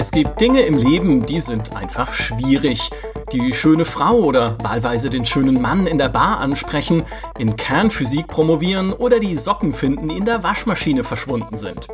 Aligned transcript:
Es 0.00 0.12
gibt 0.12 0.40
Dinge 0.40 0.60
im 0.60 0.78
Leben, 0.78 1.26
die 1.26 1.40
sind 1.40 1.74
einfach 1.74 2.12
schwierig. 2.12 2.88
Die 3.32 3.52
schöne 3.52 3.84
Frau 3.84 4.14
oder 4.18 4.56
wahlweise 4.62 5.10
den 5.10 5.24
schönen 5.24 5.60
Mann 5.60 5.88
in 5.88 5.98
der 5.98 6.08
Bar 6.08 6.38
ansprechen, 6.38 7.02
in 7.36 7.56
Kernphysik 7.56 8.28
promovieren 8.28 8.92
oder 8.92 9.18
die 9.18 9.34
Socken 9.34 9.72
finden, 9.72 10.08
die 10.08 10.16
in 10.16 10.24
der 10.24 10.44
Waschmaschine 10.44 11.02
verschwunden 11.02 11.58
sind. 11.58 11.88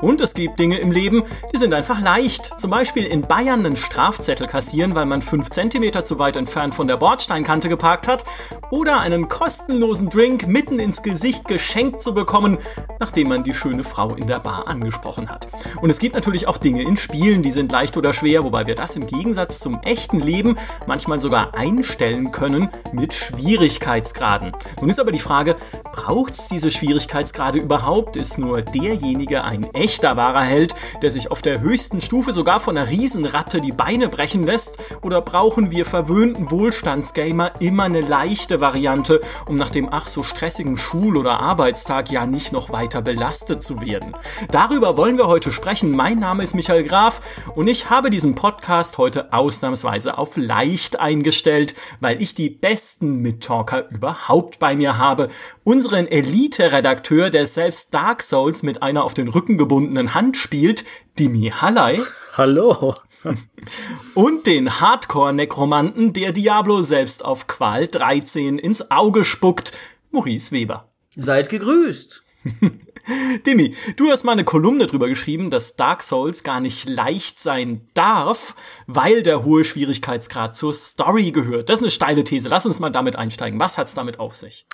Und 0.00 0.22
es 0.22 0.32
gibt 0.32 0.58
Dinge 0.58 0.78
im 0.78 0.90
Leben, 0.90 1.22
die 1.52 1.58
sind 1.58 1.74
einfach 1.74 2.00
leicht. 2.00 2.58
Zum 2.58 2.70
Beispiel 2.70 3.04
in 3.04 3.20
Bayern 3.20 3.66
einen 3.66 3.76
Strafzettel 3.76 4.46
kassieren, 4.46 4.94
weil 4.94 5.04
man 5.04 5.20
5 5.20 5.50
cm 5.50 6.02
zu 6.02 6.18
weit 6.18 6.36
entfernt 6.36 6.74
von 6.74 6.86
der 6.86 6.96
Bordsteinkante 6.96 7.68
geparkt 7.68 8.08
hat. 8.08 8.24
Oder 8.70 9.00
einen 9.00 9.28
kostenlosen 9.28 10.10
Drink 10.10 10.46
mitten 10.46 10.78
ins 10.78 11.02
Gesicht 11.02 11.48
geschenkt 11.48 12.00
zu 12.00 12.14
bekommen, 12.14 12.58
nachdem 13.00 13.28
man 13.28 13.42
die 13.42 13.52
schöne 13.52 13.82
Frau 13.82 14.14
in 14.14 14.28
der 14.28 14.38
Bar 14.38 14.68
angesprochen 14.68 15.28
hat. 15.28 15.48
Und 15.80 15.90
es 15.90 15.98
gibt 15.98 16.14
natürlich 16.14 16.46
auch 16.46 16.56
Dinge 16.56 16.82
in 16.82 16.96
Spielen, 16.96 17.42
die 17.42 17.50
sind 17.50 17.72
leicht 17.72 17.96
oder 17.96 18.12
schwer, 18.12 18.44
wobei 18.44 18.66
wir 18.66 18.76
das 18.76 18.94
im 18.94 19.06
Gegensatz 19.06 19.58
zum 19.58 19.80
echten 19.82 20.20
Leben 20.20 20.56
manchmal 20.86 21.20
sogar 21.20 21.54
einstellen 21.54 22.30
können 22.30 22.68
mit 22.92 23.12
Schwierigkeitsgraden. 23.12 24.52
Nun 24.80 24.88
ist 24.88 25.00
aber 25.00 25.10
die 25.10 25.18
Frage, 25.18 25.56
braucht 25.92 26.34
es 26.34 26.46
diese 26.46 26.70
Schwierigkeitsgrade 26.70 27.58
überhaupt? 27.58 28.16
Ist 28.16 28.38
nur 28.38 28.62
derjenige 28.62 29.42
ein 29.42 29.64
echter 29.74 30.16
wahrer 30.16 30.42
Held, 30.42 30.74
der 31.02 31.10
sich 31.10 31.32
auf 31.32 31.42
der 31.42 31.60
höchsten 31.60 32.00
Stufe 32.00 32.32
sogar 32.32 32.60
von 32.60 32.76
einer 32.76 32.88
Riesenratte 32.88 33.60
die 33.60 33.72
Beine 33.72 34.08
brechen 34.08 34.46
lässt? 34.46 34.78
Oder 35.02 35.20
brauchen 35.20 35.72
wir 35.72 35.84
verwöhnten 35.84 36.52
Wohlstandsgamer 36.52 37.50
immer 37.60 37.84
eine 37.84 38.00
leichte 38.00 38.59
Variante, 38.60 39.20
um 39.46 39.56
nach 39.56 39.70
dem 39.70 39.88
ach 39.90 40.06
so 40.06 40.22
stressigen 40.22 40.76
Schul- 40.76 41.16
oder 41.16 41.40
Arbeitstag 41.40 42.10
ja 42.10 42.26
nicht 42.26 42.52
noch 42.52 42.70
weiter 42.70 43.02
belastet 43.02 43.62
zu 43.62 43.80
werden? 43.80 44.14
Darüber 44.50 44.96
wollen 44.96 45.16
wir 45.16 45.26
heute 45.26 45.52
sprechen. 45.52 45.90
Mein 45.92 46.18
Name 46.18 46.42
ist 46.42 46.54
Michael 46.54 46.84
Graf 46.84 47.20
und 47.54 47.68
ich 47.68 47.90
habe 47.90 48.10
diesen 48.10 48.34
Podcast 48.34 48.98
heute 48.98 49.32
ausnahmsweise 49.32 50.18
auf 50.18 50.36
leicht 50.36 51.00
eingestellt, 51.00 51.74
weil 52.00 52.20
ich 52.22 52.34
die 52.34 52.50
besten 52.50 53.22
Mittalker 53.22 53.88
überhaupt 53.90 54.58
bei 54.58 54.76
mir 54.76 54.98
habe. 54.98 55.28
Unseren 55.64 56.06
Elite-Redakteur, 56.06 57.30
der 57.30 57.46
selbst 57.46 57.94
Dark 57.94 58.22
Souls 58.22 58.62
mit 58.62 58.82
einer 58.82 59.04
auf 59.04 59.14
den 59.14 59.28
Rücken 59.28 59.58
gebundenen 59.58 60.14
Hand 60.14 60.36
spielt, 60.36 60.84
Dimi 61.18 61.52
Hallei. 61.60 62.00
Hallo. 62.36 62.94
Und 64.14 64.46
den 64.46 64.80
Hardcore-Nekromanten, 64.80 66.12
der 66.12 66.32
Diablo 66.32 66.82
selbst 66.82 67.24
auf 67.24 67.46
Qual 67.46 67.86
13 67.86 68.58
ins 68.58 68.90
Auge 68.90 69.24
spuckt, 69.24 69.76
Maurice 70.10 70.52
Weber. 70.52 70.88
Seid 71.16 71.48
gegrüßt. 71.48 72.22
Dimi, 73.46 73.74
du 73.96 74.10
hast 74.10 74.24
mal 74.24 74.32
eine 74.32 74.44
Kolumne 74.44 74.86
drüber 74.86 75.08
geschrieben, 75.08 75.50
dass 75.50 75.76
Dark 75.76 76.02
Souls 76.02 76.44
gar 76.44 76.60
nicht 76.60 76.88
leicht 76.88 77.38
sein 77.38 77.88
darf, 77.94 78.54
weil 78.86 79.22
der 79.22 79.44
hohe 79.44 79.64
Schwierigkeitsgrad 79.64 80.56
zur 80.56 80.74
Story 80.74 81.30
gehört. 81.30 81.68
Das 81.68 81.78
ist 81.78 81.84
eine 81.84 81.90
steile 81.90 82.24
These. 82.24 82.48
Lass 82.48 82.66
uns 82.66 82.78
mal 82.78 82.90
damit 82.90 83.16
einsteigen. 83.16 83.58
Was 83.58 83.78
hat's 83.78 83.94
damit 83.94 84.20
auf 84.20 84.34
sich? 84.34 84.66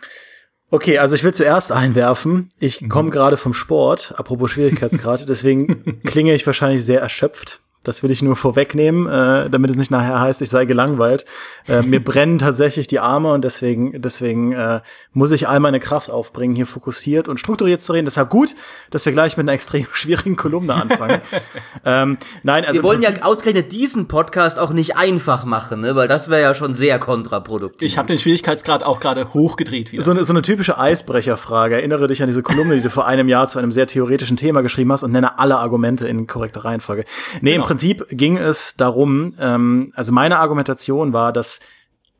Okay, 0.70 0.98
also 0.98 1.14
ich 1.14 1.22
will 1.22 1.32
zuerst 1.32 1.70
einwerfen, 1.70 2.50
ich 2.58 2.80
mhm. 2.80 2.88
komme 2.88 3.10
gerade 3.10 3.36
vom 3.36 3.54
Sport, 3.54 4.14
apropos 4.16 4.50
Schwierigkeitsgrad, 4.50 5.24
deswegen 5.28 6.02
klinge 6.02 6.34
ich 6.34 6.44
wahrscheinlich 6.44 6.84
sehr 6.84 7.00
erschöpft. 7.00 7.60
Das 7.86 8.02
will 8.02 8.10
ich 8.10 8.22
nur 8.22 8.36
vorwegnehmen, 8.46 9.06
äh, 9.06 9.48
damit 9.50 9.70
es 9.70 9.76
nicht 9.76 9.90
nachher 9.90 10.20
heißt, 10.20 10.42
ich 10.42 10.50
sei 10.50 10.64
gelangweilt. 10.64 11.24
Äh, 11.68 11.82
mir 11.82 12.02
brennen 12.02 12.38
tatsächlich 12.38 12.86
die 12.86 12.98
Arme 12.98 13.32
und 13.32 13.44
deswegen, 13.44 14.00
deswegen 14.00 14.52
äh, 14.52 14.80
muss 15.12 15.32
ich 15.32 15.48
all 15.48 15.60
meine 15.60 15.80
Kraft 15.80 16.10
aufbringen, 16.10 16.54
hier 16.54 16.66
fokussiert 16.66 17.28
und 17.28 17.38
strukturiert 17.38 17.80
zu 17.80 17.92
reden. 17.92 18.06
Deshalb 18.06 18.30
gut, 18.30 18.54
dass 18.90 19.06
wir 19.06 19.12
gleich 19.12 19.36
mit 19.36 19.44
einer 19.44 19.52
extrem 19.52 19.86
schwierigen 19.92 20.36
Kolumne 20.36 20.74
anfangen. 20.74 21.20
ähm, 21.84 22.18
nein, 22.42 22.64
also 22.64 22.80
wir 22.80 22.82
wollen 22.82 23.02
ja 23.02 23.10
ausgerechnet 23.22 23.72
diesen 23.72 24.08
Podcast 24.08 24.58
auch 24.58 24.72
nicht 24.72 24.96
einfach 24.96 25.44
machen, 25.44 25.80
ne? 25.80 25.94
weil 25.96 26.08
das 26.08 26.28
wäre 26.28 26.42
ja 26.42 26.54
schon 26.54 26.74
sehr 26.74 26.98
kontraproduktiv. 26.98 27.86
Ich 27.86 27.98
habe 27.98 28.08
den 28.08 28.18
Schwierigkeitsgrad 28.18 28.84
auch 28.84 29.00
gerade 29.00 29.32
hochgedreht 29.32 29.92
wieder. 29.92 30.02
So 30.02 30.10
eine, 30.10 30.24
so 30.24 30.32
eine 30.32 30.42
typische 30.42 30.78
Eisbrecherfrage. 30.78 31.76
Erinnere 31.76 32.08
dich 32.08 32.22
an 32.22 32.28
diese 32.28 32.42
Kolumne, 32.42 32.74
die 32.74 32.82
du 32.82 32.90
vor 32.90 33.06
einem 33.06 33.28
Jahr 33.28 33.46
zu 33.46 33.58
einem 33.58 33.72
sehr 33.72 33.86
theoretischen 33.86 34.36
Thema 34.36 34.62
geschrieben 34.62 34.92
hast 34.92 35.02
und 35.02 35.12
nenne 35.12 35.38
alle 35.38 35.56
Argumente 35.56 36.08
in 36.08 36.26
korrekter 36.26 36.64
Reihenfolge. 36.64 37.04
Nee, 37.40 37.52
genau. 37.52 37.62
im 37.62 37.68
Prinzip 37.68 37.75
ging 37.78 38.36
es 38.36 38.74
darum, 38.76 39.34
ähm, 39.40 39.92
also 39.94 40.12
meine 40.12 40.38
Argumentation 40.38 41.12
war, 41.12 41.32
dass 41.32 41.60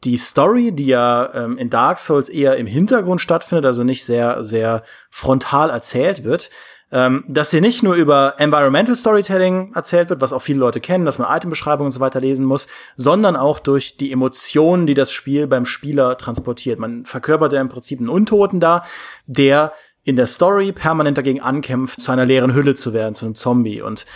die 0.04 0.16
Story, 0.16 0.72
die 0.72 0.86
ja 0.86 1.30
ähm, 1.34 1.58
in 1.58 1.70
Dark 1.70 1.98
Souls 1.98 2.28
eher 2.28 2.56
im 2.56 2.66
Hintergrund 2.66 3.20
stattfindet, 3.20 3.66
also 3.66 3.82
nicht 3.82 4.04
sehr, 4.04 4.44
sehr 4.44 4.82
frontal 5.10 5.70
erzählt 5.70 6.22
wird, 6.22 6.50
ähm, 6.92 7.24
dass 7.26 7.50
hier 7.50 7.60
nicht 7.60 7.82
nur 7.82 7.94
über 7.94 8.34
Environmental 8.38 8.94
Storytelling 8.94 9.72
erzählt 9.74 10.08
wird, 10.08 10.20
was 10.20 10.32
auch 10.32 10.42
viele 10.42 10.60
Leute 10.60 10.80
kennen, 10.80 11.04
dass 11.04 11.18
man 11.18 11.34
Itembeschreibungen 11.36 11.86
und 11.86 11.92
so 11.92 12.00
weiter 12.00 12.20
lesen 12.20 12.44
muss, 12.44 12.68
sondern 12.94 13.34
auch 13.34 13.58
durch 13.58 13.96
die 13.96 14.12
Emotionen, 14.12 14.86
die 14.86 14.94
das 14.94 15.10
Spiel 15.10 15.48
beim 15.48 15.66
Spieler 15.66 16.16
transportiert. 16.16 16.78
Man 16.78 17.04
verkörpert 17.04 17.52
ja 17.52 17.60
im 17.60 17.68
Prinzip 17.68 17.98
einen 17.98 18.08
Untoten 18.08 18.60
da, 18.60 18.84
der 19.26 19.72
in 20.04 20.14
der 20.14 20.28
Story 20.28 20.70
permanent 20.70 21.18
dagegen 21.18 21.40
ankämpft, 21.40 22.00
zu 22.00 22.12
einer 22.12 22.24
leeren 22.24 22.54
Hülle 22.54 22.76
zu 22.76 22.92
werden, 22.92 23.16
zu 23.16 23.24
einem 23.24 23.34
Zombie. 23.34 23.82
Und 23.82 24.06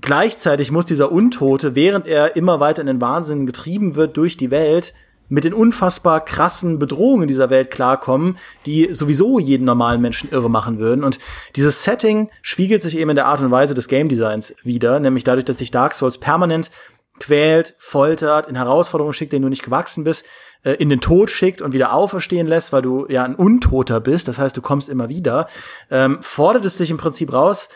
Gleichzeitig 0.00 0.70
muss 0.70 0.86
dieser 0.86 1.12
Untote, 1.12 1.74
während 1.74 2.06
er 2.06 2.36
immer 2.36 2.60
weiter 2.60 2.80
in 2.80 2.86
den 2.86 3.00
Wahnsinn 3.00 3.46
getrieben 3.46 3.94
wird 3.94 4.16
durch 4.16 4.36
die 4.36 4.50
Welt, 4.50 4.94
mit 5.28 5.44
den 5.44 5.54
unfassbar 5.54 6.22
krassen 6.24 6.78
Bedrohungen 6.78 7.26
dieser 7.26 7.48
Welt 7.48 7.70
klarkommen, 7.70 8.36
die 8.66 8.92
sowieso 8.92 9.38
jeden 9.38 9.64
normalen 9.64 10.00
Menschen 10.00 10.30
irre 10.30 10.50
machen 10.50 10.78
würden. 10.78 11.04
Und 11.04 11.18
dieses 11.56 11.84
Setting 11.84 12.30
spiegelt 12.42 12.82
sich 12.82 12.98
eben 12.98 13.10
in 13.10 13.16
der 13.16 13.26
Art 13.26 13.40
und 13.40 13.50
Weise 13.50 13.72
des 13.72 13.88
Game 13.88 14.08
Designs 14.08 14.54
wieder, 14.62 15.00
nämlich 15.00 15.24
dadurch, 15.24 15.46
dass 15.46 15.58
sich 15.58 15.70
Dark 15.70 15.94
Souls 15.94 16.18
permanent 16.18 16.70
quält, 17.18 17.74
foltert, 17.78 18.48
in 18.48 18.56
Herausforderungen 18.56 19.14
schickt, 19.14 19.32
denen 19.32 19.42
du 19.42 19.48
nicht 19.48 19.62
gewachsen 19.62 20.04
bist, 20.04 20.26
äh, 20.64 20.72
in 20.72 20.90
den 20.90 21.00
Tod 21.00 21.30
schickt 21.30 21.62
und 21.62 21.72
wieder 21.72 21.94
auferstehen 21.94 22.46
lässt, 22.46 22.72
weil 22.72 22.82
du 22.82 23.06
ja 23.08 23.24
ein 23.24 23.34
Untoter 23.34 24.00
bist, 24.00 24.28
das 24.28 24.38
heißt, 24.38 24.56
du 24.56 24.60
kommst 24.60 24.88
immer 24.88 25.08
wieder, 25.08 25.48
ähm, 25.90 26.18
fordert 26.20 26.64
es 26.64 26.76
dich 26.76 26.90
im 26.90 26.98
Prinzip 26.98 27.32
raus, 27.32 27.68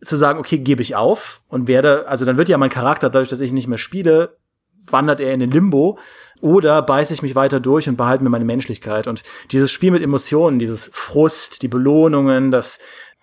zu 0.00 0.16
sagen, 0.16 0.38
okay, 0.38 0.58
gebe 0.58 0.82
ich 0.82 0.94
auf 0.94 1.42
und 1.48 1.68
werde, 1.68 2.08
also 2.08 2.24
dann 2.24 2.36
wird 2.36 2.48
ja 2.48 2.58
mein 2.58 2.70
Charakter, 2.70 3.10
dadurch, 3.10 3.28
dass 3.28 3.40
ich 3.40 3.52
nicht 3.52 3.68
mehr 3.68 3.78
spiele, 3.78 4.36
wandert 4.90 5.20
er 5.20 5.32
in 5.32 5.40
den 5.40 5.50
Limbo 5.50 5.98
oder 6.40 6.82
beiße 6.82 7.14
ich 7.14 7.22
mich 7.22 7.34
weiter 7.34 7.60
durch 7.60 7.88
und 7.88 7.96
behalte 7.96 8.22
mir 8.22 8.30
meine 8.30 8.44
Menschlichkeit. 8.44 9.06
Und 9.06 9.22
dieses 9.50 9.72
Spiel 9.72 9.90
mit 9.90 10.02
Emotionen, 10.02 10.58
dieses 10.58 10.90
Frust, 10.92 11.62
die 11.62 11.68
Belohnungen, 11.68 12.50
das 12.50 12.78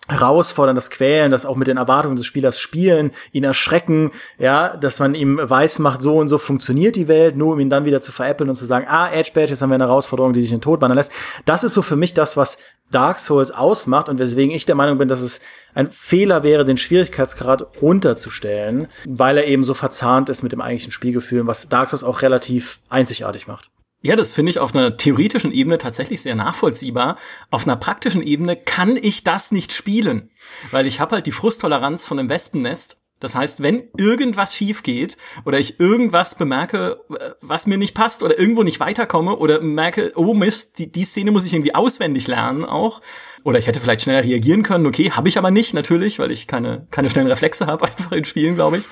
herausfordern, 0.07 0.75
das 0.75 0.89
Quälen, 0.89 1.31
das 1.31 1.45
auch 1.45 1.55
mit 1.55 1.67
den 1.67 1.77
Erwartungen 1.77 2.17
des 2.17 2.25
Spielers 2.25 2.59
spielen, 2.59 3.11
ihn 3.31 3.43
erschrecken, 3.43 4.11
ja, 4.37 4.75
dass 4.75 4.99
man 4.99 5.15
ihm 5.15 5.39
weiß 5.41 5.79
macht, 5.79 6.01
so 6.01 6.17
und 6.17 6.27
so 6.27 6.37
funktioniert 6.37 6.95
die 6.95 7.07
Welt, 7.07 7.37
nur 7.37 7.53
um 7.53 7.59
ihn 7.59 7.69
dann 7.69 7.85
wieder 7.85 8.01
zu 8.01 8.11
veräppeln 8.11 8.49
und 8.49 8.55
zu 8.55 8.65
sagen, 8.65 8.85
ah, 8.87 9.09
Edge 9.11 9.31
Badge, 9.33 9.51
jetzt 9.51 9.61
haben 9.61 9.69
wir 9.69 9.75
eine 9.75 9.87
Herausforderung, 9.87 10.33
die 10.33 10.41
dich 10.41 10.51
in 10.51 10.57
den 10.57 10.61
Tod 10.61 10.81
wandern 10.81 10.97
lässt. 10.97 11.11
Das 11.45 11.63
ist 11.63 11.73
so 11.73 11.81
für 11.81 11.95
mich 11.95 12.13
das, 12.13 12.35
was 12.35 12.57
Dark 12.91 13.19
Souls 13.19 13.51
ausmacht 13.51 14.09
und 14.09 14.19
weswegen 14.19 14.53
ich 14.53 14.65
der 14.65 14.75
Meinung 14.75 14.97
bin, 14.97 15.07
dass 15.07 15.21
es 15.21 15.41
ein 15.73 15.89
Fehler 15.89 16.43
wäre, 16.43 16.65
den 16.65 16.77
Schwierigkeitsgrad 16.77 17.81
runterzustellen, 17.81 18.87
weil 19.07 19.37
er 19.37 19.47
eben 19.47 19.63
so 19.63 19.73
verzahnt 19.73 20.29
ist 20.29 20.43
mit 20.43 20.51
dem 20.51 20.61
eigentlichen 20.61 20.91
Spielgefühl, 20.91 21.47
was 21.47 21.69
Dark 21.69 21.89
Souls 21.89 22.03
auch 22.03 22.21
relativ 22.21 22.79
einzigartig 22.89 23.47
macht. 23.47 23.71
Ja, 24.05 24.17
das 24.17 24.33
finde 24.33 24.49
ich 24.49 24.59
auf 24.59 24.75
einer 24.75 24.97
theoretischen 24.97 25.53
Ebene 25.53 25.77
tatsächlich 25.77 26.21
sehr 26.21 26.35
nachvollziehbar. 26.35 27.17
Auf 27.51 27.65
einer 27.65 27.77
praktischen 27.77 28.21
Ebene 28.21 28.57
kann 28.57 28.97
ich 28.97 29.23
das 29.23 29.53
nicht 29.53 29.71
spielen, 29.71 30.29
weil 30.71 30.87
ich 30.87 30.99
habe 30.99 31.15
halt 31.15 31.25
die 31.25 31.31
Frusttoleranz 31.31 32.05
von 32.05 32.19
einem 32.19 32.27
Wespennest. 32.27 33.02
Das 33.23 33.35
heißt, 33.35 33.63
wenn 33.63 33.83
irgendwas 33.97 34.53
schief 34.53 34.83
geht 34.83 35.15
oder 35.45 35.57
ich 35.57 35.79
irgendwas 35.79 36.35
bemerke, 36.35 36.99
äh, 37.17 37.31
was 37.39 37.67
mir 37.67 37.77
nicht 37.77 37.95
passt 37.95 38.21
oder 38.21 38.37
irgendwo 38.37 38.63
nicht 38.63 38.81
weiterkomme 38.81 39.37
oder 39.37 39.61
merke, 39.61 40.11
oh 40.15 40.33
Mist, 40.33 40.77
die, 40.77 40.91
die 40.91 41.05
Szene 41.05 41.31
muss 41.31 41.45
ich 41.45 41.53
irgendwie 41.53 41.73
auswendig 41.73 42.27
lernen 42.27 42.65
auch, 42.65 43.01
oder 43.45 43.59
ich 43.59 43.67
hätte 43.67 43.79
vielleicht 43.79 44.01
schneller 44.01 44.23
reagieren 44.23 44.63
können, 44.63 44.85
okay, 44.85 45.11
habe 45.11 45.29
ich 45.29 45.37
aber 45.37 45.51
nicht, 45.51 45.73
natürlich, 45.73 46.19
weil 46.19 46.31
ich 46.31 46.47
keine, 46.47 46.85
keine 46.91 47.09
schnellen 47.09 47.27
Reflexe 47.29 47.65
habe, 47.67 47.85
einfach 47.85 48.11
in 48.11 48.25
Spielen, 48.25 48.55
glaube 48.55 48.79
ich. 48.79 48.85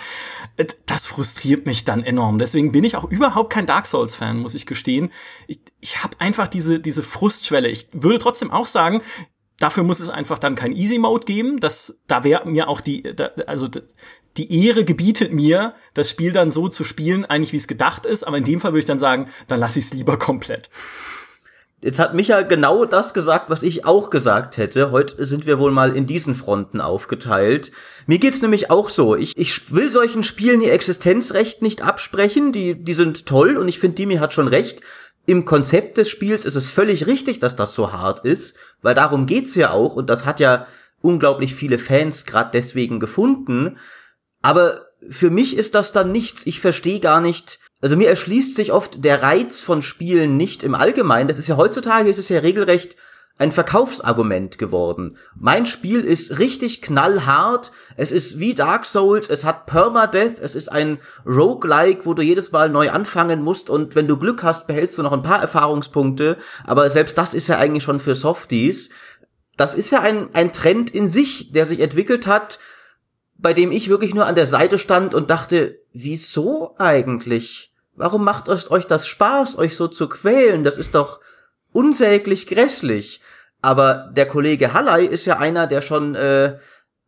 Äh, 0.55 0.65
das 0.85 1.05
frustriert 1.05 1.65
mich 1.65 1.83
dann 1.83 2.01
enorm. 2.01 2.37
Deswegen 2.37 2.71
bin 2.71 2.85
ich 2.85 2.95
auch 2.95 3.09
überhaupt 3.11 3.51
kein 3.51 3.65
Dark 3.65 3.85
Souls-Fan, 3.85 4.39
muss 4.39 4.55
ich 4.55 4.65
gestehen. 4.65 5.11
Ich, 5.47 5.59
ich 5.81 6.03
habe 6.03 6.15
einfach 6.19 6.47
diese, 6.47 6.79
diese 6.79 7.03
Frustschwelle. 7.03 7.67
Ich 7.67 7.87
würde 7.91 8.19
trotzdem 8.19 8.49
auch 8.49 8.65
sagen, 8.65 9.01
Dafür 9.61 9.83
muss 9.83 9.99
es 9.99 10.09
einfach 10.09 10.39
dann 10.39 10.55
kein 10.55 10.75
Easy 10.75 10.97
Mode 10.97 11.25
geben. 11.25 11.59
Das, 11.59 12.01
da 12.07 12.23
wäre 12.23 12.49
mir 12.49 12.67
auch 12.67 12.81
die, 12.81 13.03
da, 13.03 13.29
also 13.45 13.69
die 14.37 14.65
Ehre 14.65 14.85
gebietet 14.85 15.33
mir, 15.33 15.73
das 15.93 16.09
Spiel 16.09 16.31
dann 16.31 16.51
so 16.51 16.67
zu 16.67 16.83
spielen, 16.83 17.25
eigentlich 17.25 17.53
wie 17.53 17.57
es 17.57 17.67
gedacht 17.67 18.05
ist. 18.05 18.23
Aber 18.23 18.37
in 18.37 18.43
dem 18.43 18.59
Fall 18.59 18.71
würde 18.71 18.79
ich 18.79 18.85
dann 18.85 18.99
sagen, 18.99 19.29
dann 19.47 19.59
lasse 19.59 19.79
ich 19.79 19.85
es 19.85 19.93
lieber 19.93 20.17
komplett. 20.17 20.69
Jetzt 21.83 21.97
hat 21.97 22.13
Micha 22.13 22.43
genau 22.43 22.85
das 22.85 23.15
gesagt, 23.15 23.49
was 23.49 23.63
ich 23.63 23.85
auch 23.85 24.11
gesagt 24.11 24.57
hätte. 24.57 24.91
Heute 24.91 25.25
sind 25.25 25.47
wir 25.47 25.57
wohl 25.57 25.71
mal 25.71 25.95
in 25.95 26.05
diesen 26.05 26.35
Fronten 26.35 26.79
aufgeteilt. 26.79 27.71
Mir 28.05 28.19
geht's 28.19 28.43
nämlich 28.43 28.69
auch 28.69 28.87
so. 28.87 29.15
Ich, 29.15 29.35
ich 29.35 29.73
will 29.73 29.89
solchen 29.89 30.21
Spielen 30.21 30.61
ihr 30.61 30.73
Existenzrecht 30.73 31.63
nicht 31.63 31.81
absprechen. 31.81 32.51
Die, 32.51 32.75
die 32.75 32.93
sind 32.93 33.25
toll 33.25 33.57
und 33.57 33.67
ich 33.67 33.79
finde, 33.79 33.95
Dimi 33.95 34.17
hat 34.17 34.31
schon 34.31 34.47
recht. 34.47 34.81
Im 35.25 35.43
Konzept 35.45 35.97
des 35.97 36.07
Spiels 36.07 36.45
ist 36.45 36.55
es 36.55 36.69
völlig 36.69 37.07
richtig, 37.07 37.39
dass 37.39 37.55
das 37.55 37.73
so 37.73 37.91
hart 37.91 38.25
ist, 38.25 38.57
weil 38.83 38.93
darum 38.93 39.25
geht's 39.25 39.55
ja 39.55 39.71
auch 39.71 39.95
und 39.95 40.07
das 40.07 40.25
hat 40.25 40.39
ja 40.39 40.67
unglaublich 41.01 41.55
viele 41.55 41.79
Fans 41.79 42.25
gerade 42.25 42.51
deswegen 42.53 42.99
gefunden. 42.99 43.77
Aber 44.41 44.87
für 45.09 45.29
mich 45.29 45.57
ist 45.57 45.75
das 45.75 45.91
dann 45.91 46.11
nichts. 46.11 46.45
Ich 46.45 46.59
verstehe 46.59 46.99
gar 46.99 47.21
nicht, 47.21 47.59
also 47.81 47.97
mir 47.97 48.09
erschließt 48.09 48.55
sich 48.55 48.71
oft 48.71 49.03
der 49.03 49.23
Reiz 49.23 49.61
von 49.61 49.81
Spielen 49.81 50.37
nicht 50.37 50.63
im 50.63 50.75
Allgemeinen. 50.75 51.27
Das 51.27 51.39
ist 51.39 51.47
ja 51.47 51.57
heutzutage, 51.57 52.09
ist 52.09 52.19
es 52.19 52.29
ja 52.29 52.39
regelrecht 52.39 52.95
ein 53.41 53.51
Verkaufsargument 53.51 54.59
geworden. 54.59 55.17
Mein 55.35 55.65
Spiel 55.65 56.01
ist 56.01 56.37
richtig 56.37 56.81
knallhart. 56.83 57.71
Es 57.97 58.11
ist 58.11 58.37
wie 58.37 58.53
Dark 58.53 58.85
Souls. 58.85 59.29
Es 59.29 59.43
hat 59.43 59.65
Permadeath. 59.65 60.39
Es 60.39 60.53
ist 60.53 60.71
ein 60.71 60.99
Roguelike, 61.25 62.05
wo 62.05 62.13
du 62.13 62.21
jedes 62.21 62.51
Mal 62.51 62.69
neu 62.69 62.91
anfangen 62.91 63.41
musst. 63.41 63.71
Und 63.71 63.95
wenn 63.95 64.07
du 64.07 64.17
Glück 64.17 64.43
hast, 64.43 64.67
behältst 64.67 64.97
du 64.97 65.01
noch 65.01 65.13
ein 65.13 65.23
paar 65.23 65.41
Erfahrungspunkte. 65.41 66.37
Aber 66.65 66.89
selbst 66.91 67.17
das 67.17 67.33
ist 67.33 67.47
ja 67.47 67.57
eigentlich 67.57 67.83
schon 67.83 67.99
für 67.99 68.13
Softies. 68.13 68.89
Das 69.57 69.73
ist 69.73 69.89
ja 69.89 70.01
ein, 70.01 70.29
ein 70.33 70.51
Trend 70.51 70.91
in 70.91 71.07
sich, 71.07 71.51
der 71.51 71.65
sich 71.65 71.79
entwickelt 71.79 72.27
hat, 72.27 72.59
bei 73.41 73.53
dem 73.53 73.71
ich 73.71 73.89
wirklich 73.89 74.13
nur 74.13 74.27
an 74.27 74.35
der 74.35 74.47
Seite 74.47 74.77
stand 74.77 75.13
und 75.13 75.29
dachte, 75.29 75.79
wieso 75.93 76.75
eigentlich? 76.77 77.73
Warum 77.95 78.23
macht 78.23 78.47
es 78.47 78.69
euch 78.71 78.85
das 78.85 79.07
Spaß, 79.07 79.57
euch 79.57 79.75
so 79.75 79.87
zu 79.87 80.07
quälen? 80.07 80.63
Das 80.63 80.77
ist 80.77 80.95
doch 80.95 81.19
unsäglich 81.71 82.47
grässlich. 82.47 83.21
Aber 83.61 84.09
der 84.11 84.27
Kollege 84.27 84.73
Halley 84.73 85.05
ist 85.05 85.25
ja 85.25 85.37
einer, 85.37 85.67
der 85.67 85.81
schon 85.81 86.15
äh, 86.15 86.57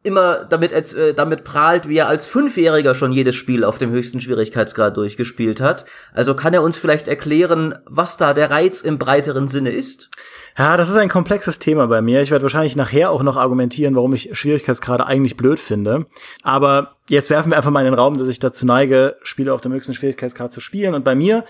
immer 0.04 0.44
damit, 0.44 0.72
äh, 0.74 1.14
damit 1.14 1.46
prahlt, 1.46 1.88
wie 1.88 1.98
er 1.98 2.10
als 2.10 2.28
Fünfjähriger 2.28 2.94
schon 2.94 3.14
jedes 3.14 3.36
Spiel 3.36 3.64
auf 3.64 3.78
dem 3.78 3.90
höchsten 3.90 4.20
Schwierigkeitsgrad 4.20 4.98
durchgespielt 4.98 5.62
hat. 5.62 5.86
Also 6.14 6.36
kann 6.36 6.54
er 6.54 6.62
uns 6.62 6.78
vielleicht 6.78 7.08
erklären, 7.08 7.76
was 7.86 8.18
da 8.18 8.34
der 8.34 8.52
Reiz 8.52 8.82
im 8.82 9.00
breiteren 9.00 9.48
Sinne 9.48 9.72
ist? 9.72 10.10
Ja, 10.58 10.76
das 10.76 10.90
ist 10.90 10.98
ein 10.98 11.10
komplexes 11.10 11.58
Thema 11.58 11.88
bei 11.88 12.02
mir. 12.02 12.22
Ich 12.22 12.32
werde 12.32 12.44
wahrscheinlich 12.44 12.76
nachher 12.76 13.12
auch 13.12 13.24
noch 13.24 13.38
argumentieren, 13.38 13.96
warum 13.96 14.14
ich 14.14 14.30
Schwierigkeitsgrade 14.34 15.08
eigentlich 15.08 15.38
blöd 15.38 15.58
finde. 15.58 16.06
Aber 16.44 16.98
jetzt 17.08 17.30
werfen 17.30 17.52
wir 17.52 17.58
einfach 17.58 17.72
mal 17.72 17.80
in 17.80 17.92
den 17.92 17.94
Raum, 17.94 18.18
dass 18.18 18.28
ich 18.28 18.40
dazu 18.40 18.66
neige, 18.66 19.16
Spiele 19.24 19.54
auf 19.54 19.62
dem 19.62 19.72
höchsten 19.72 19.94
Schwierigkeitsgrad 19.94 20.52
zu 20.52 20.60
spielen. 20.60 20.96
Und 20.96 21.06
bei 21.06 21.16
mir, 21.16 21.46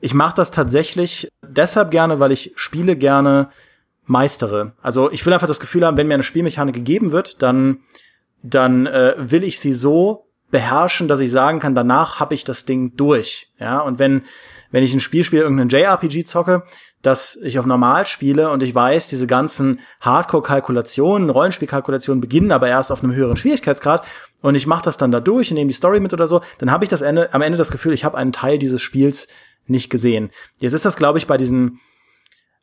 ich 0.00 0.14
mache 0.14 0.36
das 0.36 0.52
tatsächlich 0.52 1.28
deshalb 1.46 1.90
gerne, 1.90 2.20
weil 2.20 2.30
ich 2.30 2.52
Spiele 2.54 2.94
gerne 2.94 3.48
meistere. 4.06 4.72
Also 4.82 5.10
ich 5.10 5.24
will 5.26 5.32
einfach 5.32 5.46
das 5.46 5.60
Gefühl 5.60 5.84
haben, 5.84 5.96
wenn 5.96 6.08
mir 6.08 6.14
eine 6.14 6.22
Spielmechanik 6.22 6.74
gegeben 6.74 7.12
wird, 7.12 7.42
dann, 7.42 7.78
dann 8.42 8.86
äh, 8.86 9.14
will 9.18 9.44
ich 9.44 9.60
sie 9.60 9.74
so 9.74 10.26
beherrschen, 10.50 11.08
dass 11.08 11.20
ich 11.20 11.30
sagen 11.30 11.58
kann, 11.58 11.74
danach 11.74 12.20
habe 12.20 12.34
ich 12.34 12.44
das 12.44 12.64
Ding 12.64 12.96
durch. 12.96 13.48
Ja, 13.58 13.80
und 13.80 13.98
wenn, 13.98 14.22
wenn 14.70 14.84
ich 14.84 14.94
ein 14.94 15.00
Spiel 15.00 15.24
spiele, 15.24 15.42
irgendeinen 15.42 15.70
JRPG 15.70 16.24
zocke, 16.24 16.62
dass 17.02 17.36
ich 17.36 17.58
auf 17.58 17.66
normal 17.66 18.06
spiele 18.06 18.50
und 18.50 18.62
ich 18.62 18.74
weiß, 18.74 19.08
diese 19.08 19.26
ganzen 19.26 19.80
Hardcore-Kalkulationen, 20.00 21.30
Rollenspielkalkulationen 21.30 22.20
beginnen 22.20 22.52
aber 22.52 22.68
erst 22.68 22.92
auf 22.92 23.02
einem 23.02 23.14
höheren 23.14 23.36
Schwierigkeitsgrad 23.36 24.06
und 24.40 24.54
ich 24.54 24.66
mache 24.66 24.84
das 24.84 24.96
dann 24.96 25.12
da 25.12 25.20
durch 25.20 25.50
und 25.50 25.56
nehme 25.56 25.68
die 25.68 25.74
Story 25.74 26.00
mit 26.00 26.12
oder 26.12 26.28
so, 26.28 26.40
dann 26.58 26.70
habe 26.70 26.84
ich 26.84 26.88
das 26.88 27.02
Ende, 27.02 27.32
am 27.34 27.42
Ende 27.42 27.58
das 27.58 27.70
Gefühl, 27.70 27.92
ich 27.92 28.04
habe 28.04 28.16
einen 28.16 28.32
Teil 28.32 28.58
dieses 28.58 28.82
Spiels 28.82 29.28
nicht 29.66 29.90
gesehen. 29.90 30.30
Jetzt 30.58 30.72
ist 30.72 30.84
das, 30.84 30.96
glaube 30.96 31.18
ich, 31.18 31.26
bei 31.26 31.36
diesen 31.36 31.80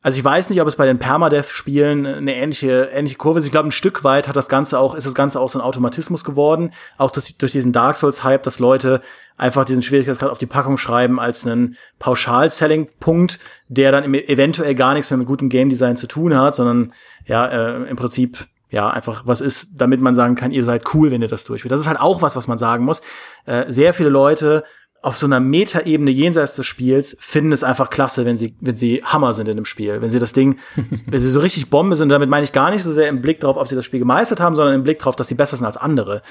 also 0.03 0.19
ich 0.19 0.25
weiß 0.25 0.49
nicht, 0.49 0.61
ob 0.61 0.67
es 0.67 0.75
bei 0.75 0.85
den 0.85 0.99
Permadeath-Spielen 0.99 2.05
eine 2.05 2.35
ähnliche, 2.35 2.89
ähnliche 2.91 3.15
Kurve 3.15 3.39
ist. 3.39 3.45
Ich 3.45 3.51
glaube, 3.51 3.69
ein 3.69 3.71
Stück 3.71 4.03
weit 4.03 4.27
hat 4.27 4.35
das 4.35 4.49
Ganze 4.49 4.77
auch, 4.77 4.95
ist 4.95 5.07
das 5.07 5.15
Ganze 5.15 5.39
auch 5.39 5.47
so 5.47 5.57
ein 5.57 5.63
Automatismus 5.63 6.25
geworden. 6.25 6.71
Auch 6.97 7.09
durch, 7.09 7.37
durch 7.37 7.53
diesen 7.53 7.71
Dark 7.71 7.95
Souls-Hype, 7.95 8.43
dass 8.43 8.59
Leute 8.59 8.99
einfach 9.37 9.63
diesen 9.63 9.81
Schwierigkeitsgrad 9.81 10.29
auf 10.29 10.37
die 10.37 10.45
Packung 10.45 10.77
schreiben 10.77 11.21
als 11.21 11.47
einen 11.47 11.77
Pauschal-Selling-Punkt, 11.99 13.39
der 13.69 13.93
dann 13.93 14.13
eventuell 14.13 14.75
gar 14.75 14.93
nichts 14.93 15.09
mehr 15.09 15.17
mit 15.17 15.27
gutem 15.27 15.47
Game-Design 15.47 15.95
zu 15.95 16.07
tun 16.07 16.37
hat, 16.37 16.55
sondern 16.55 16.91
ja, 17.25 17.47
äh, 17.47 17.89
im 17.89 17.95
Prinzip 17.95 18.47
ja, 18.69 18.89
einfach 18.89 19.21
was 19.25 19.39
ist, 19.39 19.79
damit 19.79 20.01
man 20.01 20.15
sagen 20.15 20.35
kann, 20.35 20.51
ihr 20.51 20.63
seid 20.63 20.83
cool, 20.95 21.11
wenn 21.11 21.21
ihr 21.21 21.27
das 21.27 21.43
durchführt. 21.43 21.71
Das 21.71 21.79
ist 21.79 21.87
halt 21.87 22.01
auch 22.01 22.23
was, 22.23 22.35
was 22.35 22.47
man 22.47 22.57
sagen 22.57 22.83
muss. 22.83 23.03
Äh, 23.45 23.71
sehr 23.71 23.93
viele 23.93 24.09
Leute 24.09 24.63
auf 25.03 25.17
so 25.17 25.25
einer 25.25 25.41
Metaebene 25.41 26.09
jenseits 26.09 26.55
des 26.55 26.65
Spiels 26.65 27.17
finden 27.19 27.51
es 27.51 27.65
einfach 27.65 27.89
klasse, 27.89 28.25
wenn 28.25 28.37
sie, 28.37 28.55
wenn 28.61 28.77
sie 28.77 29.03
Hammer 29.03 29.33
sind 29.33 29.49
in 29.49 29.57
dem 29.57 29.65
Spiel. 29.65 30.01
Wenn 30.01 30.09
sie 30.09 30.17
das 30.17 30.31
Ding, 30.31 30.57
wenn 31.07 31.19
sie 31.19 31.29
so 31.29 31.41
richtig 31.41 31.69
Bombe 31.69 31.97
sind, 31.97 32.07
damit 32.07 32.29
meine 32.29 32.45
ich 32.45 32.53
gar 32.53 32.71
nicht 32.71 32.83
so 32.83 32.91
sehr 32.91 33.09
im 33.09 33.21
Blick 33.21 33.41
drauf, 33.41 33.57
ob 33.57 33.67
sie 33.67 33.75
das 33.75 33.83
Spiel 33.83 33.99
gemeistert 33.99 34.39
haben, 34.39 34.55
sondern 34.55 34.75
im 34.75 34.83
Blick 34.83 34.99
drauf, 34.99 35.17
dass 35.17 35.27
sie 35.27 35.35
besser 35.35 35.57
sind 35.57 35.65
als 35.65 35.75
andere. 35.75 36.21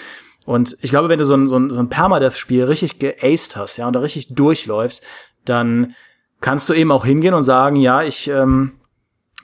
Und 0.46 0.78
ich 0.80 0.88
glaube, 0.88 1.10
wenn 1.10 1.18
du 1.18 1.26
so 1.26 1.34
ein, 1.34 1.46
so 1.46 1.58
ein, 1.58 1.68
so 1.68 1.80
ein 1.80 1.90
Permadeath-Spiel 1.90 2.64
richtig 2.64 2.98
geaced 2.98 3.56
hast, 3.56 3.76
ja, 3.76 3.86
und 3.86 3.92
da 3.92 4.00
richtig 4.00 4.34
durchläufst, 4.34 5.02
dann 5.44 5.94
kannst 6.40 6.66
du 6.70 6.72
eben 6.72 6.92
auch 6.92 7.04
hingehen 7.04 7.34
und 7.34 7.42
sagen, 7.42 7.76
ja, 7.76 8.02
ich, 8.02 8.28
ähm, 8.28 8.80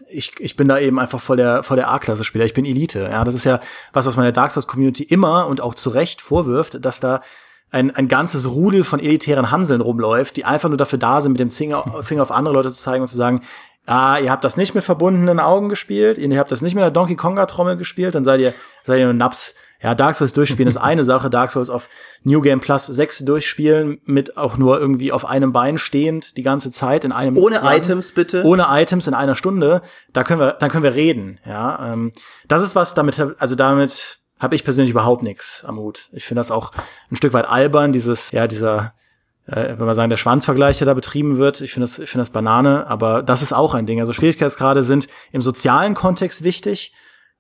ich, 0.09 0.33
ich 0.39 0.57
bin 0.57 0.69
da 0.69 0.79
eben 0.79 0.99
einfach 0.99 1.21
voll 1.21 1.37
der, 1.37 1.63
voll 1.65 1.77
der 1.77 1.91
A-Klasse-Spieler. 1.91 2.47
Ich 2.47 2.55
bin 2.55 2.65
Elite. 2.65 3.01
Ja, 3.11 3.25
das 3.25 3.35
ist 3.35 3.45
ja 3.45 3.61
was, 3.93 4.07
was 4.07 4.17
man 4.17 4.25
der 4.25 4.33
Dark 4.33 4.53
Souls 4.53 4.67
Community 4.67 5.03
immer 5.03 5.49
und 5.49 5.61
auch 5.61 5.75
zu 5.75 5.91
Recht 5.91 6.23
vorwirft, 6.23 6.83
dass 6.83 7.01
da 7.01 7.21
ein, 7.71 7.95
ein 7.95 8.09
ganzes 8.09 8.51
Rudel 8.51 8.85
von 8.85 9.01
elitären 9.01 9.51
Hanseln 9.51 9.81
rumläuft, 9.81 10.37
die 10.37 10.45
einfach 10.45 10.69
nur 10.69 10.79
dafür 10.79 10.99
da 10.99 11.21
sind, 11.21 11.33
mit 11.33 11.41
dem 11.41 11.51
Finger 11.51 11.83
auf 11.85 12.31
andere 12.31 12.55
Leute 12.55 12.71
zu 12.71 12.81
zeigen 12.81 13.03
und 13.03 13.09
zu 13.09 13.17
sagen, 13.17 13.43
ah, 13.89 14.19
ihr 14.19 14.31
habt 14.31 14.45
das 14.45 14.57
nicht 14.57 14.75
mit 14.75 14.85
verbundenen 14.85 15.41
Augen 15.41 15.69
gespielt, 15.69 16.19
ihr 16.19 16.39
habt 16.39 16.53
das 16.53 16.63
nicht 16.63 16.75
mit 16.75 16.83
der 16.83 16.91
Donkey 16.91 17.17
Konga 17.17 17.47
Trommel 17.47 17.77
gespielt, 17.77 18.15
dann 18.15 18.25
seid 18.25 18.41
ihr, 18.41 18.55
seid 18.85 18.99
ihr 19.01 19.07
nur 19.07 19.15
Naps. 19.15 19.55
Ja, 19.81 19.95
Dark 19.95 20.17
Souls 20.17 20.33
durchspielen 20.33 20.69
ist 20.69 20.77
eine 20.77 21.05
Sache, 21.05 21.31
Dark 21.31 21.53
Souls 21.53 21.71
auf 21.71 21.89
New 22.25 22.41
Game 22.41 22.59
Plus 22.59 22.87
6 22.87 23.21
durchspielen, 23.21 24.01
mit 24.05 24.37
auch 24.37 24.59
nur 24.59 24.81
irgendwie 24.81 25.13
auf 25.13 25.25
einem 25.25 25.53
Bein 25.53 25.79
stehend 25.79 26.37
die 26.37 26.43
ganze 26.43 26.73
Zeit 26.73 27.05
in 27.05 27.13
einem 27.13 27.37
Ohne 27.37 27.57
Jahr, 27.57 27.77
Items 27.77 28.11
bitte. 28.11 28.43
Ohne 28.45 28.67
Items 28.69 29.07
in 29.07 29.15
einer 29.15 29.37
Stunde, 29.37 29.83
da 30.13 30.25
können 30.25 30.41
wir, 30.41 30.53
dann 30.55 30.71
können 30.71 30.83
wir 30.83 30.95
reden, 30.95 31.39
ja. 31.47 31.93
Ähm, 31.93 32.13
das 32.49 32.65
ist 32.65 32.75
was 32.75 32.95
damit, 32.95 33.25
also 33.39 33.55
damit 33.55 34.19
habe 34.39 34.55
ich 34.55 34.65
persönlich 34.65 34.91
überhaupt 34.91 35.23
nichts 35.23 35.65
am 35.65 35.79
Hut. 35.79 36.09
Ich 36.13 36.25
finde 36.25 36.41
das 36.41 36.51
auch 36.51 36.73
ein 37.11 37.17
Stück 37.17 37.33
weit 37.33 37.49
albern, 37.49 37.93
dieses, 37.93 38.31
ja, 38.31 38.47
dieser, 38.47 38.95
äh, 39.47 39.77
wenn 39.77 39.87
man 39.87 39.95
sagen, 39.95 40.11
der 40.11 40.17
Schwanzvergleich, 40.17 40.79
der 40.79 40.87
da 40.87 40.95
betrieben 40.95 41.39
wird. 41.39 41.61
Ich 41.61 41.73
finde 41.73 41.85
das, 41.85 41.99
ich 41.99 42.09
finde 42.09 42.23
das 42.23 42.31
Banane, 42.31 42.87
aber 42.87 43.23
das 43.23 43.43
ist 43.43 43.53
auch 43.53 43.75
ein 43.75 43.87
Ding. 43.87 44.01
Also 44.01 44.13
Schwierigkeitsgrade 44.13 44.83
sind 44.83 45.09
im 45.33 45.43
sozialen 45.43 45.95
Kontext 45.95 46.45
wichtig, 46.45 46.93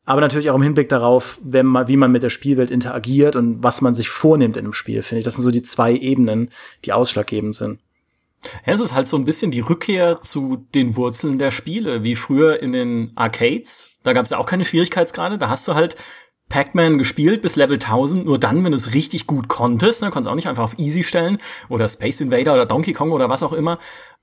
aber 0.05 0.21
natürlich 0.21 0.51
auch 0.51 0.57
im 0.57 0.63
Hinblick 0.63 0.89
darauf, 0.89 1.39
wenn 1.43 1.67
man, 1.67 1.87
wie 1.87 1.97
man 1.97 2.11
mit 2.11 2.23
der 2.23 2.31
Spielwelt 2.31 2.71
interagiert 2.71 3.37
und 3.37 3.63
was 3.63 3.81
man 3.81 3.95
sich 3.95 4.09
vornimmt 4.09 4.57
in 4.57 4.65
einem 4.65 4.73
Spiel, 4.73 5.03
finde 5.03 5.21
ich. 5.21 5.25
Das 5.25 5.35
sind 5.35 5.45
so 5.45 5.51
die 5.51 5.63
zwei 5.63 5.93
Ebenen, 5.93 6.51
die 6.85 6.93
ausschlaggebend 6.93 7.55
sind. 7.55 7.81
Ja, 8.67 8.73
es 8.73 8.81
ist 8.81 8.95
halt 8.95 9.07
so 9.07 9.17
ein 9.17 9.25
bisschen 9.25 9.51
die 9.51 9.61
Rückkehr 9.61 10.21
zu 10.21 10.65
den 10.75 10.97
Wurzeln 10.97 11.39
der 11.39 11.51
Spiele, 11.51 12.05
wie 12.05 12.15
früher 12.15 12.63
in 12.63 12.73
den 12.73 13.13
Arcades. 13.17 13.99
Da 14.03 14.13
gab 14.13 14.25
es 14.25 14.31
ja 14.31 14.39
auch 14.39 14.47
keine 14.47 14.65
Schwierigkeitsgrade. 14.65 15.39
Da 15.39 15.49
hast 15.49 15.67
du 15.69 15.75
halt 15.75 15.97
Pac-Man 16.49 16.99
gespielt 16.99 17.43
bis 17.43 17.57
Level 17.57 17.75
1000, 17.75 18.25
nur 18.25 18.39
dann, 18.39 18.65
wenn 18.65 18.73
du 18.73 18.77
es 18.77 18.95
richtig 18.95 19.27
gut 19.27 19.49
konntest, 19.49 20.03
ne, 20.03 20.11
konntest 20.11 20.31
auch 20.31 20.35
nicht 20.35 20.49
einfach 20.49 20.65
auf 20.65 20.79
Easy 20.79 21.03
stellen 21.03 21.39
oder 21.69 21.89
Space 21.89 22.21
Invader 22.21 22.55
oder 22.55 22.67
Donkey 22.67 22.93
Kong 22.93 23.13
oder 23.13 23.29
was 23.29 23.43
auch 23.43 23.53
immer. 23.53 23.79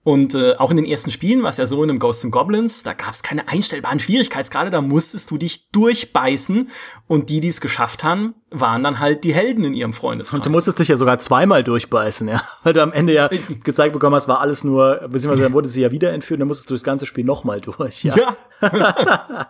Und 0.05 0.35
äh, 0.35 0.53
auch 0.57 0.69
in 0.69 0.77
den 0.77 0.85
ersten 0.85 1.09
Spielen 1.09 1.41
war 1.41 1.49
es 1.49 1.57
ja 1.57 1.65
so 1.65 1.83
in 1.83 1.89
einem 1.89 1.97
Ghosts 1.97 2.25
and 2.25 2.31
Goblins, 2.31 2.83
da 2.83 2.93
gab 2.93 3.09
es 3.09 3.23
keine 3.23 3.47
einstellbaren 3.47 3.99
Schwierigkeitsgrade, 3.99 4.69
da 4.69 4.79
musstest 4.79 5.31
du 5.31 5.39
dich 5.39 5.71
durchbeißen 5.71 6.69
und 7.07 7.31
die, 7.31 7.39
die 7.39 7.47
es 7.47 7.59
geschafft 7.59 8.03
haben, 8.03 8.35
waren 8.51 8.83
dann 8.83 8.99
halt 8.99 9.23
die 9.23 9.33
Helden 9.33 9.63
in 9.63 9.73
ihrem 9.73 9.93
Freundeskreis. 9.93 10.37
Und 10.37 10.45
du 10.45 10.51
musstest 10.51 10.77
dich 10.77 10.89
ja 10.89 10.97
sogar 10.97 11.17
zweimal 11.17 11.63
durchbeißen, 11.63 12.27
ja. 12.27 12.43
Weil 12.63 12.73
du 12.73 12.83
am 12.83 12.93
Ende 12.93 13.13
ja 13.13 13.31
gezeigt 13.63 13.93
bekommen 13.93 14.15
hast, 14.15 14.27
war 14.27 14.41
alles 14.41 14.63
nur, 14.63 15.07
beziehungsweise 15.09 15.41
dann 15.41 15.53
wurde 15.53 15.69
sie 15.69 15.81
ja 15.81 15.89
wieder 15.89 16.13
entführt, 16.13 16.39
dann 16.39 16.49
musstest 16.49 16.69
du 16.69 16.75
das 16.75 16.83
ganze 16.83 17.07
Spiel 17.07 17.25
nochmal 17.25 17.59
durch, 17.59 18.03
ja. 18.03 18.15
ja. 18.15 18.37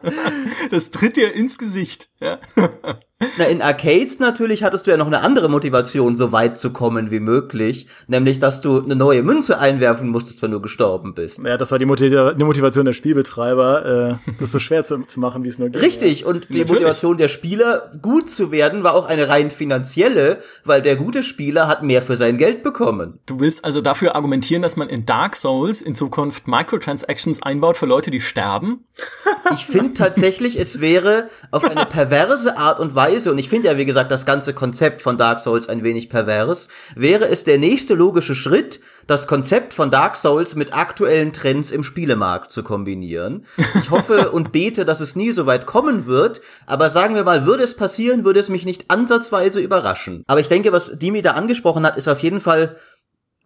das 0.71 0.89
tritt 0.89 1.17
dir 1.17 1.35
ins 1.35 1.57
Gesicht, 1.57 2.07
ja. 2.21 2.39
Na, 3.38 3.45
in 3.45 3.62
Arcades 3.62 4.19
natürlich 4.19 4.62
hattest 4.62 4.86
du 4.88 4.91
ja 4.91 4.98
noch 4.98 5.07
eine 5.07 5.22
andere 5.22 5.48
Motivation, 5.50 6.15
so 6.15 6.34
weit 6.34 6.57
zu 6.57 6.72
kommen 6.72 7.12
wie 7.12 7.22
möglich. 7.22 7.88
Nämlich, 8.07 8.39
dass 8.39 8.60
du 8.60 8.84
eine 8.84 8.98
neue 8.98 9.24
Münze 9.24 9.57
einwerfen 9.57 10.10
musstest, 10.10 10.41
wenn 10.41 10.51
du 10.51 10.60
gestorben 10.60 11.13
bist. 11.13 11.41
Ja, 11.41 11.55
das 11.55 11.72
war 11.72 11.79
die, 11.79 11.86
Motivation 11.86 12.84
der 12.84 12.91
Spielbetreiber, 12.91 14.17
äh, 14.25 14.31
das 14.39 14.51
so 14.51 14.60
schwer 14.60 14.84
zu, 14.84 15.05
zu 15.05 15.22
machen, 15.22 15.45
wie 15.45 15.48
es 15.48 15.60
nur 15.60 15.69
geht. 15.69 15.81
Richtig, 15.81 16.25
und 16.25 16.50
die 16.50 16.60
natürlich. 16.60 16.72
Motivation 16.72 17.15
der 17.15 17.29
Spieler, 17.29 17.89
gut 18.01 18.29
zu 18.29 18.51
werden, 18.51 18.84
war 18.84 18.93
auch 18.95 19.05
eine 19.05 19.29
rein 19.29 19.50
finanzielle, 19.50 20.39
weil 20.65 20.81
der 20.81 20.98
gute 20.98 21.24
Spieler 21.24 21.69
hat 21.69 21.84
mehr 21.84 22.01
für 22.01 22.17
sein 22.17 22.38
Geld 22.38 22.63
bekommen. 22.63 23.19
Du 23.25 23.39
willst 23.39 23.63
also 23.63 23.79
dafür 23.79 24.15
argumentieren, 24.15 24.62
dass 24.62 24.75
man 24.75 24.89
in 24.89 25.05
Dark 25.05 25.38
Souls 25.38 25.81
in 25.81 25.95
Zukunft 25.95 26.50
Microtransactions 26.50 27.41
einbaut 27.43 27.77
für 27.77 27.86
Leute, 27.86 28.12
die 28.12 28.19
sterben? 28.19 28.84
Ich 29.53 29.65
finde 29.67 29.93
tatsächlich, 29.93 30.60
es 30.60 30.81
wäre 30.81 31.29
auf 31.51 31.69
eine 31.69 31.86
perverse 31.86 32.57
Art 32.57 32.79
und 32.79 32.95
Weise, 32.95 33.05
und 33.24 33.38
ich 33.38 33.50
finde 33.50 33.67
ja, 33.67 33.77
wie 33.77 33.86
gesagt, 33.86 34.12
das 34.12 34.25
ganze 34.25 34.53
Konzept 34.53 35.01
von 35.01 35.17
Dark 35.17 35.39
Souls 35.39 35.69
ein 35.69 35.84
wenig 35.84 36.10
pervers, 36.10 36.67
wäre 36.95 37.27
es 37.29 37.43
der 37.43 37.57
nächste 37.57 37.93
logische 37.93 38.36
Schritt, 38.36 38.81
das 39.07 39.27
Konzept 39.27 39.74
von 39.74 39.89
Dark 39.89 40.17
Souls 40.17 40.55
mit 40.55 40.75
aktuellen 40.75 41.31
Trends 41.31 41.72
im 41.72 41.84
Spielemarkt 41.84 42.51
zu 42.51 42.63
kombinieren. 42.63 43.45
Ich 43.81 43.89
hoffe 43.89 44.31
und 44.34 44.51
bete, 44.51 44.84
dass 44.84 45.00
es 45.00 45.15
nie 45.15 45.31
so 45.31 45.45
weit 45.45 45.65
kommen 45.65 46.05
wird, 46.05 46.41
aber 46.65 46.89
sagen 46.89 47.15
wir 47.15 47.24
mal, 47.24 47.45
würde 47.45 47.63
es 47.63 47.75
passieren, 47.75 48.25
würde 48.25 48.41
es 48.41 48.50
mich 48.50 48.65
nicht 48.65 48.91
ansatzweise 48.91 49.62
überraschen. 49.62 50.24
Aber 50.27 50.41
ich 50.41 50.50
denke, 50.50 50.74
was 50.74 51.00
Dimi 51.00 51.22
da 51.22 51.31
angesprochen 51.31 51.86
hat, 51.86 51.98
ist 51.98 52.07
auf 52.07 52.19
jeden 52.19 52.41
Fall 52.41 52.75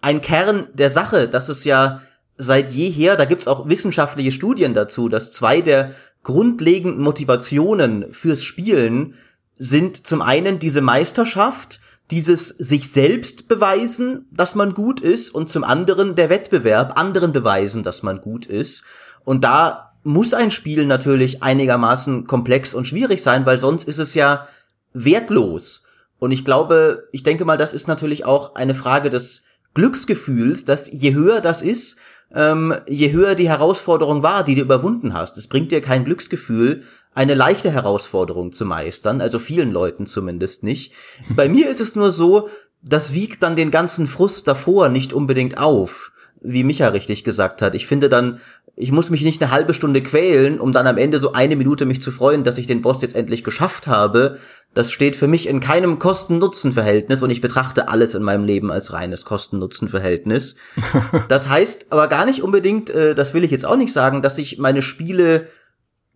ein 0.01 0.21
Kern 0.21 0.67
der 0.73 0.89
Sache, 0.89 1.27
dass 1.27 1.49
es 1.49 1.63
ja 1.63 2.01
seit 2.37 2.71
jeher, 2.71 3.17
da 3.17 3.25
gibt's 3.25 3.47
auch 3.47 3.67
wissenschaftliche 3.67 4.31
Studien 4.31 4.73
dazu, 4.73 5.09
dass 5.09 5.31
zwei 5.31 5.61
der 5.61 5.93
grundlegenden 6.23 7.01
Motivationen 7.01 8.11
fürs 8.11 8.43
Spielen 8.43 9.15
sind 9.59 10.07
zum 10.07 10.23
einen 10.23 10.57
diese 10.57 10.81
Meisterschaft, 10.81 11.79
dieses 12.09 12.47
sich 12.47 12.91
selbst 12.91 13.47
beweisen, 13.47 14.25
dass 14.31 14.55
man 14.55 14.73
gut 14.73 14.99
ist 14.99 15.29
und 15.29 15.47
zum 15.47 15.63
anderen 15.63 16.15
der 16.15 16.29
Wettbewerb, 16.29 16.97
anderen 16.97 17.33
beweisen, 17.33 17.83
dass 17.83 18.01
man 18.01 18.21
gut 18.21 18.47
ist. 18.47 18.83
Und 19.25 19.43
da 19.43 19.93
muss 20.03 20.33
ein 20.33 20.49
Spiel 20.49 20.85
natürlich 20.85 21.43
einigermaßen 21.43 22.25
komplex 22.25 22.73
und 22.73 22.87
schwierig 22.87 23.21
sein, 23.21 23.45
weil 23.45 23.59
sonst 23.59 23.87
ist 23.87 23.99
es 23.99 24.15
ja 24.15 24.47
wertlos. 24.93 25.85
Und 26.17 26.31
ich 26.31 26.45
glaube, 26.45 27.07
ich 27.11 27.21
denke 27.21 27.45
mal, 27.45 27.57
das 27.57 27.73
ist 27.73 27.87
natürlich 27.87 28.25
auch 28.25 28.55
eine 28.55 28.75
Frage 28.75 29.09
des 29.09 29.43
Glücksgefühls, 29.73 30.65
dass 30.65 30.89
je 30.91 31.13
höher 31.13 31.41
das 31.41 31.61
ist, 31.61 31.97
ähm, 32.33 32.75
je 32.87 33.11
höher 33.11 33.35
die 33.35 33.49
Herausforderung 33.49 34.23
war, 34.23 34.43
die 34.43 34.55
du 34.55 34.61
überwunden 34.61 35.13
hast. 35.13 35.37
Es 35.37 35.47
bringt 35.47 35.71
dir 35.71 35.81
kein 35.81 36.05
Glücksgefühl, 36.05 36.83
eine 37.13 37.33
leichte 37.33 37.71
Herausforderung 37.71 38.51
zu 38.51 38.65
meistern, 38.65 39.21
also 39.21 39.39
vielen 39.39 39.71
Leuten 39.71 40.05
zumindest 40.05 40.63
nicht. 40.63 40.93
Bei 41.35 41.49
mir 41.49 41.69
ist 41.69 41.81
es 41.81 41.95
nur 41.95 42.11
so, 42.11 42.49
das 42.81 43.13
wiegt 43.13 43.43
dann 43.43 43.55
den 43.55 43.71
ganzen 43.71 44.07
Frust 44.07 44.47
davor 44.47 44.89
nicht 44.89 45.11
unbedingt 45.11 45.57
auf, 45.57 46.11
wie 46.41 46.63
Micha 46.63 46.87
richtig 46.89 47.23
gesagt 47.23 47.61
hat. 47.61 47.75
Ich 47.75 47.87
finde 47.87 48.07
dann, 48.07 48.39
ich 48.81 48.93
muss 48.93 49.09
mich 49.09 49.23
nicht 49.23 49.41
eine 49.41 49.51
halbe 49.51 49.73
Stunde 49.73 50.01
quälen, 50.01 50.59
um 50.61 50.71
dann 50.71 50.87
am 50.87 50.97
Ende 50.97 51.19
so 51.19 51.33
eine 51.33 51.57
Minute 51.57 51.85
mich 51.85 52.01
zu 52.01 52.11
freuen, 52.11 52.45
dass 52.45 52.57
ich 52.57 52.67
den 52.67 52.81
Boss 52.81 53.01
jetzt 53.01 53.15
endlich 53.15 53.43
geschafft 53.43 53.87
habe. 53.87 54.37
Das 54.73 54.91
steht 54.91 55.17
für 55.17 55.27
mich 55.27 55.49
in 55.49 55.59
keinem 55.59 55.99
Kosten-Nutzen-Verhältnis 55.99 57.21
und 57.21 57.29
ich 57.29 57.41
betrachte 57.41 57.89
alles 57.89 58.15
in 58.15 58.23
meinem 58.23 58.45
Leben 58.45 58.71
als 58.71 58.93
reines 58.93 59.25
Kosten-Nutzen-Verhältnis. 59.25 60.55
das 61.27 61.49
heißt 61.49 61.87
aber 61.89 62.07
gar 62.07 62.25
nicht 62.25 62.41
unbedingt, 62.41 62.89
äh, 62.89 63.15
das 63.15 63.33
will 63.33 63.43
ich 63.43 63.51
jetzt 63.51 63.65
auch 63.65 63.75
nicht 63.75 63.91
sagen, 63.91 64.21
dass 64.21 64.37
ich 64.37 64.59
meine 64.59 64.81
Spiele 64.81 65.47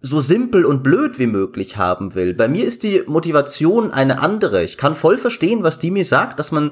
so 0.06 0.20
simpel 0.20 0.66
und 0.66 0.84
blöd 0.84 1.18
wie 1.18 1.28
möglich 1.28 1.78
haben 1.78 2.14
will. 2.14 2.34
Bei 2.34 2.50
mir 2.50 2.66
ist 2.66 2.84
die 2.84 3.04
Motivation 3.08 3.90
eine 3.92 4.20
andere. 4.22 4.62
Ich 4.62 4.78
kann 4.78 4.96
voll 4.96 5.18
verstehen, 5.18 5.64
was 5.64 5.80
die 5.80 5.92
mir 5.92 6.04
sagt, 6.04 6.40
dass 6.40 6.52
man 6.52 6.72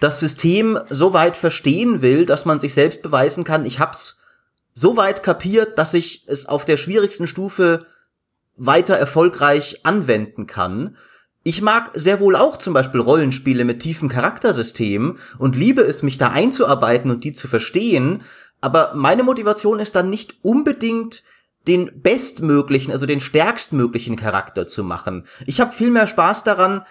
das 0.00 0.20
System 0.20 0.78
so 0.90 1.14
weit 1.14 1.38
verstehen 1.38 2.02
will, 2.02 2.26
dass 2.26 2.44
man 2.44 2.58
sich 2.58 2.74
selbst 2.74 3.00
beweisen 3.00 3.44
kann, 3.44 3.64
ich 3.64 3.80
hab's 3.80 4.20
so 4.74 4.98
weit 4.98 5.22
kapiert, 5.22 5.78
dass 5.78 5.94
ich 5.94 6.24
es 6.26 6.44
auf 6.46 6.66
der 6.66 6.76
schwierigsten 6.76 7.26
Stufe 7.26 7.86
weiter 8.56 8.94
erfolgreich 8.94 9.80
anwenden 9.84 10.46
kann. 10.46 10.98
Ich 11.44 11.62
mag 11.62 11.92
sehr 11.94 12.20
wohl 12.20 12.36
auch 12.36 12.58
zum 12.58 12.74
Beispiel 12.74 13.00
Rollenspiele 13.00 13.64
mit 13.64 13.80
tiefem 13.80 14.10
Charaktersystem 14.10 15.16
und 15.38 15.56
liebe 15.56 15.80
es, 15.80 16.02
mich 16.02 16.18
da 16.18 16.28
einzuarbeiten 16.28 17.10
und 17.10 17.24
die 17.24 17.32
zu 17.32 17.48
verstehen, 17.48 18.22
aber 18.60 18.92
meine 18.94 19.22
Motivation 19.22 19.78
ist 19.78 19.96
dann 19.96 20.10
nicht 20.10 20.34
unbedingt 20.42 21.22
den 21.66 22.02
bestmöglichen, 22.02 22.92
also 22.92 23.06
den 23.06 23.20
stärkstmöglichen 23.20 24.16
Charakter 24.16 24.66
zu 24.66 24.84
machen. 24.84 25.24
Ich 25.46 25.60
habe 25.60 25.72
viel 25.72 25.90
mehr 25.90 26.06
Spaß 26.06 26.44
daran, 26.44 26.82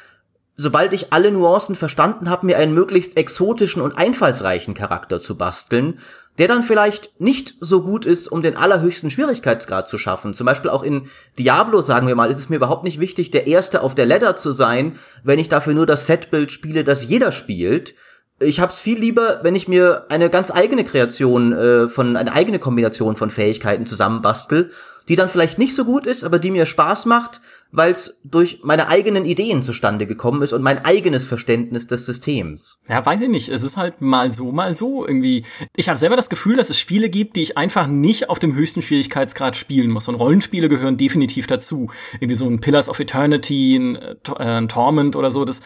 sobald 0.58 0.94
ich 0.94 1.13
alle 1.13 1.32
Nuancen 1.32 1.75
verstanden 1.75 2.29
habe, 2.29 2.46
mir 2.46 2.58
einen 2.58 2.74
möglichst 2.74 3.17
exotischen 3.17 3.82
und 3.82 3.98
einfallsreichen 3.98 4.74
Charakter 4.74 5.20
zu 5.20 5.38
basteln 5.38 6.00
der 6.38 6.48
dann 6.48 6.63
vielleicht 6.63 7.20
nicht 7.20 7.55
so 7.62 7.82
gut 7.82 8.05
ist, 8.05 8.27
um 8.27 8.41
den 8.41 8.58
allerhöchsten 8.58 9.10
Schwierigkeitsgrad 9.10 9.88
zu 9.88 9.98
schaffen. 9.98 10.34
Zum 10.34 10.46
Beispiel 10.46 10.70
auch 10.70 10.84
in 10.84 11.08
Diablo, 11.39 11.82
sagen 11.82 12.08
wir 12.08 12.15
mal, 12.15 12.29
ist 12.29 12.39
es 12.39 12.50
mir 12.50 12.58
überhaupt 12.58 12.84
nicht 12.84 13.00
wichtig, 13.00 13.32
der 13.32 13.48
Erste 13.48 13.82
auf 13.82 13.96
der 13.96 14.05
Ladder 14.05 14.36
zu 14.36 14.51
sein, 14.51 14.98
wenn 15.24 15.39
ich 15.39 15.50
dafür 15.50 15.74
nur 15.74 15.86
das 15.86 16.08
Setbild 16.08 16.51
spiele, 16.51 16.84
das 16.84 17.05
jeder 17.05 17.32
spielt. 17.32 17.96
Ich 18.39 18.60
hab's 18.60 18.80
viel 18.80 19.00
lieber, 19.00 19.39
wenn 19.44 19.56
ich 19.56 19.68
mir 19.68 20.06
eine 20.10 20.30
ganz 20.30 20.51
eigene 20.51 20.84
Kreation 20.84 21.54
äh, 21.54 21.88
von, 21.88 22.18
eine 22.18 22.34
eigene 22.34 22.60
Kombination 22.60 23.15
von 23.15 23.30
Fähigkeiten 23.30 23.86
zusammenbastel 23.86 24.72
die 25.08 25.15
dann 25.15 25.30
vielleicht 25.30 25.58
nicht 25.58 25.75
so 25.75 25.86
gut 25.86 26.06
ist, 26.06 26.24
aber 26.24 26.39
die 26.39 26.51
mir 26.51 26.65
Spaß 26.65 27.06
macht, 27.06 27.42
weil 27.72 27.92
es 27.92 28.22
durch 28.24 28.62
meine 28.63 28.88
eigenen 28.88 29.25
Ideen 29.25 29.62
zustande 29.62 30.08
gekommen 30.08 30.42
ist 30.42 30.54
und 30.54 30.62
mein 30.62 30.84
eigenes 30.84 31.25
Verständnis 31.25 31.88
des 31.88 32.06
Systems. 32.06 32.80
Ja, 32.88 33.06
weiß 33.06 33.22
ich 33.22 33.30
nicht. 33.30 33.50
Es 33.50 33.63
ist 33.63 33.77
halt 33.77 34.01
mal 34.01 34.32
so, 34.32 34.51
mal 34.51 34.75
so 34.75 35.06
irgendwie. 35.06 35.46
Ich 35.75 35.89
habe 35.89 36.00
selber 36.00 36.15
das 36.15 36.30
Gefühl, 36.30 36.56
dass 36.56 36.70
es 36.70 36.80
Spiele 36.80 37.10
gibt, 37.10 37.36
die 37.36 37.44
ich 37.44 37.58
einfach 37.58 37.88
nicht 37.88 38.30
auf 38.30 38.39
dem 38.39 38.56
höchsten 38.56 38.82
Schwierigkeitsgrad 38.82 39.56
spielen 39.56 39.92
muss. 39.92 40.08
Und 40.08 40.15
Rollenspiele 40.15 40.70
gehören 40.70 40.98
definitiv 40.98 41.48
dazu. 41.48 41.92
Irgendwie 42.13 42.36
so 42.36 42.48
ein 42.48 42.60
Pillars 42.60 42.89
of 42.89 43.00
Eternity, 43.00 43.75
ein, 43.75 43.96
äh, 43.96 44.15
ein 44.38 44.70
Torment 44.70 45.15
oder 45.15 45.30
so. 45.30 45.46
Das 45.46 45.62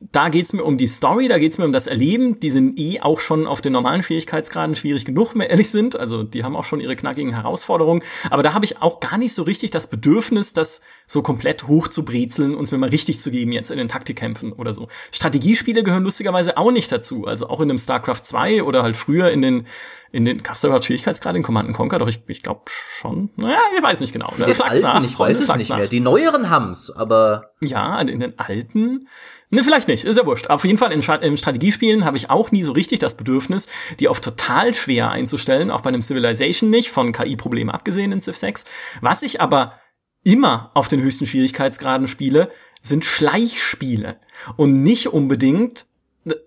da 0.00 0.28
geht's 0.28 0.52
mir 0.52 0.64
um 0.64 0.78
die 0.78 0.86
Story, 0.86 1.28
da 1.28 1.38
geht's 1.38 1.58
mir 1.58 1.64
um 1.64 1.72
das 1.72 1.86
Erleben. 1.86 2.38
Die 2.40 2.50
sind 2.50 2.78
eh 2.78 3.00
auch 3.00 3.20
schon 3.20 3.46
auf 3.46 3.60
den 3.60 3.72
normalen 3.72 4.02
Schwierigkeitsgraden 4.02 4.74
schwierig 4.74 5.04
genug, 5.04 5.34
wenn 5.34 5.42
wir 5.42 5.50
ehrlich 5.50 5.70
sind. 5.70 5.96
Also 5.96 6.22
die 6.22 6.44
haben 6.44 6.56
auch 6.56 6.64
schon 6.64 6.80
ihre 6.80 6.96
knackigen 6.96 7.32
Herausforderungen. 7.32 8.02
Aber 8.30 8.42
da 8.42 8.54
habe 8.54 8.64
ich 8.64 8.80
auch 8.82 9.00
gar 9.00 9.18
nicht 9.18 9.34
so 9.34 9.42
richtig 9.42 9.70
das 9.70 9.88
Bedürfnis, 9.88 10.52
das 10.52 10.82
so 11.06 11.22
komplett 11.22 11.66
hoch 11.66 11.88
zu 11.88 12.04
brezeln 12.04 12.54
und 12.54 12.64
es 12.64 12.72
mir 12.72 12.78
mal 12.78 12.90
richtig 12.90 13.20
zu 13.20 13.30
geben 13.30 13.52
jetzt 13.52 13.70
in 13.70 13.78
den 13.78 13.88
Taktikkämpfen 13.88 14.52
oder 14.52 14.72
so. 14.72 14.88
Strategiespiele 15.12 15.82
gehören 15.82 16.04
lustigerweise 16.04 16.56
auch 16.56 16.72
nicht 16.72 16.90
dazu. 16.90 17.26
Also 17.26 17.48
auch 17.48 17.60
in 17.60 17.70
einem 17.70 17.78
StarCraft 17.78 18.22
2 18.22 18.62
oder 18.62 18.82
halt 18.82 18.96
früher 18.96 19.30
in 19.30 19.42
den, 19.42 19.66
in 20.10 20.24
den, 20.24 20.42
gab's 20.42 20.60
da 20.60 20.68
überhaupt 20.68 20.84
Schwierigkeitsgrade 20.84 21.36
in 21.38 21.42
Command 21.42 21.72
Conquer? 21.72 21.98
Doch, 21.98 22.08
ich, 22.08 22.22
ich 22.26 22.42
glaube 22.42 22.62
schon. 22.66 23.30
Naja, 23.36 23.58
ich 23.76 23.82
weiß 23.82 24.00
nicht 24.00 24.12
genau. 24.12 24.32
Die 24.36 24.44
alten, 24.44 24.82
nach, 24.82 25.04
ich 25.04 25.18
weiß 25.18 25.40
es 25.40 25.54
nicht 25.56 25.70
nach. 25.70 25.78
mehr. 25.78 25.88
Die 25.88 26.00
neueren 26.00 26.50
haben's, 26.50 26.90
aber. 26.90 27.52
Ja, 27.62 28.00
in 28.00 28.20
den 28.20 28.38
alten 28.38 29.08
Ne, 29.54 29.62
vielleicht 29.62 29.86
nicht, 29.86 30.04
ist 30.04 30.16
ja 30.16 30.24
wurscht. 30.24 30.46
Auf 30.48 30.64
jeden 30.64 30.78
Fall 30.78 30.92
in, 30.92 31.02
in 31.02 31.36
Strategiespielen 31.36 32.06
habe 32.06 32.16
ich 32.16 32.30
auch 32.30 32.52
nie 32.52 32.62
so 32.62 32.72
richtig 32.72 33.00
das 33.00 33.18
Bedürfnis, 33.18 33.68
die 34.00 34.08
auf 34.08 34.18
total 34.18 34.72
schwer 34.72 35.10
einzustellen, 35.10 35.70
auch 35.70 35.82
bei 35.82 35.90
einem 35.90 36.00
Civilization 36.00 36.70
nicht, 36.70 36.90
von 36.90 37.12
KI-Problemen 37.12 37.68
abgesehen 37.68 38.12
in 38.12 38.22
Civ 38.22 38.38
6. 38.38 38.64
Was 39.02 39.20
ich 39.20 39.42
aber 39.42 39.78
immer 40.24 40.70
auf 40.72 40.88
den 40.88 41.02
höchsten 41.02 41.26
Schwierigkeitsgraden 41.26 42.06
spiele, 42.06 42.50
sind 42.80 43.04
Schleichspiele. 43.04 44.18
Und 44.56 44.82
nicht 44.82 45.08
unbedingt 45.08 45.84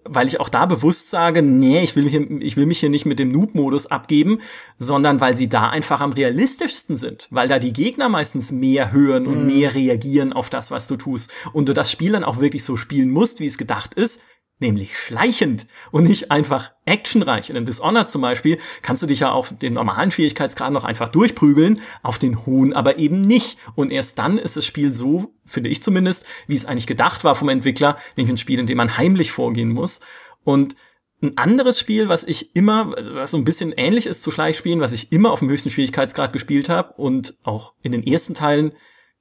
weil 0.06 0.28
ich 0.28 0.40
auch 0.40 0.50
da 0.50 0.66
bewusst 0.66 1.10
sage, 1.10 1.42
nee, 1.42 1.82
ich 1.82 1.96
will, 1.96 2.08
hier, 2.08 2.30
ich 2.42 2.56
will 2.56 2.66
mich 2.66 2.80
hier 2.80 2.90
nicht 2.90 3.06
mit 3.06 3.20
dem 3.20 3.32
Noob-Modus 3.32 3.88
abgeben, 3.88 4.40
sondern 4.78 5.20
weil 5.20 5.36
sie 5.36 5.50
da 5.50 5.70
einfach 5.70 6.00
am 6.02 6.14
realistischsten 6.14 6.96
sind, 6.96 7.28
weil 7.32 7.48
da 7.48 7.60
die 7.60 7.74
Gegner 7.74 8.08
meistens 8.08 8.52
mehr 8.52 8.92
hören 8.92 9.28
und 9.28 9.42
mhm. 9.42 9.48
mehr 9.48 9.74
reagieren 9.74 10.34
auf 10.34 10.50
das, 10.50 10.72
was 10.72 10.88
du 10.88 10.96
tust 10.96 11.32
und 11.52 11.68
du 11.68 11.74
das 11.74 11.92
Spiel 11.92 12.14
dann 12.14 12.24
auch 12.24 12.40
wirklich 12.40 12.64
so 12.64 12.78
spielen 12.78 13.10
musst, 13.10 13.40
wie 13.40 13.48
es 13.48 13.58
gedacht 13.58 13.94
ist, 13.96 14.22
nämlich 14.60 14.98
schleichend 14.98 15.68
und 15.92 16.08
nicht 16.08 16.32
einfach 16.32 16.72
actionreich. 16.86 17.50
In 17.50 17.58
einem 17.58 17.66
Dishonored 17.66 18.10
zum 18.10 18.22
Beispiel 18.22 18.58
kannst 18.82 19.04
du 19.04 19.08
dich 19.08 19.20
ja 19.20 19.32
auf 19.32 19.54
den 19.58 19.74
normalen 19.74 20.12
Schwierigkeitsgrad 20.12 20.72
noch 20.72 20.84
einfach 20.84 21.10
durchprügeln, 21.10 21.82
auf 22.04 22.20
den 22.20 22.46
hohen 22.46 22.74
aber 22.74 22.98
eben 22.98 23.22
nicht. 23.22 23.58
Und 23.76 23.92
erst 23.92 24.18
dann 24.20 24.38
ist 24.38 24.56
das 24.56 24.66
Spiel 24.66 24.94
so, 24.94 25.34
finde 25.46 25.70
ich 25.70 25.84
zumindest, 25.84 26.26
wie 26.48 26.56
es 26.56 26.66
eigentlich 26.66 26.88
gedacht 26.88 27.24
war 27.24 27.36
vom 27.36 27.50
Entwickler, 27.50 27.98
nämlich 28.16 28.34
ein 28.34 28.38
Spiel, 28.38 28.60
in 28.60 28.68
dem 28.68 28.78
man 28.78 28.98
heimlich 28.98 29.32
vorgehen 29.32 29.70
muss. 29.70 30.00
Und 30.44 30.76
ein 31.22 31.38
anderes 31.38 31.80
Spiel, 31.80 32.08
was 32.08 32.24
ich 32.24 32.56
immer, 32.56 32.94
was 32.98 33.32
so 33.32 33.38
ein 33.38 33.46
bisschen 33.46 33.74
ähnlich 33.74 34.06
ist 34.06 34.22
zu 34.22 34.32
Schleichspielen, 34.32 34.80
was 34.80 34.94
ich 34.94 35.12
immer 35.12 35.32
auf 35.32 35.40
dem 35.40 35.50
höchsten 35.50 35.70
Schwierigkeitsgrad 35.70 36.34
gespielt 36.34 36.70
habe 36.70 36.94
und 36.94 37.38
auch 37.44 37.74
in 37.82 37.92
den 37.92 38.06
ersten 38.06 38.36
Teilen 38.36 38.74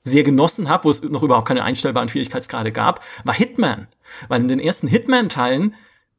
sehr 0.05 0.23
genossen 0.23 0.69
habe, 0.69 0.85
wo 0.85 0.91
es 0.91 1.03
noch 1.03 1.23
überhaupt 1.23 1.49
keine 1.49 1.65
einstellbaren 1.65 2.09
Schwierigkeitsgrade 2.09 2.73
gab, 2.73 3.01
war 3.25 3.35
Hitman. 3.35 3.89
Weil 4.29 4.43
in 4.43 4.49
den 4.49 4.61
ersten 4.61 4.87
Hitman-Teilen 4.87 5.75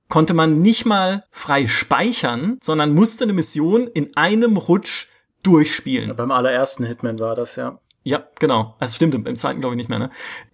konnte 0.10 0.34
man 0.34 0.62
nicht 0.62 0.86
mal 0.86 1.24
frei 1.30 1.68
speichern, 1.68 2.58
sondern 2.62 2.94
musste 2.94 3.24
eine 3.24 3.34
Mission 3.34 3.88
in 3.88 4.16
einem 4.18 4.58
Rutsch 4.58 5.08
durchspielen. 5.44 6.10
Ja, 6.10 6.14
beim 6.14 6.32
allerersten 6.32 6.84
Hitman 6.84 7.20
war 7.20 7.36
das, 7.36 7.56
ja. 7.56 7.80
Ja, 8.04 8.28
genau. 8.40 8.76
Also 8.80 8.96
stimmt, 8.96 9.16
im 9.16 9.36
zweiten 9.36 9.62
glaube 9.62 9.76
ich 9.76 9.78
nicht 9.78 9.90
mehr, 9.90 10.00
ne? 10.00 10.10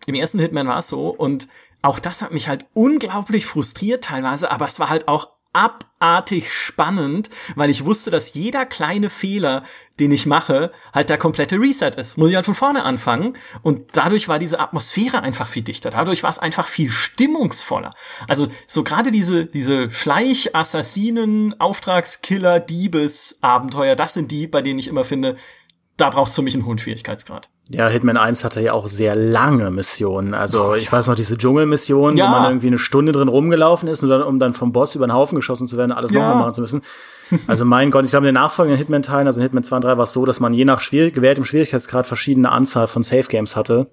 Im 0.05 0.15
ersten 0.15 0.39
Hitman 0.39 0.67
war 0.67 0.77
es 0.77 0.87
so 0.87 1.09
und 1.09 1.47
auch 1.81 1.99
das 1.99 2.21
hat 2.21 2.31
mich 2.31 2.47
halt 2.47 2.65
unglaublich 2.73 3.45
frustriert 3.45 4.05
teilweise, 4.05 4.51
aber 4.51 4.65
es 4.65 4.79
war 4.79 4.89
halt 4.89 5.07
auch 5.07 5.31
abartig 6.01 6.51
spannend, 6.51 7.29
weil 7.55 7.69
ich 7.69 7.85
wusste, 7.85 8.09
dass 8.09 8.33
jeder 8.33 8.65
kleine 8.65 9.09
Fehler, 9.09 9.63
den 9.99 10.11
ich 10.11 10.25
mache, 10.25 10.71
halt 10.93 11.09
der 11.09 11.17
komplette 11.17 11.57
Reset 11.57 11.91
ist. 11.95 12.17
Muss 12.17 12.29
ich 12.29 12.35
halt 12.35 12.45
von 12.45 12.55
vorne 12.55 12.83
anfangen. 12.83 13.37
Und 13.61 13.91
dadurch 13.93 14.27
war 14.27 14.39
diese 14.39 14.59
Atmosphäre 14.59 15.21
einfach 15.21 15.47
viel 15.47 15.63
dichter. 15.63 15.91
Dadurch 15.91 16.23
war 16.23 16.29
es 16.29 16.39
einfach 16.39 16.65
viel 16.65 16.89
stimmungsvoller. 16.89 17.93
Also 18.27 18.47
so 18.65 18.83
gerade 18.83 19.11
diese, 19.11 19.45
diese 19.45 19.91
Schleich-, 19.91 20.55
Assassinen-, 20.55 21.53
Auftragskiller-, 21.59 22.59
Diebes-Abenteuer, 22.59 23.95
das 23.95 24.13
sind 24.13 24.31
die, 24.31 24.47
bei 24.47 24.61
denen 24.61 24.79
ich 24.79 24.87
immer 24.87 25.03
finde, 25.03 25.37
da 25.97 26.09
brauchst 26.09 26.35
du 26.35 26.41
für 26.41 26.45
mich 26.45 26.55
einen 26.55 26.65
hohen 26.65 26.79
Schwierigkeitsgrad. 26.79 27.49
Ja, 27.73 27.87
Hitman 27.87 28.17
1 28.17 28.43
hatte 28.43 28.61
ja 28.61 28.73
auch 28.73 28.87
sehr 28.87 29.15
lange 29.15 29.71
Missionen. 29.71 30.33
Also 30.33 30.71
oh, 30.71 30.75
ich 30.75 30.91
weiß 30.91 31.07
noch, 31.07 31.15
diese 31.15 31.37
Dschungelmission, 31.37 32.17
ja. 32.17 32.25
wo 32.25 32.29
man 32.29 32.51
irgendwie 32.51 32.67
eine 32.67 32.77
Stunde 32.77 33.11
drin 33.11 33.27
rumgelaufen 33.27 33.87
ist, 33.87 34.03
und 34.03 34.09
dann, 34.09 34.23
um 34.23 34.39
dann 34.39 34.53
vom 34.53 34.71
Boss 34.71 34.95
über 34.95 35.07
den 35.07 35.13
Haufen 35.13 35.35
geschossen 35.35 35.67
zu 35.67 35.77
werden, 35.77 35.91
alles 35.91 36.11
ja. 36.11 36.19
nochmal 36.19 36.43
machen 36.43 36.53
zu 36.53 36.61
müssen. 36.61 36.81
Also 37.47 37.63
mein 37.63 37.91
Gott, 37.91 38.03
ich 38.03 38.11
glaube, 38.11 38.27
in 38.27 38.33
den 38.33 38.41
nachfolgenden 38.41 38.77
Hitman-Teilen, 38.77 39.25
also 39.25 39.39
in 39.39 39.43
Hitman 39.43 39.63
2 39.63 39.77
und 39.77 39.83
3 39.85 39.97
war 39.97 40.03
es 40.03 40.11
so, 40.11 40.25
dass 40.25 40.41
man 40.41 40.53
je 40.53 40.65
nach 40.65 40.81
schwierig, 40.81 41.13
gewähltem 41.13 41.45
Schwierigkeitsgrad 41.45 42.05
verschiedene 42.05 42.51
Anzahl 42.51 42.87
von 42.87 43.03
Safe 43.03 43.23
Games 43.29 43.55
hatte 43.55 43.87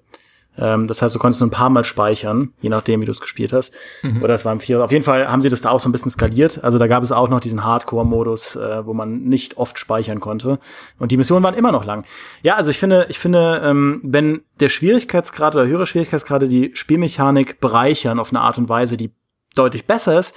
Ähm, 0.59 0.87
das 0.87 1.01
heißt, 1.01 1.15
du 1.15 1.19
konntest 1.19 1.41
nur 1.41 1.47
ein 1.47 1.51
paar 1.51 1.69
Mal 1.69 1.83
speichern, 1.83 2.53
je 2.61 2.69
nachdem, 2.69 3.01
wie 3.01 3.05
du 3.05 3.11
es 3.11 3.21
gespielt 3.21 3.53
hast. 3.53 3.73
Mhm. 4.03 4.21
Oder 4.23 4.33
es 4.33 4.45
waren 4.45 4.59
vier. 4.59 4.83
Auf 4.83 4.91
jeden 4.91 5.03
Fall 5.03 5.27
haben 5.29 5.41
sie 5.41 5.49
das 5.49 5.61
da 5.61 5.69
auch 5.69 5.79
so 5.79 5.89
ein 5.89 5.91
bisschen 5.91 6.11
skaliert. 6.11 6.63
Also 6.63 6.77
da 6.77 6.87
gab 6.87 7.03
es 7.03 7.11
auch 7.11 7.29
noch 7.29 7.39
diesen 7.39 7.63
Hardcore-Modus, 7.63 8.55
äh, 8.57 8.85
wo 8.85 8.93
man 8.93 9.23
nicht 9.23 9.57
oft 9.57 9.79
speichern 9.79 10.19
konnte. 10.19 10.59
Und 10.97 11.11
die 11.11 11.17
Missionen 11.17 11.43
waren 11.43 11.55
immer 11.55 11.71
noch 11.71 11.85
lang. 11.85 12.05
Ja, 12.43 12.55
also 12.55 12.71
ich 12.71 12.77
finde, 12.77 13.05
ich 13.09 13.19
finde, 13.19 13.61
ähm, 13.63 14.01
wenn 14.03 14.41
der 14.59 14.69
Schwierigkeitsgrad 14.69 15.55
oder 15.55 15.65
höhere 15.65 15.87
Schwierigkeitsgrade 15.87 16.47
die 16.47 16.71
Spielmechanik 16.73 17.59
bereichern 17.61 18.19
auf 18.19 18.31
eine 18.31 18.41
Art 18.41 18.57
und 18.57 18.69
Weise, 18.69 18.97
die 18.97 19.11
deutlich 19.55 19.85
besser 19.85 20.19
ist, 20.19 20.35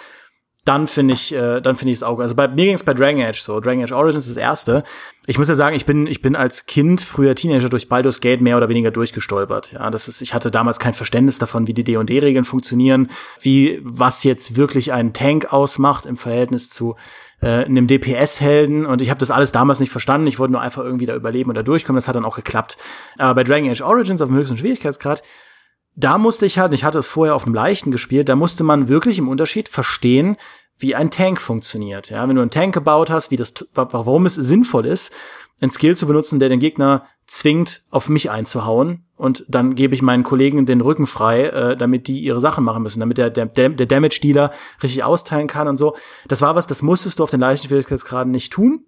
dann 0.65 0.87
finde 0.87 1.15
ich, 1.15 1.35
äh, 1.35 1.61
dann 1.61 1.75
finde 1.75 1.91
ich 1.91 1.99
es 1.99 2.03
auch. 2.05 2.21
Also 2.21 2.37
bei 2.37 2.47
mir 2.47 2.67
ging 2.67 2.75
es 2.75 2.85
bei 2.85 2.95
Dragon 2.95 3.21
Age 3.21 3.41
so. 3.41 3.59
Dragon 3.59 3.83
Age 3.83 3.91
Origins 3.91 4.29
ist 4.29 4.37
das 4.37 4.43
erste. 4.43 4.85
Ich 5.27 5.37
muss 5.37 5.49
ja 5.49 5.57
sagen, 5.57 5.75
ich 5.75 5.87
bin, 5.87 6.07
ich 6.07 6.23
bin 6.23 6.37
als 6.37 6.67
Kind, 6.67 7.01
früher 7.01 7.35
Teenager 7.35 7.69
durch 7.69 7.89
Baldur's 7.89 8.21
Gate 8.21 8.41
mehr 8.41 8.57
oder 8.57 8.69
weniger 8.69 8.93
durchgestolpert. 8.93 9.73
Ja, 9.73 9.91
das 9.91 10.07
ist, 10.07 10.23
ich 10.23 10.35
hatte 10.35 10.53
damals 10.53 10.79
kein 10.79 10.95
Verständnis 10.95 11.39
davon, 11.39 11.67
wie 11.67 11.75
die 11.75 11.83
D&D-Regeln 11.83 12.45
funktionieren, 12.45 13.11
wie, 13.41 13.81
was 13.83 14.23
jetzt 14.23 14.57
wirklich 14.57 14.93
einen 14.93 15.13
Tank 15.13 15.53
ausmacht 15.53 16.07
im 16.07 16.17
Verhältnis 16.17 16.71
zu 16.71 16.95
äh, 17.41 17.65
einem 17.65 17.89
DPS-Helden 17.89 18.87
und 18.87 19.03
ich 19.03 19.11
habe 19.11 19.19
das 19.19 19.33
alles 19.33 19.51
damals 19.51 19.81
nicht 19.81 19.91
verstanden. 19.91 20.29
Ich 20.29 20.39
wollte 20.39 20.53
nur 20.53 20.61
einfach 20.61 20.85
irgendwie 20.85 21.07
da 21.07 21.17
überleben 21.17 21.53
da 21.55 21.65
durchkommen. 21.65 21.97
Das 21.97 22.07
hat 22.07 22.15
dann 22.15 22.25
auch 22.25 22.37
geklappt. 22.37 22.79
Aber 23.19 23.35
bei 23.35 23.43
Dragon 23.45 23.69
Age 23.69 23.83
Origins 23.83 24.23
auf 24.23 24.29
dem 24.29 24.37
höchsten 24.37 24.57
Schwierigkeitsgrad 24.57 25.25
da 25.95 26.19
musste 26.19 26.47
ich 26.47 26.59
halt, 26.59 26.73
ich 26.73 26.85
hatte 26.85 26.99
es 26.99 27.07
vorher 27.07 27.35
auf 27.35 27.45
einem 27.45 27.55
leichten 27.55 27.91
gespielt, 27.91 28.29
da 28.29 28.37
musste 28.37 28.65
man 28.65 28.89
wirklich 28.89 29.19
im 29.19 29.29
Unterschied 29.29 29.69
verstehen, 29.69 30.37
wie 30.79 30.95
ein 30.95 31.11
Tank 31.11 31.41
funktioniert. 31.41 32.11
Ja, 32.11 32.29
wenn 32.29 32.37
du 32.37 32.43
einen 32.43 32.51
Tank 32.51 32.75
gebaut 32.75 33.11
hast, 33.11 33.31
wie 33.31 33.37
das, 33.37 33.55
warum 33.75 34.27
es 34.27 34.35
sinnvoll 34.35 34.87
ist, 34.87 35.13
einen 35.61 35.71
Skill 35.71 35.95
zu 35.95 36.07
benutzen, 36.07 36.41
der 36.41 36.49
den 36.49 36.61
Gegner 36.61 37.07
zwingt, 37.27 37.83
auf 37.91 38.09
mich 38.09 38.31
einzuhauen. 38.31 39.07
Und 39.17 39.45
dann 39.49 39.77
gebe 39.77 39.95
ich 39.95 40.03
meinen 40.03 40.25
Kollegen 40.25 40.67
den 40.67 40.81
Rücken 40.81 41.07
frei, 41.07 41.45
äh, 41.45 41.77
damit 41.77 42.09
die 42.09 42.21
ihre 42.21 42.41
Sachen 42.41 42.65
machen 42.65 42.83
müssen, 42.83 42.99
damit 42.99 43.19
der, 43.19 43.31
der, 43.31 43.47
der 43.47 43.87
Damage-Dealer 43.87 44.51
richtig 44.83 45.05
austeilen 45.05 45.47
kann 45.47 45.69
und 45.69 45.77
so. 45.77 45.97
Das 46.27 46.41
war 46.43 46.57
was, 46.57 46.67
das 46.67 46.83
musstest 46.83 47.19
du 47.19 47.23
auf 47.23 47.31
den 47.31 47.41
leichten 47.41 47.69
Schwierigkeitsgraden 47.69 48.33
nicht 48.33 48.53
tun. 48.53 48.87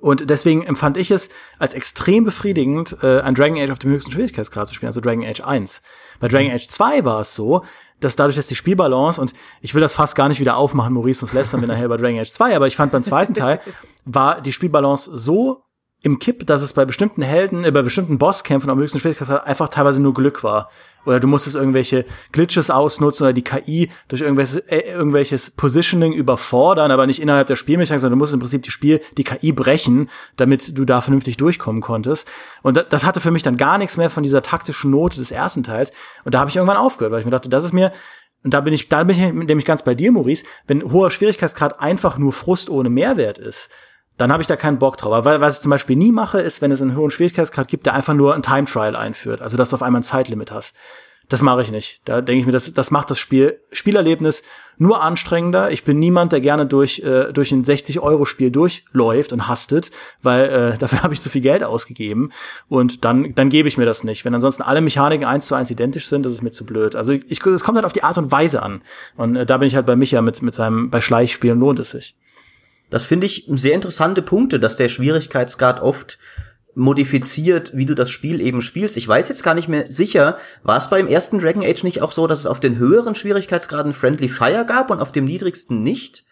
Und 0.00 0.28
deswegen 0.28 0.62
empfand 0.64 0.98
ich 0.98 1.10
es 1.10 1.30
als 1.58 1.72
extrem 1.72 2.24
befriedigend, 2.24 2.98
äh, 3.02 3.20
ein 3.20 3.34
Dragon 3.34 3.58
Age 3.58 3.70
auf 3.70 3.78
dem 3.78 3.90
höchsten 3.90 4.12
Schwierigkeitsgrad 4.12 4.68
zu 4.68 4.74
spielen, 4.74 4.88
also 4.88 5.00
Dragon 5.00 5.24
Age 5.24 5.40
1. 5.40 5.80
Bei 6.20 6.28
Dragon 6.28 6.52
Age 6.52 6.68
2 6.68 7.04
war 7.04 7.20
es 7.20 7.34
so, 7.34 7.64
dass 8.00 8.16
dadurch, 8.16 8.36
dass 8.36 8.46
die 8.46 8.54
Spielbalance, 8.54 9.20
und 9.20 9.34
ich 9.60 9.74
will 9.74 9.80
das 9.80 9.94
fast 9.94 10.14
gar 10.14 10.28
nicht 10.28 10.40
wieder 10.40 10.56
aufmachen, 10.56 10.92
Maurice, 10.94 11.20
sonst 11.20 11.32
lästern 11.32 11.60
wir 11.60 11.68
nachher 11.68 11.88
bei 11.88 11.96
Dragon 11.96 12.20
Age 12.20 12.32
2, 12.32 12.56
aber 12.56 12.66
ich 12.66 12.76
fand 12.76 12.92
beim 12.92 13.02
zweiten 13.02 13.34
Teil, 13.34 13.60
war 14.04 14.40
die 14.40 14.52
Spielbalance 14.52 15.10
so 15.12 15.63
im 16.04 16.18
Kipp, 16.18 16.46
dass 16.46 16.60
es 16.60 16.74
bei 16.74 16.84
bestimmten 16.84 17.22
Helden, 17.22 17.64
äh, 17.64 17.70
bei 17.70 17.80
bestimmten 17.80 18.18
Bosskämpfen 18.18 18.70
am 18.70 18.78
höchsten 18.78 19.00
Schwierigkeitsgrad 19.00 19.46
einfach 19.46 19.70
teilweise 19.70 20.02
nur 20.02 20.12
Glück 20.12 20.44
war. 20.44 20.70
Oder 21.06 21.18
du 21.18 21.26
musstest 21.26 21.56
irgendwelche 21.56 22.04
Glitches 22.30 22.70
ausnutzen 22.70 23.24
oder 23.24 23.32
die 23.32 23.42
KI 23.42 23.90
durch 24.08 24.20
irgendwelches, 24.20 24.56
äh, 24.56 24.80
irgendwelches 24.92 25.50
Positioning 25.50 26.12
überfordern, 26.12 26.90
aber 26.90 27.06
nicht 27.06 27.22
innerhalb 27.22 27.46
der 27.46 27.56
Spielmechanik, 27.56 28.00
sondern 28.00 28.18
du 28.18 28.22
musst 28.22 28.34
im 28.34 28.40
Prinzip 28.40 28.62
die 28.62 28.70
Spiel, 28.70 29.00
die 29.16 29.24
KI 29.24 29.52
brechen, 29.52 30.10
damit 30.36 30.76
du 30.76 30.84
da 30.84 31.00
vernünftig 31.00 31.38
durchkommen 31.38 31.80
konntest. 31.80 32.30
Und 32.62 32.76
das, 32.76 32.86
das 32.90 33.04
hatte 33.06 33.20
für 33.20 33.30
mich 33.30 33.42
dann 33.42 33.56
gar 33.56 33.78
nichts 33.78 33.96
mehr 33.96 34.10
von 34.10 34.22
dieser 34.22 34.42
taktischen 34.42 34.90
Note 34.90 35.18
des 35.18 35.30
ersten 35.30 35.64
Teils. 35.64 35.90
Und 36.24 36.34
da 36.34 36.40
habe 36.40 36.50
ich 36.50 36.56
irgendwann 36.56 36.76
aufgehört, 36.76 37.12
weil 37.12 37.20
ich 37.20 37.26
mir 37.26 37.32
dachte, 37.32 37.48
das 37.48 37.64
ist 37.64 37.72
mir 37.72 37.92
und 38.42 38.52
da 38.52 38.60
bin 38.60 38.74
ich, 38.74 38.90
da 38.90 39.02
bin 39.04 39.16
ich 39.16 39.32
nämlich 39.32 39.64
ganz 39.64 39.82
bei 39.84 39.94
dir, 39.94 40.12
Maurice, 40.12 40.44
wenn 40.66 40.92
hoher 40.92 41.10
Schwierigkeitsgrad 41.10 41.80
einfach 41.80 42.18
nur 42.18 42.30
Frust 42.30 42.68
ohne 42.68 42.90
Mehrwert 42.90 43.38
ist, 43.38 43.70
dann 44.16 44.32
habe 44.32 44.42
ich 44.42 44.46
da 44.46 44.56
keinen 44.56 44.78
Bock 44.78 44.96
drauf. 44.96 45.12
Aber 45.12 45.40
was 45.40 45.56
ich 45.56 45.62
zum 45.62 45.70
Beispiel 45.70 45.96
nie 45.96 46.12
mache, 46.12 46.40
ist, 46.40 46.62
wenn 46.62 46.70
es 46.70 46.80
einen 46.80 46.96
hohen 46.96 47.10
Schwierigkeitsgrad 47.10 47.68
gibt, 47.68 47.86
der 47.86 47.94
einfach 47.94 48.14
nur 48.14 48.34
ein 48.34 48.42
Time 48.42 48.64
Trial 48.64 48.96
einführt. 48.96 49.42
Also, 49.42 49.56
dass 49.56 49.70
du 49.70 49.76
auf 49.76 49.82
einmal 49.82 50.00
ein 50.00 50.04
Zeitlimit 50.04 50.52
hast. 50.52 50.76
Das 51.28 51.40
mache 51.40 51.62
ich 51.62 51.70
nicht. 51.70 52.02
Da 52.04 52.20
denke 52.20 52.40
ich 52.40 52.46
mir, 52.46 52.52
das, 52.52 52.74
das 52.74 52.90
macht 52.90 53.10
das 53.10 53.18
Spiel, 53.18 53.58
Spielerlebnis 53.72 54.42
nur 54.76 55.02
anstrengender. 55.02 55.70
Ich 55.70 55.84
bin 55.84 55.98
niemand, 55.98 56.32
der 56.32 56.40
gerne 56.40 56.66
durch, 56.66 56.98
äh, 56.98 57.32
durch 57.32 57.50
ein 57.50 57.64
60-Euro-Spiel 57.64 58.50
durchläuft 58.50 59.32
und 59.32 59.48
hastet, 59.48 59.90
weil 60.22 60.44
äh, 60.74 60.78
dafür 60.78 61.02
habe 61.02 61.14
ich 61.14 61.22
zu 61.22 61.30
viel 61.30 61.40
Geld 61.40 61.64
ausgegeben. 61.64 62.30
Und 62.68 63.04
dann, 63.04 63.34
dann 63.34 63.48
gebe 63.48 63.68
ich 63.68 63.78
mir 63.78 63.86
das 63.86 64.04
nicht. 64.04 64.24
Wenn 64.24 64.34
ansonsten 64.34 64.62
alle 64.62 64.82
Mechaniken 64.82 65.26
eins 65.26 65.46
zu 65.46 65.54
eins 65.54 65.70
identisch 65.70 66.08
sind, 66.08 66.26
das 66.26 66.32
ist 66.34 66.42
mir 66.42 66.50
zu 66.50 66.66
blöd. 66.66 66.94
Also 66.94 67.12
ich, 67.12 67.44
es 67.44 67.64
kommt 67.64 67.76
halt 67.76 67.86
auf 67.86 67.92
die 67.94 68.04
Art 68.04 68.18
und 68.18 68.30
Weise 68.30 68.62
an. 68.62 68.82
Und 69.16 69.36
äh, 69.36 69.46
da 69.46 69.56
bin 69.56 69.68
ich 69.68 69.76
halt 69.76 69.86
bei 69.86 69.96
Micha 69.96 70.20
mit, 70.20 70.42
mit 70.42 70.54
seinem, 70.54 70.90
bei 70.90 71.00
Schleichspielen 71.00 71.58
lohnt 71.58 71.78
es 71.78 71.92
sich. 71.92 72.14
Das 72.94 73.06
finde 73.06 73.26
ich 73.26 73.44
sehr 73.48 73.74
interessante 73.74 74.22
Punkte, 74.22 74.60
dass 74.60 74.76
der 74.76 74.88
Schwierigkeitsgrad 74.88 75.82
oft 75.82 76.16
modifiziert, 76.76 77.72
wie 77.74 77.86
du 77.86 77.96
das 77.96 78.08
Spiel 78.08 78.40
eben 78.40 78.62
spielst. 78.62 78.96
Ich 78.96 79.08
weiß 79.08 79.28
jetzt 79.30 79.42
gar 79.42 79.54
nicht 79.54 79.66
mehr 79.66 79.90
sicher, 79.90 80.38
war 80.62 80.76
es 80.76 80.90
beim 80.90 81.08
ersten 81.08 81.40
Dragon 81.40 81.64
Age 81.64 81.82
nicht 81.82 82.02
auch 82.02 82.12
so, 82.12 82.28
dass 82.28 82.38
es 82.38 82.46
auf 82.46 82.60
den 82.60 82.78
höheren 82.78 83.16
Schwierigkeitsgraden 83.16 83.94
Friendly 83.94 84.28
Fire 84.28 84.64
gab 84.64 84.92
und 84.92 85.00
auf 85.00 85.10
dem 85.10 85.24
niedrigsten 85.24 85.82
nicht? 85.82 86.24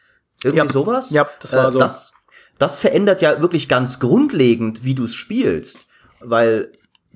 Irgendwie 0.44 0.64
ja. 0.64 0.72
sowas? 0.72 1.10
Ja, 1.10 1.28
das 1.40 1.52
war 1.52 1.66
äh, 1.66 1.70
so. 1.72 1.80
Das, 1.80 2.12
das 2.58 2.78
verändert 2.78 3.22
ja 3.22 3.42
wirklich 3.42 3.68
ganz 3.68 3.98
grundlegend, 3.98 4.84
wie 4.84 4.94
du 4.94 5.02
es 5.02 5.16
spielst. 5.16 5.88
Weil 6.20 6.70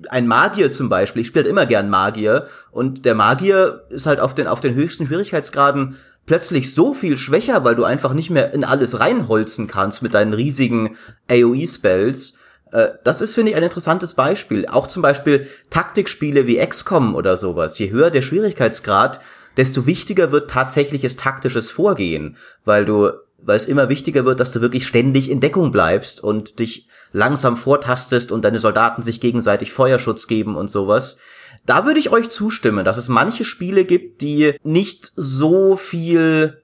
ein 0.09 0.27
Magier 0.27 0.71
zum 0.71 0.89
Beispiel, 0.89 1.21
ich 1.21 1.27
spiele 1.29 1.45
halt 1.45 1.51
immer 1.51 1.65
gern 1.65 1.89
Magier 1.89 2.47
und 2.71 3.05
der 3.05 3.15
Magier 3.15 3.85
ist 3.91 4.07
halt 4.07 4.19
auf 4.19 4.35
den, 4.35 4.47
auf 4.47 4.59
den 4.59 4.75
höchsten 4.75 5.05
Schwierigkeitsgraden 5.07 5.95
plötzlich 6.27 6.75
so 6.75 6.93
viel 6.93 7.17
schwächer, 7.17 7.63
weil 7.63 7.73
du 7.73 7.83
einfach 7.83 8.13
nicht 8.13 8.29
mehr 8.29 8.53
in 8.53 8.63
alles 8.63 8.99
reinholzen 8.99 9.65
kannst 9.65 10.03
mit 10.03 10.13
deinen 10.13 10.33
riesigen 10.33 10.95
AoE-Spells. 11.31 12.35
Äh, 12.71 12.89
das 13.03 13.21
ist, 13.21 13.33
finde 13.33 13.51
ich, 13.51 13.57
ein 13.57 13.63
interessantes 13.63 14.13
Beispiel. 14.13 14.67
Auch 14.67 14.85
zum 14.85 15.01
Beispiel 15.01 15.47
Taktikspiele 15.71 16.45
wie 16.45 16.63
XCOM 16.63 17.15
oder 17.15 17.37
sowas. 17.37 17.79
Je 17.79 17.89
höher 17.89 18.11
der 18.11 18.21
Schwierigkeitsgrad, 18.21 19.19
desto 19.55 19.87
wichtiger 19.87 20.31
wird 20.31 20.51
tatsächliches 20.51 21.15
taktisches 21.15 21.71
Vorgehen, 21.71 22.37
weil 22.63 22.85
du 22.85 23.11
weil 23.39 23.57
es 23.57 23.65
immer 23.65 23.87
wichtiger 23.87 24.25
wird, 24.25 24.39
dass 24.39 24.51
du 24.51 24.61
wirklich 24.61 24.87
ständig 24.87 25.29
in 25.29 25.39
Deckung 25.39 25.71
bleibst 25.71 26.23
und 26.23 26.57
dich 26.57 26.87
langsam 27.11 27.55
vortastest 27.55 28.31
und 28.31 28.43
deine 28.43 28.57
Soldaten 28.57 29.03
sich 29.03 29.21
gegenseitig 29.21 29.71
Feuerschutz 29.71 30.25
geben 30.27 30.55
und 30.55 30.69
sowas. 30.69 31.17
Da 31.67 31.85
würde 31.85 31.99
ich 31.99 32.11
euch 32.11 32.29
zustimmen, 32.29 32.83
dass 32.83 32.97
es 32.97 33.09
manche 33.09 33.43
Spiele 33.43 33.85
gibt, 33.85 34.21
die 34.21 34.55
nicht 34.63 35.11
so 35.15 35.77
viel 35.77 36.63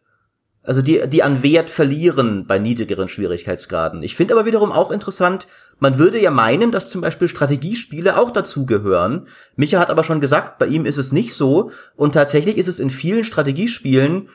also 0.65 0.81
die, 0.81 1.01
die 1.07 1.23
an 1.23 1.43
Wert 1.43 1.69
verlieren 1.69 2.47
bei 2.47 2.57
niedrigeren 2.57 3.09
Schwierigkeitsgraden. 3.09 4.01
Ich 4.01 4.15
finde 4.15 4.33
aber 4.33 4.45
wiederum 4.45 4.71
auch 4.71 4.91
interessant, 4.91 5.45
man 5.79 5.97
würde 5.97 6.21
ja 6.21 6.31
meinen, 6.31 6.71
dass 6.71 6.89
zum 6.89 7.01
Beispiel 7.01 7.27
Strategiespiele 7.27 8.17
auch 8.17 8.31
dazugehören. 8.31 9.27
Micha 9.57 9.79
hat 9.79 9.89
aber 9.89 10.05
schon 10.05 10.21
gesagt, 10.21 10.59
bei 10.59 10.67
ihm 10.67 10.85
ist 10.85 10.97
es 10.97 11.11
nicht 11.11 11.33
so. 11.33 11.71
Und 11.97 12.13
tatsächlich 12.13 12.57
ist 12.57 12.69
es 12.69 12.79
in 12.79 12.89
vielen 12.89 13.25
Strategiespielen 13.25 14.29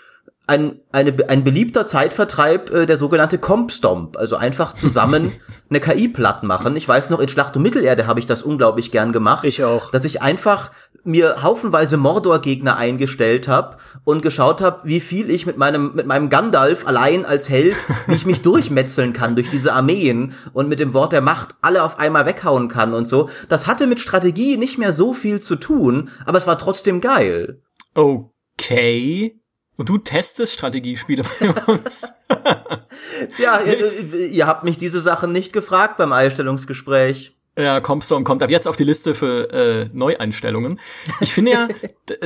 ein, 0.49 0.81
eine, 0.93 1.15
ein 1.29 1.45
beliebter 1.45 1.85
Zeitvertreib 1.85 2.71
äh, 2.71 2.87
der 2.87 2.97
sogenannte 2.97 3.37
Compstomp, 3.37 4.17
also 4.17 4.37
einfach 4.37 4.73
zusammen 4.73 5.31
eine 5.71 5.79
KI 5.79 6.09
platt 6.09 6.43
machen. 6.43 6.75
Ich 6.75 6.89
weiß 6.89 7.11
noch, 7.11 7.21
in 7.21 7.29
Schlacht 7.29 7.55
um 7.57 7.63
Mittelerde 7.63 8.07
habe 8.07 8.19
ich 8.19 8.27
das 8.27 8.43
unglaublich 8.43 8.91
gern 8.91 9.13
gemacht. 9.13 9.45
Ich 9.45 9.63
auch. 9.63 9.91
Dass 9.91 10.07
ich 10.07 10.23
einfach 10.23 10.71
mir 11.05 11.43
haufenweise 11.43 11.99
Mordor-Gegner 11.99 12.79
eingestellt 12.79 13.47
habe 13.47 13.77
und 14.05 14.23
geschaut 14.23 14.63
habe, 14.63 14.81
wie 14.85 15.01
viel 15.01 15.29
ich 15.31 15.45
mit 15.45 15.59
meinem, 15.59 15.95
mit 15.95 16.07
meinem 16.07 16.31
Gandalf 16.31 16.87
allein 16.87 17.27
als 17.27 17.51
Held, 17.51 17.77
wie 18.07 18.15
ich 18.15 18.27
mich 18.27 18.41
durchmetzeln 18.43 19.13
kann 19.13 19.37
durch 19.37 19.51
diese 19.51 19.75
Armeen 19.75 20.33
und 20.55 20.69
mit 20.69 20.81
dem 20.81 20.95
Wort 20.95 21.13
der 21.13 21.21
Macht 21.21 21.57
alle 21.61 21.83
auf 21.83 21.99
einmal 21.99 22.25
weghauen 22.25 22.69
kann 22.69 22.95
und 22.95 23.07
so. 23.07 23.29
Das 23.51 23.67
hatte 23.67 23.87
mit 23.87 24.01
Strategie 24.01 24.57
nicht 24.57 24.79
mehr 24.79 24.95
so 24.95 25.13
viel 25.13 25.41
zu 25.41 25.57
tun, 25.57 26.09
aber 26.25 26.39
es 26.39 26.47
war 26.47 26.57
trotzdem 26.57 27.03
geil. 27.03 27.61
Okay. 27.95 29.39
Und 29.79 29.89
du 29.89 29.97
testest 29.97 30.55
Strategiespiele 30.55 31.23
bei 31.23 31.73
uns. 31.73 32.13
ja, 33.39 33.61
ihr, 33.61 34.29
ihr, 34.29 34.47
habt 34.49 34.65
mich 34.65 34.77
diese 34.77 35.01
Sachen 35.01 35.31
nicht 35.31 35.53
gefragt 35.53 35.99
beim 35.99 36.13
Einstellungsgespräch. 36.13 37.37
Ja, 37.57 37.81
Comstone 37.81 38.25
kommt 38.25 38.43
ab 38.43 38.51
jetzt 38.51 38.67
auf 38.67 38.75
die 38.75 38.85
Liste 38.85 39.15
für 39.15 39.53
äh, 39.53 39.89
Neueinstellungen. 39.93 40.81
Ich 41.21 41.33
finde 41.33 41.53
ja 41.53 41.69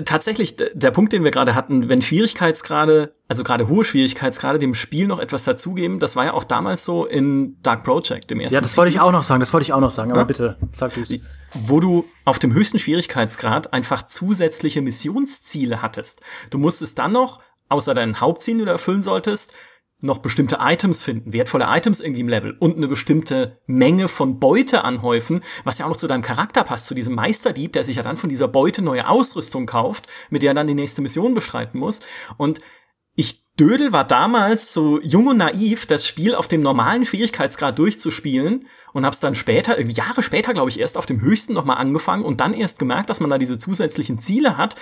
tatsächlich 0.04 0.56
der 0.56 0.90
Punkt, 0.92 1.12
den 1.12 1.24
wir 1.24 1.30
gerade 1.30 1.54
hatten, 1.54 1.90
wenn 1.90 2.00
Schwierigkeitsgrade, 2.00 3.14
also 3.28 3.44
gerade 3.44 3.68
hohe 3.68 3.84
Schwierigkeitsgrade, 3.84 4.58
dem 4.58 4.74
Spiel 4.74 5.06
noch 5.06 5.18
etwas 5.18 5.44
dazugeben, 5.44 5.98
das 5.98 6.16
war 6.16 6.24
ja 6.24 6.32
auch 6.32 6.44
damals 6.44 6.84
so 6.84 7.04
in 7.04 7.56
Dark 7.62 7.82
Project, 7.82 8.30
dem 8.30 8.40
ersten. 8.40 8.54
Ja, 8.54 8.60
das 8.62 8.78
wollte 8.78 8.90
ich 8.90 9.00
auch 9.00 9.12
noch 9.12 9.24
sagen, 9.24 9.40
das 9.40 9.52
wollte 9.52 9.64
ich 9.64 9.74
auch 9.74 9.80
noch 9.80 9.90
sagen, 9.90 10.10
aber 10.10 10.20
ja? 10.20 10.24
bitte, 10.24 10.56
sag 10.72 10.94
du's. 10.94 11.10
Wo 11.54 11.80
du 11.80 12.04
auf 12.24 12.38
dem 12.38 12.52
höchsten 12.52 12.78
Schwierigkeitsgrad 12.78 13.72
einfach 13.72 14.06
zusätzliche 14.06 14.82
Missionsziele 14.82 15.82
hattest. 15.82 16.22
Du 16.50 16.58
musstest 16.58 16.98
dann 16.98 17.12
noch, 17.12 17.40
außer 17.68 17.94
deinen 17.94 18.20
Hauptzielen, 18.20 18.58
die 18.58 18.64
du 18.64 18.70
erfüllen 18.70 19.02
solltest, 19.02 19.54
noch 20.02 20.18
bestimmte 20.18 20.58
Items 20.60 21.00
finden, 21.00 21.32
wertvolle 21.32 21.66
Items 21.68 22.00
irgendwie 22.00 22.22
im 22.22 22.28
Level 22.28 22.56
und 22.58 22.76
eine 22.76 22.88
bestimmte 22.88 23.60
Menge 23.66 24.08
von 24.08 24.40
Beute 24.40 24.84
anhäufen, 24.84 25.42
was 25.64 25.78
ja 25.78 25.86
auch 25.86 25.90
noch 25.90 25.96
zu 25.96 26.08
deinem 26.08 26.22
Charakter 26.22 26.64
passt, 26.64 26.86
zu 26.86 26.94
diesem 26.94 27.14
Meisterdieb, 27.14 27.72
der 27.72 27.84
sich 27.84 27.96
ja 27.96 28.02
dann 28.02 28.16
von 28.16 28.28
dieser 28.28 28.48
Beute 28.48 28.82
neue 28.82 29.08
Ausrüstung 29.08 29.66
kauft, 29.66 30.12
mit 30.28 30.42
der 30.42 30.50
er 30.50 30.54
dann 30.54 30.66
die 30.66 30.74
nächste 30.74 31.02
Mission 31.02 31.34
bestreiten 31.34 31.78
muss. 31.78 32.00
Und 32.36 32.58
Dödel 33.62 33.92
war 33.92 34.04
damals 34.04 34.72
so 34.72 35.00
jung 35.02 35.28
und 35.28 35.36
naiv, 35.36 35.86
das 35.86 36.04
Spiel 36.04 36.34
auf 36.34 36.48
dem 36.48 36.62
normalen 36.62 37.04
Schwierigkeitsgrad 37.04 37.78
durchzuspielen 37.78 38.66
und 38.92 39.06
hab's 39.06 39.20
dann 39.20 39.36
später, 39.36 39.80
Jahre 39.80 40.24
später, 40.24 40.52
glaube 40.52 40.68
ich, 40.68 40.80
erst 40.80 40.98
auf 40.98 41.06
dem 41.06 41.20
höchsten 41.20 41.52
nochmal 41.52 41.76
angefangen 41.76 42.24
und 42.24 42.40
dann 42.40 42.54
erst 42.54 42.80
gemerkt, 42.80 43.08
dass 43.08 43.20
man 43.20 43.30
da 43.30 43.38
diese 43.38 43.60
zusätzlichen 43.60 44.18
Ziele 44.18 44.56
hat. 44.56 44.74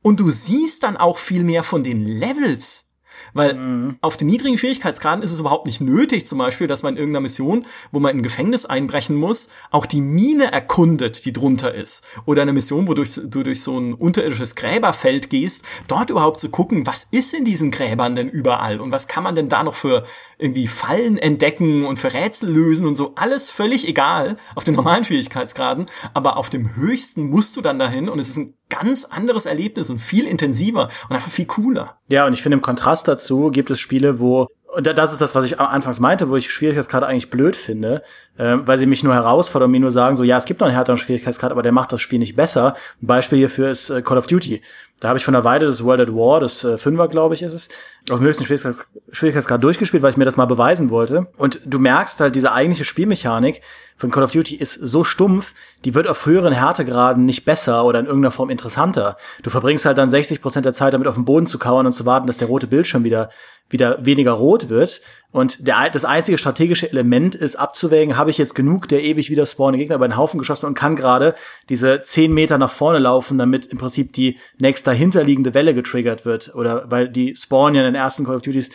Und 0.00 0.20
du 0.20 0.30
siehst 0.30 0.84
dann 0.84 0.96
auch 0.96 1.18
viel 1.18 1.42
mehr 1.42 1.64
von 1.64 1.82
den 1.82 2.04
Levels 2.04 2.93
weil 3.34 3.54
mhm. 3.54 3.96
auf 4.00 4.16
den 4.16 4.28
niedrigen 4.28 4.56
Schwierigkeitsgraden 4.56 5.22
ist 5.22 5.32
es 5.32 5.40
überhaupt 5.40 5.66
nicht 5.66 5.80
nötig, 5.80 6.26
zum 6.26 6.38
Beispiel, 6.38 6.66
dass 6.66 6.82
man 6.82 6.94
in 6.94 6.98
irgendeiner 6.98 7.22
Mission, 7.22 7.66
wo 7.92 8.00
man 8.00 8.12
in 8.12 8.18
ein 8.18 8.22
Gefängnis 8.22 8.64
einbrechen 8.64 9.16
muss, 9.16 9.48
auch 9.70 9.86
die 9.86 10.00
Mine 10.00 10.52
erkundet, 10.52 11.24
die 11.24 11.32
drunter 11.32 11.74
ist. 11.74 12.04
Oder 12.24 12.42
eine 12.42 12.52
Mission, 12.52 12.88
wo 12.88 12.94
du 12.94 13.04
durch 13.04 13.62
so 13.62 13.78
ein 13.78 13.94
unterirdisches 13.94 14.54
Gräberfeld 14.54 15.28
gehst, 15.30 15.64
dort 15.88 16.10
überhaupt 16.10 16.40
zu 16.40 16.48
gucken, 16.48 16.86
was 16.86 17.04
ist 17.10 17.34
in 17.34 17.44
diesen 17.44 17.70
Gräbern 17.70 18.14
denn 18.14 18.28
überall 18.28 18.80
und 18.80 18.92
was 18.92 19.08
kann 19.08 19.24
man 19.24 19.34
denn 19.34 19.48
da 19.48 19.62
noch 19.62 19.74
für 19.74 20.04
irgendwie 20.38 20.66
Fallen 20.66 21.18
entdecken 21.18 21.84
und 21.84 21.98
für 21.98 22.12
Rätsel 22.12 22.50
lösen 22.50 22.86
und 22.86 22.96
so. 22.96 23.12
Alles 23.16 23.50
völlig 23.50 23.88
egal 23.88 24.36
auf 24.54 24.64
den 24.64 24.74
normalen 24.74 25.04
Schwierigkeitsgraden, 25.04 25.86
aber 26.14 26.36
auf 26.36 26.50
dem 26.50 26.76
höchsten 26.76 27.28
musst 27.30 27.56
du 27.56 27.60
dann 27.60 27.78
dahin 27.78 28.08
und 28.08 28.18
es 28.18 28.28
ist 28.28 28.36
ein 28.36 28.54
ganz 28.78 29.04
anderes 29.04 29.46
Erlebnis 29.46 29.90
und 29.90 29.98
viel 29.98 30.26
intensiver 30.26 30.88
und 31.08 31.14
einfach 31.14 31.30
viel 31.30 31.46
cooler. 31.46 31.98
Ja, 32.08 32.26
und 32.26 32.32
ich 32.32 32.42
finde 32.42 32.56
im 32.56 32.62
Kontrast 32.62 33.08
dazu 33.08 33.50
gibt 33.50 33.70
es 33.70 33.80
Spiele, 33.80 34.20
wo 34.20 34.48
und 34.74 34.86
das 34.86 35.12
ist 35.12 35.20
das, 35.20 35.34
was 35.34 35.44
ich 35.44 35.60
anfangs 35.60 36.00
meinte, 36.00 36.28
wo 36.28 36.36
ich 36.36 36.52
Schwierigkeitsgrad 36.52 37.04
eigentlich 37.04 37.30
blöd 37.30 37.54
finde, 37.54 38.02
äh, 38.36 38.56
weil 38.58 38.76
sie 38.78 38.86
mich 38.86 39.04
nur 39.04 39.14
herausfordern 39.14 39.68
und 39.68 39.72
mir 39.72 39.80
nur 39.80 39.92
sagen, 39.92 40.16
so 40.16 40.24
ja, 40.24 40.36
es 40.36 40.46
gibt 40.46 40.60
noch 40.60 40.66
einen 40.66 40.74
härteren 40.74 40.98
Schwierigkeitsgrad, 40.98 41.52
aber 41.52 41.62
der 41.62 41.70
macht 41.70 41.92
das 41.92 42.00
Spiel 42.00 42.18
nicht 42.18 42.34
besser. 42.34 42.74
Ein 43.00 43.06
Beispiel 43.06 43.38
hierfür 43.38 43.70
ist 43.70 43.90
äh, 43.90 44.02
Call 44.02 44.18
of 44.18 44.26
Duty. 44.26 44.62
Da 45.00 45.08
habe 45.08 45.18
ich 45.18 45.24
von 45.24 45.34
der 45.34 45.44
Weide 45.44 45.66
das 45.66 45.84
World 45.84 46.00
at 46.00 46.14
War, 46.14 46.40
das 46.40 46.64
äh, 46.64 46.76
Fünfer, 46.76 47.08
glaube 47.08 47.34
ich, 47.34 47.42
ist 47.42 47.52
es, 47.52 47.68
auf 48.10 48.18
dem 48.18 48.26
höchsten 48.26 48.44
Schwierigkeits 48.44 48.86
Schwierigkeitsgrad 49.12 49.62
durchgespielt, 49.62 50.02
weil 50.02 50.10
ich 50.10 50.16
mir 50.16 50.24
das 50.24 50.36
mal 50.36 50.44
beweisen 50.44 50.90
wollte. 50.90 51.28
Und 51.36 51.60
du 51.64 51.78
merkst 51.78 52.20
halt, 52.20 52.34
diese 52.34 52.52
eigentliche 52.52 52.84
Spielmechanik 52.84 53.62
von 53.96 54.10
Call 54.10 54.24
of 54.24 54.32
Duty 54.32 54.56
ist 54.56 54.74
so 54.74 55.04
stumpf, 55.04 55.54
die 55.84 55.94
wird 55.94 56.08
auf 56.08 56.26
höheren 56.26 56.52
Härtegraden 56.52 57.24
nicht 57.24 57.44
besser 57.44 57.84
oder 57.84 58.00
in 58.00 58.06
irgendeiner 58.06 58.32
Form 58.32 58.50
interessanter. 58.50 59.16
Du 59.42 59.50
verbringst 59.50 59.86
halt 59.86 59.98
dann 59.98 60.10
60 60.10 60.42
Prozent 60.42 60.66
der 60.66 60.74
Zeit 60.74 60.94
damit 60.94 61.06
auf 61.06 61.14
dem 61.14 61.24
Boden 61.24 61.46
zu 61.46 61.58
kauern 61.58 61.86
und 61.86 61.92
zu 61.92 62.04
warten, 62.04 62.26
dass 62.26 62.38
der 62.38 62.48
rote 62.48 62.66
Bildschirm 62.66 63.04
wieder 63.04 63.30
wieder 63.70 64.04
weniger 64.04 64.32
rot 64.32 64.68
wird. 64.68 65.00
Und 65.32 65.66
der, 65.66 65.90
das 65.90 66.04
einzige 66.04 66.38
strategische 66.38 66.88
Element 66.88 67.34
ist 67.34 67.56
abzuwägen, 67.56 68.16
habe 68.16 68.30
ich 68.30 68.38
jetzt 68.38 68.54
genug 68.54 68.86
der 68.86 69.02
ewig 69.02 69.30
wieder 69.30 69.46
spawnenden 69.46 69.80
Gegner 69.80 69.96
über 69.96 70.06
den 70.06 70.16
Haufen 70.16 70.38
geschossen 70.38 70.66
und 70.66 70.74
kann 70.74 70.94
gerade 70.94 71.34
diese 71.68 72.02
zehn 72.02 72.32
Meter 72.32 72.56
nach 72.56 72.70
vorne 72.70 73.00
laufen, 73.00 73.36
damit 73.36 73.66
im 73.66 73.78
Prinzip 73.78 74.12
die 74.12 74.38
nächst 74.58 74.86
dahinterliegende 74.86 75.54
Welle 75.54 75.74
getriggert 75.74 76.24
wird. 76.24 76.54
Oder 76.54 76.88
weil 76.88 77.08
die 77.08 77.34
spawnen 77.34 77.74
ja 77.74 77.82
den 77.94 78.02
ersten 78.02 78.24
Call 78.24 78.36
of 78.36 78.42
Duties 78.42 78.70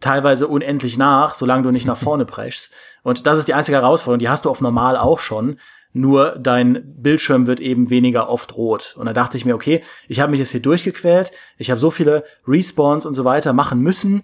teilweise 0.00 0.46
unendlich 0.46 0.96
nach, 0.96 1.34
solange 1.34 1.64
du 1.64 1.70
nicht 1.70 1.86
nach 1.86 1.96
vorne 2.02 2.24
preschst. 2.24 2.72
Und 3.02 3.26
das 3.26 3.38
ist 3.38 3.48
die 3.48 3.54
einzige 3.54 3.78
Herausforderung, 3.78 4.20
die 4.20 4.28
hast 4.28 4.44
du 4.44 4.50
auf 4.50 4.60
normal 4.60 4.96
auch 4.96 5.18
schon. 5.18 5.58
Nur 5.92 6.36
dein 6.38 6.82
Bildschirm 6.84 7.46
wird 7.46 7.60
eben 7.60 7.90
weniger 7.90 8.28
oft 8.28 8.56
rot. 8.56 8.94
Und 8.98 9.06
da 9.06 9.12
dachte 9.12 9.36
ich 9.36 9.44
mir, 9.44 9.54
okay, 9.54 9.82
ich 10.06 10.20
habe 10.20 10.30
mich 10.30 10.38
jetzt 10.38 10.50
hier 10.50 10.62
durchgequält, 10.62 11.32
ich 11.56 11.70
habe 11.70 11.80
so 11.80 11.90
viele 11.90 12.24
Respawns 12.46 13.06
und 13.06 13.14
so 13.14 13.24
weiter 13.24 13.52
machen 13.52 13.80
müssen 13.80 14.22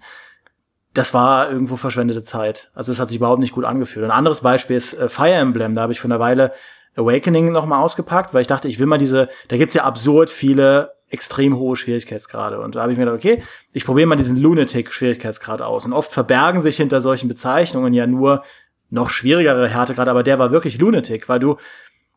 das 0.95 1.13
war 1.13 1.51
irgendwo 1.51 1.75
verschwendete 1.75 2.23
Zeit. 2.23 2.71
Also 2.73 2.91
es 2.91 2.99
hat 2.99 3.09
sich 3.09 3.17
überhaupt 3.17 3.41
nicht 3.41 3.53
gut 3.53 3.65
angefühlt. 3.65 4.05
Ein 4.05 4.11
anderes 4.11 4.41
Beispiel 4.41 4.77
ist 4.77 4.93
äh, 4.93 5.09
Fire 5.09 5.33
Emblem. 5.33 5.75
Da 5.75 5.81
habe 5.81 5.93
ich 5.93 5.99
vor 5.99 6.09
einer 6.09 6.19
Weile 6.19 6.53
Awakening 6.95 7.51
noch 7.51 7.65
mal 7.65 7.81
ausgepackt, 7.81 8.33
weil 8.33 8.41
ich 8.41 8.47
dachte, 8.47 8.69
ich 8.69 8.79
will 8.79 8.85
mal 8.85 8.97
diese, 8.97 9.27
da 9.49 9.57
gibt's 9.57 9.73
ja 9.73 9.83
absurd 9.83 10.29
viele 10.29 10.94
extrem 11.09 11.57
hohe 11.57 11.75
Schwierigkeitsgrade. 11.75 12.59
Und 12.59 12.75
da 12.75 12.81
habe 12.81 12.91
ich 12.91 12.97
mir 12.97 13.05
gedacht, 13.05 13.19
okay, 13.19 13.43
ich 13.73 13.85
probiere 13.85 14.07
mal 14.07 14.15
diesen 14.15 14.37
Lunatic-Schwierigkeitsgrad 14.37 15.61
aus. 15.61 15.85
Und 15.85 15.93
oft 15.93 16.11
verbergen 16.11 16.61
sich 16.61 16.77
hinter 16.77 17.01
solchen 17.01 17.27
Bezeichnungen 17.27 17.93
ja 17.93 18.07
nur 18.07 18.43
noch 18.89 19.09
schwierigere 19.09 19.67
Härtegrade, 19.67 20.11
aber 20.11 20.23
der 20.23 20.39
war 20.39 20.51
wirklich 20.51 20.79
Lunatic, 20.79 21.29
weil 21.29 21.39
du 21.39 21.57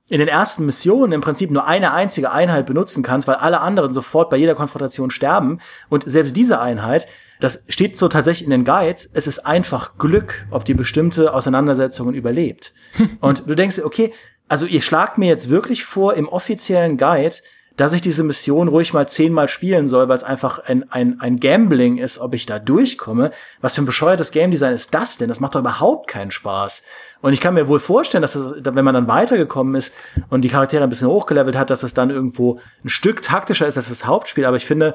in 0.09 0.19
den 0.19 0.29
ersten 0.29 0.65
Missionen 0.65 1.13
im 1.13 1.21
Prinzip 1.21 1.51
nur 1.51 1.67
eine 1.67 1.93
einzige 1.93 2.33
Einheit 2.33 2.67
benutzen 2.67 3.03
kannst, 3.03 3.29
weil 3.29 3.35
alle 3.35 3.61
anderen 3.61 3.93
sofort 3.93 4.31
bei 4.31 4.39
jeder 4.39 4.55
Konfrontation 4.55 5.11
sterben. 5.11 5.61
Und 5.91 6.05
selbst 6.05 6.37
diese 6.37 6.61
Einheit 6.61 7.07
das 7.41 7.65
steht 7.69 7.97
so 7.97 8.09
tatsächlich 8.09 8.45
in 8.45 8.51
den 8.51 8.65
Guides. 8.65 9.09
Es 9.13 9.27
ist 9.27 9.41
einfach 9.41 9.97
Glück, 9.99 10.47
ob 10.51 10.65
die 10.65 10.75
bestimmte 10.75 11.33
Auseinandersetzungen 11.33 12.15
überlebt. 12.15 12.73
Und 13.21 13.49
du 13.49 13.55
denkst, 13.55 13.81
okay, 13.85 14.13
also 14.49 14.67
ihr 14.67 14.83
schlagt 14.83 15.19
mir 15.19 15.29
jetzt 15.29 15.51
wirklich 15.51 15.85
vor 15.85 16.15
im 16.15 16.29
offiziellen 16.29 16.97
Guide, 16.97 17.37
dass 17.79 17.93
ich 17.93 18.01
diese 18.01 18.25
Mission 18.25 18.67
ruhig 18.67 18.93
mal 18.93 19.07
zehnmal 19.07 19.47
spielen 19.47 19.87
soll, 19.87 20.09
weil 20.09 20.17
es 20.17 20.25
einfach 20.25 20.59
ein, 20.59 20.91
ein, 20.91 21.21
ein 21.21 21.39
Gambling 21.39 21.99
ist, 21.99 22.19
ob 22.19 22.35
ich 22.35 22.45
da 22.45 22.59
durchkomme. 22.59 23.31
Was 23.61 23.77
für 23.77 23.83
ein 23.83 23.87
bescheuertes 23.87 24.33
Game 24.33 24.51
Design 24.51 24.73
ist 24.73 24.93
das 24.95 25.17
denn? 25.17 25.29
Das 25.29 25.39
macht 25.39 25.55
doch 25.55 25.61
überhaupt 25.61 26.09
keinen 26.09 26.33
Spaß. 26.33 26.83
Und 27.21 27.35
ich 27.35 27.41
kann 27.41 27.55
mir 27.55 27.69
wohl 27.69 27.79
vorstellen, 27.79 28.23
dass 28.23 28.33
das, 28.33 28.55
wenn 28.65 28.85
man 28.85 28.95
dann 28.95 29.07
weitergekommen 29.07 29.77
ist 29.77 29.95
und 30.29 30.43
die 30.43 30.49
Charaktere 30.49 30.83
ein 30.83 30.89
bisschen 30.89 31.07
hochgelevelt 31.07 31.57
hat, 31.57 31.71
dass 31.71 31.85
es 31.85 31.95
dann 31.95 32.11
irgendwo 32.11 32.59
ein 32.85 32.89
Stück 32.89 33.23
taktischer 33.23 33.69
ist 33.69 33.77
als 33.77 33.89
das 33.91 34.07
Hauptspiel. 34.07 34.45
Aber 34.45 34.57
ich 34.57 34.67
finde, 34.67 34.95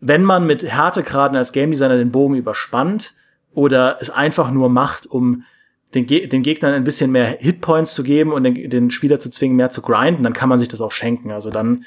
wenn 0.00 0.22
man 0.22 0.46
mit 0.46 0.62
Härtegraden 0.62 1.36
als 1.36 1.50
Game 1.50 1.72
Designer 1.72 1.96
den 1.96 2.12
Bogen 2.12 2.36
überspannt 2.36 3.14
oder 3.54 3.98
es 4.00 4.08
einfach 4.08 4.52
nur 4.52 4.68
macht, 4.68 5.04
um 5.04 5.42
den, 5.94 6.06
Ge 6.06 6.28
den 6.28 6.42
Gegnern 6.42 6.74
ein 6.74 6.84
bisschen 6.84 7.10
mehr 7.10 7.26
Hitpoints 7.40 7.92
zu 7.92 8.04
geben 8.04 8.32
und 8.32 8.44
den, 8.44 8.70
den 8.70 8.90
Spieler 8.92 9.18
zu 9.18 9.30
zwingen, 9.30 9.56
mehr 9.56 9.70
zu 9.70 9.82
grinden, 9.82 10.22
dann 10.22 10.32
kann 10.32 10.48
man 10.48 10.60
sich 10.60 10.68
das 10.68 10.80
auch 10.80 10.92
schenken. 10.92 11.32
Also 11.32 11.50
dann, 11.50 11.84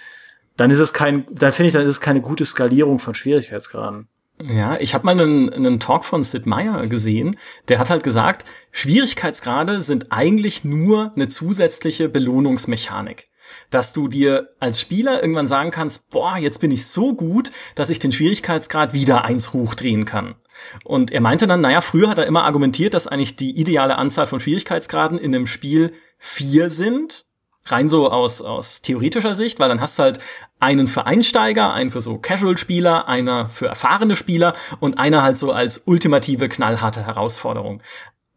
dann 0.57 0.71
ist 0.71 0.79
es 0.79 0.93
kein, 0.93 1.25
dann 1.31 1.51
finde 1.51 1.67
ich, 1.67 1.73
dann 1.73 1.83
ist 1.83 1.89
es 1.89 2.01
keine 2.01 2.21
gute 2.21 2.45
Skalierung 2.45 2.99
von 2.99 3.15
Schwierigkeitsgraden. 3.15 4.07
Ja, 4.41 4.77
ich 4.79 4.93
habe 4.93 5.05
mal 5.05 5.19
einen, 5.19 5.53
einen 5.53 5.79
Talk 5.79 6.05
von 6.05 6.23
Sid 6.23 6.45
Meier 6.45 6.87
gesehen. 6.87 7.35
Der 7.69 7.79
hat 7.79 7.89
halt 7.89 8.03
gesagt, 8.03 8.45
Schwierigkeitsgrade 8.71 9.81
sind 9.81 10.11
eigentlich 10.11 10.63
nur 10.63 11.11
eine 11.15 11.27
zusätzliche 11.27 12.09
Belohnungsmechanik 12.09 13.27
dass 13.69 13.93
du 13.93 14.07
dir 14.07 14.49
als 14.59 14.79
Spieler 14.79 15.21
irgendwann 15.21 15.47
sagen 15.47 15.71
kannst, 15.71 16.11
boah, 16.11 16.37
jetzt 16.37 16.59
bin 16.59 16.71
ich 16.71 16.85
so 16.87 17.13
gut, 17.13 17.51
dass 17.75 17.89
ich 17.89 17.99
den 17.99 18.11
Schwierigkeitsgrad 18.11 18.93
wieder 18.93 19.25
eins 19.25 19.53
hochdrehen 19.53 20.05
kann. 20.05 20.35
Und 20.83 21.11
er 21.11 21.21
meinte 21.21 21.47
dann, 21.47 21.61
naja, 21.61 21.81
früher 21.81 22.09
hat 22.09 22.19
er 22.19 22.27
immer 22.27 22.43
argumentiert, 22.43 22.93
dass 22.93 23.07
eigentlich 23.07 23.35
die 23.35 23.57
ideale 23.57 23.97
Anzahl 23.97 24.27
von 24.27 24.39
Schwierigkeitsgraden 24.39 25.17
in 25.17 25.33
einem 25.33 25.47
Spiel 25.47 25.93
vier 26.17 26.69
sind. 26.69 27.25
Rein 27.65 27.87
so 27.89 28.11
aus, 28.11 28.41
aus 28.41 28.81
theoretischer 28.81 29.35
Sicht, 29.35 29.59
weil 29.59 29.69
dann 29.69 29.79
hast 29.79 29.97
du 29.97 30.03
halt 30.03 30.19
einen 30.59 30.87
für 30.87 31.05
Einsteiger, 31.05 31.73
einen 31.73 31.91
für 31.91 32.01
so 32.01 32.17
Casual-Spieler, 32.17 33.07
einer 33.07 33.49
für 33.49 33.67
erfahrene 33.67 34.15
Spieler 34.15 34.53
und 34.79 34.99
einer 34.99 35.23
halt 35.23 35.37
so 35.37 35.51
als 35.51 35.83
ultimative 35.85 36.49
knallharte 36.49 37.05
Herausforderung. 37.05 37.81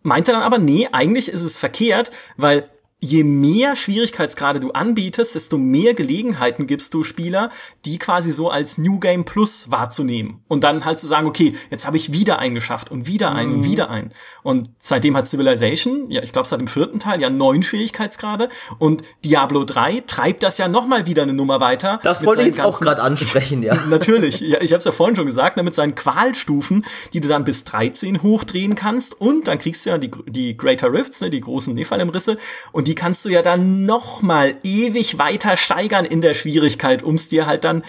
Meinte 0.03 0.33
dann 0.33 0.43
aber, 0.43 0.59
nee, 0.59 0.89
eigentlich 0.93 1.29
ist 1.29 1.43
es 1.43 1.57
verkehrt, 1.57 2.13
weil 2.37 2.71
je 2.99 3.25
mehr 3.25 3.77
Schwierigkeitsgrade 3.77 4.59
du 4.59 4.71
anbietest, 4.71 5.35
desto 5.35 5.59
mehr 5.59 5.93
Gelegenheiten 5.93 6.67
gibst 6.67 6.95
du 6.95 7.03
Spieler, 7.03 7.51
die 7.85 7.99
quasi 7.99 8.33
so 8.33 8.51
als 8.51 8.79
New 8.79 8.99
Game 8.99 9.27
Plus 9.27 9.71
wahrzunehmen. 9.71 10.43
Und 10.49 10.65
dann 10.65 10.85
halt 10.87 10.99
zu 10.99 11.07
sagen, 11.07 11.27
okay, 11.27 11.55
jetzt 11.71 11.87
habe 11.87 11.99
ich 11.99 12.13
wieder 12.13 12.39
einen 12.39 12.55
geschafft 12.55 12.91
und 12.91 13.07
wieder 13.07 13.33
einen 13.33 13.51
mhm. 13.51 13.59
und 13.59 13.71
wieder 13.71 13.91
einen. 13.91 14.11
Und 14.43 14.71
seitdem 14.79 15.15
hat 15.15 15.27
Civilization, 15.27 16.11
ja, 16.11 16.23
ich 16.23 16.33
glaube 16.33 16.49
seit 16.49 16.59
dem 16.59 16.69
vierten 16.69 16.99
Teil, 16.99 17.21
ja 17.21 17.29
neun 17.29 17.63
Schwierigkeitsgrade. 17.63 18.49
Und 18.79 19.03
Diablo 19.25 19.65
3 19.65 20.05
treibt 20.07 20.43
das 20.43 20.57
ja 20.57 20.67
nochmal 20.67 21.07
wieder 21.07 21.23
eine 21.23 21.35
Nummer 21.35 21.61
weiter. 21.61 22.01
Das 22.03 22.25
wollte 22.25 22.43
ich 22.43 22.57
jetzt 22.57 22.61
auch 22.61 22.81
gerade 22.81 23.03
ansprechen, 23.03 23.63
ja. 23.63 23.75
Natürlich, 23.89 24.41
ja, 24.41 24.61
ich 24.63 24.73
habe 24.73 24.79
es 24.79 24.87
ja 24.87 24.93
vorhin 24.93 25.17
schon 25.17 25.27
gesagt, 25.27 25.59
ne, 25.59 25.63
mit 25.63 25.75
seinen 25.75 25.95
Qualstufen, 25.95 26.87
die 27.13 27.21
du 27.21 27.29
dann 27.29 27.45
bis 27.45 27.65
13 27.65 28.23
hochdrehen 28.23 28.75
kannst. 28.75 29.21
Und 29.21 29.49
dann 29.49 29.59
kriegst 29.59 29.85
du 29.85 29.91
ja 29.91 29.99
die, 29.99 30.11
die 30.27 30.57
Greater 30.57 30.91
Rifts, 30.91 31.21
ne, 31.21 31.29
die 31.29 31.41
großen 31.41 31.75
Nephalem-Risse. 31.75 32.39
Und 32.73 32.86
die 32.87 32.95
kannst 32.95 33.25
du 33.25 33.29
ja 33.29 33.43
dann 33.43 33.85
noch 33.85 34.23
mal 34.23 34.57
ewig 34.63 35.19
weiter 35.19 35.57
steigern 35.57 36.05
in 36.05 36.21
der 36.21 36.35
Schwierigkeit, 36.35 37.03
um 37.03 37.17
es 37.17 37.29
dir 37.29 37.47
halt 37.47 37.65
dann 37.65 37.83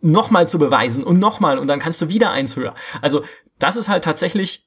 noch 0.00 0.30
mal 0.30 0.48
zu 0.48 0.58
beweisen 0.58 1.04
und 1.04 1.18
noch 1.18 1.40
mal 1.40 1.58
und 1.58 1.66
dann 1.66 1.78
kannst 1.78 2.00
du 2.02 2.08
wieder 2.08 2.30
eins 2.30 2.56
höher. 2.56 2.74
Also 3.00 3.22
das 3.58 3.76
ist 3.76 3.88
halt 3.88 4.04
tatsächlich 4.04 4.66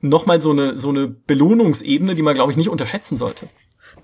noch 0.00 0.26
mal 0.26 0.40
so 0.40 0.50
eine 0.50 0.76
so 0.76 0.90
eine 0.90 1.08
Belohnungsebene, 1.08 2.14
die 2.14 2.22
man 2.22 2.34
glaube 2.34 2.52
ich 2.52 2.58
nicht 2.58 2.68
unterschätzen 2.68 3.16
sollte. 3.16 3.48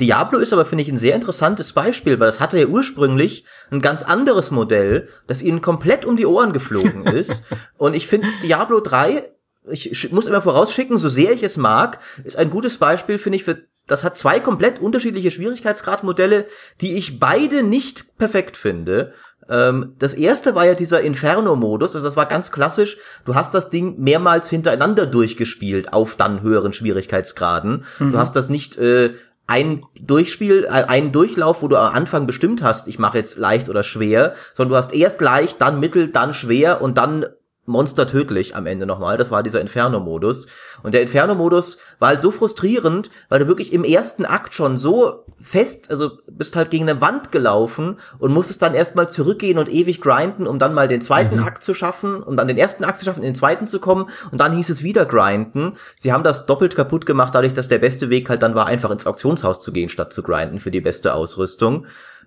Diablo 0.01 0.39
ist 0.39 0.53
aber, 0.53 0.67
finde 0.67 0.83
ich, 0.83 0.89
ein 0.89 0.97
sehr 0.97 1.15
interessantes 1.15 1.73
Beispiel, 1.73 2.19
weil 2.19 2.27
das 2.27 2.41
hatte 2.41 2.59
ja 2.59 2.67
ursprünglich 2.67 3.45
ein 3.71 3.81
ganz 3.81 4.03
anderes 4.03 4.51
Modell, 4.51 5.09
das 5.29 5.41
ihnen 5.41 5.61
komplett 5.61 6.05
um 6.05 6.17
die 6.17 6.27
Ohren 6.27 6.53
geflogen 6.53 7.05
ist. 7.05 7.45
Und 7.77 7.95
ich 7.95 8.09
finde, 8.09 8.27
Diablo 8.43 8.81
3, 8.81 9.31
ich 9.71 10.11
muss 10.11 10.27
immer 10.27 10.41
vorausschicken, 10.43 10.99
so 10.99 11.09
sehr 11.09 11.31
ich 11.31 11.45
es 11.45 11.57
mag, 11.57 12.01
ist 12.25 12.37
ein 12.37 12.51
gutes 12.51 12.79
Beispiel, 12.79 13.19
finde 13.19 13.37
ich, 13.37 13.45
für 13.45 13.69
das 13.87 14.05
hat 14.05 14.17
zwei 14.17 14.41
komplett 14.41 14.81
unterschiedliche 14.81 15.31
Schwierigkeitsgradmodelle, 15.31 16.47
die 16.81 16.95
ich 16.95 17.21
beide 17.21 17.63
nicht 17.63 18.17
perfekt 18.19 18.57
finde. 18.57 19.13
Ähm, 19.49 19.95
das 19.99 20.15
erste 20.15 20.55
war 20.55 20.67
ja 20.67 20.75
dieser 20.75 21.03
Inferno-Modus, 21.03 21.95
also 21.95 22.07
das 22.07 22.17
war 22.17 22.27
ganz 22.27 22.51
klassisch. 22.51 22.97
Du 23.25 23.35
hast 23.35 23.55
das 23.55 23.71
Ding 23.71 23.99
mehrmals 23.99 24.49
hintereinander 24.49 25.07
durchgespielt 25.07 25.93
auf 25.93 26.17
dann 26.17 26.41
höheren 26.41 26.73
Schwierigkeitsgraden. 26.73 27.85
Mhm. 27.99 28.13
Du 28.13 28.19
hast 28.19 28.37
das 28.37 28.49
nicht 28.49 28.77
äh, 28.79 29.15
ein 29.47 29.85
Durchspiel, 30.01 30.65
äh, 30.65 30.69
einen 30.69 31.13
Durchlauf, 31.13 31.63
wo 31.63 31.69
du 31.69 31.77
am 31.77 31.95
Anfang 31.95 32.27
bestimmt 32.27 32.63
hast, 32.63 32.89
ich 32.89 32.99
mache 32.99 33.19
jetzt 33.19 33.37
leicht 33.37 33.69
oder 33.69 33.83
schwer, 33.83 34.35
sondern 34.55 34.71
du 34.71 34.77
hast 34.79 34.95
erst 34.95 35.21
leicht, 35.21 35.61
dann 35.61 35.81
mittel, 35.81 36.09
dann 36.09 36.33
schwer 36.33 36.81
und 36.81 36.97
dann 36.97 37.27
monstertödlich 37.67 38.57
am 38.57 38.67
Ende 38.67 38.87
nochmal. 38.87 39.17
Das 39.17 39.31
war 39.31 39.43
dieser 39.43 39.61
Inferno-Modus. 39.61 40.47
Und 40.83 40.93
der 40.93 41.03
Inferno-Modus 41.03 41.79
war 41.99 42.09
halt 42.09 42.21
so 42.21 42.31
frustrierend, 42.31 43.11
weil 43.29 43.41
du 43.41 43.49
wirklich 43.49 43.73
im 43.73 43.85
ersten 43.85 44.25
Akt 44.25 44.55
schon 44.55 44.77
so 44.77 45.25
fest, 45.41 45.91
also 45.91 46.13
bist 46.27 46.57
halt 46.57 46.71
gegen 46.71 46.89
eine 46.89 47.01
Wand 47.01 47.33
gelaufen 47.33 47.97
und 48.19 48.33
musstest 48.33 48.63
dann 48.63 48.75
erstmal 48.75 49.09
zurückgehen 49.09 49.59
und 49.59 49.69
ewig 49.69 50.01
grinden, 50.01 50.47
um 50.47 50.59
dann 50.59 50.75
mal 50.75 50.89
den 50.89 51.01
zweiten 51.01 51.37
mhm. 51.37 51.45
Akt 51.45 51.63
zu 51.63 51.75
schaffen, 51.75 52.23
um 52.23 52.37
dann 52.37 52.49
den 52.49 52.59
ersten 52.59 52.85
Akt 52.85 52.99
zu 52.99 53.05
schaffen, 53.05 53.21
in 53.21 53.31
den 53.31 53.35
zweiten 53.35 53.67
zu 53.67 53.81
kommen 53.81 54.09
und 54.31 54.41
dann 54.41 54.55
hieß 54.55 54.69
es 54.71 54.83
wieder 54.83 55.07
grinden. 55.07 55.75
Sie 55.97 56.13
haben 56.13 56.25
das 56.25 56.47
doppelt 56.47 56.77
kaputt 56.77 57.07
gemacht, 57.07 57.35
dadurch, 57.35 57.55
dass 57.55 57.69
der 57.69 57.79
beste 57.79 58.11
Weg 58.11 58.29
halt 58.29 58.43
dann 58.43 58.55
war, 58.55 58.67
einfach 58.67 58.91
ins 58.91 59.07
Auktionshaus 59.07 59.61
zu 59.61 59.73
gehen, 59.73 59.89
statt 59.89 60.13
zu 60.13 60.23
grinden 60.23 60.61
für 60.61 60.71
die 60.71 60.81
beste 60.81 61.15
Ausrüstung 61.15 61.87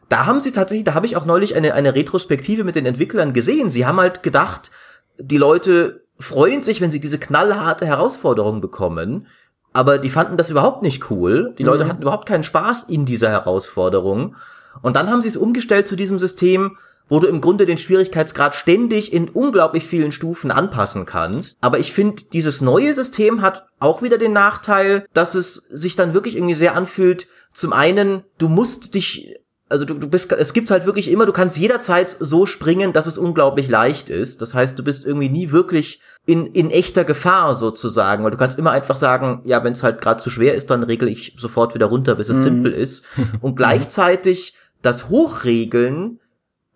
da 0.10 0.26
haben 0.26 0.40
sie 0.40 0.52
tatsächlich, 0.52 0.86
da 0.86 0.94
habe 0.94 1.06
ich 1.06 1.18
auch 1.18 1.26
neulich 1.26 1.56
eine, 1.56 1.74
eine 1.74 1.94
Retrospektive 1.94 2.64
mit 2.64 2.76
den 2.76 2.86
Entwicklern 2.86 3.34
gesehen. 3.34 3.70
Sie 3.70 3.86
haben 3.86 4.00
halt 4.00 4.24
gedacht, 4.24 4.72
die 5.20 5.38
Leute 5.38 6.04
freuen 6.20 6.62
sich, 6.62 6.82
wenn 6.82 6.92
sie 6.92 7.00
diese 7.00 7.20
knallharte 7.20 7.86
Herausforderung 7.86 8.62
bekommen, 8.62 9.28
aber 9.74 9.98
die 10.00 10.10
fanden 10.10 10.38
das 10.38 10.50
überhaupt 10.50 10.82
nicht 10.82 11.12
cool. 11.12 11.54
Die 11.58 11.64
mhm. 11.64 11.70
Leute 11.70 11.88
hatten 11.88 12.02
überhaupt 12.02 12.28
keinen 12.28 12.44
Spaß 12.44 12.84
in 12.84 13.06
dieser 13.06 13.30
Herausforderung. 13.30 14.36
Und 14.82 14.96
dann 14.96 15.10
haben 15.10 15.22
sie 15.22 15.28
es 15.28 15.38
umgestellt 15.38 15.88
zu 15.88 15.96
diesem 15.96 16.20
System, 16.20 16.78
wo 17.10 17.20
du 17.20 17.28
im 17.28 17.42
Grunde 17.42 17.66
den 17.66 17.78
Schwierigkeitsgrad 17.78 18.56
ständig 18.56 19.14
in 19.14 19.30
unglaublich 19.30 19.86
vielen 19.86 20.12
Stufen 20.12 20.52
anpassen 20.52 21.06
kannst. 21.06 21.58
Aber 21.62 21.80
ich 21.80 21.94
finde, 21.94 22.24
dieses 22.34 22.62
neue 22.62 22.94
System 22.94 23.42
hat 23.42 23.68
auch 23.80 24.02
wieder 24.02 24.18
den 24.18 24.34
Nachteil, 24.34 25.06
dass 25.14 25.36
es 25.36 25.56
sich 25.56 25.96
dann 25.96 26.14
wirklich 26.14 26.36
irgendwie 26.36 26.54
sehr 26.54 26.76
anfühlt. 26.76 27.28
Zum 27.54 27.72
einen, 27.72 28.24
du 28.38 28.50
musst 28.50 28.94
dich 28.94 29.36
also 29.70 29.84
du, 29.84 29.96
du 29.96 30.08
bist, 30.08 30.32
es 30.32 30.54
gibt 30.54 30.72
halt 30.72 30.86
wirklich 30.86 31.12
immer, 31.12 31.26
du 31.26 31.34
kannst 31.34 31.58
jederzeit 31.58 32.16
so 32.20 32.46
springen, 32.46 32.94
dass 32.94 33.06
es 33.06 33.18
unglaublich 33.18 33.68
leicht 33.68 34.10
ist. 34.10 34.42
Das 34.42 34.54
heißt, 34.54 34.80
du 34.80 34.84
bist 34.84 35.06
irgendwie 35.06 35.30
nie 35.30 35.52
wirklich 35.52 36.02
in, 36.26 36.46
in 36.48 36.72
echter 36.72 37.04
Gefahr 37.04 37.54
sozusagen, 37.54 38.24
weil 38.24 38.32
du 38.32 38.38
kannst 38.38 38.58
immer 38.58 38.72
einfach 38.72 38.96
sagen, 38.96 39.42
ja, 39.44 39.64
wenn 39.64 39.74
es 39.74 39.84
halt 39.84 40.00
gerade 40.00 40.22
zu 40.22 40.30
schwer 40.30 40.56
ist, 40.56 40.70
dann 40.70 40.84
regel 40.84 41.10
ich 41.10 41.34
sofort 41.38 41.76
wieder 41.76 41.88
runter, 41.88 42.16
bis 42.16 42.30
es 42.30 42.40
mhm. 42.40 42.44
simpel 42.44 42.72
ist. 42.72 43.06
Und 43.42 43.56
gleichzeitig 43.56 44.56
das 44.82 45.10
Hochregeln 45.10 46.20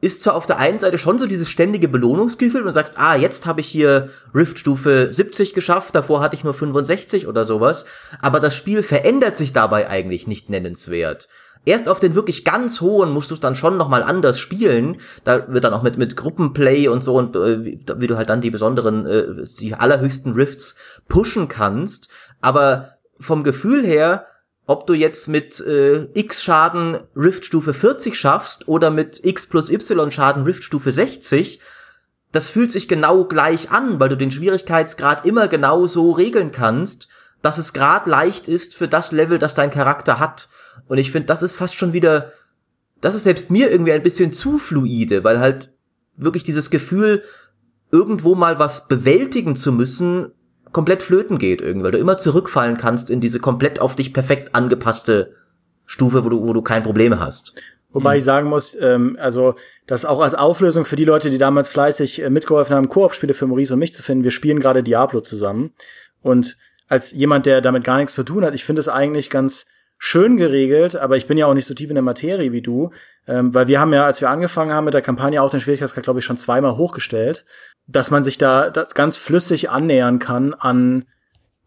ist 0.02 0.22
zwar 0.22 0.36
auf 0.36 0.48
der 0.48 0.58
einen 0.58 0.80
Seite 0.80 0.98
schon 0.98 1.20
so 1.20 1.28
dieses 1.28 1.50
ständige 1.50 1.88
Belohnungsgefühl, 1.88 2.62
wenn 2.62 2.66
du 2.66 2.72
sagst, 2.72 2.96
ah, 2.98 3.16
jetzt 3.16 3.46
habe 3.46 3.62
ich 3.62 3.68
hier 3.68 4.10
Rift-Stufe 4.34 5.10
70 5.12 5.54
geschafft, 5.54 5.94
davor 5.94 6.22
hatte 6.22 6.36
ich 6.36 6.44
nur 6.44 6.56
65 6.56 7.28
oder 7.28 7.46
sowas, 7.46 7.86
aber 8.20 8.40
das 8.40 8.56
Spiel 8.56 8.82
verändert 8.82 9.38
sich 9.38 9.54
dabei 9.54 9.88
eigentlich 9.90 10.26
nicht 10.26 10.50
nennenswert. 10.50 11.30
Erst 11.64 11.88
auf 11.88 12.00
den 12.00 12.16
wirklich 12.16 12.44
ganz 12.44 12.82
hohen 12.82 13.12
musst 13.12 13.30
du 13.30 13.36
es 13.36 13.40
dann 13.40 13.56
schon 13.56 13.78
nochmal 13.78 14.02
anders 14.02 14.40
spielen. 14.40 14.98
Da 15.24 15.48
wird 15.48 15.64
dann 15.64 15.74
auch 15.74 15.84
mit, 15.84 15.98
mit 15.98 16.18
Gruppenplay 16.18 16.88
und 16.88 17.04
so 17.04 17.16
und 17.16 17.36
äh, 17.36 17.64
wie, 17.64 17.80
wie 17.98 18.08
du 18.08 18.18
halt 18.18 18.30
dann 18.30 18.42
die 18.42 18.50
besonderen, 18.50 19.06
äh, 19.06 19.46
die 19.60 19.76
allerhöchsten 19.76 20.34
Rifts 20.34 20.76
pushen 21.08 21.48
kannst. 21.48 22.10
Aber 22.42 22.94
vom 23.20 23.44
Gefühl 23.44 23.86
her, 23.86 24.26
ob 24.66 24.88
du 24.88 24.94
jetzt 24.94 25.28
mit 25.28 25.60
äh, 25.60 26.08
X 26.14 26.44
Schaden 26.44 26.98
Riftstufe 27.16 27.74
40 27.74 28.18
schaffst 28.18 28.68
oder 28.68 28.90
mit 28.90 29.24
X 29.24 29.46
plus 29.46 29.70
Y 29.70 30.12
Schaden 30.12 30.44
Riftstufe 30.44 30.92
60, 30.92 31.60
das 32.32 32.50
fühlt 32.50 32.72
sich 32.72 32.88
genau 32.88 33.26
gleich 33.26 33.72
an, 33.72 34.00
weil 34.00 34.10
du 34.10 34.18
den 34.18 34.32
Schwierigkeitsgrad 34.32 35.26
immer 35.26 35.48
genau 35.48 35.86
so 35.86 36.12
regeln 36.12 36.52
kannst, 36.52 37.08
dass 37.42 37.58
es 37.58 37.74
grad 37.74 38.08
leicht 38.08 38.48
ist 38.48 38.76
für 38.76 38.88
das 38.88 39.12
Level, 39.12 39.38
das 39.40 39.56
dein 39.56 39.72
Charakter 39.72 40.20
hat. 40.20 40.48
Und 40.92 40.98
ich 40.98 41.10
finde, 41.10 41.28
das 41.28 41.42
ist 41.42 41.54
fast 41.54 41.78
schon 41.78 41.94
wieder, 41.94 42.34
das 43.00 43.16
ist 43.16 43.24
selbst 43.24 43.50
mir 43.50 43.72
irgendwie 43.72 43.94
ein 43.94 44.04
bisschen 44.04 44.34
zu 44.34 44.58
fluide, 44.58 45.24
weil 45.24 45.40
halt 45.40 45.70
wirklich 46.18 46.44
dieses 46.44 46.70
Gefühl, 46.70 47.24
irgendwo 47.94 48.36
mal 48.36 48.60
was 48.60 48.90
bewältigen 48.90 49.56
zu 49.56 49.72
müssen, 49.72 50.34
komplett 50.74 51.02
flöten 51.02 51.38
geht 51.38 51.62
irgendwie, 51.62 51.86
weil 51.86 51.94
du 51.94 51.98
immer 51.98 52.18
zurückfallen 52.18 52.76
kannst 52.76 53.10
in 53.10 53.22
diese 53.22 53.40
komplett 53.40 53.80
auf 53.80 53.96
dich 53.96 54.14
perfekt 54.14 54.54
angepasste 54.54 55.32
Stufe, 55.86 56.26
wo 56.26 56.30
du, 56.30 56.42
wo 56.46 56.52
du 56.52 56.62
kein 56.62 56.84
Problem 56.84 57.22
hast. 57.22 57.54
Wobei 57.94 58.18
ich 58.18 58.26
sagen 58.26 58.50
muss, 58.50 58.76
ähm, 58.78 59.16
also 59.18 59.56
das 59.88 60.04
auch 60.04 60.20
als 60.20 60.36
Auflösung 60.36 60.84
für 60.84 60.98
die 60.98 61.06
Leute, 61.06 61.30
die 61.30 61.38
damals 61.38 61.70
fleißig 61.70 62.22
äh, 62.22 62.30
mitgeholfen 62.30 62.76
haben, 62.76 62.90
Koop-Spiele 62.90 63.34
für 63.34 63.48
Maurice 63.48 63.76
und 63.76 63.80
mich 63.80 63.94
zu 63.94 64.04
finden. 64.04 64.26
Wir 64.26 64.32
spielen 64.32 64.60
gerade 64.60 64.84
Diablo 64.84 65.22
zusammen. 65.22 65.72
Und 66.22 66.58
als 66.90 67.14
jemand, 67.14 67.46
der 67.46 67.62
damit 67.62 67.86
gar 67.86 67.96
nichts 67.96 68.14
zu 68.14 68.24
tun 68.24 68.44
hat, 68.44 68.54
ich 68.56 68.66
finde 68.66 68.82
es 68.82 68.90
eigentlich 68.90 69.30
ganz 69.30 69.68
schön 70.04 70.36
geregelt, 70.36 70.96
aber 70.96 71.16
ich 71.16 71.28
bin 71.28 71.38
ja 71.38 71.46
auch 71.46 71.54
nicht 71.54 71.68
so 71.68 71.76
tief 71.76 71.92
in 71.92 71.96
der 71.96 72.02
Materie 72.02 72.52
wie 72.52 72.64
du, 72.64 72.90
ähm, 73.28 73.54
weil 73.54 73.68
wir 73.68 73.80
haben 73.80 73.94
ja, 73.94 74.04
als 74.04 74.20
wir 74.20 74.32
angefangen 74.32 74.74
haben 74.74 74.86
mit 74.86 74.96
der 74.96 75.04
Kampagne, 75.04 75.40
auch 75.40 75.52
den 75.52 75.60
Schwierigkeitsgrad, 75.60 76.04
glaube 76.04 76.18
ich, 76.18 76.26
schon 76.26 76.40
zweimal 76.40 76.76
hochgestellt, 76.76 77.46
dass 77.86 78.10
man 78.10 78.24
sich 78.24 78.40
da 78.40 78.72
ganz 78.96 79.18
flüssig 79.18 79.70
annähern 79.70 80.18
kann 80.18 80.56
an, 80.56 81.06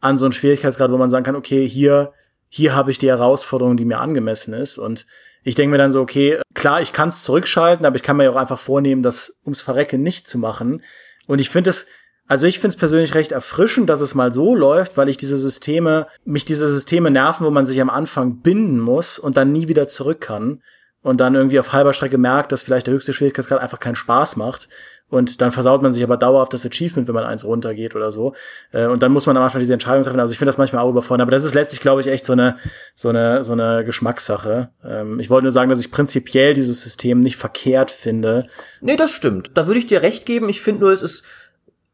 an 0.01 0.18
so 0.18 0.25
einen 0.25 0.33
Schwierigkeitsgrad, 0.33 0.90
wo 0.90 0.97
man 0.97 1.11
sagen 1.11 1.25
kann, 1.25 1.37
okay, 1.37 1.64
hier, 1.64 2.12
hier 2.49 2.75
habe 2.75 2.90
ich 2.90 2.99
die 2.99 3.07
Herausforderung, 3.07 3.77
die 3.77 3.85
mir 3.85 4.01
angemessen 4.01 4.53
ist. 4.53 4.79
Und 4.79 5.07
ich 5.44 5.55
denke 5.55 5.70
mir 5.70 5.79
dann 5.79 5.92
so, 5.92 6.01
okay, 6.01 6.40
klar, 6.55 6.83
ich 6.83 6.92
kann 6.92 7.11
es 7.11 7.23
zurückschalten, 7.23 7.87
aber 7.87 7.94
ich 7.94 8.03
kann 8.03 8.16
mir 8.16 8.33
auch 8.33 8.37
einfach 8.37 8.59
vornehmen, 8.59 9.05
das 9.05 9.38
ums 9.44 9.62
Verrecken 9.62 10.03
nicht 10.03 10.27
zu 10.27 10.38
machen. 10.38 10.83
Und 11.29 11.40
ich 11.40 11.51
finde 11.51 11.70
es 11.70 11.87
also 12.26 12.46
ich 12.46 12.58
finde 12.58 12.74
es 12.74 12.78
persönlich 12.78 13.14
recht 13.14 13.32
erfrischend, 13.32 13.90
dass 13.90 14.00
es 14.00 14.14
mal 14.14 14.32
so 14.32 14.54
läuft, 14.54 14.96
weil 14.96 15.08
ich 15.08 15.16
diese 15.16 15.37
Systeme, 15.37 16.06
mich 16.24 16.44
diese 16.44 16.68
Systeme 16.68 17.10
nerven, 17.10 17.46
wo 17.46 17.50
man 17.50 17.66
sich 17.66 17.80
am 17.80 17.90
Anfang 17.90 18.38
binden 18.40 18.80
muss 18.80 19.18
und 19.18 19.37
dann 19.37 19.52
nie 19.52 19.68
wieder 19.68 19.87
zurück 19.87 20.22
kann 20.22 20.62
und 21.02 21.20
dann 21.20 21.34
irgendwie 21.34 21.60
auf 21.60 21.74
halber 21.74 21.92
Strecke 21.92 22.16
merkt, 22.16 22.50
dass 22.50 22.62
vielleicht 22.62 22.87
der 22.87 22.94
höchste 22.94 23.12
Schwierigkeitsgrad 23.12 23.60
einfach 23.60 23.78
keinen 23.78 23.94
Spaß 23.94 24.37
macht 24.37 24.70
und 25.10 25.42
dann 25.42 25.52
versaut 25.52 25.82
man 25.82 25.92
sich 25.92 26.02
aber 26.02 26.16
dauerhaft 26.16 26.54
das 26.54 26.64
Achievement, 26.64 27.06
wenn 27.06 27.14
man 27.14 27.24
eins 27.24 27.44
runtergeht 27.44 27.94
oder 27.94 28.10
so 28.10 28.32
äh, 28.72 28.87
und 28.87 29.02
dann 29.02 29.12
muss 29.12 29.26
man 29.26 29.37
am 29.37 29.42
Anfang 29.42 29.60
diese 29.60 29.74
Entscheidung 29.74 30.02
treffen. 30.02 30.18
Also 30.18 30.32
ich 30.32 30.38
finde 30.38 30.48
das 30.48 30.56
manchmal 30.56 30.82
auch 30.82 30.88
überfordert, 30.88 31.24
aber 31.24 31.30
das 31.30 31.44
ist 31.44 31.52
letztlich, 31.52 31.82
glaube 31.82 32.00
ich, 32.00 32.06
echt 32.06 32.24
so 32.24 32.32
eine 32.32 32.56
so 32.94 33.10
eine 33.10 33.44
so 33.44 33.52
eine 33.52 33.84
Geschmackssache. 33.84 34.70
Ähm, 34.82 35.20
ich 35.20 35.28
wollte 35.28 35.44
nur 35.44 35.52
sagen, 35.52 35.68
dass 35.68 35.80
ich 35.80 35.90
prinzipiell 35.90 36.54
dieses 36.54 36.82
System 36.82 37.20
nicht 37.20 37.37
verkehrt 37.37 37.90
finde. 37.90 38.46
Nee, 38.80 38.96
das 38.96 39.12
stimmt. 39.12 39.50
Da 39.54 39.66
würde 39.66 39.78
ich 39.78 39.87
dir 39.87 40.00
recht 40.00 40.24
geben. 40.24 40.48
Ich 40.48 40.62
finde 40.62 40.80
nur, 40.80 40.90
es 40.90 41.02
ist 41.02 41.24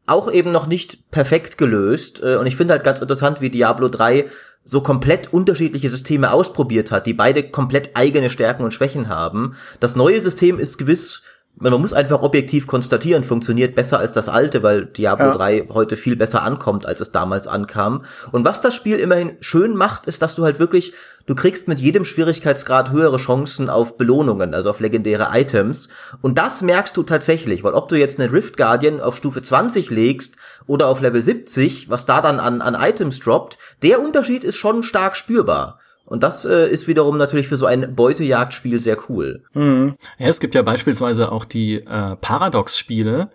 auch 0.05 0.31
eben 0.31 0.51
noch 0.51 0.67
nicht 0.67 1.09
perfekt 1.11 1.57
gelöst. 1.57 2.21
Äh, 2.23 2.37
und 2.37 2.45
ich 2.45 2.55
finde 2.55 2.73
halt 2.73 2.83
ganz 2.83 3.01
interessant, 3.01 3.41
wie 3.41 3.49
Diablo 3.49 3.89
3 3.89 4.29
so 4.63 4.81
komplett 4.81 5.33
unterschiedliche 5.33 5.89
Systeme 5.89 6.31
ausprobiert 6.31 6.91
hat, 6.91 7.07
die 7.07 7.13
beide 7.13 7.49
komplett 7.49 7.91
eigene 7.95 8.29
Stärken 8.29 8.63
und 8.63 8.73
Schwächen 8.73 9.09
haben. 9.09 9.55
Das 9.79 9.95
neue 9.95 10.21
System 10.21 10.59
ist 10.59 10.77
gewiss 10.77 11.23
man 11.55 11.79
muss 11.79 11.93
einfach 11.93 12.21
objektiv 12.21 12.65
konstatieren, 12.65 13.23
funktioniert 13.23 13.75
besser 13.75 13.99
als 13.99 14.11
das 14.11 14.29
alte, 14.29 14.63
weil 14.63 14.85
Diablo 14.85 15.27
ja. 15.27 15.33
3 15.33 15.67
heute 15.69 15.95
viel 15.95 16.15
besser 16.15 16.41
ankommt, 16.41 16.85
als 16.85 17.01
es 17.01 17.11
damals 17.11 17.47
ankam. 17.47 18.03
Und 18.31 18.45
was 18.45 18.61
das 18.61 18.73
Spiel 18.73 18.97
immerhin 18.97 19.37
schön 19.41 19.75
macht, 19.75 20.07
ist, 20.07 20.21
dass 20.21 20.35
du 20.35 20.43
halt 20.43 20.57
wirklich, 20.57 20.93
du 21.27 21.35
kriegst 21.35 21.67
mit 21.67 21.79
jedem 21.79 22.03
Schwierigkeitsgrad 22.03 22.91
höhere 22.91 23.17
Chancen 23.17 23.69
auf 23.69 23.97
Belohnungen, 23.97 24.55
also 24.55 24.71
auf 24.71 24.79
legendäre 24.79 25.29
Items. 25.33 25.89
Und 26.21 26.39
das 26.39 26.63
merkst 26.63 26.97
du 26.97 27.03
tatsächlich, 27.03 27.63
weil 27.63 27.73
ob 27.73 27.89
du 27.89 27.95
jetzt 27.95 28.19
einen 28.19 28.31
Rift 28.31 28.57
Guardian 28.57 28.99
auf 28.99 29.15
Stufe 29.15 29.41
20 29.41 29.91
legst 29.91 30.37
oder 30.65 30.87
auf 30.87 31.01
Level 31.01 31.21
70, 31.21 31.89
was 31.89 32.07
da 32.07 32.21
dann 32.21 32.39
an, 32.39 32.61
an 32.61 32.75
Items 32.75 33.19
droppt, 33.19 33.59
der 33.83 34.01
Unterschied 34.01 34.43
ist 34.43 34.55
schon 34.55 34.81
stark 34.81 35.15
spürbar. 35.15 35.79
Und 36.11 36.23
das 36.23 36.43
äh, 36.43 36.69
ist 36.69 36.89
wiederum 36.89 37.17
natürlich 37.17 37.47
für 37.47 37.55
so 37.55 37.65
ein 37.65 37.95
Beutejagdspiel 37.95 38.81
sehr 38.81 38.97
cool. 39.07 39.45
Mhm. 39.53 39.95
Ja, 40.19 40.27
es 40.27 40.41
gibt 40.41 40.55
ja 40.55 40.61
beispielsweise 40.61 41.31
auch 41.31 41.45
die 41.45 41.75
äh, 41.75 42.17
Paradox-Spiele, 42.17 43.31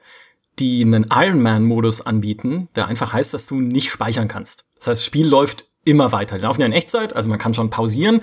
die 0.58 0.82
einen 0.82 1.06
Ironman-Modus 1.10 2.02
anbieten, 2.02 2.68
der 2.76 2.86
einfach 2.86 3.14
heißt, 3.14 3.32
dass 3.32 3.46
du 3.46 3.62
nicht 3.62 3.90
speichern 3.90 4.28
kannst. 4.28 4.66
Das 4.76 4.88
heißt, 4.88 5.00
das 5.00 5.06
Spiel 5.06 5.26
läuft 5.26 5.68
immer 5.84 6.12
weiter. 6.12 6.36
Die 6.36 6.42
laufen 6.42 6.60
ja 6.60 6.66
in 6.66 6.74
Echtzeit, 6.74 7.16
also 7.16 7.30
man 7.30 7.38
kann 7.38 7.54
schon 7.54 7.70
pausieren, 7.70 8.20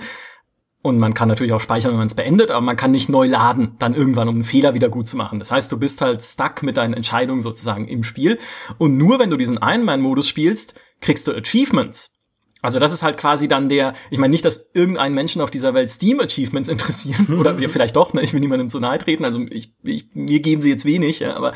und 0.82 0.98
man 0.98 1.14
kann 1.14 1.28
natürlich 1.28 1.54
auch 1.54 1.60
speichern, 1.60 1.92
wenn 1.92 1.98
man 1.98 2.06
es 2.08 2.14
beendet, 2.14 2.50
aber 2.50 2.60
man 2.60 2.76
kann 2.76 2.90
nicht 2.92 3.08
neu 3.08 3.26
laden, 3.26 3.74
dann 3.78 3.94
irgendwann, 3.94 4.28
um 4.28 4.34
einen 4.34 4.44
Fehler 4.44 4.74
wieder 4.74 4.90
gut 4.90 5.08
zu 5.08 5.16
machen. 5.16 5.38
Das 5.40 5.50
heißt, 5.50 5.72
du 5.72 5.78
bist 5.78 6.00
halt 6.00 6.22
stuck 6.22 6.62
mit 6.62 6.76
deinen 6.76 6.92
Entscheidungen 6.92 7.40
sozusagen 7.40 7.88
im 7.88 8.04
Spiel. 8.04 8.38
Und 8.76 8.98
nur 8.98 9.18
wenn 9.18 9.30
du 9.30 9.38
diesen 9.38 9.58
Ironman-Modus 9.62 10.28
spielst, 10.28 10.78
kriegst 11.00 11.26
du 11.26 11.32
Achievements. 11.32 12.22
Also 12.64 12.78
das 12.78 12.94
ist 12.94 13.02
halt 13.02 13.18
quasi 13.18 13.46
dann 13.46 13.68
der, 13.68 13.92
ich 14.08 14.16
meine 14.16 14.30
nicht, 14.30 14.44
dass 14.46 14.70
irgendein 14.72 15.12
Menschen 15.12 15.42
auf 15.42 15.50
dieser 15.50 15.74
Welt 15.74 15.90
Steam 15.90 16.18
Achievements 16.18 16.70
interessieren 16.70 17.36
oder 17.38 17.58
wir 17.58 17.68
vielleicht 17.68 17.94
doch, 17.94 18.14
ne? 18.14 18.22
ich 18.22 18.32
will 18.32 18.40
niemandem 18.40 18.70
zu 18.70 18.80
nahe 18.80 18.96
treten, 18.96 19.26
also 19.26 19.44
ich, 19.50 19.74
ich, 19.82 20.06
mir 20.14 20.40
geben 20.40 20.62
sie 20.62 20.70
jetzt 20.70 20.86
wenig, 20.86 21.18
ja, 21.18 21.36
aber 21.36 21.52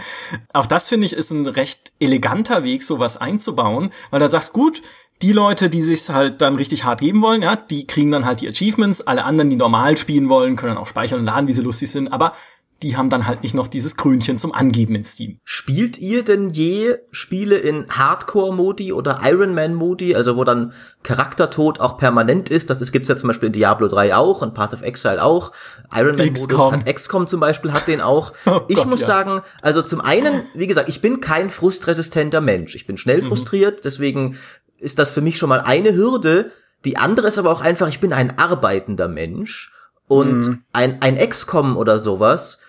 auch 0.53 0.67
das 0.67 0.87
finde 0.87 1.07
ich 1.07 1.15
ist 1.15 1.31
ein 1.31 1.47
recht 1.47 1.93
eleganter 1.99 2.63
Weg, 2.63 2.83
sowas 2.83 3.17
einzubauen, 3.17 3.89
weil 4.11 4.21
da 4.21 4.29
sagst 4.29 4.53
gut, 4.53 4.83
die 5.23 5.33
Leute, 5.33 5.71
die 5.71 5.81
sich 5.81 6.11
halt 6.11 6.43
dann 6.43 6.57
richtig 6.57 6.85
hart 6.85 7.01
geben 7.01 7.23
wollen, 7.23 7.41
ja, 7.41 7.57
die 7.57 7.87
kriegen 7.87 8.11
dann 8.11 8.27
halt 8.27 8.43
die 8.43 8.49
Achievements, 8.49 9.01
alle 9.01 9.25
anderen, 9.25 9.49
die 9.49 9.57
normal 9.57 9.97
spielen 9.97 10.29
wollen, 10.29 10.57
können 10.57 10.75
dann 10.75 10.83
auch 10.83 10.87
speichern 10.87 11.21
und 11.21 11.25
laden, 11.25 11.49
wie 11.49 11.55
sie 11.55 11.63
lustig 11.63 11.91
sind, 11.91 12.13
aber 12.13 12.35
die 12.83 12.97
haben 12.97 13.11
dann 13.11 13.27
halt 13.27 13.43
nicht 13.43 13.57
noch 13.57 13.67
dieses 13.67 13.97
Grünchen 13.97 14.39
zum 14.39 14.55
Angeben 14.55 14.95
in 14.95 15.03
Steam. 15.03 15.41
Spielt 15.43 15.99
ihr 15.99 16.23
denn 16.23 16.49
je 16.51 16.97
Spiele 17.11 17.57
in 17.57 17.89
Hardcore-Modi 17.89 18.93
oder 18.93 19.21
Ironman-Modi, 19.25 20.15
also 20.15 20.37
wo 20.37 20.45
dann 20.45 20.73
Charaktertod 21.03 21.81
auch 21.81 21.99
permanent 21.99 22.51
ist? 22.51 22.71
Das 22.71 22.93
gibt's 22.93 23.09
ja 23.09 23.17
zum 23.17 23.29
Beispiel 23.29 23.49
in 23.49 23.53
Diablo 23.53 23.89
3 23.89 24.15
auch 24.15 24.43
und 24.43 24.55
Path 24.55 24.75
of 24.75 24.83
Exile 24.83 25.23
auch. 25.23 25.51
Ironman-Modus 25.93 26.73
hat 26.73 26.87
XCOM 26.87 27.27
zum 27.27 27.41
Beispiel 27.41 27.73
hat 27.73 27.89
den 27.89 28.01
auch. 28.01 28.33
Oh 28.49 28.63
ich 28.69 28.77
Gott, 28.77 28.87
muss 28.87 29.01
ja. 29.01 29.07
sagen, 29.07 29.43
also 29.61 29.83
zum 29.83 30.01
einen, 30.01 30.43
wie 30.55 30.67
gesagt, 30.67 30.89
ich 30.89 31.03
bin 31.03 31.21
kein 31.21 31.51
frustresistenter 31.51 32.41
Mensch. 32.41 32.75
Ich 32.75 32.87
bin 32.87 32.97
schnell 32.97 33.21
mhm. 33.21 33.27
frustriert, 33.27 33.85
deswegen 33.85 34.39
ist 34.79 34.99
das 34.99 35.11
für 35.11 35.21
mich 35.21 35.39
schon 35.39 35.51
mal 35.51 35.61
eine 35.61 35.95
Hürde. 35.95 36.51
Die 36.87 36.97
andere 36.97 37.29
ist 37.29 37.39
aber 37.39 37.53
auch 37.53 37.61
einfach, 37.61 37.89
ich 37.89 38.01
bin 38.01 38.15
ein 38.15 38.39
arbeitender 38.39 39.07
Mensch 39.07 39.71
und 40.07 40.47
mhm. 40.47 40.63
ein, 40.73 41.03
ein 41.03 41.19
XCOM 41.19 41.77
oder 41.77 41.99
sowas 41.99 42.61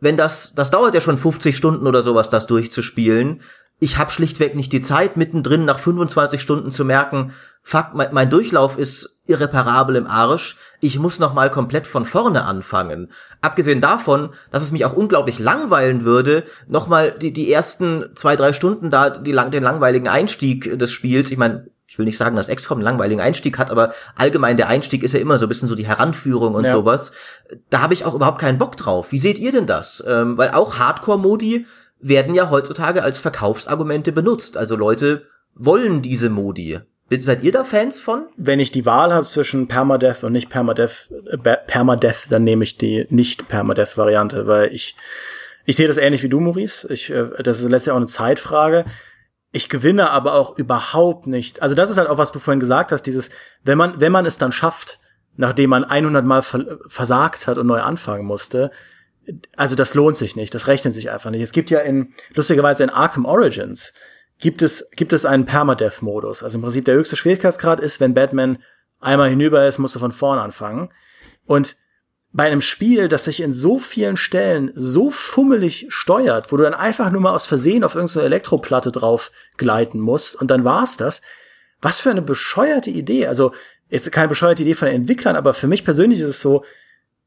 wenn 0.00 0.16
das, 0.16 0.52
das 0.54 0.70
dauert 0.70 0.94
ja 0.94 1.00
schon 1.00 1.18
50 1.18 1.56
Stunden 1.56 1.86
oder 1.86 2.02
sowas, 2.02 2.30
das 2.30 2.46
durchzuspielen. 2.46 3.42
Ich 3.80 3.96
habe 3.96 4.10
schlichtweg 4.10 4.56
nicht 4.56 4.72
die 4.72 4.80
Zeit, 4.80 5.16
mittendrin 5.16 5.64
nach 5.64 5.78
25 5.78 6.40
Stunden 6.40 6.70
zu 6.72 6.84
merken, 6.84 7.32
fuck, 7.62 7.90
mein, 7.94 8.08
mein 8.12 8.30
Durchlauf 8.30 8.76
ist 8.76 9.20
irreparabel 9.26 9.94
im 9.94 10.06
Arsch. 10.06 10.56
Ich 10.80 10.98
muss 10.98 11.18
noch 11.18 11.34
mal 11.34 11.50
komplett 11.50 11.86
von 11.86 12.04
vorne 12.04 12.44
anfangen. 12.44 13.12
Abgesehen 13.40 13.80
davon, 13.80 14.30
dass 14.50 14.62
es 14.62 14.72
mich 14.72 14.84
auch 14.84 14.94
unglaublich 14.94 15.38
langweilen 15.38 16.04
würde, 16.04 16.44
noch 16.66 16.88
mal 16.88 17.12
die, 17.12 17.32
die 17.32 17.52
ersten 17.52 18.04
zwei, 18.16 18.34
drei 18.34 18.52
Stunden 18.52 18.90
da 18.90 19.10
die, 19.10 19.32
den 19.32 19.62
langweiligen 19.62 20.08
Einstieg 20.08 20.78
des 20.78 20.90
Spiels. 20.90 21.30
Ich 21.30 21.38
meine, 21.38 21.68
ich 21.88 21.98
will 21.98 22.04
nicht 22.04 22.18
sagen, 22.18 22.36
dass 22.36 22.48
XCOM 22.48 22.78
einen 22.78 22.84
langweiligen 22.84 23.22
Einstieg 23.22 23.56
hat, 23.56 23.70
aber 23.70 23.94
allgemein 24.14 24.58
der 24.58 24.68
Einstieg 24.68 25.02
ist 25.02 25.14
ja 25.14 25.20
immer 25.20 25.38
so 25.38 25.46
ein 25.46 25.48
bisschen 25.48 25.68
so 25.68 25.74
die 25.74 25.86
Heranführung 25.86 26.54
und 26.54 26.64
ja. 26.64 26.72
sowas. 26.72 27.12
Da 27.70 27.80
habe 27.80 27.94
ich 27.94 28.04
auch 28.04 28.14
überhaupt 28.14 28.40
keinen 28.40 28.58
Bock 28.58 28.76
drauf. 28.76 29.10
Wie 29.10 29.18
seht 29.18 29.38
ihr 29.38 29.52
denn 29.52 29.66
das? 29.66 30.04
Ähm, 30.06 30.36
weil 30.36 30.50
auch 30.50 30.78
Hardcore-Modi 30.78 31.66
werden 31.98 32.34
ja 32.34 32.50
heutzutage 32.50 33.02
als 33.02 33.20
Verkaufsargumente 33.20 34.12
benutzt. 34.12 34.58
Also 34.58 34.76
Leute 34.76 35.24
wollen 35.54 36.02
diese 36.02 36.28
Modi. 36.28 36.78
Seid 37.10 37.42
ihr 37.42 37.52
da 37.52 37.64
Fans 37.64 37.98
von? 37.98 38.26
Wenn 38.36 38.60
ich 38.60 38.70
die 38.70 38.84
Wahl 38.84 39.14
habe 39.14 39.24
zwischen 39.24 39.66
Permadeath 39.66 40.24
und 40.24 40.32
nicht 40.32 40.50
Permadeath, 40.50 41.10
äh, 41.30 41.38
Permadeath, 41.38 42.26
dann 42.30 42.44
nehme 42.44 42.64
ich 42.64 42.76
die 42.76 43.06
nicht 43.08 43.48
Permadeath-Variante, 43.48 44.46
weil 44.46 44.74
ich 44.74 44.94
ich 45.64 45.76
sehe 45.76 45.88
das 45.88 45.98
ähnlich 45.98 46.22
wie 46.22 46.30
du, 46.30 46.40
Maurice. 46.40 46.90
Ich, 46.90 47.10
äh, 47.10 47.42
das 47.42 47.60
ist 47.60 47.68
letztlich 47.68 47.92
auch 47.92 47.96
eine 47.96 48.06
Zeitfrage. 48.06 48.84
Ich 49.50 49.68
gewinne 49.68 50.10
aber 50.10 50.34
auch 50.34 50.58
überhaupt 50.58 51.26
nicht. 51.26 51.62
Also 51.62 51.74
das 51.74 51.90
ist 51.90 51.96
halt 51.96 52.08
auch, 52.08 52.18
was 52.18 52.32
du 52.32 52.38
vorhin 52.38 52.60
gesagt 52.60 52.92
hast, 52.92 53.02
dieses, 53.02 53.30
wenn 53.64 53.78
man, 53.78 54.00
wenn 54.00 54.12
man 54.12 54.26
es 54.26 54.38
dann 54.38 54.52
schafft, 54.52 55.00
nachdem 55.36 55.70
man 55.70 55.84
100 55.84 56.24
Mal 56.24 56.42
versagt 56.42 57.46
hat 57.46 57.58
und 57.58 57.66
neu 57.66 57.80
anfangen 57.80 58.26
musste, 58.26 58.70
also 59.56 59.74
das 59.74 59.94
lohnt 59.94 60.16
sich 60.16 60.36
nicht, 60.36 60.54
das 60.54 60.66
rechnet 60.66 60.94
sich 60.94 61.10
einfach 61.10 61.30
nicht. 61.30 61.42
Es 61.42 61.52
gibt 61.52 61.70
ja 61.70 61.80
in, 61.80 62.12
lustigerweise 62.34 62.82
in 62.82 62.90
Arkham 62.90 63.24
Origins, 63.24 63.94
gibt 64.38 64.62
es, 64.62 64.90
gibt 64.92 65.12
es 65.12 65.24
einen 65.26 65.44
Permadeath-Modus. 65.44 66.42
Also 66.42 66.58
im 66.58 66.62
Prinzip 66.62 66.84
der 66.84 66.94
höchste 66.94 67.16
Schwierigkeitsgrad 67.16 67.80
ist, 67.80 68.00
wenn 68.00 68.14
Batman 68.14 68.58
einmal 69.00 69.28
hinüber 69.28 69.66
ist, 69.66 69.78
musst 69.78 69.94
du 69.94 69.98
von 69.98 70.12
vorne 70.12 70.42
anfangen. 70.42 70.88
Und 71.46 71.76
bei 72.32 72.44
einem 72.44 72.60
Spiel, 72.60 73.08
das 73.08 73.24
sich 73.24 73.40
in 73.40 73.54
so 73.54 73.78
vielen 73.78 74.16
Stellen 74.16 74.70
so 74.74 75.10
fummelig 75.10 75.86
steuert, 75.88 76.52
wo 76.52 76.56
du 76.56 76.62
dann 76.62 76.74
einfach 76.74 77.10
nur 77.10 77.20
mal 77.20 77.34
aus 77.34 77.46
Versehen 77.46 77.84
auf 77.84 77.94
irgendeine 77.94 78.26
Elektroplatte 78.26 78.92
drauf 78.92 79.30
gleiten 79.56 79.98
musst 79.98 80.36
und 80.36 80.50
dann 80.50 80.64
war's 80.64 80.96
das. 80.96 81.22
Was 81.80 82.00
für 82.00 82.10
eine 82.10 82.22
bescheuerte 82.22 82.90
Idee. 82.90 83.28
Also, 83.28 83.52
jetzt 83.88 84.10
keine 84.12 84.28
bescheuerte 84.28 84.62
Idee 84.62 84.74
von 84.74 84.86
den 84.86 84.96
Entwicklern, 84.96 85.36
aber 85.36 85.54
für 85.54 85.68
mich 85.68 85.84
persönlich 85.84 86.20
ist 86.20 86.28
es 86.28 86.40
so, 86.40 86.64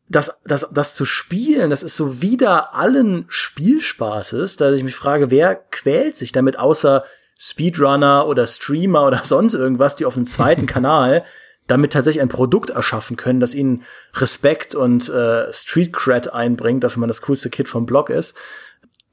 das, 0.07 0.41
das, 0.43 0.69
das 0.73 0.95
zu 0.95 1.05
spielen, 1.05 1.69
das 1.69 1.83
ist 1.83 1.95
so 1.95 2.21
wieder 2.21 2.75
allen 2.75 3.25
Spielspaßes, 3.29 4.57
dass 4.57 4.75
ich 4.75 4.83
mich 4.83 4.95
frage, 4.95 5.31
wer 5.31 5.55
quält 5.55 6.17
sich 6.17 6.33
damit 6.33 6.59
außer 6.59 7.05
Speedrunner 7.39 8.27
oder 8.27 8.45
Streamer 8.45 9.07
oder 9.07 9.21
sonst 9.23 9.53
irgendwas, 9.53 9.95
die 9.95 10.05
auf 10.05 10.15
dem 10.15 10.25
zweiten 10.25 10.65
Kanal 10.67 11.23
damit 11.71 11.93
tatsächlich 11.93 12.21
ein 12.21 12.27
Produkt 12.27 12.69
erschaffen 12.69 13.15
können, 13.15 13.39
das 13.39 13.55
ihnen 13.55 13.83
Respekt 14.15 14.75
und 14.75 15.07
äh, 15.07 15.51
Street 15.53 15.93
Cred 15.93 16.33
einbringt, 16.33 16.83
dass 16.83 16.97
man 16.97 17.07
das 17.07 17.21
coolste 17.21 17.49
Kid 17.49 17.69
vom 17.69 17.85
Blog 17.85 18.09
ist. 18.09 18.35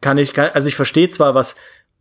Kann 0.01 0.19
ich, 0.19 0.37
also 0.37 0.67
ich 0.67 0.75
verstehe 0.75 1.09
zwar, 1.09 1.37
was 1.37 1.55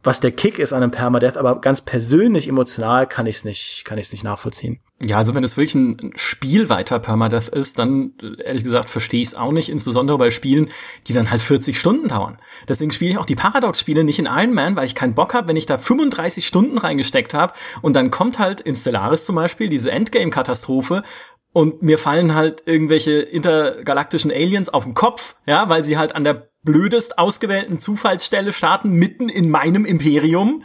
was 0.08 0.22
der 0.22 0.32
Kick 0.32 0.58
ist 0.58 0.72
an 0.72 0.82
einem 0.82 0.91
Permadeath, 0.91 1.36
aber 1.36 1.60
ganz 1.60 1.82
persönlich 1.82 2.48
emotional 2.48 3.08
kann 3.08 3.26
ich 3.26 3.36
es 3.38 3.46
nicht, 3.46 3.84
kann 3.84 3.98
ich 3.98 4.06
es 4.06 4.12
nicht 4.13 4.24
nachvollziehen. 4.24 4.80
Ja, 5.04 5.17
also 5.17 5.36
wenn 5.36 5.43
es 5.43 5.58
wirklich 5.58 5.76
ein 5.76 6.13
spielweiter 6.15 6.98
Permadeath 7.00 7.50
ist, 7.50 7.78
dann 7.78 8.13
ehrlich 8.43 8.63
gesagt 8.63 8.89
verstehe 8.89 9.22
ich 9.22 9.28
es 9.28 9.36
auch 9.36 9.52
nicht, 9.52 9.67
insbesondere 9.67 10.17
bei 10.17 10.32
Spielen, 10.32 10.70
die 11.08 11.13
dann 11.13 11.30
halt 11.30 11.41
40 11.41 11.78
Stunden 11.78 12.08
dauern. 12.08 12.38
Deswegen 12.70 12.91
spiele 12.91 13.12
ich 13.12 13.17
auch 13.17 13.26
die 13.26 13.36
Paradox-Spiele 13.36 14.06
nicht 14.06 14.17
in 14.17 14.28
Iron 14.28 14.54
Man, 14.54 14.78
weil 14.78 14.86
ich 14.86 14.96
keinen 14.96 15.13
Bock 15.13 15.34
habe, 15.34 15.50
wenn 15.50 15.58
ich 15.58 15.65
da 15.65 15.78
35 15.78 16.48
Stunden 16.48 16.78
reingesteckt 16.78 17.34
habe 17.34 17.54
und 17.82 17.93
dann 17.93 18.10
kommt 18.10 18.39
halt 18.39 18.62
in 18.62 18.78
Stellaris 18.78 19.26
zum 19.26 19.36
Beispiel 19.36 19.67
diese 19.67 19.91
Endgame-Katastrophe 19.91 21.04
und 21.52 21.82
mir 21.82 21.98
fallen 21.98 22.34
halt 22.34 22.63
irgendwelche 22.65 23.20
intergalaktischen 23.20 24.32
Aliens 24.32 24.70
auf 24.70 24.86
den 24.86 24.93
Kopf, 24.93 25.36
ja, 25.46 25.67
weil 25.70 25.84
sie 25.84 25.98
halt 25.98 26.15
an 26.15 26.24
der 26.24 26.50
blödest 26.63 27.17
ausgewählten 27.17 27.80
Zufallsstelle 27.80 28.52
starten, 28.52 28.91
mitten 28.91 29.30
in 29.30 29.50
meinem 29.50 29.86
Imperium, 29.86 30.63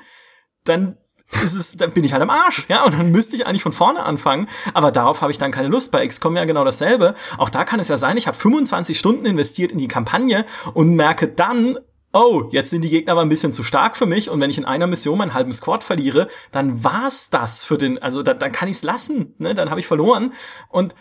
dann 0.65 0.97
ist 1.43 1.55
es, 1.55 1.77
dann 1.77 1.93
bin 1.93 2.05
ich 2.05 2.13
halt 2.13 2.23
am 2.23 2.31
Arsch, 2.31 2.67
ja, 2.69 2.85
und 2.85 2.95
dann 2.95 3.11
müsste 3.11 3.37
ich 3.37 3.47
eigentlich 3.47 3.63
von 3.63 3.73
vorne 3.73 4.03
anfangen, 4.03 4.49
aber 4.75 4.91
darauf 4.91 5.23
habe 5.23 5.33
ich 5.33 5.39
dann 5.39 5.51
keine 5.51 5.69
Lust. 5.69 5.91
Bei 5.93 6.07
XCOM 6.07 6.37
ja 6.37 6.45
genau 6.45 6.65
dasselbe. 6.65 7.15
Auch 7.39 7.51
da 7.51 7.65
kann 7.65 7.81
es 7.81 7.89
ja 7.89 7.97
sein, 7.97 8.17
ich 8.17 8.27
habe 8.27 8.37
25 8.37 8.99
Stunden 8.99 9.25
investiert 9.25 9.73
in 9.73 9.79
die 9.79 9.89
Kampagne 9.89 10.45
und 10.75 10.95
merke 10.95 11.29
dann, 11.29 11.79
oh, 12.13 12.45
jetzt 12.51 12.71
sind 12.71 12.83
die 12.83 12.91
Gegner 12.91 13.13
aber 13.13 13.23
ein 13.23 13.29
bisschen 13.29 13.55
zu 13.55 13.63
stark 13.63 13.97
für 13.97 14.07
mich 14.07 14.29
und 14.29 14.41
wenn 14.41 14.51
ich 14.51 14.59
in 14.59 14.67
einer 14.67 14.87
Mission 14.87 15.19
meinen 15.19 15.35
halben 15.35 15.53
Squad 15.53 15.83
verliere, 15.83 16.29
dann 16.51 16.85
war's 16.85 17.31
das 17.31 17.65
für 17.65 17.79
den, 17.79 18.01
also 18.03 18.23
da, 18.23 18.35
dann 18.35 18.53
kann 18.53 18.69
ich's 18.69 18.83
lassen, 18.83 19.35
ne, 19.39 19.55
dann 19.55 19.71
habe 19.71 19.81
ich 19.81 19.87
verloren 19.87 20.33
und 20.69 20.95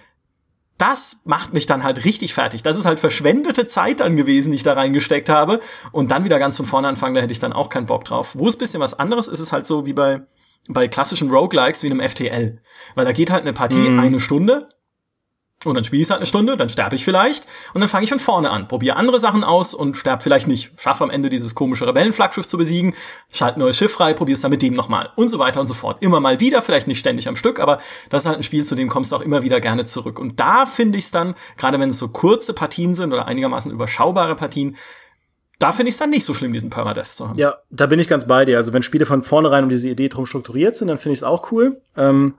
das 0.81 1.21
macht 1.25 1.53
mich 1.53 1.67
dann 1.67 1.83
halt 1.83 2.05
richtig 2.05 2.33
fertig. 2.33 2.63
Das 2.63 2.75
ist 2.75 2.85
halt 2.85 2.99
verschwendete 2.99 3.67
Zeit 3.67 3.99
dann 3.99 4.15
gewesen, 4.15 4.49
die 4.49 4.55
ich 4.55 4.63
da 4.63 4.73
reingesteckt 4.73 5.29
habe. 5.29 5.59
Und 5.91 6.09
dann 6.09 6.23
wieder 6.23 6.39
ganz 6.39 6.57
von 6.57 6.65
vorne 6.65 6.87
anfangen, 6.87 7.13
da 7.13 7.21
hätte 7.21 7.31
ich 7.31 7.39
dann 7.39 7.53
auch 7.53 7.69
keinen 7.69 7.85
Bock 7.85 8.03
drauf. 8.03 8.31
Wo 8.33 8.47
es 8.47 8.57
bisschen 8.57 8.81
was 8.81 8.97
anderes 8.97 9.27
ist, 9.27 9.39
ist 9.39 9.53
halt 9.53 9.67
so 9.67 9.85
wie 9.85 9.93
bei, 9.93 10.21
bei 10.67 10.87
klassischen 10.87 11.29
Roguelikes 11.29 11.83
wie 11.83 11.91
einem 11.91 12.01
FTL. 12.01 12.59
Weil 12.95 13.05
da 13.05 13.11
geht 13.11 13.29
halt 13.29 13.43
eine 13.43 13.53
Partie 13.53 13.89
mm. 13.89 13.99
eine 13.99 14.19
Stunde 14.19 14.69
und 15.63 15.75
dann 15.75 15.83
spiele 15.83 16.01
ich 16.01 16.09
halt 16.09 16.19
eine 16.19 16.25
Stunde, 16.25 16.57
dann 16.57 16.69
sterbe 16.69 16.95
ich 16.95 17.05
vielleicht 17.05 17.45
und 17.73 17.81
dann 17.81 17.87
fange 17.87 18.03
ich 18.03 18.09
von 18.09 18.19
vorne 18.19 18.49
an, 18.49 18.67
probiere 18.67 18.95
andere 18.95 19.19
Sachen 19.19 19.43
aus 19.43 19.73
und 19.73 19.95
sterbe 19.95 20.23
vielleicht 20.23 20.47
nicht. 20.47 20.71
Schaffe 20.79 21.03
am 21.03 21.09
Ende 21.09 21.29
dieses 21.29 21.53
komische 21.53 21.85
Rebellenflaggschiff 21.85 22.47
zu 22.47 22.57
besiegen, 22.57 22.95
schalte 23.31 23.59
neues 23.59 23.77
Schiff 23.77 23.91
frei, 23.91 24.13
probiere 24.13 24.35
es 24.35 24.41
dann 24.41 24.51
mit 24.51 24.61
dem 24.61 24.73
nochmal 24.73 25.11
und 25.15 25.27
so 25.27 25.37
weiter 25.39 25.61
und 25.61 25.67
so 25.67 25.73
fort. 25.73 26.01
Immer 26.01 26.19
mal 26.19 26.39
wieder, 26.39 26.61
vielleicht 26.61 26.87
nicht 26.87 26.99
ständig 26.99 27.27
am 27.27 27.35
Stück, 27.35 27.59
aber 27.59 27.79
das 28.09 28.23
ist 28.23 28.27
halt 28.27 28.37
ein 28.37 28.43
Spiel, 28.43 28.65
zu 28.65 28.75
dem 28.75 28.89
kommst 28.89 29.11
du 29.11 29.15
auch 29.15 29.21
immer 29.21 29.43
wieder 29.43 29.59
gerne 29.59 29.85
zurück. 29.85 30.17
Und 30.17 30.39
da 30.39 30.65
finde 30.65 30.97
ich 30.97 31.05
es 31.05 31.11
dann, 31.11 31.35
gerade 31.57 31.79
wenn 31.79 31.89
es 31.89 31.97
so 31.97 32.07
kurze 32.07 32.53
Partien 32.53 32.95
sind 32.95 33.13
oder 33.13 33.27
einigermaßen 33.27 33.71
überschaubare 33.71 34.35
Partien, 34.35 34.75
da 35.59 35.71
finde 35.71 35.89
ich 35.89 35.93
es 35.93 35.99
dann 35.99 36.09
nicht 36.09 36.25
so 36.25 36.33
schlimm, 36.33 36.53
diesen 36.53 36.71
Permadeath 36.71 37.05
zu 37.05 37.29
haben. 37.29 37.37
Ja, 37.37 37.57
da 37.69 37.85
bin 37.85 37.99
ich 37.99 38.07
ganz 38.07 38.25
bei 38.25 38.45
dir. 38.45 38.57
Also 38.57 38.73
wenn 38.73 38.81
Spiele 38.81 39.05
von 39.05 39.21
vornherein 39.21 39.63
um 39.63 39.69
diese 39.69 39.89
Idee 39.89 40.09
drum 40.09 40.25
strukturiert 40.25 40.75
sind, 40.75 40.87
dann 40.87 40.97
finde 40.97 41.13
ich 41.13 41.19
es 41.19 41.23
auch 41.23 41.51
cool. 41.51 41.79
Ähm 41.95 42.33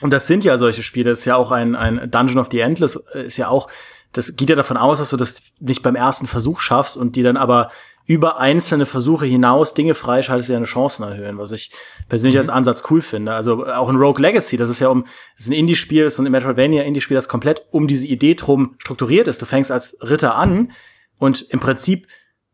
und 0.00 0.10
das 0.12 0.26
sind 0.26 0.44
ja 0.44 0.58
solche 0.58 0.82
Spiele. 0.82 1.10
Das 1.10 1.20
ist 1.20 1.24
ja 1.24 1.36
auch 1.36 1.50
ein, 1.50 1.74
ein 1.74 2.10
Dungeon 2.10 2.38
of 2.38 2.48
the 2.50 2.60
Endless, 2.60 2.96
äh, 3.14 3.24
ist 3.24 3.36
ja 3.36 3.48
auch, 3.48 3.68
das 4.12 4.36
geht 4.36 4.50
ja 4.50 4.56
davon 4.56 4.76
aus, 4.76 4.98
dass 4.98 5.10
du 5.10 5.16
das 5.16 5.42
nicht 5.60 5.82
beim 5.82 5.96
ersten 5.96 6.26
Versuch 6.26 6.60
schaffst 6.60 6.96
und 6.96 7.16
die 7.16 7.22
dann 7.22 7.36
aber 7.36 7.70
über 8.08 8.38
einzelne 8.38 8.86
Versuche 8.86 9.26
hinaus 9.26 9.74
Dinge 9.74 9.92
freischaltest, 9.92 10.48
die 10.48 10.54
deine 10.54 10.64
Chancen 10.64 11.02
erhöhen, 11.02 11.36
was 11.36 11.52
ich 11.52 11.70
persönlich 12.08 12.36
mhm. 12.36 12.40
als 12.40 12.48
Ansatz 12.48 12.82
cool 12.88 13.02
finde. 13.02 13.34
Also 13.34 13.66
auch 13.66 13.90
in 13.90 13.96
Rogue 13.96 14.22
Legacy, 14.22 14.56
das 14.56 14.70
ist 14.70 14.80
ja 14.80 14.88
um, 14.88 15.04
das 15.36 15.44
ist 15.44 15.48
ein 15.48 15.52
Indie-Spiel, 15.52 16.04
das 16.04 16.14
ist 16.14 16.18
ein 16.18 16.30
Metroidvania-Indie-Spiel, 16.30 17.14
das 17.14 17.28
komplett 17.28 17.66
um 17.70 17.86
diese 17.86 18.06
Idee 18.06 18.34
drum 18.34 18.76
strukturiert 18.78 19.28
ist. 19.28 19.42
Du 19.42 19.46
fängst 19.46 19.70
als 19.70 19.98
Ritter 20.00 20.36
an 20.36 20.72
und 21.18 21.42
im 21.50 21.60
Prinzip, 21.60 22.06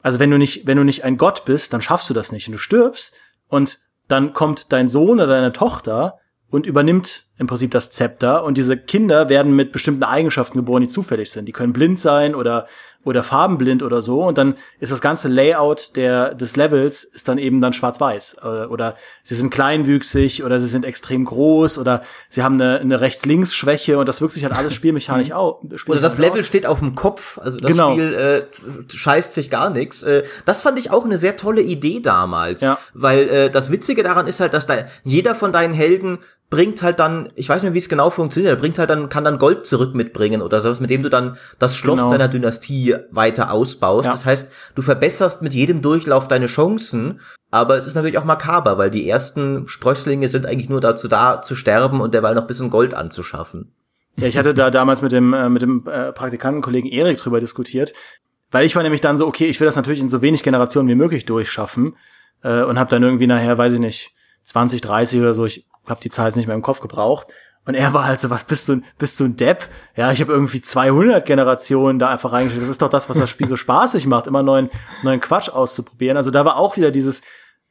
also 0.03 0.19
wenn 0.19 0.33
du 0.33 0.39
nicht, 0.39 0.67
wenn 0.67 0.77
du 0.77 0.83
nicht 0.83 1.05
ein 1.05 1.19
Gott 1.19 1.45
bist, 1.45 1.73
dann 1.73 1.81
schaffst 1.81 2.11
du 2.11 2.15
das 2.15 2.33
nicht 2.33 2.49
und 2.49 2.55
du 2.55 2.59
stirbst 2.59 3.15
und 3.47 3.79
dann 4.09 4.33
kommt 4.33 4.73
dein 4.73 4.89
Sohn 4.89 5.21
oder 5.21 5.29
deine 5.29 5.53
Tochter 5.53 6.19
und 6.55 6.67
übernimmt 6.67 7.27
im 7.37 7.49
Prinzip 7.49 7.73
das 7.73 7.91
Zepter. 7.91 8.45
Und 8.45 8.57
diese 8.57 8.77
Kinder 8.77 9.29
werden 9.29 9.57
mit 9.57 9.73
bestimmten 9.73 10.05
Eigenschaften 10.05 10.57
geboren, 10.57 10.83
die 10.83 10.89
zufällig 10.89 11.33
sind. 11.33 11.47
Die 11.47 11.53
können 11.53 11.73
blind 11.73 11.99
sein 11.99 12.37
oder 12.37 12.69
oder 13.05 13.23
farbenblind 13.23 13.83
oder 13.83 14.03
so 14.03 14.25
und 14.25 14.39
dann 14.39 14.55
ist 14.81 14.91
das 14.91 15.01
ganze 15.01 15.29
Layout 15.29 15.95
der 15.97 16.35
des 16.35 16.57
Levels 16.57 17.05
ist 17.05 17.29
dann 17.29 17.39
eben 17.39 17.61
dann 17.61 17.73
schwarz-weiß 17.73 18.39
äh, 18.43 18.47
oder 18.67 18.95
sie 19.23 19.35
sind 19.35 19.51
kleinwüchsig 19.51 20.43
oder 20.43 20.59
sie 20.59 20.69
sind 20.69 20.85
extrem 20.85 21.25
groß 21.25 21.79
oder 21.79 22.03
sie 22.29 22.43
haben 22.43 22.61
eine, 22.61 22.79
eine 22.81 23.01
Rechts-Links-Schwäche 23.01 23.99
und 23.99 24.09
das 24.09 24.21
wirkt 24.21 24.33
sich 24.33 24.45
halt 24.45 24.55
alles 24.55 24.75
spielmechanisch 24.75 25.33
aus. 25.33 25.57
Oder 25.87 26.01
das 26.01 26.19
Level 26.19 26.41
aus. 26.41 26.47
steht 26.47 26.67
auf 26.67 26.79
dem 26.79 26.95
Kopf, 26.95 27.39
also 27.39 27.59
das 27.59 27.71
genau. 27.71 27.93
Spiel 27.93 28.15
äh, 28.15 28.43
scheißt 28.89 29.33
sich 29.33 29.51
gar 29.51 29.71
nichts. 29.71 30.03
Äh, 30.03 30.23
das 30.47 30.63
fand 30.63 30.79
ich 30.79 30.91
auch 30.91 31.05
eine 31.05 31.19
sehr 31.19 31.37
tolle 31.37 31.61
Idee 31.61 32.01
damals, 32.01 32.63
ja. 32.63 32.79
weil 32.95 33.29
äh, 33.29 33.51
das 33.51 33.71
Witzige 33.71 34.03
daran 34.03 34.27
ist 34.27 34.41
halt, 34.41 34.55
dass 34.55 34.67
da 34.67 34.87
jeder 35.03 35.35
von 35.35 35.53
deinen 35.53 35.75
Helden 35.75 36.19
bringt 36.55 36.83
halt 36.83 37.01
dann, 37.01 37.33
ich 37.35 37.49
weiß 37.49 37.65
nicht, 37.65 37.75
wie 37.75 37.79
es 37.79 37.89
genau 37.89 38.11
funktioniert, 38.11 38.53
er 38.53 38.61
bringt 38.61 38.79
halt 38.79 38.89
dann, 38.89 39.09
kann 39.09 39.25
dann 39.25 39.39
Gold 39.39 39.67
zurück 39.67 39.97
mitbringen 39.97 40.41
oder 40.41 40.61
sowas, 40.61 40.79
mit 40.79 40.89
dem 40.89 41.03
du 41.03 41.11
dann 41.11 41.37
das 41.59 41.77
Schloss 41.77 41.99
genau. 41.99 42.13
deiner 42.13 42.29
Dynastie 42.29 42.95
weiter 43.11 43.51
ausbaust. 43.51 44.07
Ja. 44.07 44.13
Das 44.13 44.25
heißt, 44.25 44.53
du 44.77 44.83
verbesserst 44.83 45.43
mit 45.43 45.53
jedem 45.53 45.83
Durchlauf 45.83 46.29
deine 46.29 46.47
Chancen, 46.47 47.19
aber 47.51 47.77
es 47.77 47.89
ist 47.89 47.97
natürlich 47.97 48.19
auch 48.19 48.25
makaber, 48.25 48.79
weil 48.79 48.93
die 48.93 49.09
ersten 49.09 49.67
Sprösslinge 49.67 50.29
sind 50.29 50.47
eigentlich 50.47 50.69
nur 50.69 50.81
dazu 50.81 51.09
da, 51.09 51.43
zu 51.43 51.57
sterben 51.57 52.01
und 52.01 52.15
derweil 52.15 52.37
noch 52.37 52.43
ein 52.43 52.47
bisschen 52.47 52.71
Gold 52.71 52.95
anzuschaffen. 52.95 53.73
Ja, 54.17 54.29
ich 54.29 54.39
hatte 54.39 54.55
da 54.55 54.71
damals 54.71 55.03
mit 55.03 55.11
dem, 55.11 55.33
äh, 55.33 55.49
mit 55.49 55.61
dem 55.61 55.85
äh, 55.89 56.13
Praktikantenkollegen 56.13 56.89
Erik 56.89 57.19
drüber 57.19 57.41
diskutiert, 57.41 57.95
weil 58.53 58.65
ich 58.65 58.77
war 58.77 58.85
nämlich 58.85 59.01
dann 59.01 59.19
so, 59.19 59.27
okay, 59.27 59.47
ich 59.47 59.59
will 59.59 59.67
das 59.67 59.75
natürlich 59.75 59.99
in 59.99 60.09
so 60.09 60.23
wenig 60.23 60.45
Generationen 60.45 60.89
wie 60.89 60.95
möglich 60.95 61.25
durchschaffen 61.25 61.97
äh, 62.45 62.63
und 62.63 62.79
habe 62.79 62.91
dann 62.91 63.03
irgendwie 63.03 63.27
nachher, 63.27 63.59
weiß 63.59 63.73
ich 63.73 63.81
nicht, 63.81 64.13
20, 64.45 64.83
30 64.83 65.21
oder 65.21 65.35
so, 65.35 65.47
ich 65.47 65.67
habe 65.87 66.01
die 66.01 66.11
Zahl 66.11 66.27
jetzt 66.27 66.37
nicht 66.37 66.47
mehr 66.47 66.57
im 66.57 66.63
Kopf 66.63 66.81
gebraucht. 66.81 67.27
Und 67.67 67.75
er 67.75 67.95
war 67.95 68.05
halt 68.05 68.21
so, 68.21 68.29
was 68.29 68.45
bist 68.45 68.69
du, 68.69 68.83
bist 68.99 69.19
du 69.19 69.25
ein 69.25 69.37
Depp? 69.37 69.69
Ja, 69.97 70.13
ich 70.13 70.21
habe 70.21 70.33
irgendwie 70.33 70.61
200 70.61 71.25
Generationen 71.25 71.99
da 71.99 72.11
einfach 72.11 72.33
reingeschrieben. 72.33 72.63
Das 72.63 72.71
ist 72.71 72.83
doch 72.83 72.91
das, 72.91 73.09
was 73.09 73.19
das 73.19 73.31
Spiel 73.31 73.49
so 73.49 73.57
spaßig 73.57 74.07
macht, 74.07 74.27
immer 74.27 74.43
neuen, 74.43 74.69
neuen 75.03 75.21
Quatsch 75.21 75.49
auszuprobieren. 75.49 76.19
Also 76.19 76.31
da 76.31 76.45
war 76.45 76.57
auch 76.59 76.77
wieder 76.77 76.91
dieses, 76.91 77.23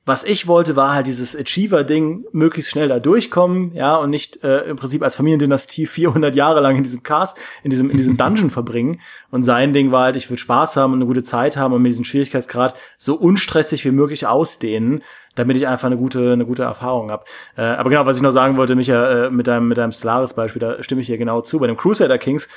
was 0.05 0.25
ich 0.25 0.47
wollte, 0.47 0.75
war 0.75 0.93
halt 0.93 1.07
dieses 1.07 1.35
Achiever-Ding, 1.35 2.25
möglichst 2.33 2.71
schnell 2.71 2.89
da 2.89 2.99
durchkommen, 2.99 3.73
ja, 3.73 3.95
und 3.95 4.09
nicht 4.09 4.43
äh, 4.43 4.61
im 4.63 4.75
Prinzip 4.75 5.01
als 5.01 5.15
Familiendynastie 5.15 5.85
400 5.87 6.35
Jahre 6.35 6.59
lang 6.59 6.75
in 6.75 6.83
diesem 6.83 7.03
Cast, 7.03 7.37
in 7.63 7.69
diesem, 7.69 7.89
in 7.89 7.97
diesem 7.97 8.17
Dungeon 8.17 8.49
verbringen. 8.49 8.99
Und 9.31 9.43
sein 9.43 9.71
Ding 9.71 9.91
war 9.91 10.03
halt, 10.03 10.15
ich 10.17 10.29
will 10.29 10.37
Spaß 10.37 10.75
haben 10.75 10.91
und 10.93 10.99
eine 10.99 11.05
gute 11.05 11.23
Zeit 11.23 11.55
haben 11.55 11.73
und 11.73 11.81
mir 11.81 11.89
diesen 11.89 12.05
Schwierigkeitsgrad 12.05 12.75
so 12.97 13.15
unstressig 13.15 13.85
wie 13.85 13.91
möglich 13.91 14.27
ausdehnen, 14.27 15.01
damit 15.35 15.57
ich 15.57 15.67
einfach 15.67 15.87
eine 15.87 15.97
gute, 15.97 16.33
eine 16.33 16.45
gute 16.45 16.63
Erfahrung 16.63 17.09
habe. 17.09 17.23
Äh, 17.57 17.61
aber 17.61 17.89
genau, 17.89 18.05
was 18.05 18.17
ich 18.17 18.23
noch 18.23 18.31
sagen 18.31 18.57
wollte, 18.57 18.75
Micha, 18.75 19.25
äh, 19.25 19.29
mit 19.29 19.47
deinem, 19.47 19.67
mit 19.67 19.77
deinem 19.77 19.91
Stellaris-Beispiel, 19.91 20.59
da 20.59 20.83
stimme 20.83 21.01
ich 21.01 21.07
hier 21.07 21.17
genau 21.17 21.41
zu. 21.41 21.59
Bei 21.59 21.67
dem 21.67 21.77
Crusader 21.77 22.17
Kings 22.17 22.49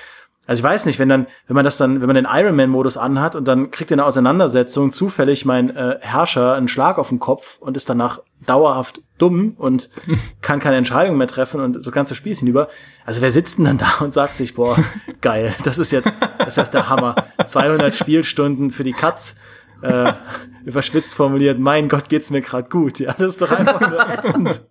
also 0.47 0.61
ich 0.61 0.65
weiß 0.65 0.87
nicht, 0.87 0.99
wenn 0.99 1.09
dann, 1.09 1.27
wenn 1.49 1.57
man 1.57 1.65
das 1.65 1.77
dann, 1.77 2.01
wenn 2.01 2.07
man 2.07 2.15
den 2.15 2.29
Ironman-Modus 2.31 2.97
anhat 2.97 3.35
und 3.35 3.47
dann 3.49 3.71
kriegt 3.73 3.91
in 3.91 3.97
der 3.97 4.07
Auseinandersetzung 4.07 4.93
zufällig 4.93 5.45
mein 5.45 5.75
äh, 5.75 5.99
Herrscher 6.01 6.55
einen 6.55 6.69
Schlag 6.69 6.99
auf 6.99 7.09
den 7.09 7.19
Kopf 7.19 7.59
und 7.59 7.77
ist 7.77 7.89
danach 7.89 8.21
dauerhaft 8.47 9.03
dumm 9.19 9.55
und 9.59 9.91
kann 10.43 10.61
keine 10.61 10.77
Entscheidung 10.77 11.17
mehr 11.17 11.27
treffen 11.27 11.61
und 11.61 11.85
das 11.85 11.93
ganze 11.93 12.15
Spiel 12.15 12.33
ist 12.33 12.41
hinüber. 12.41 12.69
Also 13.05 13.23
wer 13.23 13.33
sitzt 13.33 13.59
denn 13.59 13.65
dann 13.65 13.79
da 13.79 13.99
und 14.01 14.13
sagt 14.13 14.35
sich, 14.35 14.55
boah, 14.55 14.77
geil, 15.21 15.53
das 15.65 15.79
ist 15.79 15.91
jetzt, 15.91 16.13
das 16.39 16.59
ist 16.59 16.71
der 16.71 16.89
Hammer. 16.89 17.17
200 17.45 17.95
Spielstunden 17.95 18.71
für 18.71 18.85
die 18.85 18.93
Katz. 18.93 19.37
Äh, 19.83 20.13
überspitzt 20.65 21.15
formuliert, 21.15 21.59
mein 21.59 21.89
Gott, 21.89 22.09
geht's 22.09 22.31
mir 22.31 22.41
gerade 22.41 22.69
gut. 22.69 22.99
Ja, 22.99 23.13
das 23.13 23.33
ist 23.33 23.43
doch 23.43 23.51
einfach 23.51 23.81
nur 23.81 24.09
ätzend. 24.09 24.63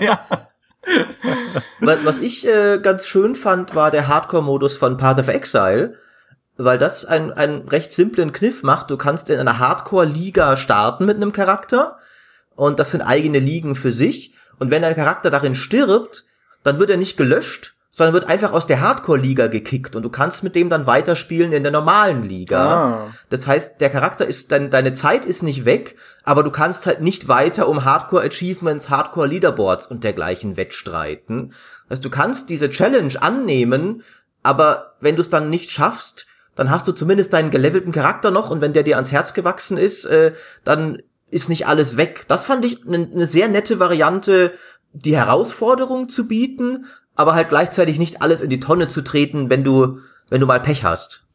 ja 0.00 0.20
was, 1.80 2.18
ich 2.18 2.46
äh, 2.46 2.78
ganz 2.78 3.06
schön 3.06 3.36
fand, 3.36 3.74
war 3.74 3.90
der 3.90 4.08
Hardcore-Modus 4.08 4.76
von 4.76 4.96
Path 4.96 5.18
of 5.18 5.28
Exile, 5.28 5.98
weil 6.56 6.78
das 6.78 7.04
einen, 7.04 7.32
einen 7.32 7.68
recht 7.68 7.92
simplen 7.92 8.32
Kniff 8.32 8.62
macht. 8.62 8.90
Du 8.90 8.96
kannst 8.96 9.30
in 9.30 9.38
einer 9.38 9.58
Hardcore-Liga 9.58 10.56
starten 10.56 11.04
mit 11.06 11.16
einem 11.16 11.32
Charakter 11.32 11.98
und 12.54 12.78
das 12.78 12.90
sind 12.90 13.02
eigene 13.02 13.38
Ligen 13.38 13.74
für 13.74 13.92
sich. 13.92 14.34
Und 14.58 14.70
wenn 14.70 14.82
dein 14.82 14.94
Charakter 14.94 15.30
darin 15.30 15.54
stirbt, 15.54 16.24
dann 16.62 16.78
wird 16.78 16.90
er 16.90 16.96
nicht 16.96 17.16
gelöscht, 17.16 17.74
sondern 17.94 18.14
wird 18.14 18.28
einfach 18.28 18.52
aus 18.52 18.66
der 18.66 18.80
Hardcore-Liga 18.80 19.48
gekickt 19.48 19.94
und 19.94 20.02
du 20.02 20.08
kannst 20.08 20.42
mit 20.42 20.56
dem 20.56 20.70
dann 20.70 20.86
weiterspielen 20.86 21.52
in 21.52 21.62
der 21.62 21.70
normalen 21.70 22.22
Liga. 22.22 22.74
Ah. 22.74 23.06
Das 23.28 23.46
heißt, 23.46 23.82
der 23.82 23.90
Charakter 23.90 24.26
ist, 24.26 24.50
dein, 24.50 24.70
deine 24.70 24.94
Zeit 24.94 25.26
ist 25.26 25.42
nicht 25.42 25.66
weg, 25.66 25.96
aber 26.24 26.42
du 26.42 26.50
kannst 26.50 26.86
halt 26.86 27.02
nicht 27.02 27.28
weiter 27.28 27.68
um 27.68 27.84
Hardcore-Achievements, 27.84 28.88
Hardcore-Leaderboards 28.88 29.86
und 29.86 30.04
dergleichen 30.04 30.56
wettstreiten. 30.56 31.50
Das 31.88 31.98
heißt, 31.98 32.04
du 32.06 32.10
kannst 32.10 32.48
diese 32.48 32.70
Challenge 32.70 33.12
annehmen, 33.20 34.02
aber 34.42 34.94
wenn 35.00 35.16
du 35.16 35.22
es 35.22 35.28
dann 35.28 35.50
nicht 35.50 35.70
schaffst, 35.70 36.26
dann 36.54 36.70
hast 36.70 36.88
du 36.88 36.92
zumindest 36.92 37.34
deinen 37.34 37.50
gelevelten 37.50 37.92
Charakter 37.92 38.30
noch 38.30 38.50
und 38.50 38.62
wenn 38.62 38.72
der 38.72 38.84
dir 38.84 38.96
ans 38.96 39.12
Herz 39.12 39.34
gewachsen 39.34 39.76
ist, 39.76 40.06
äh, 40.06 40.32
dann 40.64 41.02
ist 41.30 41.50
nicht 41.50 41.66
alles 41.66 41.98
weg. 41.98 42.24
Das 42.28 42.44
fand 42.44 42.64
ich 42.64 42.86
eine 42.86 43.06
ne 43.06 43.26
sehr 43.26 43.48
nette 43.48 43.78
Variante, 43.78 44.52
die 44.92 45.16
Herausforderung 45.16 46.08
zu 46.08 46.28
bieten, 46.28 46.86
aber 47.14 47.34
halt 47.34 47.48
gleichzeitig 47.48 47.98
nicht 47.98 48.22
alles 48.22 48.40
in 48.40 48.50
die 48.50 48.60
Tonne 48.60 48.86
zu 48.86 49.02
treten, 49.02 49.50
wenn 49.50 49.64
du, 49.64 49.98
wenn 50.28 50.40
du 50.40 50.46
mal 50.46 50.60
Pech 50.60 50.84
hast. 50.84 51.26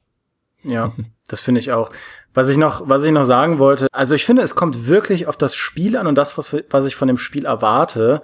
Ja, 0.64 0.92
das 1.28 1.42
finde 1.42 1.60
ich 1.60 1.72
auch. 1.72 1.92
Was 2.34 2.50
ich 2.50 2.58
noch, 2.58 2.90
was 2.90 3.04
ich 3.04 3.12
noch 3.12 3.26
sagen 3.26 3.60
wollte, 3.60 3.88
also 3.92 4.16
ich 4.16 4.26
finde, 4.26 4.42
es 4.42 4.56
kommt 4.56 4.88
wirklich 4.88 5.28
auf 5.28 5.38
das 5.38 5.56
Spiel 5.56 5.98
an 5.98 6.08
und 6.08 6.16
das, 6.16 6.38
was, 6.38 6.56
was 6.70 6.86
ich 6.86 6.96
von 6.96 7.08
dem 7.08 7.18
Spiel 7.18 7.46
erwarte, 7.46 8.22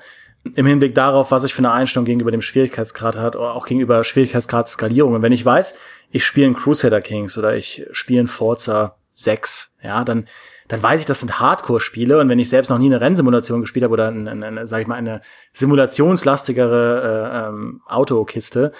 im 0.55 0.65
Hinblick 0.65 0.93
darauf, 0.93 1.31
was 1.31 1.43
ich 1.45 1.53
für 1.53 1.59
eine 1.59 1.71
Einstellung 1.71 2.05
gegenüber 2.05 2.31
dem 2.31 2.41
Schwierigkeitsgrad 2.41 3.15
hat, 3.15 3.35
oder 3.35 3.53
auch 3.53 3.65
gegenüber 3.65 4.03
Schwierigkeitsgrad-Skalierung. 4.03 5.13
Und 5.13 5.21
wenn 5.21 5.31
ich 5.31 5.45
weiß, 5.45 5.75
ich 6.11 6.25
spiele 6.25 6.47
in 6.47 6.55
Crusader 6.55 7.01
Kings 7.01 7.37
oder 7.37 7.55
ich 7.55 7.85
spiele 7.91 8.21
in 8.21 8.27
Forza 8.27 8.97
6, 9.13 9.77
ja, 9.83 10.03
dann 10.03 10.27
dann 10.67 10.81
weiß 10.81 11.01
ich, 11.01 11.05
das 11.05 11.19
sind 11.19 11.39
Hardcore-Spiele 11.39 12.19
und 12.19 12.29
wenn 12.29 12.39
ich 12.39 12.49
selbst 12.49 12.69
noch 12.69 12.77
nie 12.77 12.87
eine 12.87 13.01
Rennsimulation 13.01 13.61
gespielt 13.61 13.83
habe 13.83 13.93
oder 13.93 14.07
eine, 14.07 14.31
eine, 14.31 14.67
sag 14.67 14.81
ich 14.81 14.87
mal, 14.87 14.95
eine 14.95 15.21
simulationslastigere 15.53 17.41
äh, 17.43 17.47
ähm, 17.47 17.81
Autokiste, 17.87 18.71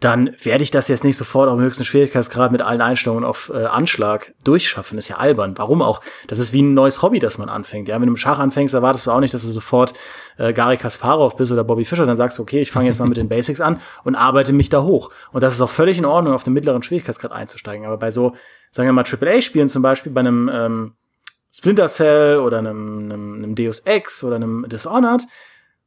dann 0.00 0.30
werde 0.42 0.64
ich 0.64 0.70
das 0.70 0.88
jetzt 0.88 1.04
nicht 1.04 1.18
sofort 1.18 1.48
auf 1.50 1.56
dem 1.56 1.62
höchsten 1.62 1.84
Schwierigkeitsgrad 1.84 2.52
mit 2.52 2.62
allen 2.62 2.80
Einstellungen 2.80 3.22
auf 3.22 3.52
äh, 3.54 3.66
Anschlag 3.66 4.32
durchschaffen. 4.44 4.98
ist 4.98 5.08
ja 5.08 5.16
albern. 5.16 5.52
Warum 5.58 5.82
auch? 5.82 6.00
Das 6.26 6.38
ist 6.38 6.54
wie 6.54 6.62
ein 6.62 6.72
neues 6.72 7.02
Hobby, 7.02 7.18
das 7.18 7.36
man 7.36 7.50
anfängt. 7.50 7.86
Ja, 7.86 7.96
wenn 7.96 8.06
du 8.06 8.12
im 8.12 8.16
Schach 8.16 8.38
anfängst, 8.38 8.74
erwartest 8.74 9.06
du 9.06 9.10
auch 9.10 9.20
nicht, 9.20 9.34
dass 9.34 9.42
du 9.42 9.48
sofort 9.48 9.92
äh, 10.38 10.54
Gary 10.54 10.78
Kasparov 10.78 11.36
bist 11.36 11.52
oder 11.52 11.64
Bobby 11.64 11.84
Fischer. 11.84 12.06
Dann 12.06 12.16
sagst 12.16 12.38
du, 12.38 12.42
okay, 12.42 12.62
ich 12.62 12.72
fange 12.72 12.86
jetzt 12.86 12.98
mal 12.98 13.08
mit 13.08 13.18
den 13.18 13.28
Basics 13.28 13.60
an 13.60 13.78
und 14.04 14.14
arbeite 14.14 14.54
mich 14.54 14.70
da 14.70 14.82
hoch. 14.82 15.10
Und 15.32 15.42
das 15.42 15.52
ist 15.52 15.60
auch 15.60 15.68
völlig 15.68 15.98
in 15.98 16.06
Ordnung, 16.06 16.32
auf 16.32 16.44
den 16.44 16.54
mittleren 16.54 16.82
Schwierigkeitsgrad 16.82 17.32
einzusteigen. 17.32 17.84
Aber 17.84 17.98
bei 17.98 18.10
so, 18.10 18.34
sagen 18.70 18.88
wir 18.88 18.94
mal, 18.94 19.04
AAA-Spielen 19.04 19.68
zum 19.68 19.82
Beispiel, 19.82 20.12
bei 20.12 20.20
einem 20.20 20.50
ähm, 20.50 20.94
Splinter 21.52 21.88
Cell 21.88 22.38
oder 22.38 22.58
einem, 22.58 23.04
einem, 23.04 23.34
einem 23.34 23.54
Deus 23.54 23.80
Ex 23.80 24.22
oder 24.24 24.36
einem 24.36 24.66
Dishonored, 24.68 25.26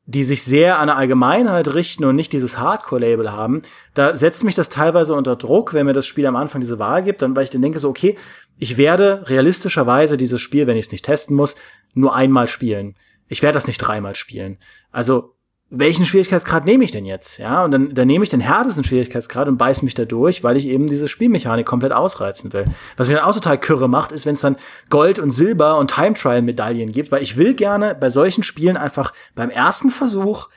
die 0.06 0.26
sich 0.26 0.44
sehr 0.44 0.80
an 0.80 0.90
eine 0.90 0.98
Allgemeinheit 0.98 1.74
richten 1.74 2.04
und 2.04 2.18
nicht 2.18 2.34
dieses 2.34 2.58
Hardcore-Label 2.58 3.32
haben, 3.32 3.62
da 3.94 4.18
setzt 4.18 4.44
mich 4.44 4.56
das 4.56 4.68
teilweise 4.68 5.14
unter 5.14 5.38
Druck, 5.38 5.74
wenn 5.74 5.86
mir 5.86 5.94
das 5.94 6.06
Spiel 6.06 6.26
am 6.28 6.36
Anfang 6.36 6.60
diese 6.60 6.80
Wahl 6.80 7.04
gibt, 7.04 7.22
dann 7.22 7.36
weil 7.36 7.46
ich 7.46 7.50
dann 7.50 7.62
denke 7.62 7.80
so, 7.80 7.90
okay, 7.90 8.18
ich 8.60 8.78
werde 8.78 9.24
realistischerweise 9.28 10.18
dieses 10.18 10.42
Spiel, 10.42 10.68
wenn 10.68 10.78
ich 10.78 10.88
es 10.88 10.92
nicht 10.92 11.06
testen 11.06 11.36
muss, 11.36 11.56
nur 11.94 12.14
einmal 12.16 12.48
spielen. 12.48 12.96
Ich 13.28 13.42
werde 13.42 13.56
das 13.56 13.68
nicht 13.68 13.78
dreimal 13.78 14.16
spielen. 14.16 14.58
Also 14.92 15.33
welchen 15.76 16.06
Schwierigkeitsgrad 16.06 16.66
nehme 16.66 16.84
ich 16.84 16.92
denn 16.92 17.06
jetzt? 17.06 17.40
Ja, 17.40 17.66
und 17.66 17.72
dann, 17.72 17.96
dann 17.96 18.08
nehme 18.08 18.24
ich 18.24 18.30
den 18.30 18.40
härtesten 18.40 18.84
Schwierigkeitsgrad 18.84 19.48
und 19.48 19.58
beiß 19.58 19.82
mich 19.82 19.96
da 19.96 20.06
durch, 20.06 20.44
weil 20.44 20.56
ich 20.56 20.68
eben 20.68 20.88
diese 20.88 21.08
Spielmechanik 21.08 21.66
komplett 21.66 21.92
ausreizen 21.92 22.54
will. 22.54 22.66
Was 22.96 23.08
mir 23.08 23.16
dann 23.16 23.24
auch 23.24 23.34
total 23.34 23.60
kürre 23.60 23.90
macht, 23.90 24.12
ist, 24.12 24.28
wenn 24.28 24.36
es 24.36 24.42
dann 24.42 24.56
Gold 24.92 25.18
und 25.18 25.32
Silber 25.32 25.80
und 25.80 25.90
Time 25.90 26.14
Trial 26.14 26.44
Medaillen 26.44 26.92
gibt, 26.92 27.12
weil 27.12 27.24
ich 27.24 27.38
will 27.38 27.56
gerne 27.56 27.96
bei 27.96 28.12
solchen 28.12 28.44
Spielen 28.44 28.78
einfach 28.78 29.14
beim 29.34 29.50
ersten 29.50 29.90
Versuch, 29.90 30.50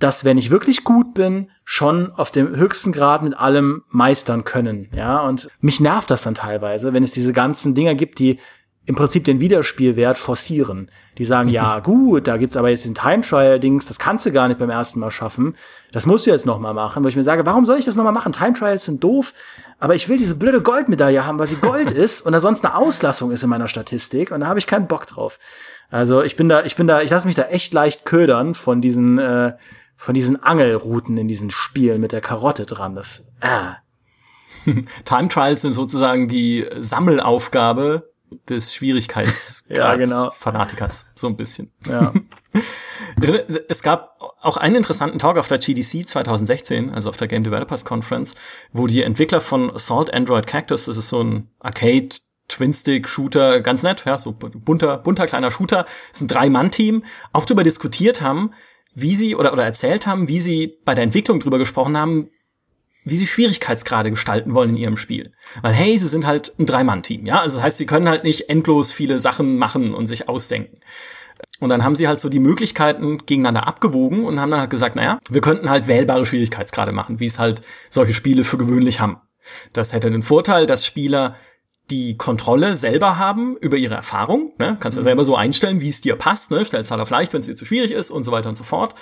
dass 0.00 0.24
wenn 0.24 0.38
ich 0.38 0.50
wirklich 0.50 0.82
gut 0.82 1.14
bin, 1.14 1.48
schon 1.64 2.10
auf 2.10 2.32
dem 2.32 2.56
höchsten 2.56 2.90
Grad 2.90 3.22
mit 3.22 3.38
allem 3.38 3.84
meistern 3.90 4.42
können. 4.42 4.88
Ja, 4.92 5.20
und 5.20 5.48
mich 5.60 5.78
nervt 5.78 6.10
das 6.10 6.24
dann 6.24 6.34
teilweise, 6.34 6.92
wenn 6.92 7.04
es 7.04 7.12
diese 7.12 7.32
ganzen 7.32 7.76
Dinger 7.76 7.94
gibt, 7.94 8.18
die 8.18 8.38
im 8.84 8.96
Prinzip 8.96 9.24
den 9.24 9.40
Wiederspielwert 9.40 10.18
forcieren. 10.18 10.90
Die 11.16 11.24
sagen, 11.24 11.48
ja 11.48 11.78
gut, 11.78 12.26
da 12.26 12.36
gibt's 12.36 12.56
aber 12.56 12.70
jetzt 12.70 12.84
den 12.84 12.94
Time 12.94 13.20
Trial 13.20 13.60
Dings, 13.60 13.86
das 13.86 13.98
kannst 13.98 14.26
du 14.26 14.32
gar 14.32 14.48
nicht 14.48 14.58
beim 14.58 14.70
ersten 14.70 14.98
Mal 14.98 15.10
schaffen. 15.10 15.54
Das 15.92 16.06
musst 16.06 16.26
du 16.26 16.30
jetzt 16.30 16.46
noch 16.46 16.58
mal 16.58 16.74
machen, 16.74 17.04
wo 17.04 17.08
ich 17.08 17.14
mir 17.14 17.22
sage, 17.22 17.46
warum 17.46 17.64
soll 17.64 17.78
ich 17.78 17.84
das 17.84 17.96
noch 17.96 18.04
mal 18.04 18.12
machen? 18.12 18.32
Time 18.32 18.54
Trials 18.54 18.84
sind 18.84 19.04
doof, 19.04 19.34
aber 19.78 19.94
ich 19.94 20.08
will 20.08 20.16
diese 20.16 20.34
blöde 20.34 20.62
Goldmedaille 20.62 21.24
haben, 21.24 21.38
weil 21.38 21.46
sie 21.46 21.56
Gold 21.56 21.90
ist 21.92 22.22
und 22.22 22.32
da 22.32 22.40
sonst 22.40 22.64
eine 22.64 22.74
Auslassung 22.74 23.30
ist 23.30 23.44
in 23.44 23.50
meiner 23.50 23.68
Statistik 23.68 24.32
und 24.32 24.40
da 24.40 24.48
habe 24.48 24.58
ich 24.58 24.66
keinen 24.66 24.88
Bock 24.88 25.06
drauf. 25.06 25.38
Also, 25.90 26.22
ich 26.22 26.36
bin 26.36 26.48
da 26.48 26.64
ich 26.64 26.74
bin 26.74 26.86
da 26.86 27.02
ich 27.02 27.10
lasse 27.10 27.26
mich 27.26 27.36
da 27.36 27.44
echt 27.44 27.72
leicht 27.72 28.04
ködern 28.04 28.54
von 28.54 28.80
diesen 28.80 29.18
äh, 29.18 29.52
von 29.94 30.14
diesen 30.14 30.42
Angelrouten 30.42 31.16
in 31.18 31.28
diesen 31.28 31.50
Spielen 31.50 32.00
mit 32.00 32.10
der 32.10 32.20
Karotte 32.20 32.66
dran. 32.66 32.96
Das 32.96 33.28
äh. 33.40 34.72
Time 35.04 35.28
Trials 35.28 35.60
sind 35.60 35.74
sozusagen 35.74 36.26
die 36.26 36.66
Sammelaufgabe 36.76 38.11
des 38.48 38.74
Schwierigkeitsgrads 38.74 39.64
ja, 39.68 39.94
genau. 39.96 40.30
Fanatikers, 40.30 41.06
so 41.14 41.26
ein 41.26 41.36
bisschen. 41.36 41.70
Ja. 41.86 42.12
es 43.68 43.82
gab 43.82 44.16
auch 44.40 44.56
einen 44.56 44.76
interessanten 44.76 45.18
Talk 45.18 45.38
auf 45.38 45.48
der 45.48 45.58
GDC 45.58 46.08
2016, 46.08 46.90
also 46.90 47.08
auf 47.08 47.16
der 47.16 47.28
Game 47.28 47.44
Developers 47.44 47.84
Conference, 47.84 48.34
wo 48.72 48.86
die 48.86 49.02
Entwickler 49.02 49.40
von 49.40 49.74
Assault 49.74 50.12
Android 50.12 50.46
Cactus, 50.46 50.86
das 50.86 50.96
ist 50.96 51.08
so 51.08 51.22
ein 51.22 51.48
Arcade 51.60 52.08
Twin-Stick-Shooter, 52.48 53.60
ganz 53.60 53.82
nett, 53.82 54.04
ja, 54.04 54.18
so 54.18 54.32
bunter, 54.32 54.98
bunter 54.98 55.26
kleiner 55.26 55.50
Shooter, 55.50 55.84
das 55.84 56.20
ist 56.20 56.22
ein 56.22 56.28
Drei-Mann-Team, 56.28 57.04
auch 57.32 57.44
darüber 57.44 57.64
diskutiert 57.64 58.20
haben, 58.20 58.52
wie 58.94 59.14
sie 59.14 59.36
oder, 59.36 59.52
oder 59.52 59.64
erzählt 59.64 60.06
haben, 60.06 60.28
wie 60.28 60.40
sie 60.40 60.78
bei 60.84 60.94
der 60.94 61.04
Entwicklung 61.04 61.40
drüber 61.40 61.58
gesprochen 61.58 61.96
haben, 61.96 62.30
wie 63.04 63.16
sie 63.16 63.26
Schwierigkeitsgrade 63.26 64.10
gestalten 64.10 64.54
wollen 64.54 64.70
in 64.70 64.76
ihrem 64.76 64.96
Spiel. 64.96 65.32
Weil 65.60 65.74
hey, 65.74 65.96
sie 65.96 66.06
sind 66.06 66.26
halt 66.26 66.52
ein 66.58 66.66
Drei-Mann-Team, 66.66 67.26
ja. 67.26 67.40
Also 67.40 67.56
das 67.56 67.64
heißt, 67.64 67.78
sie 67.78 67.86
können 67.86 68.08
halt 68.08 68.24
nicht 68.24 68.48
endlos 68.48 68.92
viele 68.92 69.18
Sachen 69.18 69.58
machen 69.58 69.94
und 69.94 70.06
sich 70.06 70.28
ausdenken. 70.28 70.78
Und 71.60 71.68
dann 71.68 71.84
haben 71.84 71.96
sie 71.96 72.08
halt 72.08 72.20
so 72.20 72.28
die 72.28 72.40
Möglichkeiten 72.40 73.18
gegeneinander 73.26 73.66
abgewogen 73.66 74.24
und 74.24 74.40
haben 74.40 74.50
dann 74.50 74.60
halt 74.60 74.70
gesagt, 74.70 74.96
naja, 74.96 75.18
wir 75.28 75.40
könnten 75.40 75.70
halt 75.70 75.88
wählbare 75.88 76.26
Schwierigkeitsgrade 76.26 76.92
machen, 76.92 77.20
wie 77.20 77.26
es 77.26 77.38
halt 77.38 77.62
solche 77.90 78.14
Spiele 78.14 78.44
für 78.44 78.58
gewöhnlich 78.58 79.00
haben. 79.00 79.18
Das 79.72 79.92
hätte 79.92 80.10
den 80.10 80.22
Vorteil, 80.22 80.66
dass 80.66 80.86
Spieler 80.86 81.36
die 81.90 82.16
Kontrolle 82.16 82.76
selber 82.76 83.18
haben 83.18 83.56
über 83.58 83.76
ihre 83.76 83.94
Erfahrung. 83.94 84.54
Ne? 84.58 84.76
Kannst 84.80 84.96
du 84.96 85.00
mhm. 85.00 85.04
selber 85.04 85.24
so 85.24 85.36
einstellen, 85.36 85.80
wie 85.80 85.88
es 85.88 86.00
dir 86.00 86.16
passt. 86.16 86.50
Ne? 86.50 86.64
Stellst 86.64 86.90
halt 86.90 87.00
auf 87.00 87.10
leicht, 87.10 87.32
wenn 87.32 87.40
es 87.40 87.46
dir 87.46 87.56
zu 87.56 87.64
schwierig 87.64 87.90
ist 87.90 88.10
und 88.10 88.24
so 88.24 88.32
weiter 88.32 88.48
und 88.48 88.54
so 88.54 88.64
fort. 88.64 88.94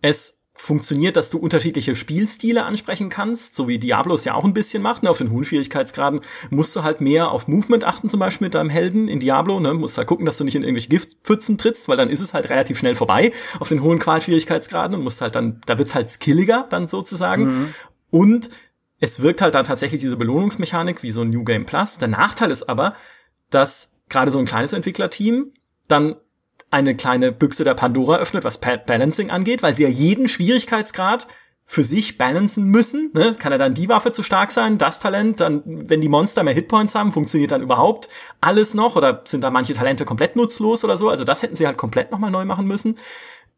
Es 0.00 0.41
funktioniert, 0.54 1.16
dass 1.16 1.30
du 1.30 1.38
unterschiedliche 1.38 1.94
Spielstile 1.94 2.64
ansprechen 2.64 3.08
kannst, 3.08 3.54
so 3.54 3.68
wie 3.68 3.78
Diablo 3.78 4.14
es 4.14 4.24
ja 4.24 4.34
auch 4.34 4.44
ein 4.44 4.52
bisschen 4.52 4.82
macht. 4.82 5.02
Ne? 5.02 5.10
Auf 5.10 5.18
den 5.18 5.30
hohen 5.30 5.44
Schwierigkeitsgraden 5.44 6.20
musst 6.50 6.76
du 6.76 6.82
halt 6.82 7.00
mehr 7.00 7.30
auf 7.30 7.48
Movement 7.48 7.84
achten, 7.84 8.08
zum 8.08 8.20
Beispiel 8.20 8.46
mit 8.46 8.54
deinem 8.54 8.70
Helden 8.70 9.08
in 9.08 9.18
Diablo. 9.18 9.60
Ne? 9.60 9.72
Musst 9.74 9.96
halt 9.96 10.08
gucken, 10.08 10.26
dass 10.26 10.36
du 10.36 10.44
nicht 10.44 10.54
in 10.54 10.62
irgendwelche 10.62 10.88
Giftpfützen 10.88 11.56
trittst, 11.56 11.88
weil 11.88 11.96
dann 11.96 12.10
ist 12.10 12.20
es 12.20 12.34
halt 12.34 12.50
relativ 12.50 12.78
schnell 12.78 12.94
vorbei 12.94 13.32
auf 13.60 13.68
den 13.68 13.82
hohen 13.82 13.98
Qualschwierigkeitsgraden 13.98 14.96
und 14.96 15.04
musst 15.04 15.20
halt 15.20 15.34
dann, 15.34 15.60
da 15.66 15.78
wird's 15.78 15.94
halt 15.94 16.10
skilliger 16.10 16.66
dann 16.68 16.86
sozusagen. 16.86 17.44
Mhm. 17.44 17.74
Und 18.10 18.50
es 19.00 19.20
wirkt 19.22 19.42
halt 19.42 19.54
dann 19.54 19.64
tatsächlich 19.64 20.00
diese 20.00 20.16
Belohnungsmechanik 20.16 21.02
wie 21.02 21.10
so 21.10 21.22
ein 21.22 21.30
New 21.30 21.44
Game 21.44 21.66
Plus. 21.66 21.98
Der 21.98 22.08
Nachteil 22.08 22.50
ist 22.50 22.68
aber, 22.68 22.94
dass 23.50 24.02
gerade 24.08 24.30
so 24.30 24.38
ein 24.38 24.44
kleines 24.44 24.74
Entwicklerteam 24.74 25.52
dann 25.88 26.16
eine 26.72 26.96
kleine 26.96 27.32
Büchse 27.32 27.64
der 27.64 27.74
Pandora 27.74 28.16
öffnet, 28.16 28.44
was 28.44 28.58
Balancing 28.58 29.30
angeht, 29.30 29.62
weil 29.62 29.74
sie 29.74 29.82
ja 29.84 29.88
jeden 29.88 30.26
Schwierigkeitsgrad 30.26 31.28
für 31.66 31.84
sich 31.84 32.18
balancen 32.18 32.64
müssen. 32.64 33.10
Ne? 33.14 33.34
Kann 33.38 33.52
ja 33.52 33.58
dann 33.58 33.74
die 33.74 33.88
Waffe 33.88 34.10
zu 34.10 34.22
stark 34.22 34.50
sein, 34.50 34.78
das 34.78 34.98
Talent, 34.98 35.40
dann, 35.40 35.62
wenn 35.64 36.00
die 36.00 36.08
Monster 36.08 36.42
mehr 36.42 36.54
Hitpoints 36.54 36.94
haben, 36.94 37.12
funktioniert 37.12 37.52
dann 37.52 37.62
überhaupt 37.62 38.08
alles 38.40 38.74
noch 38.74 38.96
oder 38.96 39.22
sind 39.24 39.42
da 39.42 39.50
manche 39.50 39.74
Talente 39.74 40.04
komplett 40.04 40.34
nutzlos 40.34 40.82
oder 40.82 40.96
so. 40.96 41.08
Also 41.10 41.24
das 41.24 41.42
hätten 41.42 41.56
sie 41.56 41.66
halt 41.66 41.76
komplett 41.76 42.10
nochmal 42.10 42.30
neu 42.30 42.44
machen 42.46 42.66
müssen. 42.66 42.96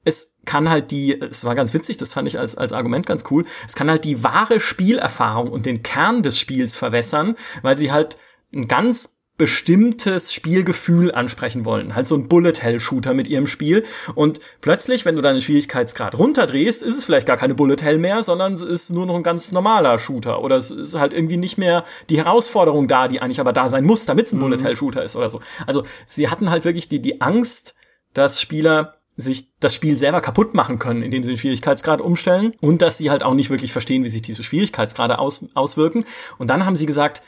Es 0.05 0.41
kann 0.45 0.69
halt 0.69 0.91
die, 0.91 1.19
es 1.21 1.45
war 1.45 1.55
ganz 1.55 1.73
witzig, 1.73 1.97
das 1.97 2.13
fand 2.13 2.29
ich 2.29 2.39
als, 2.39 2.57
als 2.57 2.73
Argument 2.73 3.07
ganz 3.07 3.25
cool, 3.31 3.47
es 3.67 3.75
kann 3.75 3.89
halt 3.89 4.05
die 4.05 4.23
wahre 4.23 4.61
Spielerfahrung 4.61 5.49
und 5.51 5.65
den 5.67 5.83
Kern 5.83 6.23
des 6.23 6.39
Spiels 6.39 6.77
verwässern, 6.77 7.37
weil 7.63 7.79
sie 7.79 7.91
halt 7.91 8.19
ein 8.55 8.69
ganz 8.69 9.14
bestimmtes 9.37 10.33
Spielgefühl 10.33 11.13
ansprechen 11.13 11.65
wollen. 11.65 11.97
Halt 11.97 12.07
so 12.07 12.15
ein 12.15 12.29
Bullet-Hell-Shooter 12.29 13.15
mit 13.15 13.27
ihrem 13.27 13.49
Spiel. 13.49 13.85
Und 14.15 14.39
plötzlich, 14.61 15.05
wenn 15.05 15.17
du 15.17 15.23
deinen 15.23 15.41
Schwierigkeitsgrad 15.41 16.17
runterdrehst, 16.17 16.85
ist 16.85 16.99
es 16.99 17.05
vielleicht 17.05 17.27
gar 17.27 17.37
keine 17.37 17.57
Bullet-Hell 17.57 17.99
mehr, 17.99 18.23
sondern 18.23 18.53
es 18.53 18.63
ist 18.63 18.91
nur 18.91 19.07
noch 19.07 19.17
ein 19.17 19.25
ganz 19.25 19.51
normaler 19.51 19.99
Shooter. 19.99 20.43
Oder 20.43 20.57
es 20.57 20.71
ist 20.71 20.95
halt 20.95 21.13
irgendwie 21.13 21.37
nicht 21.37 21.59
mehr 21.59 21.83
die 22.11 22.19
Herausforderung 22.19 22.87
da, 22.87 23.09
die 23.09 23.21
eigentlich 23.21 23.41
aber 23.41 23.53
da 23.53 23.69
sein 23.69 23.85
muss, 23.85 24.07
damit 24.07 24.27
es 24.27 24.33
ein 24.33 24.37
mhm. 24.37 24.43
Bullet-Hell-Shooter 24.43 25.03
ist 25.03 25.17
oder 25.17 25.29
so. 25.29 25.41
Also 25.67 25.83
sie 26.07 26.29
hatten 26.29 26.51
halt 26.51 26.65
wirklich 26.65 26.89
die, 26.89 27.03
die 27.03 27.21
Angst, 27.21 27.75
dass 28.13 28.41
Spieler 28.41 28.99
sich 29.17 29.59
das 29.59 29.75
Spiel 29.75 29.97
selber 29.97 30.21
kaputt 30.21 30.55
machen 30.55 30.79
können, 30.79 31.03
indem 31.03 31.25
sie 31.25 31.31
den 31.31 31.39
Schwierigkeitsgrad 31.39 32.01
umstellen 32.01 32.55
und 32.61 32.83
dass 32.83 32.99
sie 32.99 33.11
halt 33.11 33.23
auch 33.23 33.35
nicht 33.35 33.51
wirklich 33.51 33.73
verstehen, 33.73 34.05
wie 34.05 34.09
sich 34.09 34.23
diese 34.23 34.43
Schwierigkeitsgrade 34.43 35.19
aus, 35.19 35.45
auswirken. 35.55 36.05
Und 36.39 36.51
dann 36.51 36.67
haben 36.67 36.77
sie 36.77 36.87
gesagt, 36.87 37.23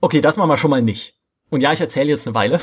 okay, 0.00 0.20
das 0.20 0.36
machen 0.36 0.50
wir 0.50 0.56
schon 0.56 0.70
mal 0.70 0.82
nicht. 0.82 1.14
Und 1.54 1.60
ja, 1.60 1.72
ich 1.72 1.80
erzähle 1.80 2.08
jetzt 2.08 2.26
eine 2.26 2.34
Weile. 2.34 2.60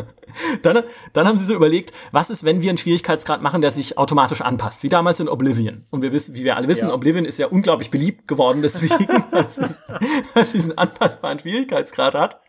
dann, 0.62 0.84
dann 1.12 1.28
haben 1.28 1.36
sie 1.36 1.44
so 1.44 1.54
überlegt, 1.54 1.92
was 2.12 2.30
ist, 2.30 2.44
wenn 2.44 2.62
wir 2.62 2.70
einen 2.70 2.78
Schwierigkeitsgrad 2.78 3.42
machen, 3.42 3.60
der 3.60 3.70
sich 3.70 3.98
automatisch 3.98 4.40
anpasst, 4.40 4.82
wie 4.82 4.88
damals 4.88 5.20
in 5.20 5.28
Oblivion. 5.28 5.84
Und 5.90 6.00
wir 6.00 6.12
wissen, 6.12 6.34
wie 6.34 6.42
wir 6.42 6.56
alle 6.56 6.66
wissen, 6.66 6.88
ja. 6.88 6.94
Oblivion 6.94 7.26
ist 7.26 7.38
ja 7.38 7.48
unglaublich 7.48 7.90
beliebt 7.90 8.26
geworden, 8.26 8.62
deswegen, 8.62 9.06
dass 9.32 9.60
es 10.34 10.52
diesen 10.52 10.78
anpassbaren 10.78 11.40
Schwierigkeitsgrad 11.40 12.14
hat. 12.14 12.40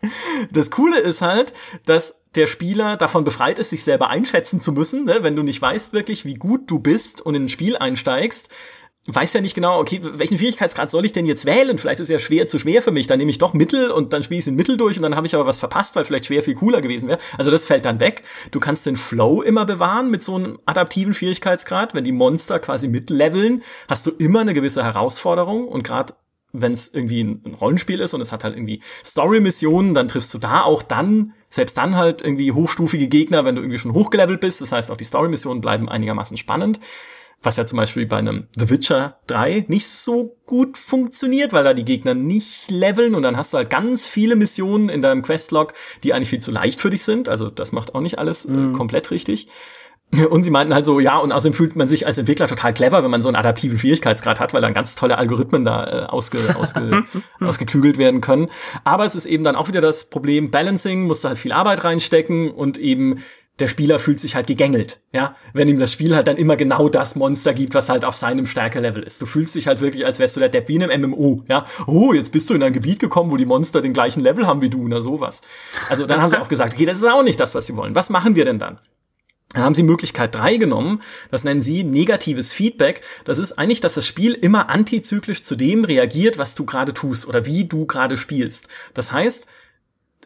Das 0.50 0.70
Coole 0.70 0.98
ist 1.00 1.20
halt, 1.20 1.52
dass 1.84 2.30
der 2.34 2.46
Spieler 2.46 2.96
davon 2.96 3.24
befreit 3.24 3.58
ist, 3.58 3.68
sich 3.68 3.84
selber 3.84 4.08
einschätzen 4.08 4.62
zu 4.62 4.72
müssen, 4.72 5.04
ne? 5.04 5.18
wenn 5.20 5.36
du 5.36 5.42
nicht 5.42 5.60
weißt 5.60 5.92
wirklich, 5.92 6.24
wie 6.24 6.36
gut 6.36 6.62
du 6.70 6.78
bist 6.78 7.20
und 7.20 7.34
in 7.34 7.44
ein 7.44 7.48
Spiel 7.50 7.76
einsteigst, 7.76 8.48
weiß 9.06 9.34
ja 9.34 9.42
nicht 9.42 9.54
genau, 9.54 9.78
okay, 9.80 10.00
welchen 10.02 10.38
Schwierigkeitsgrad 10.38 10.90
soll 10.90 11.04
ich 11.04 11.12
denn 11.12 11.26
jetzt 11.26 11.44
wählen? 11.44 11.76
Vielleicht 11.76 12.00
ist 12.00 12.08
ja 12.08 12.18
schwer 12.18 12.46
zu 12.46 12.58
schwer 12.58 12.80
für 12.80 12.90
mich. 12.90 13.06
Dann 13.06 13.18
nehme 13.18 13.30
ich 13.30 13.38
doch 13.38 13.52
Mittel 13.52 13.90
und 13.90 14.14
dann 14.14 14.22
spiele 14.22 14.38
ich 14.38 14.44
es 14.44 14.48
in 14.48 14.54
Mittel 14.54 14.78
durch 14.78 14.96
und 14.96 15.02
dann 15.02 15.14
habe 15.14 15.26
ich 15.26 15.34
aber 15.34 15.44
was 15.44 15.58
verpasst, 15.58 15.94
weil 15.94 16.04
vielleicht 16.04 16.26
schwer 16.26 16.42
viel 16.42 16.54
cooler 16.54 16.80
gewesen 16.80 17.08
wäre. 17.08 17.18
Also 17.36 17.50
das 17.50 17.64
fällt 17.64 17.84
dann 17.84 18.00
weg. 18.00 18.22
Du 18.50 18.60
kannst 18.60 18.86
den 18.86 18.96
Flow 18.96 19.42
immer 19.42 19.66
bewahren 19.66 20.10
mit 20.10 20.22
so 20.22 20.36
einem 20.36 20.58
adaptiven 20.64 21.12
Schwierigkeitsgrad. 21.12 21.94
Wenn 21.94 22.04
die 22.04 22.12
Monster 22.12 22.58
quasi 22.58 22.88
mitleveln, 22.88 23.62
hast 23.88 24.06
du 24.06 24.10
immer 24.12 24.40
eine 24.40 24.54
gewisse 24.54 24.82
Herausforderung 24.82 25.68
und 25.68 25.82
gerade 25.82 26.14
wenn 26.56 26.72
es 26.72 26.94
irgendwie 26.94 27.20
ein 27.22 27.54
Rollenspiel 27.60 28.00
ist 28.00 28.14
und 28.14 28.20
es 28.20 28.30
hat 28.30 28.44
halt 28.44 28.54
irgendwie 28.54 28.80
Story-Missionen, 29.04 29.92
dann 29.92 30.06
triffst 30.06 30.32
du 30.32 30.38
da 30.38 30.62
auch 30.62 30.84
dann, 30.84 31.32
selbst 31.48 31.76
dann 31.76 31.96
halt 31.96 32.22
irgendwie 32.22 32.52
hochstufige 32.52 33.08
Gegner, 33.08 33.44
wenn 33.44 33.56
du 33.56 33.60
irgendwie 33.60 33.78
schon 33.78 33.92
hochgelevelt 33.92 34.40
bist. 34.40 34.60
Das 34.60 34.70
heißt, 34.70 34.92
auch 34.92 34.96
die 34.96 35.04
Story-Missionen 35.04 35.60
bleiben 35.60 35.88
einigermaßen 35.88 36.36
spannend 36.36 36.78
was 37.44 37.56
ja 37.56 37.66
zum 37.66 37.76
Beispiel 37.76 38.06
bei 38.06 38.18
einem 38.18 38.48
The 38.56 38.70
Witcher 38.70 39.18
3 39.26 39.66
nicht 39.68 39.86
so 39.86 40.36
gut 40.46 40.78
funktioniert, 40.78 41.52
weil 41.52 41.64
da 41.64 41.74
die 41.74 41.84
Gegner 41.84 42.14
nicht 42.14 42.70
leveln 42.70 43.14
und 43.14 43.22
dann 43.22 43.36
hast 43.36 43.52
du 43.52 43.58
halt 43.58 43.70
ganz 43.70 44.06
viele 44.06 44.36
Missionen 44.36 44.88
in 44.88 45.02
deinem 45.02 45.22
Questlog, 45.22 45.74
die 46.02 46.12
eigentlich 46.12 46.30
viel 46.30 46.40
zu 46.40 46.50
leicht 46.50 46.80
für 46.80 46.90
dich 46.90 47.02
sind. 47.02 47.28
Also 47.28 47.48
das 47.48 47.72
macht 47.72 47.94
auch 47.94 48.00
nicht 48.00 48.18
alles 48.18 48.44
äh, 48.44 48.52
mhm. 48.52 48.72
komplett 48.72 49.10
richtig. 49.10 49.48
Und 50.30 50.44
sie 50.44 50.50
meinten 50.50 50.74
halt 50.74 50.84
so, 50.84 51.00
ja, 51.00 51.18
und 51.18 51.32
außerdem 51.32 51.54
fühlt 51.54 51.76
man 51.76 51.88
sich 51.88 52.06
als 52.06 52.18
Entwickler 52.18 52.46
total 52.46 52.72
clever, 52.72 53.02
wenn 53.02 53.10
man 53.10 53.22
so 53.22 53.28
einen 53.28 53.36
adaptiven 53.36 53.78
Schwierigkeitsgrad 53.78 54.38
hat, 54.38 54.54
weil 54.54 54.60
dann 54.60 54.72
ganz 54.72 54.94
tolle 54.94 55.18
Algorithmen 55.18 55.64
da 55.64 55.86
äh, 55.86 56.06
ausge, 56.06 56.38
ausge, 56.56 57.04
ausgeklügelt 57.40 57.98
werden 57.98 58.20
können. 58.20 58.46
Aber 58.84 59.04
es 59.04 59.14
ist 59.14 59.26
eben 59.26 59.42
dann 59.42 59.56
auch 59.56 59.68
wieder 59.68 59.80
das 59.80 60.10
Problem, 60.10 60.50
Balancing, 60.50 61.06
musst 61.06 61.24
du 61.24 61.28
halt 61.28 61.38
viel 61.38 61.52
Arbeit 61.52 61.82
reinstecken 61.82 62.50
und 62.50 62.78
eben 62.78 63.24
der 63.60 63.68
Spieler 63.68 64.00
fühlt 64.00 64.18
sich 64.18 64.34
halt 64.34 64.48
gegängelt, 64.48 65.00
ja, 65.12 65.36
wenn 65.52 65.68
ihm 65.68 65.78
das 65.78 65.92
Spiel 65.92 66.14
halt 66.14 66.26
dann 66.26 66.36
immer 66.36 66.56
genau 66.56 66.88
das 66.88 67.14
Monster 67.14 67.54
gibt, 67.54 67.74
was 67.74 67.88
halt 67.88 68.04
auf 68.04 68.16
seinem 68.16 68.46
Stärkelevel 68.46 69.02
ist. 69.02 69.22
Du 69.22 69.26
fühlst 69.26 69.54
dich 69.54 69.68
halt 69.68 69.80
wirklich, 69.80 70.04
als 70.04 70.18
wärst 70.18 70.34
du 70.34 70.40
der 70.40 70.48
Depp 70.48 70.68
wie 70.68 70.74
in 70.74 70.82
einem 70.82 71.10
MMO, 71.10 71.44
ja. 71.48 71.64
Oh, 71.86 72.12
jetzt 72.12 72.32
bist 72.32 72.50
du 72.50 72.54
in 72.54 72.62
ein 72.62 72.72
Gebiet 72.72 72.98
gekommen, 72.98 73.30
wo 73.30 73.36
die 73.36 73.46
Monster 73.46 73.80
den 73.80 73.92
gleichen 73.92 74.20
Level 74.22 74.46
haben 74.46 74.60
wie 74.60 74.70
du, 74.70 74.84
oder 74.84 75.00
sowas. 75.00 75.42
Also 75.88 76.06
dann 76.06 76.20
haben 76.20 76.30
sie 76.30 76.40
auch 76.40 76.48
gesagt, 76.48 76.74
okay, 76.74 76.84
das 76.84 76.98
ist 76.98 77.04
auch 77.04 77.22
nicht 77.22 77.38
das, 77.38 77.54
was 77.54 77.66
sie 77.66 77.76
wollen. 77.76 77.94
Was 77.94 78.10
machen 78.10 78.34
wir 78.34 78.44
denn 78.44 78.58
dann? 78.58 78.80
Dann 79.52 79.62
haben 79.62 79.74
sie 79.76 79.84
Möglichkeit 79.84 80.34
drei 80.34 80.56
genommen, 80.56 81.00
das 81.30 81.44
nennen 81.44 81.62
sie 81.62 81.84
negatives 81.84 82.52
Feedback. 82.52 83.02
Das 83.24 83.38
ist 83.38 83.52
eigentlich, 83.52 83.80
dass 83.80 83.94
das 83.94 84.06
Spiel 84.06 84.32
immer 84.32 84.68
antizyklisch 84.68 85.42
zu 85.42 85.54
dem 85.54 85.84
reagiert, 85.84 86.38
was 86.38 86.56
du 86.56 86.66
gerade 86.66 86.92
tust 86.92 87.28
oder 87.28 87.46
wie 87.46 87.64
du 87.66 87.86
gerade 87.86 88.16
spielst. 88.16 88.66
Das 88.94 89.12
heißt, 89.12 89.46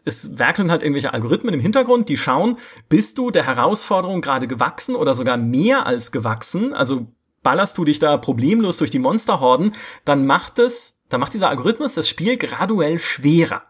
es 0.05 0.39
werkeln 0.39 0.71
halt 0.71 0.83
irgendwelche 0.83 1.13
Algorithmen 1.13 1.53
im 1.53 1.59
Hintergrund, 1.59 2.09
die 2.09 2.17
schauen, 2.17 2.57
bist 2.89 3.17
du 3.17 3.31
der 3.31 3.45
Herausforderung 3.45 4.21
gerade 4.21 4.47
gewachsen 4.47 4.95
oder 4.95 5.13
sogar 5.13 5.37
mehr 5.37 5.85
als 5.85 6.11
gewachsen, 6.11 6.73
also 6.73 7.07
ballerst 7.43 7.77
du 7.77 7.85
dich 7.85 7.99
da 7.99 8.17
problemlos 8.17 8.77
durch 8.77 8.91
die 8.91 8.99
Monsterhorden, 8.99 9.73
dann 10.05 10.25
macht 10.25 10.59
es, 10.59 11.03
dann 11.09 11.19
macht 11.19 11.33
dieser 11.33 11.49
Algorithmus 11.49 11.95
das 11.95 12.09
Spiel 12.09 12.37
graduell 12.37 12.99
schwerer. 12.99 13.63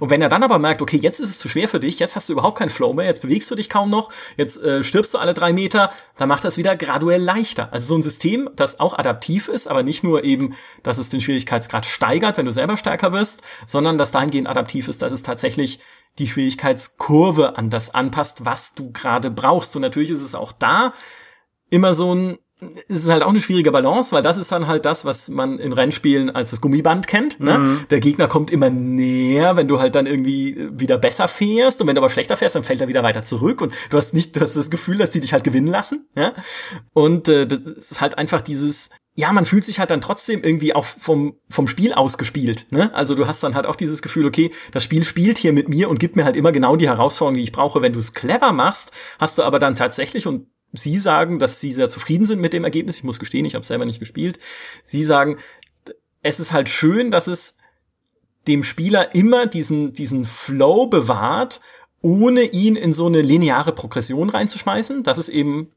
Und 0.00 0.10
wenn 0.10 0.22
er 0.22 0.28
dann 0.28 0.42
aber 0.42 0.58
merkt, 0.58 0.80
okay, 0.82 0.96
jetzt 0.96 1.20
ist 1.20 1.30
es 1.30 1.38
zu 1.38 1.48
schwer 1.48 1.68
für 1.68 1.80
dich, 1.80 1.98
jetzt 1.98 2.16
hast 2.16 2.28
du 2.28 2.32
überhaupt 2.32 2.58
keinen 2.58 2.70
Flow 2.70 2.94
mehr, 2.94 3.04
jetzt 3.04 3.22
bewegst 3.22 3.50
du 3.50 3.54
dich 3.54 3.68
kaum 3.68 3.90
noch, 3.90 4.10
jetzt 4.36 4.62
äh, 4.62 4.82
stirbst 4.82 5.12
du 5.14 5.18
alle 5.18 5.34
drei 5.34 5.52
Meter, 5.52 5.92
dann 6.16 6.28
macht 6.28 6.44
das 6.44 6.56
wieder 6.56 6.76
graduell 6.76 7.22
leichter. 7.22 7.72
Also 7.72 7.88
so 7.88 7.98
ein 7.98 8.02
System, 8.02 8.48
das 8.56 8.80
auch 8.80 8.98
adaptiv 8.98 9.48
ist, 9.48 9.66
aber 9.66 9.82
nicht 9.82 10.02
nur 10.02 10.24
eben, 10.24 10.54
dass 10.82 10.98
es 10.98 11.10
den 11.10 11.20
Schwierigkeitsgrad 11.20 11.86
steigert, 11.86 12.38
wenn 12.38 12.46
du 12.46 12.52
selber 12.52 12.76
stärker 12.76 13.12
wirst, 13.12 13.42
sondern 13.66 13.98
dass 13.98 14.12
dahingehend 14.12 14.48
adaptiv 14.48 14.88
ist, 14.88 15.02
dass 15.02 15.12
es 15.12 15.22
tatsächlich 15.22 15.80
die 16.18 16.28
Schwierigkeitskurve 16.28 17.58
an 17.58 17.68
das 17.68 17.94
anpasst, 17.94 18.44
was 18.44 18.74
du 18.74 18.92
gerade 18.92 19.30
brauchst. 19.30 19.76
Und 19.76 19.82
natürlich 19.82 20.10
ist 20.10 20.22
es 20.22 20.34
auch 20.34 20.52
da 20.52 20.94
immer 21.68 21.94
so 21.94 22.14
ein 22.14 22.38
es 22.88 23.00
ist 23.00 23.08
halt 23.10 23.22
auch 23.22 23.30
eine 23.30 23.40
schwierige 23.40 23.70
Balance, 23.70 24.12
weil 24.12 24.22
das 24.22 24.38
ist 24.38 24.50
dann 24.50 24.66
halt 24.66 24.86
das, 24.86 25.04
was 25.04 25.28
man 25.28 25.58
in 25.58 25.74
Rennspielen 25.74 26.30
als 26.30 26.50
das 26.50 26.62
Gummiband 26.62 27.06
kennt. 27.06 27.38
Ne? 27.38 27.58
Mhm. 27.58 27.80
Der 27.90 28.00
Gegner 28.00 28.28
kommt 28.28 28.50
immer 28.50 28.70
näher, 28.70 29.56
wenn 29.56 29.68
du 29.68 29.78
halt 29.78 29.94
dann 29.94 30.06
irgendwie 30.06 30.68
wieder 30.72 30.96
besser 30.96 31.28
fährst 31.28 31.82
und 31.82 31.86
wenn 31.86 31.94
du 31.94 32.00
aber 32.00 32.08
schlechter 32.08 32.36
fährst, 32.36 32.56
dann 32.56 32.64
fällt 32.64 32.80
er 32.80 32.88
wieder 32.88 33.02
weiter 33.02 33.24
zurück 33.24 33.60
und 33.60 33.74
du 33.90 33.98
hast 33.98 34.14
nicht, 34.14 34.36
du 34.36 34.40
hast 34.40 34.56
das 34.56 34.70
Gefühl, 34.70 34.96
dass 34.96 35.10
die 35.10 35.20
dich 35.20 35.34
halt 35.34 35.44
gewinnen 35.44 35.66
lassen. 35.66 36.08
Ja? 36.14 36.32
Und 36.94 37.28
äh, 37.28 37.46
das 37.46 37.60
ist 37.60 38.00
halt 38.00 38.16
einfach 38.16 38.40
dieses, 38.40 38.88
ja, 39.16 39.32
man 39.32 39.44
fühlt 39.44 39.64
sich 39.64 39.78
halt 39.78 39.90
dann 39.90 40.00
trotzdem 40.00 40.42
irgendwie 40.42 40.74
auch 40.74 40.84
vom, 40.84 41.38
vom 41.50 41.68
Spiel 41.68 41.92
ausgespielt. 41.92 42.66
Ne? 42.70 42.94
Also 42.94 43.14
du 43.14 43.26
hast 43.26 43.42
dann 43.42 43.54
halt 43.54 43.66
auch 43.66 43.76
dieses 43.76 44.00
Gefühl, 44.00 44.24
okay, 44.24 44.50
das 44.72 44.84
Spiel 44.84 45.04
spielt 45.04 45.36
hier 45.36 45.52
mit 45.52 45.68
mir 45.68 45.90
und 45.90 45.98
gibt 45.98 46.16
mir 46.16 46.24
halt 46.24 46.36
immer 46.36 46.52
genau 46.52 46.76
die 46.76 46.88
Herausforderung, 46.88 47.36
die 47.36 47.42
ich 47.42 47.52
brauche. 47.52 47.82
Wenn 47.82 47.92
du 47.92 47.98
es 47.98 48.14
clever 48.14 48.52
machst, 48.52 48.92
hast 49.18 49.38
du 49.38 49.42
aber 49.42 49.58
dann 49.58 49.74
tatsächlich, 49.74 50.26
und 50.26 50.46
Sie 50.72 50.98
sagen, 50.98 51.38
dass 51.38 51.60
Sie 51.60 51.72
sehr 51.72 51.88
zufrieden 51.88 52.24
sind 52.24 52.40
mit 52.40 52.52
dem 52.52 52.64
Ergebnis. 52.64 52.98
Ich 52.98 53.04
muss 53.04 53.18
gestehen, 53.18 53.44
ich 53.44 53.54
habe 53.54 53.64
selber 53.64 53.84
nicht 53.84 53.98
gespielt. 53.98 54.38
Sie 54.84 55.02
sagen, 55.02 55.38
es 56.22 56.40
ist 56.40 56.52
halt 56.52 56.68
schön, 56.68 57.10
dass 57.10 57.28
es 57.28 57.58
dem 58.46 58.62
Spieler 58.62 59.14
immer 59.14 59.46
diesen, 59.46 59.92
diesen 59.92 60.24
Flow 60.24 60.86
bewahrt, 60.86 61.60
ohne 62.02 62.42
ihn 62.42 62.76
in 62.76 62.92
so 62.92 63.06
eine 63.06 63.22
lineare 63.22 63.72
Progression 63.72 64.28
reinzuschmeißen, 64.28 65.02
dass 65.02 65.18
es 65.18 65.28
eben 65.28 65.72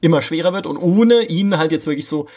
immer 0.00 0.22
schwerer 0.22 0.52
wird 0.52 0.66
und 0.66 0.76
ohne 0.76 1.24
ihn 1.24 1.56
halt 1.56 1.72
jetzt 1.72 1.86
wirklich 1.86 2.06
so 2.06 2.28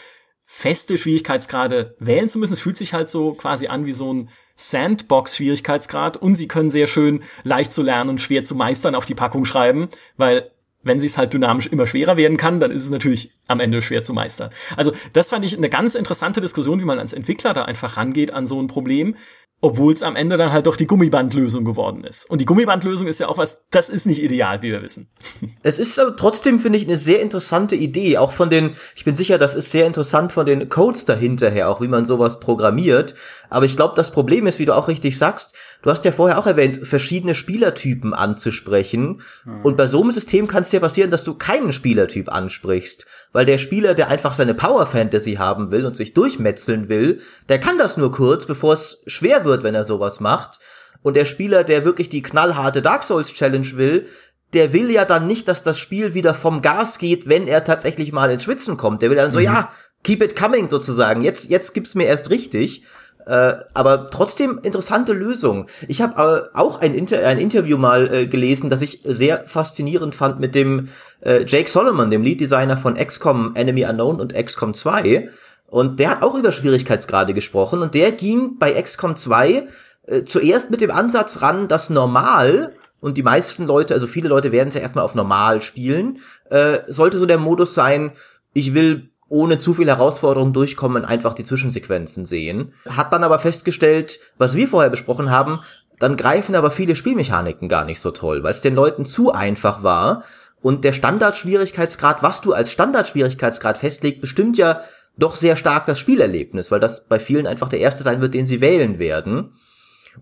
feste 0.46 0.98
Schwierigkeitsgrade 0.98 1.96
wählen 1.98 2.28
zu 2.28 2.38
müssen. 2.38 2.54
Es 2.54 2.60
fühlt 2.60 2.76
sich 2.76 2.92
halt 2.92 3.08
so 3.08 3.32
quasi 3.32 3.66
an 3.66 3.86
wie 3.86 3.92
so 3.92 4.12
ein 4.12 4.28
Sandbox-Schwierigkeitsgrad 4.56 6.16
und 6.18 6.34
sie 6.34 6.48
können 6.48 6.70
sehr 6.70 6.86
schön 6.86 7.22
leicht 7.42 7.72
zu 7.72 7.82
lernen 7.82 8.10
und 8.10 8.20
schwer 8.20 8.44
zu 8.44 8.54
meistern 8.54 8.94
auf 8.94 9.06
die 9.06 9.14
Packung 9.14 9.44
schreiben, 9.44 9.88
weil 10.16 10.50
wenn 10.84 11.00
sie 11.00 11.06
es 11.06 11.18
halt 11.18 11.32
dynamisch 11.32 11.66
immer 11.66 11.86
schwerer 11.86 12.16
werden 12.16 12.36
kann, 12.36 12.60
dann 12.60 12.70
ist 12.70 12.84
es 12.84 12.90
natürlich 12.90 13.32
am 13.48 13.60
Ende 13.60 13.82
schwer 13.82 14.02
zu 14.02 14.12
meistern. 14.12 14.50
Also 14.76 14.92
das 15.12 15.30
fand 15.30 15.44
ich 15.44 15.56
eine 15.56 15.68
ganz 15.68 15.94
interessante 15.94 16.40
Diskussion, 16.40 16.80
wie 16.80 16.84
man 16.84 16.98
als 16.98 17.12
Entwickler 17.12 17.52
da 17.52 17.62
einfach 17.64 17.96
rangeht 17.96 18.32
an 18.32 18.46
so 18.46 18.60
ein 18.60 18.66
Problem 18.66 19.16
obwohl 19.64 19.94
es 19.94 20.02
am 20.02 20.14
Ende 20.14 20.36
dann 20.36 20.52
halt 20.52 20.66
doch 20.66 20.76
die 20.76 20.86
Gummibandlösung 20.86 21.64
geworden 21.64 22.04
ist. 22.04 22.28
Und 22.28 22.42
die 22.42 22.44
Gummibandlösung 22.44 23.08
ist 23.08 23.18
ja 23.18 23.28
auch 23.28 23.38
was, 23.38 23.64
das 23.70 23.88
ist 23.88 24.04
nicht 24.04 24.22
ideal, 24.22 24.60
wie 24.60 24.70
wir 24.70 24.82
wissen. 24.82 25.08
Es 25.62 25.78
ist 25.78 25.98
aber 25.98 26.14
trotzdem, 26.16 26.60
finde 26.60 26.78
ich, 26.78 26.84
eine 26.84 26.98
sehr 26.98 27.22
interessante 27.22 27.74
Idee. 27.74 28.18
Auch 28.18 28.32
von 28.32 28.50
den, 28.50 28.76
ich 28.94 29.04
bin 29.04 29.14
sicher, 29.14 29.38
das 29.38 29.54
ist 29.54 29.70
sehr 29.70 29.86
interessant 29.86 30.32
von 30.32 30.44
den 30.44 30.68
Codes 30.68 31.06
dahinter 31.06 31.48
her, 31.48 31.70
auch 31.70 31.80
wie 31.80 31.88
man 31.88 32.04
sowas 32.04 32.40
programmiert. 32.40 33.14
Aber 33.48 33.64
ich 33.64 33.76
glaube, 33.76 33.94
das 33.96 34.10
Problem 34.10 34.46
ist, 34.46 34.58
wie 34.58 34.66
du 34.66 34.76
auch 34.76 34.88
richtig 34.88 35.16
sagst, 35.16 35.54
du 35.84 35.90
hast 35.90 36.04
ja 36.04 36.12
vorher 36.12 36.38
auch 36.38 36.46
erwähnt, 36.46 36.80
verschiedene 36.82 37.34
Spielertypen 37.34 38.14
anzusprechen. 38.14 39.20
Mhm. 39.44 39.62
Und 39.62 39.76
bei 39.76 39.86
so 39.86 40.00
einem 40.00 40.10
System 40.10 40.48
kann 40.48 40.62
es 40.62 40.70
dir 40.70 40.80
passieren, 40.80 41.10
dass 41.10 41.22
du 41.22 41.34
keinen 41.34 41.72
Spielertyp 41.72 42.32
ansprichst. 42.32 43.06
Weil 43.32 43.46
der 43.46 43.58
Spieler, 43.58 43.94
der 43.94 44.08
einfach 44.08 44.34
seine 44.34 44.54
Power 44.54 44.86
Fantasy 44.86 45.34
haben 45.34 45.70
will 45.70 45.84
und 45.84 45.94
sich 45.94 46.14
durchmetzeln 46.14 46.88
will, 46.88 47.20
der 47.48 47.60
kann 47.60 47.78
das 47.78 47.96
nur 47.96 48.10
kurz, 48.10 48.46
bevor 48.46 48.72
es 48.72 49.04
schwer 49.06 49.44
wird, 49.44 49.62
wenn 49.62 49.74
er 49.74 49.84
sowas 49.84 50.20
macht. 50.20 50.58
Und 51.02 51.16
der 51.16 51.26
Spieler, 51.26 51.64
der 51.64 51.84
wirklich 51.84 52.08
die 52.08 52.22
knallharte 52.22 52.80
Dark 52.80 53.04
Souls 53.04 53.34
Challenge 53.34 53.76
will, 53.76 54.08
der 54.54 54.72
will 54.72 54.90
ja 54.90 55.04
dann 55.04 55.26
nicht, 55.26 55.48
dass 55.48 55.62
das 55.62 55.78
Spiel 55.78 56.14
wieder 56.14 56.32
vom 56.32 56.62
Gas 56.62 56.98
geht, 56.98 57.28
wenn 57.28 57.46
er 57.46 57.64
tatsächlich 57.64 58.12
mal 58.12 58.30
ins 58.30 58.44
Schwitzen 58.44 58.78
kommt. 58.78 59.02
Der 59.02 59.10
will 59.10 59.16
dann 59.16 59.32
so, 59.32 59.38
mhm. 59.38 59.44
ja, 59.44 59.70
keep 60.02 60.22
it 60.22 60.36
coming 60.36 60.66
sozusagen. 60.66 61.22
Jetzt, 61.22 61.50
jetzt 61.50 61.74
gibt's 61.74 61.94
mir 61.94 62.06
erst 62.06 62.30
richtig. 62.30 62.84
Äh, 63.26 63.54
aber 63.72 64.10
trotzdem 64.10 64.60
interessante 64.62 65.12
Lösung. 65.12 65.66
Ich 65.88 66.02
habe 66.02 66.50
äh, 66.52 66.58
auch 66.58 66.80
ein, 66.80 66.94
Inter 66.94 67.26
ein 67.26 67.38
Interview 67.38 67.78
mal 67.78 68.12
äh, 68.12 68.26
gelesen, 68.26 68.68
das 68.68 68.82
ich 68.82 69.00
sehr 69.04 69.44
faszinierend 69.46 70.14
fand 70.14 70.40
mit 70.40 70.54
dem 70.54 70.88
äh, 71.20 71.44
Jake 71.46 71.70
Solomon, 71.70 72.10
dem 72.10 72.22
Lead-Designer 72.22 72.76
von 72.76 72.94
XCOM 72.96 73.52
Enemy 73.54 73.86
Unknown 73.86 74.20
und 74.20 74.34
XCOM 74.34 74.74
2. 74.74 75.30
Und 75.68 76.00
der 76.00 76.10
hat 76.10 76.22
auch 76.22 76.34
über 76.34 76.52
Schwierigkeitsgrade 76.52 77.32
gesprochen 77.34 77.80
und 77.80 77.94
der 77.94 78.12
ging 78.12 78.58
bei 78.58 78.80
XCOM 78.80 79.16
2 79.16 79.68
äh, 80.06 80.22
zuerst 80.22 80.70
mit 80.70 80.80
dem 80.82 80.90
Ansatz 80.90 81.40
ran, 81.40 81.66
dass 81.66 81.88
normal 81.90 82.74
und 83.00 83.18
die 83.18 83.22
meisten 83.22 83.66
Leute, 83.66 83.94
also 83.94 84.06
viele 84.06 84.28
Leute 84.28 84.52
werden 84.52 84.68
es 84.68 84.74
ja 84.74 84.80
erstmal 84.80 85.04
auf 85.04 85.14
normal 85.14 85.62
spielen, 85.62 86.20
äh, 86.50 86.80
sollte 86.88 87.18
so 87.18 87.26
der 87.26 87.38
Modus 87.38 87.74
sein, 87.74 88.12
ich 88.52 88.72
will 88.72 89.10
ohne 89.28 89.58
zu 89.58 89.74
viel 89.74 89.88
Herausforderung 89.88 90.52
durchkommen, 90.52 91.04
einfach 91.04 91.34
die 91.34 91.44
Zwischensequenzen 91.44 92.26
sehen. 92.26 92.74
Hat 92.88 93.12
dann 93.12 93.24
aber 93.24 93.38
festgestellt, 93.38 94.20
was 94.38 94.54
wir 94.54 94.68
vorher 94.68 94.90
besprochen 94.90 95.30
haben, 95.30 95.60
dann 95.98 96.16
greifen 96.16 96.54
aber 96.54 96.70
viele 96.70 96.96
Spielmechaniken 96.96 97.68
gar 97.68 97.84
nicht 97.84 98.00
so 98.00 98.10
toll, 98.10 98.42
weil 98.42 98.50
es 98.50 98.60
den 98.60 98.74
Leuten 98.74 99.04
zu 99.04 99.32
einfach 99.32 99.82
war. 99.82 100.24
Und 100.60 100.84
der 100.84 100.92
Standardschwierigkeitsgrad, 100.92 102.22
was 102.22 102.40
du 102.40 102.52
als 102.52 102.72
Standardschwierigkeitsgrad 102.72 103.78
festlegt, 103.78 104.20
bestimmt 104.20 104.56
ja 104.56 104.80
doch 105.16 105.36
sehr 105.36 105.56
stark 105.56 105.86
das 105.86 105.98
Spielerlebnis, 105.98 106.70
weil 106.70 106.80
das 106.80 107.06
bei 107.06 107.20
vielen 107.20 107.46
einfach 107.46 107.68
der 107.68 107.80
erste 107.80 108.02
sein 108.02 108.20
wird, 108.20 108.34
den 108.34 108.46
sie 108.46 108.60
wählen 108.60 108.98
werden. 108.98 109.52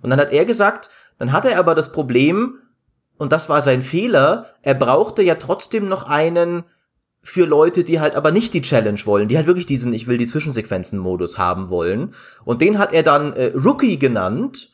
Und 0.02 0.10
dann 0.10 0.20
hat 0.20 0.32
er 0.32 0.44
gesagt, 0.44 0.90
dann 1.18 1.32
hat 1.32 1.44
er 1.44 1.58
aber 1.58 1.74
das 1.74 1.92
Problem, 1.92 2.58
und 3.16 3.32
das 3.32 3.48
war 3.48 3.62
sein 3.62 3.82
Fehler, 3.82 4.46
er 4.62 4.74
brauchte 4.74 5.22
ja 5.22 5.36
trotzdem 5.36 5.88
noch 5.88 6.04
einen 6.04 6.64
für 7.22 7.46
Leute, 7.46 7.84
die 7.84 8.00
halt 8.00 8.16
aber 8.16 8.32
nicht 8.32 8.52
die 8.52 8.62
Challenge 8.62 9.00
wollen, 9.04 9.28
die 9.28 9.36
halt 9.36 9.46
wirklich 9.46 9.66
diesen 9.66 9.92
Ich 9.92 10.08
will 10.08 10.18
die 10.18 10.26
Zwischensequenzen-Modus 10.26 11.38
haben 11.38 11.68
wollen. 11.68 12.14
Und 12.44 12.60
den 12.60 12.78
hat 12.78 12.92
er 12.92 13.04
dann 13.04 13.32
äh, 13.34 13.52
Rookie 13.54 13.98
genannt 13.98 14.70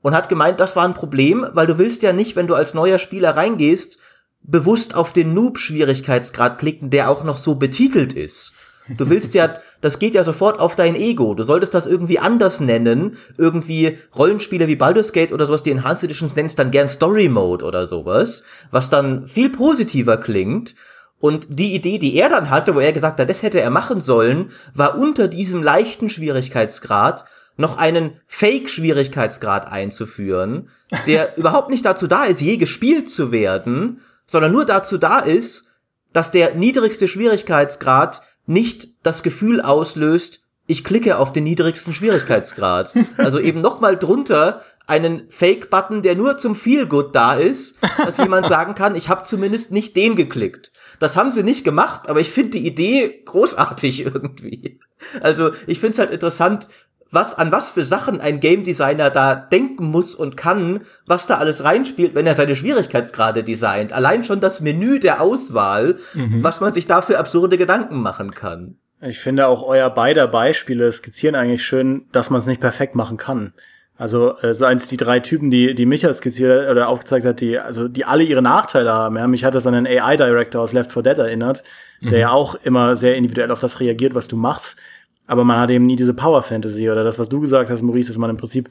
und 0.00 0.14
hat 0.14 0.28
gemeint, 0.28 0.58
das 0.58 0.74
war 0.74 0.84
ein 0.84 0.94
Problem, 0.94 1.46
weil 1.52 1.66
du 1.66 1.78
willst 1.78 2.02
ja 2.02 2.12
nicht, 2.12 2.34
wenn 2.34 2.46
du 2.46 2.54
als 2.54 2.72
neuer 2.72 2.98
Spieler 2.98 3.36
reingehst, 3.36 3.98
bewusst 4.42 4.94
auf 4.94 5.12
den 5.12 5.34
Noob-Schwierigkeitsgrad 5.34 6.58
klicken, 6.58 6.90
der 6.90 7.10
auch 7.10 7.24
noch 7.24 7.36
so 7.36 7.56
betitelt 7.56 8.14
ist. 8.14 8.54
Du 8.98 9.08
willst 9.08 9.34
ja, 9.34 9.58
das 9.80 9.98
geht 9.98 10.14
ja 10.14 10.24
sofort 10.24 10.60
auf 10.60 10.74
dein 10.74 10.96
Ego. 10.96 11.34
Du 11.34 11.42
solltest 11.42 11.74
das 11.74 11.86
irgendwie 11.86 12.18
anders 12.18 12.60
nennen. 12.60 13.16
Irgendwie 13.36 13.98
Rollenspiele 14.16 14.66
wie 14.66 14.76
Baldur's 14.76 15.12
Gate 15.12 15.32
oder 15.32 15.46
sowas, 15.46 15.62
die 15.62 15.70
Enhanced 15.70 16.04
Editions 16.04 16.34
nennst 16.34 16.58
dann 16.58 16.70
gern 16.70 16.88
Story 16.88 17.28
Mode 17.28 17.64
oder 17.64 17.86
sowas, 17.86 18.44
was 18.70 18.90
dann 18.90 19.28
viel 19.28 19.50
positiver 19.50 20.16
klingt. 20.16 20.74
Und 21.22 21.46
die 21.50 21.72
Idee, 21.72 21.98
die 21.98 22.16
er 22.16 22.28
dann 22.28 22.50
hatte, 22.50 22.74
wo 22.74 22.80
er 22.80 22.92
gesagt 22.92 23.20
hat, 23.20 23.30
das 23.30 23.44
hätte 23.44 23.60
er 23.60 23.70
machen 23.70 24.00
sollen, 24.00 24.50
war 24.74 24.98
unter 24.98 25.28
diesem 25.28 25.62
leichten 25.62 26.08
Schwierigkeitsgrad 26.08 27.24
noch 27.56 27.78
einen 27.78 28.20
Fake-Schwierigkeitsgrad 28.26 29.70
einzuführen, 29.70 30.68
der 31.06 31.36
überhaupt 31.38 31.70
nicht 31.70 31.84
dazu 31.84 32.08
da 32.08 32.24
ist, 32.24 32.40
je 32.40 32.56
gespielt 32.56 33.08
zu 33.08 33.30
werden, 33.30 34.00
sondern 34.26 34.50
nur 34.50 34.64
dazu 34.64 34.98
da 34.98 35.20
ist, 35.20 35.70
dass 36.12 36.32
der 36.32 36.56
niedrigste 36.56 37.06
Schwierigkeitsgrad 37.06 38.22
nicht 38.46 38.88
das 39.04 39.22
Gefühl 39.22 39.60
auslöst, 39.60 40.42
ich 40.66 40.82
klicke 40.82 41.18
auf 41.18 41.32
den 41.32 41.44
niedrigsten 41.44 41.92
Schwierigkeitsgrad. 41.92 42.94
Also 43.16 43.38
eben 43.38 43.60
noch 43.60 43.80
mal 43.80 43.96
drunter 43.96 44.62
einen 44.86 45.30
Fake-Button, 45.30 46.02
der 46.02 46.16
nur 46.16 46.36
zum 46.36 46.56
Feel-Good 46.56 47.14
da 47.14 47.34
ist, 47.34 47.78
dass 47.98 48.16
jemand 48.16 48.46
sagen 48.48 48.74
kann, 48.74 48.96
ich 48.96 49.08
habe 49.08 49.22
zumindest 49.22 49.70
nicht 49.70 49.94
den 49.96 50.16
geklickt. 50.16 50.72
Das 51.02 51.16
haben 51.16 51.32
sie 51.32 51.42
nicht 51.42 51.64
gemacht, 51.64 52.08
aber 52.08 52.20
ich 52.20 52.30
finde 52.30 52.52
die 52.52 52.66
Idee 52.66 53.22
großartig 53.24 54.00
irgendwie. 54.04 54.78
Also 55.20 55.50
ich 55.66 55.80
finde 55.80 55.94
es 55.94 55.98
halt 55.98 56.10
interessant, 56.10 56.68
was 57.10 57.36
an 57.36 57.50
was 57.50 57.70
für 57.70 57.82
Sachen 57.82 58.20
ein 58.20 58.38
Game 58.38 58.62
Designer 58.62 59.10
da 59.10 59.34
denken 59.34 59.86
muss 59.86 60.14
und 60.14 60.36
kann, 60.36 60.82
was 61.04 61.26
da 61.26 61.38
alles 61.38 61.64
reinspielt, 61.64 62.14
wenn 62.14 62.26
er 62.26 62.34
seine 62.34 62.54
Schwierigkeitsgrade 62.54 63.42
designt. 63.42 63.92
Allein 63.92 64.22
schon 64.22 64.38
das 64.38 64.60
Menü 64.60 65.00
der 65.00 65.20
Auswahl, 65.20 65.98
mhm. 66.14 66.44
was 66.44 66.60
man 66.60 66.72
sich 66.72 66.86
da 66.86 67.02
für 67.02 67.18
absurde 67.18 67.58
Gedanken 67.58 68.00
machen 68.00 68.30
kann. 68.30 68.76
Ich 69.00 69.18
finde 69.18 69.48
auch 69.48 69.66
euer 69.66 69.90
beider 69.90 70.28
Beispiele 70.28 70.90
skizzieren 70.92 71.34
eigentlich 71.34 71.64
schön, 71.64 72.06
dass 72.12 72.30
man 72.30 72.38
es 72.38 72.46
nicht 72.46 72.60
perfekt 72.60 72.94
machen 72.94 73.16
kann. 73.16 73.54
Also 73.96 74.36
äh, 74.38 74.48
es 74.48 74.88
die 74.88 74.96
drei 74.96 75.20
Typen, 75.20 75.50
die 75.50 75.74
die 75.74 75.86
Micha 75.86 76.12
skizziert 76.12 76.70
oder 76.70 76.88
aufgezeigt 76.88 77.26
hat, 77.26 77.40
die 77.40 77.58
also 77.58 77.88
die 77.88 78.04
alle 78.04 78.24
ihre 78.24 78.42
Nachteile 78.42 78.92
haben. 78.92 79.16
Ja, 79.16 79.26
mich 79.26 79.44
hat 79.44 79.54
das 79.54 79.66
an 79.66 79.74
einen 79.74 79.86
AI 79.86 80.16
Director 80.16 80.62
aus 80.62 80.72
Left 80.72 80.92
4 80.92 81.02
Dead 81.02 81.18
erinnert, 81.18 81.62
mhm. 82.00 82.10
der 82.10 82.18
ja 82.18 82.30
auch 82.30 82.54
immer 82.64 82.96
sehr 82.96 83.16
individuell 83.16 83.50
auf 83.50 83.60
das 83.60 83.80
reagiert, 83.80 84.14
was 84.14 84.28
du 84.28 84.36
machst 84.36 84.78
aber 85.26 85.44
man 85.44 85.58
hat 85.58 85.70
eben 85.70 85.86
nie 85.86 85.96
diese 85.96 86.14
Power 86.14 86.42
Fantasy 86.42 86.90
oder 86.90 87.04
das, 87.04 87.18
was 87.18 87.28
du 87.28 87.40
gesagt 87.40 87.70
hast, 87.70 87.82
Maurice, 87.82 88.08
dass 88.08 88.18
man 88.18 88.30
im 88.30 88.36
Prinzip 88.36 88.68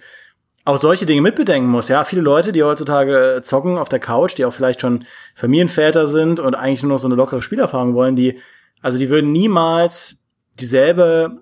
auch 0.63 0.77
solche 0.77 1.05
Dinge 1.05 1.21
mitbedenken 1.21 1.69
muss. 1.69 1.87
Ja, 1.87 2.03
viele 2.03 2.21
Leute, 2.21 2.51
die 2.51 2.63
heutzutage 2.63 3.35
äh, 3.37 3.41
zocken 3.41 3.77
auf 3.77 3.89
der 3.89 3.99
Couch, 3.99 4.37
die 4.37 4.45
auch 4.45 4.53
vielleicht 4.53 4.81
schon 4.81 5.05
Familienväter 5.33 6.05
sind 6.05 6.39
und 6.39 6.53
eigentlich 6.53 6.83
nur 6.83 6.91
noch 6.91 6.99
so 6.99 7.07
eine 7.07 7.15
lockere 7.15 7.41
Spielerfahrung 7.41 7.95
wollen, 7.95 8.15
die, 8.15 8.39
also 8.81 8.99
die 8.99 9.09
würden 9.09 9.31
niemals 9.31 10.23
dieselbe 10.59 11.41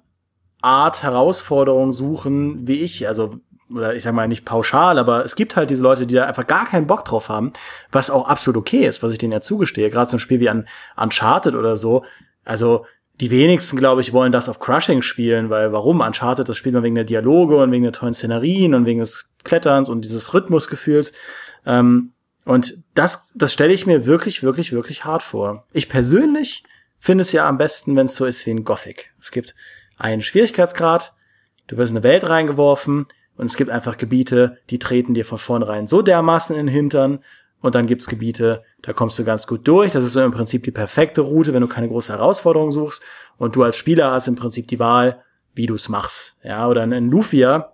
Art 0.61 1.03
Herausforderung 1.03 1.91
suchen 1.91 2.65
wie 2.67 2.79
ich. 2.79 3.07
Also, 3.07 3.41
oder 3.73 3.95
ich 3.95 4.03
sag 4.03 4.13
mal 4.13 4.27
nicht 4.27 4.45
pauschal, 4.45 4.97
aber 4.97 5.23
es 5.23 5.35
gibt 5.35 5.55
halt 5.55 5.69
diese 5.69 5.83
Leute, 5.83 6.07
die 6.07 6.15
da 6.15 6.25
einfach 6.25 6.47
gar 6.47 6.65
keinen 6.65 6.87
Bock 6.87 7.05
drauf 7.05 7.29
haben, 7.29 7.53
was 7.91 8.09
auch 8.09 8.27
absolut 8.27 8.57
okay 8.59 8.85
ist, 8.85 9.03
was 9.03 9.11
ich 9.11 9.17
denen 9.17 9.33
ja 9.33 9.41
zugestehe. 9.41 9.89
Gerade 9.89 10.09
so 10.09 10.17
ein 10.17 10.19
Spiel 10.19 10.39
wie 10.39 10.49
an 10.49 10.67
Uncharted 10.97 11.55
oder 11.55 11.75
so. 11.75 12.03
Also, 12.45 12.85
die 13.19 13.31
wenigsten, 13.31 13.77
glaube 13.77 14.01
ich, 14.01 14.13
wollen 14.13 14.31
das 14.31 14.47
auf 14.47 14.59
Crushing 14.59 15.01
spielen, 15.01 15.49
weil 15.49 15.73
warum? 15.73 15.99
Uncharted, 15.99 16.47
das 16.47 16.57
spielt 16.57 16.73
man 16.73 16.83
wegen 16.83 16.95
der 16.95 17.03
Dialoge 17.03 17.57
und 17.57 17.71
wegen 17.71 17.83
der 17.83 17.91
tollen 17.91 18.13
Szenerien 18.13 18.73
und 18.73 18.85
wegen 18.85 19.01
des 19.01 19.33
Kletterns 19.43 19.89
und 19.89 20.05
dieses 20.05 20.33
Rhythmusgefühls. 20.33 21.11
Ähm, 21.65 22.13
und 22.45 22.81
das, 22.95 23.29
das 23.35 23.53
stelle 23.53 23.73
ich 23.73 23.85
mir 23.85 24.05
wirklich, 24.05 24.41
wirklich, 24.41 24.71
wirklich 24.71 25.03
hart 25.03 25.21
vor. 25.21 25.65
Ich 25.73 25.89
persönlich 25.89 26.63
finde 26.99 27.23
es 27.23 27.31
ja 27.31 27.47
am 27.47 27.57
besten, 27.57 27.95
wenn 27.95 28.05
es 28.05 28.15
so 28.15 28.25
ist 28.25 28.45
wie 28.45 28.51
in 28.51 28.63
Gothic. 28.63 29.13
Es 29.19 29.31
gibt 29.31 29.53
einen 29.97 30.21
Schwierigkeitsgrad, 30.21 31.13
du 31.67 31.77
wirst 31.77 31.91
in 31.91 31.97
eine 31.97 32.03
Welt 32.03 32.27
reingeworfen 32.27 33.07
und 33.39 33.45
es 33.45 33.55
gibt 33.55 33.71
einfach 33.71 33.95
Gebiete, 33.95 34.57
die 34.69 34.79
treten 34.79 35.13
dir 35.13 35.23
von 35.23 35.37
vornherein 35.37 35.87
so 35.87 36.01
dermaßen 36.01 36.57
in 36.57 36.65
den 36.65 36.73
Hintern 36.73 37.19
und 37.61 37.73
dann 37.73 37.87
gibt's 37.87 38.07
Gebiete, 38.07 38.63
da 38.81 38.91
kommst 38.91 39.17
du 39.17 39.23
ganz 39.23 39.47
gut 39.47 39.65
durch. 39.65 39.93
Das 39.93 40.03
ist 40.03 40.11
so 40.11 40.21
im 40.21 40.31
Prinzip 40.31 40.63
die 40.63 40.71
perfekte 40.71 41.21
Route, 41.21 41.53
wenn 41.53 41.61
du 41.61 41.67
keine 41.67 41.87
große 41.87 42.11
Herausforderung 42.11 42.73
suchst. 42.73 43.01
Und 43.37 43.55
du 43.55 43.63
als 43.63 43.77
Spieler 43.77 44.11
hast 44.11 44.27
im 44.27 44.35
Prinzip 44.35 44.67
die 44.67 44.79
Wahl, 44.79 45.21
wie 45.55 45.67
du 45.67 45.75
es 45.75 45.87
machst. 45.87 46.37
Ja, 46.43 46.67
oder 46.67 46.83
in 46.83 47.09
Lufia, 47.09 47.73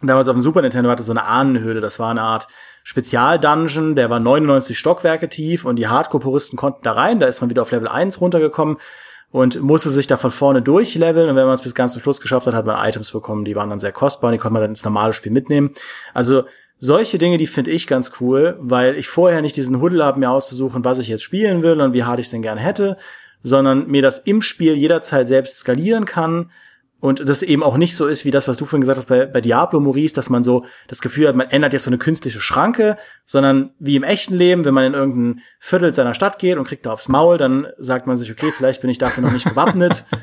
damals 0.00 0.28
auf 0.28 0.36
dem 0.36 0.42
Super 0.42 0.62
Nintendo 0.62 0.90
hatte 0.90 1.02
so 1.02 1.12
eine 1.12 1.24
Ahnenhöhle. 1.24 1.80
Das 1.80 1.98
war 1.98 2.10
eine 2.10 2.22
Art 2.22 2.46
Spezial-Dungeon, 2.84 3.96
der 3.96 4.10
war 4.10 4.20
99 4.20 4.78
Stockwerke 4.78 5.28
tief 5.28 5.64
und 5.64 5.76
die 5.76 5.88
Hardcore-Puristen 5.88 6.56
konnten 6.56 6.82
da 6.84 6.92
rein. 6.92 7.18
Da 7.18 7.26
ist 7.26 7.40
man 7.40 7.50
wieder 7.50 7.62
auf 7.62 7.72
Level 7.72 7.88
1 7.88 8.20
runtergekommen 8.20 8.78
und 9.32 9.60
musste 9.60 9.90
sich 9.90 10.06
da 10.06 10.16
von 10.16 10.30
vorne 10.30 10.62
durchleveln. 10.62 11.28
Und 11.28 11.36
wenn 11.36 11.46
man 11.46 11.54
es 11.54 11.62
bis 11.62 11.74
ganz 11.74 11.92
zum 11.92 12.02
Schluss 12.02 12.20
geschafft 12.20 12.46
hat, 12.46 12.54
hat 12.54 12.66
man 12.66 12.84
Items 12.86 13.12
bekommen, 13.12 13.44
die 13.44 13.54
waren 13.54 13.70
dann 13.70 13.80
sehr 13.80 13.92
kostbar 13.92 14.28
und 14.28 14.32
die 14.32 14.38
konnte 14.38 14.54
man 14.54 14.62
dann 14.62 14.72
ins 14.72 14.84
normale 14.84 15.12
Spiel 15.12 15.32
mitnehmen. 15.32 15.70
Also 16.14 16.44
solche 16.78 17.18
Dinge, 17.18 17.36
die 17.36 17.46
finde 17.46 17.70
ich 17.70 17.86
ganz 17.86 18.12
cool, 18.20 18.56
weil 18.60 18.96
ich 18.96 19.08
vorher 19.08 19.42
nicht 19.42 19.56
diesen 19.56 19.80
Huddle 19.80 20.04
habe, 20.04 20.18
mir 20.18 20.30
auszusuchen, 20.30 20.84
was 20.84 20.98
ich 20.98 21.08
jetzt 21.08 21.22
spielen 21.22 21.62
will 21.62 21.80
und 21.80 21.92
wie 21.92 22.04
hart 22.04 22.18
ich 22.18 22.26
es 22.26 22.30
denn 22.30 22.42
gerne 22.42 22.60
hätte, 22.60 22.96
sondern 23.42 23.86
mir 23.86 24.02
das 24.02 24.18
im 24.18 24.42
Spiel 24.42 24.74
jederzeit 24.74 25.28
selbst 25.28 25.60
skalieren 25.60 26.04
kann 26.04 26.50
Und 27.00 27.26
das 27.26 27.42
eben 27.42 27.62
auch 27.62 27.78
nicht 27.78 27.96
so 27.96 28.06
ist, 28.06 28.24
wie 28.24 28.30
das, 28.30 28.46
was 28.46 28.58
du 28.58 28.66
vorhin 28.66 28.82
gesagt 28.82 28.98
hast 28.98 29.08
bei, 29.08 29.24
bei 29.24 29.40
Diablo 29.40 29.80
Maurice, 29.80 30.14
dass 30.14 30.28
man 30.28 30.44
so 30.44 30.66
das 30.86 31.00
Gefühl 31.00 31.28
hat, 31.28 31.34
man 31.34 31.48
ändert 31.48 31.72
jetzt 31.72 31.84
so 31.84 31.90
eine 31.90 31.98
künstliche 31.98 32.40
Schranke, 32.40 32.96
sondern 33.24 33.70
wie 33.78 33.96
im 33.96 34.02
echten 34.02 34.34
Leben, 34.34 34.64
wenn 34.66 34.74
man 34.74 34.84
in 34.84 34.94
irgendein 34.94 35.42
Viertel 35.58 35.94
seiner 35.94 36.14
Stadt 36.14 36.38
geht 36.38 36.58
und 36.58 36.66
kriegt 36.68 36.84
da 36.84 36.92
aufs 36.92 37.08
Maul, 37.08 37.38
dann 37.38 37.66
sagt 37.78 38.06
man 38.06 38.18
sich, 38.18 38.30
okay, 38.30 38.52
vielleicht 38.54 38.82
bin 38.82 38.90
ich 38.90 38.98
dafür 38.98 39.22
noch 39.22 39.32
nicht 39.32 39.48
gewappnet. 39.48 40.04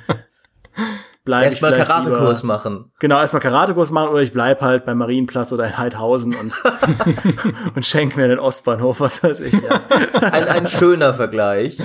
Erstmal 1.27 1.73
Karatekurs 1.73 2.43
machen. 2.43 2.91
Genau, 2.99 3.19
erstmal 3.19 3.41
Karatekurs 3.41 3.91
machen 3.91 4.09
oder 4.09 4.21
ich 4.21 4.31
bleib 4.31 4.61
halt 4.61 4.85
beim 4.85 4.97
Marienplatz 4.97 5.51
oder 5.51 5.67
in 5.67 5.77
Heidhausen 5.77 6.33
und, 6.33 6.61
und 7.75 7.85
schenk 7.85 8.15
mir 8.15 8.29
den 8.29 8.39
Ostbahnhof, 8.39 9.01
was 9.01 9.23
weiß 9.23 9.41
ich. 9.41 9.53
Ja. 9.53 9.81
Ein, 10.21 10.47
ein 10.47 10.67
schöner 10.67 11.13
Vergleich. 11.13 11.77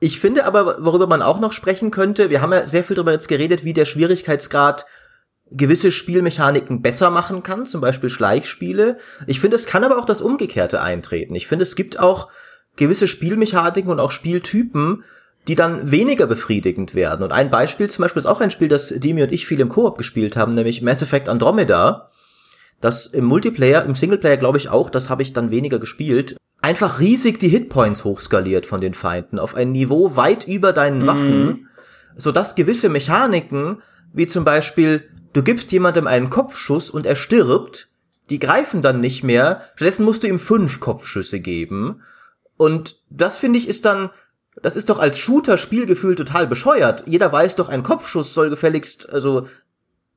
Ich 0.00 0.20
finde 0.20 0.44
aber, 0.44 0.84
worüber 0.84 1.06
man 1.06 1.22
auch 1.22 1.40
noch 1.40 1.52
sprechen 1.52 1.90
könnte, 1.90 2.30
wir 2.30 2.40
haben 2.40 2.52
ja 2.52 2.66
sehr 2.66 2.84
viel 2.84 2.94
darüber 2.94 3.12
jetzt 3.12 3.28
geredet, 3.28 3.64
wie 3.64 3.72
der 3.72 3.84
Schwierigkeitsgrad 3.84 4.86
gewisse 5.50 5.90
Spielmechaniken 5.90 6.82
besser 6.82 7.10
machen 7.10 7.42
kann, 7.42 7.66
zum 7.66 7.80
Beispiel 7.80 8.10
Schleichspiele. 8.10 8.98
Ich 9.26 9.40
finde, 9.40 9.56
es 9.56 9.66
kann 9.66 9.82
aber 9.82 9.98
auch 9.98 10.04
das 10.04 10.20
Umgekehrte 10.20 10.80
eintreten. 10.82 11.34
Ich 11.34 11.46
finde, 11.46 11.64
es 11.64 11.74
gibt 11.74 11.98
auch 11.98 12.28
gewisse 12.76 13.08
Spielmechaniken 13.08 13.90
und 13.90 13.98
auch 13.98 14.12
Spieltypen, 14.12 15.04
die 15.48 15.54
dann 15.54 15.90
weniger 15.90 16.26
befriedigend 16.26 16.94
werden. 16.94 17.22
Und 17.22 17.32
ein 17.32 17.50
Beispiel 17.50 17.88
zum 17.88 18.02
Beispiel 18.02 18.20
ist 18.20 18.26
auch 18.26 18.40
ein 18.40 18.50
Spiel, 18.50 18.68
das 18.68 18.88
Demi 18.88 19.22
und 19.22 19.32
ich 19.32 19.46
viel 19.46 19.60
im 19.60 19.70
Koop 19.70 19.96
gespielt 19.96 20.36
haben, 20.36 20.54
nämlich 20.54 20.82
Mass 20.82 21.02
Effect 21.02 21.28
Andromeda. 21.28 22.10
Das 22.80 23.06
im 23.06 23.24
Multiplayer, 23.24 23.84
im 23.84 23.94
Singleplayer 23.94 24.36
glaube 24.36 24.58
ich 24.58 24.68
auch, 24.68 24.90
das 24.90 25.10
habe 25.10 25.22
ich 25.22 25.32
dann 25.32 25.50
weniger 25.50 25.78
gespielt 25.78 26.36
einfach 26.60 27.00
riesig 27.00 27.38
die 27.38 27.48
Hitpoints 27.48 28.04
hochskaliert 28.04 28.66
von 28.66 28.80
den 28.80 28.94
Feinden 28.94 29.38
auf 29.38 29.54
ein 29.54 29.72
Niveau 29.72 30.16
weit 30.16 30.46
über 30.46 30.72
deinen 30.72 31.02
mhm. 31.02 31.06
Waffen, 31.06 31.68
sodass 32.16 32.54
gewisse 32.54 32.88
Mechaniken, 32.88 33.82
wie 34.12 34.26
zum 34.26 34.44
Beispiel, 34.44 35.08
du 35.32 35.42
gibst 35.42 35.70
jemandem 35.72 36.06
einen 36.06 36.30
Kopfschuss 36.30 36.90
und 36.90 37.06
er 37.06 37.16
stirbt, 37.16 37.88
die 38.30 38.38
greifen 38.38 38.82
dann 38.82 39.00
nicht 39.00 39.22
mehr, 39.22 39.62
stattdessen 39.74 40.04
musst 40.04 40.22
du 40.22 40.26
ihm 40.26 40.38
fünf 40.38 40.80
Kopfschüsse 40.80 41.40
geben. 41.40 42.02
Und 42.56 43.00
das 43.08 43.36
finde 43.36 43.58
ich 43.58 43.68
ist 43.68 43.84
dann, 43.84 44.10
das 44.60 44.76
ist 44.76 44.90
doch 44.90 44.98
als 44.98 45.18
Shooter-Spielgefühl 45.18 46.16
total 46.16 46.46
bescheuert. 46.46 47.04
Jeder 47.06 47.32
weiß 47.32 47.56
doch, 47.56 47.68
ein 47.68 47.82
Kopfschuss 47.82 48.34
soll 48.34 48.50
gefälligst, 48.50 49.08
also 49.10 49.46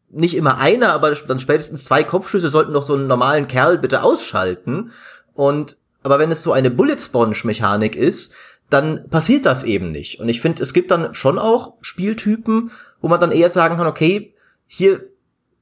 nicht 0.10 0.36
immer 0.36 0.58
einer, 0.58 0.92
aber 0.92 1.12
dann 1.12 1.40
spätestens 1.40 1.86
zwei 1.86 2.04
Kopfschüsse 2.04 2.50
sollten 2.50 2.74
doch 2.74 2.84
so 2.84 2.96
einen 2.96 3.08
normalen 3.08 3.48
Kerl 3.48 3.78
bitte 3.78 4.04
ausschalten. 4.04 4.92
Und 5.34 5.78
aber 6.04 6.20
wenn 6.20 6.32
es 6.32 6.44
so 6.44 6.52
eine 6.54 6.72
Bullet 6.72 6.98
Sponge 7.00 7.36
Mechanik 7.44 7.96
ist, 7.96 8.36
dann 8.70 9.10
passiert 9.10 9.46
das 9.46 9.64
eben 9.64 9.92
nicht. 9.92 10.20
Und 10.20 10.30
ich 10.30 10.42
finde, 10.42 10.64
es 10.64 10.74
gibt 10.74 10.92
dann 10.92 11.14
schon 11.14 11.38
auch 11.38 11.74
Spieltypen, 11.82 12.72
wo 13.02 13.08
man 13.08 13.20
dann 13.20 13.32
eher 13.32 13.50
sagen 13.50 13.78
kann, 13.78 13.88
okay, 13.88 14.34
hier 14.68 15.06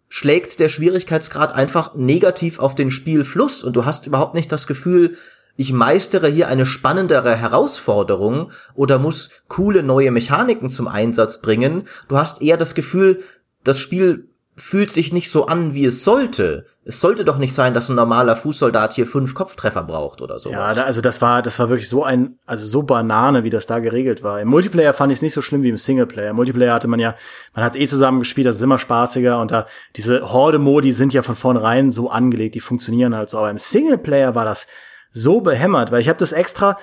schlägt 0.08 0.60
der 0.60 0.70
Schwierigkeitsgrad 0.70 1.54
einfach 1.54 1.96
negativ 1.96 2.60
auf 2.60 2.76
den 2.76 2.92
Spielfluss 2.92 3.64
und 3.64 3.76
du 3.76 3.86
hast 3.86 4.08
überhaupt 4.08 4.34
nicht 4.36 4.52
das 4.52 4.68
Gefühl, 4.68 5.18
ich 5.56 5.74
meistere 5.74 6.30
hier 6.30 6.48
eine 6.48 6.66
spannendere 6.66 7.36
Herausforderung 7.36 8.52
oder 8.76 8.98
muss 8.98 9.42
coole 9.50 9.84
neue 9.84 10.10
Mechaniken 10.10 10.70
zum 10.70 10.88
Einsatz 10.88 11.42
bringen. 11.42 11.84
Du 12.08 12.18
hast 12.18 12.42
eher 12.42 12.56
das 12.56 12.76
Gefühl, 12.76 13.24
das 13.64 13.78
Spiel 13.78 14.29
fühlt 14.60 14.92
sich 14.92 15.14
nicht 15.14 15.32
so 15.32 15.48
an, 15.48 15.74
wie 15.74 15.86
es 15.86 16.04
sollte. 16.04 16.66
Es 16.84 17.00
sollte 17.00 17.24
doch 17.24 17.38
nicht 17.38 17.54
sein, 17.54 17.74
dass 17.74 17.90
ein 17.90 17.96
normaler 17.96 18.36
Fußsoldat 18.36 18.94
hier 18.94 19.08
fünf 19.08 19.34
Kopftreffer 19.34 19.84
braucht 19.84 20.22
oder 20.22 20.40
sowas. 20.40 20.76
Ja, 20.76 20.84
also 20.84 21.02
das 21.02 21.22
war, 21.22 21.42
das 21.42 21.60
war 21.60 21.70
wirklich 21.70 21.88
so 21.88 22.04
ein, 22.04 22.38
also 22.46 22.66
so 22.66 22.84
Banane, 22.84 23.44
wie 23.44 23.50
das 23.50 23.68
da 23.68 23.80
geregelt 23.80 24.24
war. 24.24 24.42
Im 24.42 24.50
Multiplayer 24.50 24.94
fand 24.94 25.12
ich 25.12 25.20
es 25.20 25.22
nicht 25.22 25.34
so 25.34 25.42
schlimm 25.42 25.64
wie 25.64 25.70
im 25.70 25.78
Singleplayer. 25.78 26.32
Im 26.32 26.36
Multiplayer 26.36 26.74
hatte 26.74 26.88
man 26.88 27.00
ja, 27.00 27.16
man 27.54 27.64
hat 27.64 27.76
eh 27.76 27.88
zusammen 27.88 28.20
gespielt, 28.20 28.48
das 28.48 28.58
ist 28.58 28.62
immer 28.62 28.80
spaßiger 28.80 29.40
und 29.40 29.52
da, 29.52 29.66
diese 29.96 30.22
Horde-Modi 30.22 30.92
sind 30.92 31.14
ja 31.14 31.22
von 31.22 31.36
vornherein 31.36 31.92
so 31.92 32.10
angelegt, 32.10 32.56
die 32.56 32.60
funktionieren 32.60 33.16
halt 33.16 33.30
so. 33.30 33.38
Aber 33.38 33.52
im 33.52 33.58
Singleplayer 33.58 34.36
war 34.36 34.46
das 34.46 34.68
so 35.12 35.42
behämmert, 35.42 35.92
weil 35.92 36.02
ich 36.02 36.10
habe 36.10 36.20
das 36.20 36.32
extra, 36.32 36.78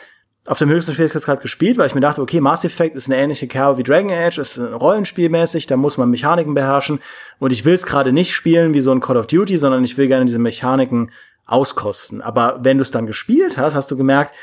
auf 0.47 0.59
dem 0.59 0.69
höchsten 0.69 0.93
Schwierigkeitsgrad 0.93 1.41
gespielt, 1.41 1.77
weil 1.77 1.87
ich 1.87 1.95
mir 1.95 2.01
dachte, 2.01 2.23
okay, 2.23 2.41
Mass 2.41 2.65
Effect 2.65 2.95
ist 2.95 3.07
eine 3.07 3.17
ähnliche 3.17 3.49
Kerbe 3.49 3.79
wie 3.79 3.83
Dragon 3.83 4.11
Age, 4.11 4.39
ist 4.39 4.59
rollenspielmäßig, 4.59 5.67
da 5.67 5.77
muss 5.77 5.99
man 5.99 6.11
Mechaniken 6.11 6.55
beherrschen 6.55 7.01
und 7.39 7.53
ich 7.53 7.65
will 7.65 7.75
es 7.75 7.87
gerade 7.87 8.13
nicht 8.13 8.35
spielen 8.35 8.75
wie 8.75 8.81
so 8.81 8.93
ein 8.93 9.01
Call 9.01 9.17
of 9.17 9.27
Duty, 9.27 9.59
sondern 9.59 9.85
ich 9.85 9.99
will 9.99 10.07
gerne 10.07 10.25
diese 10.25 10.39
Mechaniken 10.39 11.11
auskosten. 11.47 12.23
Aber 12.23 12.61
wenn 12.63 12.79
du 12.79 12.83
es 12.83 12.91
dann 12.91 13.07
gespielt 13.07 13.57
hast, 13.59 13.75
hast 13.75 13.91
du 13.91 13.97
gemerkt, 13.97 14.35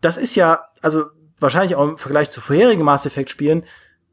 das 0.00 0.16
ist 0.16 0.34
ja, 0.34 0.60
also 0.82 1.04
wahrscheinlich 1.38 1.76
auch 1.76 1.88
im 1.88 1.98
Vergleich 1.98 2.30
zu 2.30 2.40
vorherigen 2.40 2.82
Mass 2.82 3.06
Effect 3.06 3.30
Spielen 3.30 3.64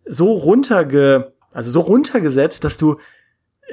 so 0.06 0.34
runterge, 0.34 1.34
also 1.54 1.72
so 1.72 1.82
runtergesetzt, 1.82 2.64
dass 2.64 2.78
du 2.78 2.98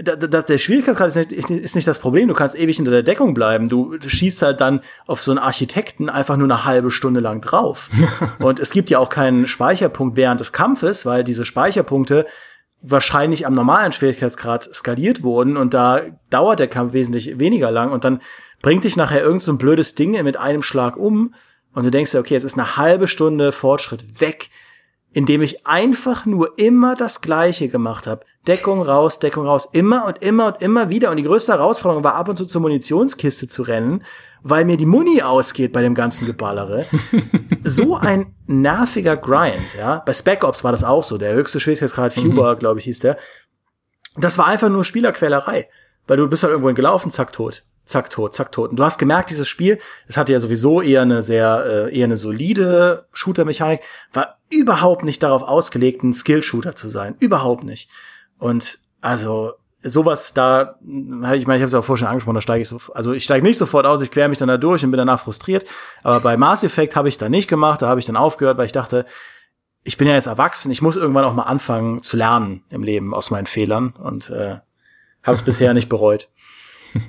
da, 0.00 0.16
da, 0.16 0.40
der 0.40 0.58
Schwierigkeitsgrad 0.58 1.08
ist 1.32 1.50
nicht, 1.50 1.50
ist 1.50 1.74
nicht 1.74 1.86
das 1.86 1.98
Problem. 1.98 2.28
Du 2.28 2.34
kannst 2.34 2.58
ewig 2.58 2.76
hinter 2.76 2.90
der 2.90 3.02
Deckung 3.02 3.34
bleiben. 3.34 3.68
Du 3.68 3.98
schießt 4.00 4.40
halt 4.42 4.60
dann 4.60 4.80
auf 5.06 5.20
so 5.20 5.30
einen 5.30 5.38
Architekten 5.38 6.08
einfach 6.08 6.36
nur 6.36 6.46
eine 6.46 6.64
halbe 6.64 6.90
Stunde 6.90 7.20
lang 7.20 7.42
drauf. 7.42 7.90
und 8.38 8.58
es 8.58 8.70
gibt 8.70 8.88
ja 8.88 8.98
auch 8.98 9.10
keinen 9.10 9.46
Speicherpunkt 9.46 10.16
während 10.16 10.40
des 10.40 10.52
Kampfes, 10.52 11.04
weil 11.04 11.24
diese 11.24 11.44
Speicherpunkte 11.44 12.26
wahrscheinlich 12.80 13.46
am 13.46 13.54
normalen 13.54 13.92
Schwierigkeitsgrad 13.92 14.64
skaliert 14.74 15.22
wurden 15.22 15.56
und 15.56 15.72
da 15.72 16.00
dauert 16.30 16.58
der 16.58 16.66
Kampf 16.66 16.94
wesentlich 16.94 17.38
weniger 17.38 17.70
lang 17.70 17.92
und 17.92 18.02
dann 18.02 18.20
bringt 18.60 18.84
dich 18.84 18.96
nachher 18.96 19.22
irgend 19.22 19.42
so 19.42 19.52
ein 19.52 19.58
blödes 19.58 19.94
Ding 19.94 20.20
mit 20.24 20.36
einem 20.36 20.62
Schlag 20.62 20.96
um 20.96 21.32
und 21.74 21.84
du 21.84 21.90
denkst 21.90 22.10
dir, 22.10 22.18
okay, 22.18 22.34
es 22.34 22.44
ist 22.44 22.58
eine 22.58 22.76
halbe 22.76 23.06
Stunde 23.06 23.52
Fortschritt 23.52 24.20
weg, 24.20 24.50
indem 25.12 25.42
ich 25.42 25.66
einfach 25.66 26.26
nur 26.26 26.58
immer 26.58 26.94
das 26.94 27.20
Gleiche 27.20 27.68
gemacht 27.68 28.06
habe. 28.06 28.24
Deckung 28.46 28.82
raus, 28.82 29.18
Deckung 29.18 29.46
raus, 29.46 29.68
immer 29.72 30.06
und 30.06 30.22
immer 30.22 30.46
und 30.48 30.62
immer 30.62 30.88
wieder. 30.88 31.10
Und 31.10 31.16
die 31.18 31.22
größte 31.22 31.52
Herausforderung 31.52 32.02
war 32.02 32.14
ab 32.14 32.28
und 32.28 32.36
zu 32.36 32.44
zur 32.44 32.60
Munitionskiste 32.60 33.46
zu 33.46 33.62
rennen, 33.62 34.02
weil 34.42 34.64
mir 34.64 34.76
die 34.76 34.86
Muni 34.86 35.22
ausgeht 35.22 35.72
bei 35.72 35.82
dem 35.82 35.94
ganzen 35.94 36.26
Geballere. 36.26 36.84
so 37.64 37.96
ein 37.96 38.34
nerviger 38.46 39.16
Grind, 39.16 39.76
ja. 39.78 40.02
Bei 40.04 40.12
Spec 40.12 40.42
Ops 40.44 40.64
war 40.64 40.72
das 40.72 40.82
auch 40.82 41.04
so. 41.04 41.18
Der 41.18 41.34
höchste 41.34 41.60
Schwierigkeitsgrad, 41.60 42.12
Fuber, 42.12 42.54
mhm. 42.54 42.58
glaube 42.58 42.80
ich, 42.80 42.86
hieß 42.86 43.00
der. 43.00 43.16
Das 44.16 44.38
war 44.38 44.46
einfach 44.46 44.68
nur 44.68 44.84
Spielerquälerei. 44.84 45.68
Weil 46.08 46.16
du 46.16 46.28
bist 46.28 46.42
halt 46.42 46.50
irgendwo 46.50 46.72
gelaufen, 46.74 47.12
zack, 47.12 47.32
tot. 47.32 47.64
Zack, 47.84 48.10
tot, 48.10 48.34
zack, 48.34 48.52
tot. 48.52 48.70
Und 48.70 48.76
du 48.76 48.84
hast 48.84 48.98
gemerkt, 48.98 49.30
dieses 49.30 49.48
Spiel, 49.48 49.78
es 50.06 50.16
hatte 50.16 50.32
ja 50.32 50.38
sowieso 50.38 50.80
eher 50.80 51.02
eine 51.02 51.22
sehr, 51.22 51.64
äh, 51.66 51.96
eher 51.96 52.04
eine 52.04 52.16
solide 52.16 53.06
Shooter-Mechanik, 53.12 53.80
war 54.12 54.38
überhaupt 54.50 55.04
nicht 55.04 55.22
darauf 55.22 55.42
ausgelegt, 55.42 56.02
ein 56.04 56.12
Skill-Shooter 56.12 56.74
zu 56.74 56.88
sein. 56.88 57.16
Überhaupt 57.18 57.64
nicht. 57.64 57.90
Und 58.38 58.78
also 59.00 59.52
sowas 59.82 60.32
da, 60.32 60.76
ich 60.80 61.06
meine, 61.08 61.34
ich 61.34 61.46
habe 61.46 61.64
es 61.64 61.72
ja 61.72 61.82
vorher 61.82 61.98
schon 61.98 62.08
angesprochen, 62.08 62.36
da 62.36 62.40
steige 62.40 62.62
ich 62.62 62.68
so, 62.68 62.78
also 62.94 63.12
ich 63.12 63.24
steige 63.24 63.44
nicht 63.44 63.58
sofort 63.58 63.84
aus, 63.84 64.00
ich 64.00 64.10
quer 64.10 64.28
mich 64.28 64.38
dann 64.38 64.48
da 64.48 64.56
durch 64.56 64.84
und 64.84 64.90
bin 64.90 64.98
danach 64.98 65.20
frustriert. 65.20 65.64
Aber 66.02 66.20
bei 66.20 66.36
Mass 66.36 66.62
Effect 66.62 66.94
habe 66.94 67.08
ich 67.08 67.18
da 67.18 67.28
nicht 67.28 67.48
gemacht, 67.48 67.82
da 67.82 67.88
habe 67.88 67.98
ich 67.98 68.06
dann 68.06 68.16
aufgehört, 68.16 68.58
weil 68.58 68.66
ich 68.66 68.72
dachte, 68.72 69.06
ich 69.84 69.96
bin 69.96 70.06
ja 70.06 70.14
jetzt 70.14 70.26
erwachsen, 70.26 70.70
ich 70.70 70.82
muss 70.82 70.96
irgendwann 70.96 71.24
auch 71.24 71.34
mal 71.34 71.42
anfangen 71.42 72.02
zu 72.02 72.16
lernen 72.16 72.62
im 72.70 72.84
Leben 72.84 73.12
aus 73.14 73.30
meinen 73.30 73.46
Fehlern 73.46 73.94
und 73.98 74.30
äh, 74.30 74.58
habe 75.22 75.34
es 75.34 75.42
bisher 75.42 75.74
nicht 75.74 75.88
bereut. 75.88 76.28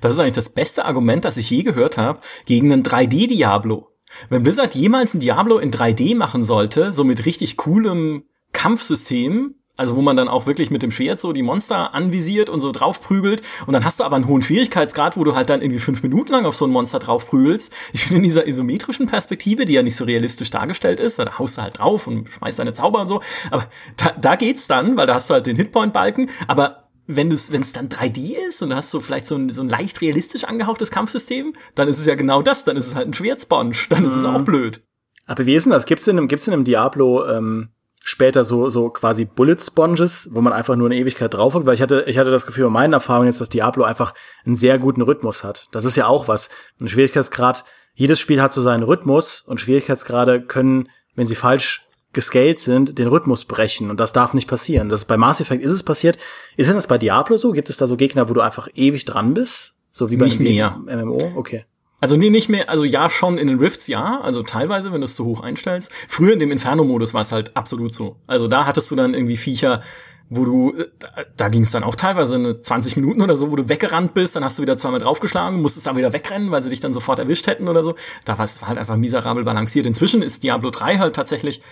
Das 0.00 0.14
ist 0.14 0.18
eigentlich 0.18 0.34
das 0.34 0.50
beste 0.50 0.84
Argument, 0.84 1.24
das 1.24 1.36
ich 1.36 1.50
je 1.50 1.62
gehört 1.62 1.98
habe, 1.98 2.20
gegen 2.44 2.72
einen 2.72 2.82
3D-Diablo. 2.82 3.88
Wenn 4.30 4.42
Blizzard 4.42 4.74
jemals 4.74 5.14
ein 5.14 5.20
Diablo 5.20 5.58
in 5.58 5.70
3D 5.70 6.16
machen 6.16 6.42
sollte, 6.42 6.92
so 6.92 7.04
mit 7.04 7.26
richtig 7.26 7.56
coolem 7.56 8.24
Kampfsystem, 8.52 9.56
also 9.76 9.94
wo 9.94 10.02
man 10.02 10.16
dann 10.16 10.28
auch 10.28 10.46
wirklich 10.46 10.70
mit 10.70 10.82
dem 10.82 10.90
Schwert 10.90 11.20
so 11.20 11.32
die 11.32 11.42
Monster 11.42 11.92
anvisiert 11.94 12.48
und 12.48 12.60
so 12.60 12.72
draufprügelt. 12.72 13.42
Und 13.66 13.74
dann 13.74 13.84
hast 13.84 14.00
du 14.00 14.04
aber 14.04 14.16
einen 14.16 14.26
hohen 14.26 14.40
Schwierigkeitsgrad, 14.40 15.18
wo 15.18 15.24
du 15.24 15.34
halt 15.34 15.50
dann 15.50 15.60
irgendwie 15.60 15.80
fünf 15.80 16.02
Minuten 16.02 16.32
lang 16.32 16.46
auf 16.46 16.56
so 16.56 16.66
ein 16.66 16.70
Monster 16.70 16.98
draufprügelst. 16.98 17.72
Ich 17.92 18.04
finde 18.04 18.18
in 18.18 18.22
dieser 18.22 18.46
isometrischen 18.46 19.06
Perspektive, 19.06 19.66
die 19.66 19.74
ja 19.74 19.82
nicht 19.82 19.96
so 19.96 20.04
realistisch 20.04 20.50
dargestellt 20.50 20.98
ist, 20.98 21.18
da 21.18 21.38
haust 21.38 21.58
du 21.58 21.62
halt 21.62 21.78
drauf 21.78 22.06
und 22.06 22.28
schmeißt 22.28 22.58
deine 22.58 22.72
Zauber 22.72 23.02
und 23.02 23.08
so. 23.08 23.20
Aber 23.50 23.66
da, 23.98 24.12
da 24.18 24.36
geht's 24.36 24.66
dann, 24.66 24.96
weil 24.96 25.06
da 25.06 25.14
hast 25.14 25.28
du 25.28 25.34
halt 25.34 25.46
den 25.46 25.56
Hitpoint-Balken. 25.56 26.30
Aber 26.46 26.85
wenn 27.06 27.30
es 27.30 27.52
wenn 27.52 27.62
es 27.62 27.72
dann 27.72 27.88
3D 27.88 28.34
ist 28.48 28.62
und 28.62 28.70
du 28.70 28.76
hast 28.76 28.90
so 28.90 29.00
vielleicht 29.00 29.26
so 29.26 29.36
ein, 29.36 29.50
so 29.50 29.62
ein 29.62 29.68
leicht 29.68 30.00
realistisch 30.00 30.44
angehauchtes 30.44 30.90
Kampfsystem, 30.90 31.52
dann 31.74 31.88
ist 31.88 31.98
es 31.98 32.06
ja 32.06 32.14
genau 32.14 32.42
das, 32.42 32.64
dann 32.64 32.76
ist 32.76 32.86
es 32.86 32.94
halt 32.94 33.08
ein 33.08 33.14
Schwertsponge, 33.14 33.76
dann 33.88 34.00
mhm. 34.00 34.06
ist 34.06 34.16
es 34.16 34.24
auch 34.24 34.40
mhm. 34.40 34.44
blöd. 34.44 34.82
Aber 35.26 35.46
wie 35.46 35.54
ist 35.54 35.64
denn 35.64 35.72
das? 35.72 35.86
Gibt's 35.86 36.06
in 36.06 36.18
einem, 36.18 36.28
gibt's 36.28 36.46
in 36.46 36.52
einem 36.52 36.64
Diablo 36.64 37.26
ähm, 37.26 37.70
später 38.02 38.44
so, 38.44 38.70
so 38.70 38.90
quasi 38.90 39.24
Bullet 39.24 39.56
Sponges, 39.60 40.28
wo 40.32 40.40
man 40.40 40.52
einfach 40.52 40.76
nur 40.76 40.86
eine 40.86 40.96
Ewigkeit 40.96 41.34
drauf 41.34 41.54
hat, 41.54 41.66
weil 41.66 41.74
ich 41.74 41.82
hatte, 41.82 42.04
ich 42.06 42.18
hatte 42.18 42.30
das 42.30 42.46
Gefühl, 42.46 42.66
in 42.66 42.72
meinen 42.72 42.92
Erfahrungen 42.92 43.26
jetzt, 43.26 43.40
dass 43.40 43.48
Diablo 43.48 43.82
einfach 43.82 44.14
einen 44.44 44.54
sehr 44.54 44.78
guten 44.78 45.02
Rhythmus 45.02 45.42
hat. 45.42 45.66
Das 45.72 45.84
ist 45.84 45.96
ja 45.96 46.06
auch 46.06 46.28
was. 46.28 46.48
Ein 46.80 46.88
Schwierigkeitsgrad, 46.88 47.64
jedes 47.94 48.20
Spiel 48.20 48.40
hat 48.40 48.52
so 48.52 48.60
seinen 48.60 48.84
Rhythmus 48.84 49.40
und 49.40 49.60
Schwierigkeitsgrade 49.60 50.40
können, 50.40 50.88
wenn 51.16 51.26
sie 51.26 51.34
falsch 51.34 51.85
gescaled 52.16 52.58
sind, 52.58 52.98
den 52.98 53.06
Rhythmus 53.06 53.44
brechen 53.44 53.90
und 53.90 54.00
das 54.00 54.12
darf 54.12 54.34
nicht 54.34 54.48
passieren. 54.48 54.88
Das 54.88 55.04
bei 55.04 55.16
Mass 55.16 55.40
Effect 55.40 55.62
ist 55.62 55.70
es 55.70 55.84
passiert. 55.84 56.18
Ist 56.56 56.66
denn 56.66 56.74
das 56.74 56.88
bei 56.88 56.98
Diablo 56.98 57.36
so? 57.36 57.52
Gibt 57.52 57.70
es 57.70 57.76
da 57.76 57.86
so 57.86 57.96
Gegner, 57.96 58.28
wo 58.28 58.34
du 58.34 58.40
einfach 58.40 58.68
ewig 58.74 59.04
dran 59.04 59.34
bist? 59.34 59.76
So 59.92 60.10
wie 60.10 60.16
bei 60.16 60.26
nicht 60.26 60.40
einem 60.40 60.84
MMO? 60.84 61.18
Okay. 61.36 61.64
Also 62.00 62.16
nee, 62.16 62.30
nicht 62.30 62.48
mehr, 62.48 62.68
also 62.68 62.84
ja, 62.84 63.08
schon 63.08 63.38
in 63.38 63.46
den 63.46 63.58
Rifts, 63.58 63.86
ja, 63.86 64.20
also 64.20 64.42
teilweise, 64.42 64.92
wenn 64.92 65.00
du 65.00 65.06
es 65.06 65.14
zu 65.14 65.24
hoch 65.24 65.40
einstellst. 65.40 65.90
Früher 66.08 66.32
in 66.32 66.38
dem 66.38 66.50
Inferno-Modus 66.50 67.14
war 67.14 67.22
es 67.22 67.32
halt 67.32 67.56
absolut 67.56 67.94
so. 67.94 68.16
Also 68.26 68.46
da 68.46 68.66
hattest 68.66 68.90
du 68.90 68.96
dann 68.96 69.14
irgendwie 69.14 69.36
Viecher, 69.36 69.82
wo 70.28 70.44
du, 70.44 70.72
äh, 70.72 70.86
da, 70.98 71.08
da 71.36 71.48
ging 71.48 71.62
es 71.62 71.70
dann 71.70 71.84
auch 71.84 71.94
teilweise 71.94 72.36
eine 72.36 72.60
20 72.60 72.96
Minuten 72.96 73.22
oder 73.22 73.36
so, 73.36 73.50
wo 73.50 73.56
du 73.56 73.68
weggerannt 73.68 74.12
bist, 74.14 74.36
dann 74.36 74.44
hast 74.44 74.58
du 74.58 74.62
wieder 74.62 74.76
zweimal 74.76 75.00
draufgeschlagen, 75.00 75.62
musstest 75.62 75.86
dann 75.86 75.96
wieder 75.96 76.12
wegrennen, 76.12 76.50
weil 76.50 76.62
sie 76.62 76.70
dich 76.70 76.80
dann 76.80 76.92
sofort 76.92 77.18
erwischt 77.18 77.46
hätten 77.46 77.68
oder 77.68 77.84
so. 77.84 77.94
Da 78.24 78.38
war 78.38 78.44
es 78.44 78.66
halt 78.66 78.78
einfach 78.78 78.96
miserabel 78.96 79.44
balanciert. 79.44 79.86
Inzwischen 79.86 80.22
ist 80.22 80.42
Diablo 80.42 80.70
3 80.70 80.98
halt 80.98 81.16
tatsächlich 81.16 81.62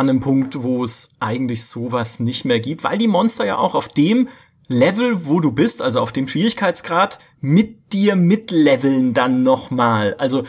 an 0.00 0.08
einem 0.08 0.20
Punkt, 0.20 0.62
wo 0.62 0.82
es 0.82 1.14
eigentlich 1.20 1.64
sowas 1.66 2.20
nicht 2.20 2.44
mehr 2.44 2.58
gibt, 2.58 2.84
weil 2.84 2.98
die 2.98 3.08
Monster 3.08 3.46
ja 3.46 3.58
auch 3.58 3.74
auf 3.74 3.88
dem 3.88 4.28
Level, 4.68 5.26
wo 5.26 5.40
du 5.40 5.52
bist, 5.52 5.82
also 5.82 6.00
auf 6.00 6.12
dem 6.12 6.28
Schwierigkeitsgrad, 6.28 7.18
mit 7.40 7.92
dir 7.92 8.16
mitleveln 8.16 9.14
dann 9.14 9.42
nochmal. 9.42 10.14
Also 10.18 10.44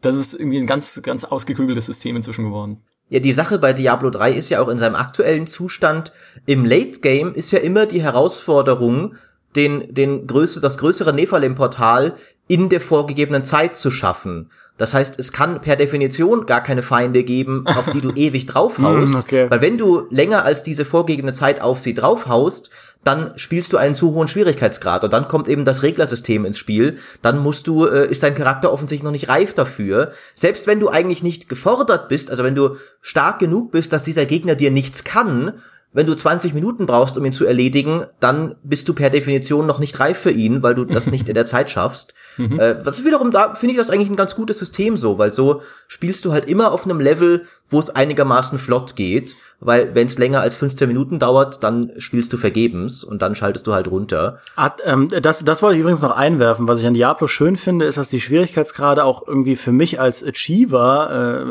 das 0.00 0.16
ist 0.16 0.34
irgendwie 0.34 0.58
ein 0.58 0.66
ganz, 0.66 1.02
ganz 1.02 1.24
ausgeklügeltes 1.24 1.86
System 1.86 2.16
inzwischen 2.16 2.44
geworden. 2.44 2.82
Ja, 3.08 3.20
die 3.20 3.32
Sache 3.32 3.58
bei 3.58 3.72
Diablo 3.72 4.10
3 4.10 4.32
ist 4.32 4.50
ja 4.50 4.60
auch 4.60 4.68
in 4.68 4.78
seinem 4.78 4.94
aktuellen 4.94 5.46
Zustand. 5.46 6.12
Im 6.46 6.64
Late 6.64 7.00
Game 7.00 7.34
ist 7.34 7.50
ja 7.50 7.58
immer 7.58 7.86
die 7.86 8.02
Herausforderung, 8.02 9.14
den, 9.56 9.88
den 9.92 10.26
größte, 10.26 10.60
das 10.60 10.78
größere 10.78 11.12
Nephalem-Portal 11.12 12.16
in 12.48 12.68
der 12.68 12.80
vorgegebenen 12.80 13.44
Zeit 13.44 13.76
zu 13.76 13.90
schaffen. 13.90 14.50
Das 14.76 14.92
heißt, 14.92 15.18
es 15.18 15.32
kann 15.32 15.60
per 15.60 15.76
Definition 15.76 16.46
gar 16.46 16.62
keine 16.62 16.82
Feinde 16.82 17.22
geben, 17.22 17.64
auf 17.66 17.90
die 17.92 18.00
du 18.00 18.10
ewig 18.16 18.46
draufhaust. 18.46 19.14
okay. 19.14 19.46
Weil 19.48 19.60
wenn 19.60 19.78
du 19.78 20.06
länger 20.10 20.44
als 20.44 20.62
diese 20.62 20.84
vorgegebene 20.84 21.32
Zeit 21.32 21.62
auf 21.62 21.78
sie 21.78 21.94
draufhaust, 21.94 22.70
dann 23.04 23.32
spielst 23.36 23.72
du 23.72 23.76
einen 23.76 23.94
zu 23.94 24.14
hohen 24.14 24.28
Schwierigkeitsgrad 24.28 25.04
und 25.04 25.12
dann 25.12 25.28
kommt 25.28 25.48
eben 25.48 25.64
das 25.64 25.82
Reglersystem 25.82 26.44
ins 26.44 26.58
Spiel. 26.58 26.96
Dann 27.22 27.38
musst 27.38 27.66
du, 27.66 27.86
äh, 27.86 28.10
ist 28.10 28.22
dein 28.22 28.34
Charakter 28.34 28.72
offensichtlich 28.72 29.04
noch 29.04 29.10
nicht 29.10 29.28
reif 29.28 29.54
dafür. 29.54 30.12
Selbst 30.34 30.66
wenn 30.66 30.80
du 30.80 30.88
eigentlich 30.88 31.22
nicht 31.22 31.48
gefordert 31.48 32.08
bist, 32.08 32.30
also 32.30 32.42
wenn 32.42 32.54
du 32.54 32.76
stark 33.00 33.38
genug 33.38 33.70
bist, 33.70 33.92
dass 33.92 34.04
dieser 34.04 34.24
Gegner 34.24 34.54
dir 34.54 34.70
nichts 34.70 35.04
kann, 35.04 35.52
wenn 35.94 36.06
du 36.06 36.14
20 36.14 36.52
Minuten 36.52 36.86
brauchst, 36.86 37.16
um 37.16 37.24
ihn 37.24 37.32
zu 37.32 37.46
erledigen, 37.46 38.04
dann 38.20 38.56
bist 38.64 38.88
du 38.88 38.94
per 38.94 39.10
Definition 39.10 39.64
noch 39.64 39.78
nicht 39.78 39.98
reif 40.00 40.18
für 40.18 40.32
ihn, 40.32 40.62
weil 40.62 40.74
du 40.74 40.84
das 40.84 41.10
nicht 41.10 41.28
in 41.28 41.34
der 41.34 41.46
Zeit 41.46 41.70
schaffst. 41.70 42.14
Mhm. 42.36 42.58
Äh, 42.58 42.84
was 42.84 43.04
wiederum, 43.04 43.30
da 43.30 43.54
finde 43.54 43.74
ich 43.74 43.78
das 43.78 43.90
eigentlich 43.90 44.10
ein 44.10 44.16
ganz 44.16 44.34
gutes 44.34 44.58
System 44.58 44.96
so, 44.96 45.18
weil 45.18 45.32
so 45.32 45.62
spielst 45.86 46.24
du 46.24 46.32
halt 46.32 46.46
immer 46.46 46.72
auf 46.72 46.84
einem 46.84 46.98
Level, 46.98 47.46
wo 47.74 47.80
es 47.80 47.90
einigermaßen 47.90 48.58
flott 48.58 48.96
geht 48.96 49.36
weil 49.64 49.94
wenn 49.94 50.06
es 50.06 50.18
länger 50.18 50.40
als 50.40 50.56
15 50.56 50.86
Minuten 50.86 51.18
dauert, 51.18 51.62
dann 51.62 51.92
spielst 51.96 52.32
du 52.32 52.36
vergebens 52.36 53.02
und 53.02 53.22
dann 53.22 53.34
schaltest 53.34 53.66
du 53.66 53.72
halt 53.72 53.88
runter. 53.90 54.40
Hat, 54.56 54.82
ähm, 54.84 55.08
das, 55.08 55.42
das 55.44 55.62
wollte 55.62 55.76
ich 55.76 55.80
übrigens 55.80 56.02
noch 56.02 56.14
einwerfen. 56.14 56.68
Was 56.68 56.80
ich 56.80 56.86
an 56.86 56.92
Diablo 56.92 57.26
schön 57.28 57.56
finde, 57.56 57.86
ist, 57.86 57.96
dass 57.96 58.10
die 58.10 58.20
Schwierigkeitsgrade 58.20 59.04
auch 59.04 59.26
irgendwie 59.26 59.56
für 59.56 59.72
mich 59.72 59.98
als 59.98 60.22
Achiever, 60.22 61.48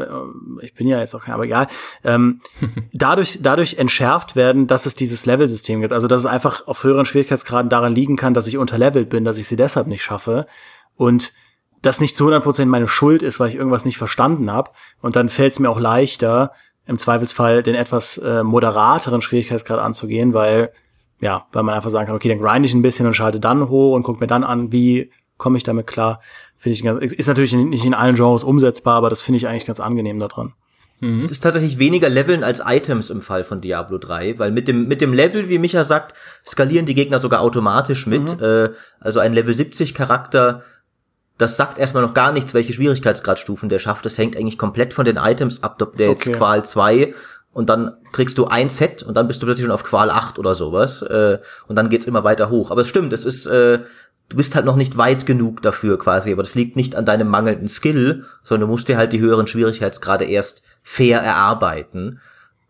äh, 0.62 0.66
ich 0.66 0.76
bin 0.76 0.88
ja 0.88 1.00
jetzt 1.00 1.16
auch 1.16 1.24
kein, 1.24 1.34
aber 1.34 1.46
egal, 1.46 1.68
ähm, 2.04 2.42
dadurch, 2.94 3.40
dadurch 3.42 3.80
entschärft 3.80 4.36
werden, 4.36 4.68
dass 4.68 4.86
es 4.86 4.94
dieses 4.94 5.26
Level-System 5.26 5.82
gibt. 5.82 5.94
Also 5.94 6.08
dass 6.08 6.20
es 6.20 6.28
einfach 6.28 6.68
auf 6.68 6.84
höheren 6.84 7.06
Schwierigkeitsgraden 7.06 7.70
daran 7.70 7.96
liegen 7.96 8.16
kann, 8.16 8.36
dass 8.36 8.46
ich 8.46 8.60
unterlevelt 8.60 9.10
bin, 9.10 9.26
dass 9.26 9.40
ich 9.40 9.48
sie 9.48 9.58
deshalb 9.58 9.88
nicht 9.88 10.04
schaffe. 10.04 10.46
Und 10.96 11.34
das 11.84 12.00
nicht 12.00 12.18
zu 12.18 12.28
100% 12.28 12.66
meine 12.66 12.88
Schuld 12.88 13.22
ist, 13.22 13.40
weil 13.40 13.50
ich 13.50 13.56
irgendwas 13.56 13.86
nicht 13.86 13.98
verstanden 13.98 14.52
habe. 14.52 14.72
Und 15.02 15.16
dann 15.16 15.30
fällt 15.30 15.54
es 15.54 15.60
mir 15.60 15.70
auch 15.70 15.80
leichter, 15.80 16.52
im 16.86 16.98
Zweifelsfall 16.98 17.64
den 17.64 17.76
etwas 17.76 18.18
äh, 18.18 18.44
moderateren 18.44 19.22
Schwierigkeitsgrad 19.22 19.80
anzugehen, 19.80 20.34
weil 20.34 20.72
ja, 21.20 21.46
weil 21.54 21.64
man 21.64 21.74
einfach 21.74 21.90
sagen 21.90 22.08
kann, 22.08 22.16
okay, 22.16 22.28
dann 22.28 22.40
grind 22.40 22.66
ich 22.66 22.74
ein 22.74 22.82
bisschen 22.82 23.06
und 23.06 23.14
schalte 23.14 23.40
dann 23.40 23.70
hoch 23.70 23.96
und 23.96 24.04
guck 24.04 24.20
mir 24.20 24.28
dann 24.28 24.44
an, 24.44 24.74
wie 24.74 25.10
komme 25.38 25.56
ich 25.58 25.64
damit 25.64 25.88
klar. 25.88 26.20
Finde 26.58 26.74
ich 26.74 26.84
ganz, 26.84 27.02
ist 27.02 27.28
natürlich 27.28 27.54
nicht 27.54 27.86
in 27.86 27.94
allen 27.94 28.16
Genres 28.16 28.44
umsetzbar, 28.44 28.96
aber 28.96 29.10
das 29.10 29.22
finde 29.22 29.38
ich 29.38 29.48
eigentlich 29.48 29.66
ganz 29.66 29.80
angenehm 29.80 30.20
daran. 30.20 30.54
Mhm. 31.00 31.22
Es 31.22 31.32
ist 31.32 31.42
tatsächlich 31.42 31.80
weniger 31.80 32.10
Leveln 32.10 32.44
als 32.44 32.62
Items 32.66 33.10
im 33.10 33.22
Fall 33.22 33.46
von 33.46 33.62
Diablo 33.62 33.98
3, 33.98 34.38
weil 34.38 34.52
mit 34.52 34.68
dem, 34.68 34.88
mit 34.88 35.00
dem 35.00 35.14
Level, 35.14 35.48
wie 35.48 35.60
Micha 35.60 35.86
sagt, 35.86 36.14
skalieren 36.46 36.86
die 36.86 36.94
Gegner 36.94 37.20
sogar 37.20 37.42
automatisch 37.42 38.06
mit. 38.06 38.40
Mhm. 38.40 38.44
Äh, 38.44 38.70
also 39.00 39.20
ein 39.20 39.32
Level 39.32 39.54
70 39.54 39.94
Charakter 39.94 40.64
das 41.38 41.58
sagt 41.58 41.78
erstmal 41.78 42.04
noch 42.04 42.14
gar 42.14 42.32
nichts, 42.32 42.54
welche 42.54 42.74
Schwierigkeitsgradstufen 42.74 43.70
der 43.70 43.80
schafft. 43.80 44.06
Das 44.06 44.18
hängt 44.18 44.38
eigentlich 44.38 44.58
komplett 44.58 44.94
von 44.94 45.06
den 45.06 45.18
Items 45.18 45.64
ab, 45.64 45.80
der 45.98 46.10
jetzt 46.10 46.28
okay. 46.28 46.38
Qual 46.38 46.64
2 46.64 47.14
und 47.54 47.70
dann 47.70 47.98
kriegst 48.12 48.38
du 48.38 48.46
ein 48.48 48.70
Set 48.70 49.04
und 49.04 49.16
dann 49.16 49.28
bist 49.28 49.42
du 49.42 49.46
plötzlich 49.46 49.66
schon 49.66 49.74
auf 49.74 49.84
Qual 49.84 50.10
8 50.10 50.40
oder 50.40 50.56
sowas. 50.56 51.02
Äh, 51.04 51.40
und 51.68 51.76
dann 51.76 51.90
geht's 51.90 52.06
immer 52.06 52.24
weiter 52.24 52.50
hoch. 52.50 52.72
Aber 52.72 52.82
es 52.82 52.90
stimmt, 52.90 53.14
es 53.14 53.26
ist, 53.26 53.46
äh, 53.46 53.80
du 54.30 54.38
bist 54.38 54.56
halt 54.56 54.66
noch 54.66 54.76
nicht 54.76 54.98
weit 54.98 55.26
genug 55.26 55.62
dafür 55.62 56.00
quasi, 56.00 56.32
aber 56.32 56.42
das 56.42 56.56
liegt 56.56 56.76
nicht 56.76 56.96
an 56.96 57.06
deinem 57.06 57.28
mangelnden 57.28 57.68
Skill, 57.68 58.26
sondern 58.42 58.68
du 58.68 58.74
musst 58.74 58.88
dir 58.88 58.98
halt 58.98 59.14
die 59.14 59.20
höheren 59.20 59.48
Schwierigkeitsgrade 59.48 60.26
erst 60.26 60.64
fair 60.82 61.22
erarbeiten. 61.22 62.20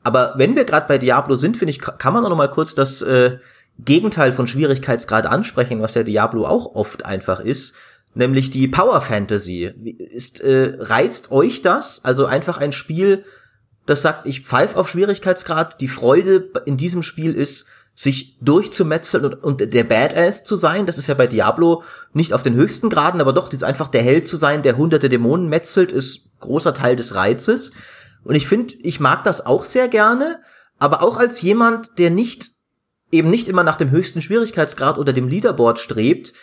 Aber 0.03 0.33
wenn 0.35 0.55
wir 0.57 0.65
gerade 0.65 0.87
bei 0.87 0.97
Diablo 0.97 1.35
sind, 1.35 1.55
finde 1.55 1.71
ich, 1.71 1.79
kann 1.79 2.13
man 2.13 2.25
auch 2.25 2.29
noch 2.29 2.37
mal 2.37 2.49
kurz 2.49 2.75
das 2.75 3.01
äh, 3.01 3.37
Gegenteil 3.79 4.33
von 4.33 4.47
Schwierigkeitsgrad 4.47 5.25
ansprechen, 5.25 5.81
was 5.81 5.93
ja 5.93 6.03
Diablo 6.03 6.45
auch 6.45 6.75
oft 6.75 7.05
einfach 7.05 7.39
ist 7.39 7.73
nämlich 8.13 8.49
die 8.49 8.67
Power 8.67 9.01
Fantasy. 9.01 9.65
Ist, 10.13 10.41
äh, 10.41 10.75
reizt 10.79 11.31
euch 11.31 11.61
das? 11.61 12.03
Also 12.03 12.25
einfach 12.25 12.57
ein 12.57 12.71
Spiel, 12.71 13.23
das 13.85 14.01
sagt, 14.01 14.27
ich 14.27 14.41
pfeife 14.41 14.77
auf 14.77 14.89
Schwierigkeitsgrad. 14.89 15.81
Die 15.81 15.87
Freude 15.87 16.51
in 16.65 16.77
diesem 16.77 17.03
Spiel 17.03 17.33
ist, 17.33 17.65
sich 17.95 18.37
durchzumetzeln 18.41 19.25
und, 19.25 19.43
und 19.43 19.73
der 19.73 19.83
Badass 19.83 20.43
zu 20.43 20.55
sein. 20.55 20.85
Das 20.85 20.97
ist 20.97 21.07
ja 21.07 21.13
bei 21.13 21.27
Diablo 21.27 21.83
nicht 22.11 22.33
auf 22.33 22.41
den 22.41 22.55
höchsten 22.55 22.89
Graden, 22.89 23.21
aber 23.21 23.33
doch, 23.33 23.51
ist 23.51 23.63
einfach 23.63 23.87
der 23.87 24.01
Held 24.01 24.27
zu 24.27 24.35
sein, 24.35 24.63
der 24.63 24.77
hunderte 24.77 25.09
Dämonen 25.09 25.47
metzelt, 25.47 25.91
ist 25.91 26.29
großer 26.39 26.73
Teil 26.73 26.95
des 26.95 27.13
Reizes. 27.13 27.73
Und 28.23 28.35
ich 28.35 28.47
finde, 28.47 28.73
ich 28.81 28.99
mag 28.99 29.23
das 29.23 29.45
auch 29.45 29.63
sehr 29.63 29.87
gerne, 29.89 30.39
aber 30.79 31.03
auch 31.03 31.17
als 31.17 31.41
jemand, 31.41 31.99
der 31.99 32.09
nicht 32.09 32.51
eben 33.11 33.29
nicht 33.29 33.47
immer 33.47 33.63
nach 33.63 33.77
dem 33.77 33.91
höchsten 33.91 34.23
Schwierigkeitsgrad 34.23 34.97
oder 34.97 35.13
dem 35.13 35.27
Leaderboard 35.27 35.77
strebt, 35.77 36.33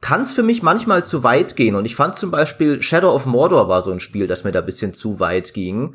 kann 0.00 0.22
es 0.22 0.32
für 0.32 0.42
mich 0.42 0.62
manchmal 0.62 1.04
zu 1.04 1.22
weit 1.22 1.56
gehen. 1.56 1.74
Und 1.74 1.84
ich 1.84 1.96
fand 1.96 2.14
zum 2.14 2.30
Beispiel 2.30 2.80
Shadow 2.80 3.14
of 3.14 3.26
Mordor 3.26 3.68
war 3.68 3.82
so 3.82 3.90
ein 3.90 4.00
Spiel, 4.00 4.26
das 4.26 4.44
mir 4.44 4.52
da 4.52 4.60
bisschen 4.60 4.94
zu 4.94 5.20
weit 5.20 5.52
ging. 5.52 5.94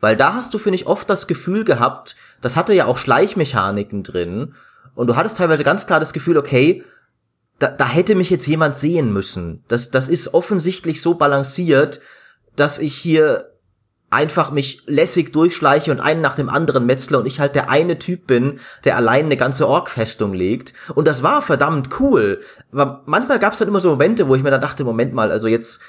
Weil 0.00 0.16
da 0.16 0.34
hast 0.34 0.52
du, 0.52 0.58
finde 0.58 0.76
ich, 0.76 0.86
oft 0.86 1.08
das 1.08 1.26
Gefühl 1.26 1.64
gehabt, 1.64 2.16
das 2.42 2.56
hatte 2.56 2.74
ja 2.74 2.84
auch 2.84 2.98
Schleichmechaniken 2.98 4.02
drin. 4.02 4.54
Und 4.94 5.06
du 5.06 5.16
hattest 5.16 5.38
teilweise 5.38 5.64
ganz 5.64 5.86
klar 5.86 6.00
das 6.00 6.12
Gefühl, 6.12 6.36
okay, 6.36 6.84
da, 7.58 7.68
da 7.68 7.88
hätte 7.88 8.14
mich 8.14 8.28
jetzt 8.28 8.46
jemand 8.46 8.76
sehen 8.76 9.12
müssen. 9.12 9.64
Das, 9.68 9.90
das 9.90 10.08
ist 10.08 10.34
offensichtlich 10.34 11.00
so 11.00 11.14
balanciert, 11.14 12.00
dass 12.56 12.78
ich 12.78 12.94
hier 12.94 13.55
einfach 14.10 14.50
mich 14.50 14.82
lässig 14.86 15.32
durchschleiche 15.32 15.90
und 15.90 16.00
einen 16.00 16.20
nach 16.20 16.36
dem 16.36 16.48
anderen 16.48 16.86
metzle 16.86 17.18
und 17.18 17.26
ich 17.26 17.40
halt 17.40 17.54
der 17.54 17.70
eine 17.70 17.98
Typ 17.98 18.26
bin, 18.26 18.60
der 18.84 18.96
allein 18.96 19.26
eine 19.26 19.36
ganze 19.36 19.66
Ork-Festung 19.66 20.32
legt. 20.32 20.72
Und 20.94 21.08
das 21.08 21.22
war 21.22 21.42
verdammt 21.42 22.00
cool. 22.00 22.40
Aber 22.72 23.02
manchmal 23.06 23.38
gab 23.38 23.52
es 23.52 23.58
dann 23.58 23.68
immer 23.68 23.80
so 23.80 23.90
Momente, 23.90 24.28
wo 24.28 24.34
ich 24.34 24.42
mir 24.42 24.50
dann 24.50 24.60
dachte, 24.60 24.84
Moment 24.84 25.12
mal, 25.12 25.32
also 25.32 25.48
jetzt, 25.48 25.80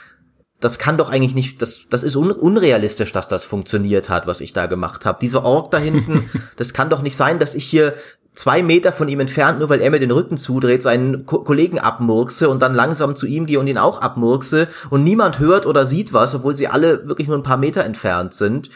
das 0.60 0.80
kann 0.80 0.98
doch 0.98 1.10
eigentlich 1.10 1.36
nicht, 1.36 1.62
das, 1.62 1.86
das 1.92 2.02
ist 2.02 2.16
un 2.16 2.32
unrealistisch, 2.32 3.12
dass 3.12 3.28
das 3.28 3.44
funktioniert 3.44 4.10
hat, 4.10 4.26
was 4.26 4.42
ich 4.42 4.52
da 4.52 4.66
gemacht 4.66 5.06
habe. 5.06 5.20
Diese 5.22 5.44
Ork 5.44 5.70
da 5.70 5.78
hinten, 5.78 6.28
das 6.56 6.74
kann 6.74 6.90
doch 6.90 7.04
nicht 7.04 7.16
sein, 7.16 7.38
dass 7.38 7.54
ich 7.54 7.66
hier 7.66 7.94
zwei 8.38 8.62
Meter 8.62 8.94
von 8.94 9.08
ihm 9.08 9.20
entfernt, 9.20 9.60
nur 9.60 9.70
weil 9.70 9.82
er 9.82 9.90
mir 9.90 10.00
den 10.00 10.12
Rücken 10.12 10.38
zudreht, 10.38 10.82
seinen 10.82 11.26
Ko 11.26 11.40
Kollegen 11.40 11.80
abmurkse 11.80 12.50
und 12.50 12.62
dann 12.62 12.74
langsam 12.74 13.16
zu 13.16 13.26
ihm 13.26 13.46
gehe 13.46 13.60
und 13.60 13.68
ihn 13.68 13.78
auch 13.78 14.00
abmurkse 14.00 14.68
und 14.90 15.04
niemand 15.04 15.40
hört 15.40 15.66
oder 15.66 15.86
sieht 15.86 16.14
was, 16.14 16.36
obwohl 16.36 16.54
sie 16.54 16.68
alle 16.68 17.08
wirklich 17.08 17.28
nur 17.28 17.38
ein 17.38 17.44
paar 17.44 17.58
Meter 17.58 17.84
entfernt 17.84 18.34
sind. 18.34 18.70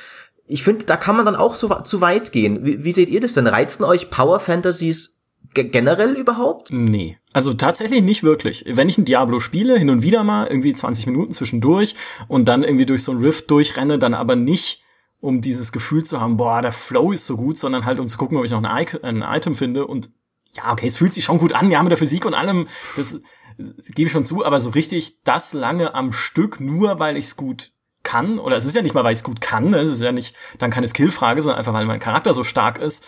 Ich 0.47 0.64
finde, 0.64 0.86
da 0.86 0.97
kann 0.97 1.16
man 1.16 1.26
dann 1.26 1.36
auch 1.36 1.53
so 1.53 1.70
zu 1.82 2.01
weit 2.01 2.32
gehen. 2.32 2.66
Wie, 2.66 2.84
wie 2.84 2.91
seht 2.91 3.09
ihr 3.09 3.22
das 3.22 3.34
denn? 3.34 3.47
Reizen 3.47 3.84
euch 3.84 4.09
Power 4.09 4.39
Fantasies 4.39 5.22
generell 5.53 6.14
überhaupt? 6.14 6.70
Nee. 6.72 7.18
Also 7.34 7.53
tatsächlich 7.53 8.01
nicht 8.01 8.24
wirklich. 8.24 8.66
Wenn 8.68 8.89
ich 8.89 8.97
ein 8.97 9.05
Diablo 9.05 9.39
spiele, 9.39 9.78
hin 9.78 9.89
und 9.89 10.01
wieder 10.01 10.24
mal, 10.24 10.47
irgendwie 10.47 10.74
20 10.74 11.07
Minuten 11.07 11.32
zwischendurch 11.32 11.95
und 12.28 12.47
dann 12.47 12.64
irgendwie 12.64 12.86
durch 12.86 13.03
so 13.03 13.12
ein 13.12 13.20
Rift 13.20 13.49
durchrenne, 13.51 13.99
dann 13.99 14.14
aber 14.14 14.36
nicht 14.36 14.81
um 15.22 15.41
dieses 15.41 15.72
Gefühl 15.72 16.03
zu 16.03 16.19
haben, 16.19 16.36
boah, 16.36 16.61
der 16.61 16.72
Flow 16.72 17.11
ist 17.11 17.26
so 17.26 17.38
gut, 17.38 17.57
sondern 17.57 17.86
halt 17.86 17.99
um 17.99 18.09
zu 18.09 18.17
gucken, 18.17 18.38
ob 18.38 18.43
ich 18.43 18.51
noch 18.51 18.61
ein, 18.61 18.86
I 18.86 19.03
ein 19.03 19.22
Item 19.22 19.55
finde 19.55 19.88
und 19.88 20.11
ja, 20.51 20.72
okay, 20.72 20.88
es 20.88 20.97
fühlt 20.97 21.13
sich 21.13 21.24
schon 21.24 21.38
gut 21.38 21.53
an, 21.53 21.72
ja, 21.72 21.82
mit 21.82 21.91
der 21.91 21.97
Physik 21.97 22.26
und 22.26 22.34
allem, 22.34 22.67
das, 22.97 23.22
das 23.57 23.86
gebe 23.88 24.07
ich 24.07 24.11
schon 24.11 24.26
zu, 24.26 24.43
aber 24.43 24.59
so 24.59 24.72
richtig 24.72 25.24
das 25.24 25.53
lange 25.53 25.93
am 25.93 26.11
Stück, 26.11 26.59
nur 26.59 26.99
weil 26.99 27.15
ich 27.15 27.26
es 27.26 27.36
gut 27.38 27.72
kann, 28.03 28.39
oder 28.39 28.57
es 28.57 28.65
ist 28.65 28.76
ja 28.76 28.82
nicht 28.82 28.95
mal, 28.95 29.03
weil 29.03 29.13
ich 29.13 29.19
es 29.19 29.24
gut 29.24 29.39
kann, 29.39 29.69
ne? 29.69 29.78
es 29.78 29.91
ist 29.91 30.01
ja 30.01 30.11
nicht 30.11 30.36
dann 30.57 30.72
keine 30.72 30.88
Skillfrage, 30.88 31.41
sondern 31.41 31.59
einfach, 31.59 31.74
weil 31.74 31.86
mein 31.86 31.99
Charakter 31.99 32.34
so 32.34 32.43
stark 32.43 32.80
ist, 32.80 33.07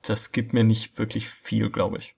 das 0.00 0.32
gibt 0.32 0.54
mir 0.54 0.64
nicht 0.64 0.98
wirklich 0.98 1.28
viel, 1.28 1.70
glaube 1.70 1.98
ich. 1.98 2.16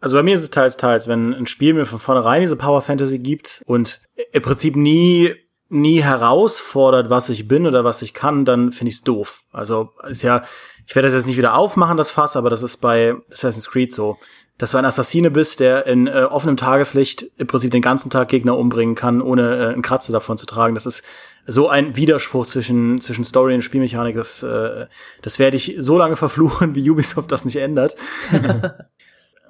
Also 0.00 0.16
bei 0.16 0.22
mir 0.22 0.34
ist 0.34 0.42
es 0.42 0.50
teils, 0.50 0.76
teils. 0.76 1.08
Wenn 1.08 1.32
ein 1.32 1.46
Spiel 1.46 1.74
mir 1.74 1.86
von 1.86 1.98
vornherein 1.98 2.42
diese 2.42 2.56
Power 2.56 2.82
Fantasy 2.82 3.18
gibt 3.18 3.62
und 3.66 4.02
im 4.32 4.42
Prinzip 4.42 4.76
nie 4.76 5.34
nie 5.68 6.02
herausfordert, 6.02 7.10
was 7.10 7.28
ich 7.28 7.48
bin 7.48 7.66
oder 7.66 7.84
was 7.84 8.02
ich 8.02 8.14
kann, 8.14 8.44
dann 8.44 8.72
finde 8.72 8.90
ich 8.90 8.96
es 8.96 9.02
doof. 9.02 9.44
Also 9.52 9.90
ist 10.08 10.22
ja, 10.22 10.42
ich 10.86 10.94
werde 10.94 11.08
das 11.08 11.14
jetzt 11.14 11.26
nicht 11.26 11.36
wieder 11.36 11.54
aufmachen, 11.54 11.96
das 11.96 12.10
Fass, 12.10 12.36
aber 12.36 12.50
das 12.50 12.62
ist 12.62 12.78
bei 12.78 13.14
Assassin's 13.32 13.68
Creed 13.68 13.92
so. 13.92 14.16
dass 14.58 14.70
du 14.70 14.78
ein 14.78 14.84
Assassine 14.84 15.30
bist, 15.30 15.60
der 15.60 15.86
in 15.86 16.06
äh, 16.06 16.22
offenem 16.30 16.56
Tageslicht 16.56 17.26
im 17.36 17.46
Prinzip 17.46 17.72
den 17.72 17.82
ganzen 17.82 18.10
Tag 18.10 18.28
Gegner 18.28 18.56
umbringen 18.56 18.94
kann, 18.94 19.20
ohne 19.20 19.56
äh, 19.56 19.72
einen 19.72 19.82
Kratzer 19.82 20.12
davon 20.12 20.38
zu 20.38 20.46
tragen. 20.46 20.74
Das 20.74 20.86
ist 20.86 21.02
so 21.46 21.68
ein 21.68 21.96
Widerspruch 21.96 22.46
zwischen, 22.46 23.00
zwischen 23.00 23.24
Story 23.24 23.54
und 23.54 23.62
Spielmechanik. 23.62 24.16
Das, 24.16 24.42
äh, 24.42 24.86
das 25.22 25.38
werde 25.38 25.56
ich 25.56 25.76
so 25.78 25.98
lange 25.98 26.16
verfluchen, 26.16 26.74
wie 26.74 26.88
Ubisoft 26.88 27.30
das 27.32 27.44
nicht 27.44 27.56
ändert. 27.56 27.96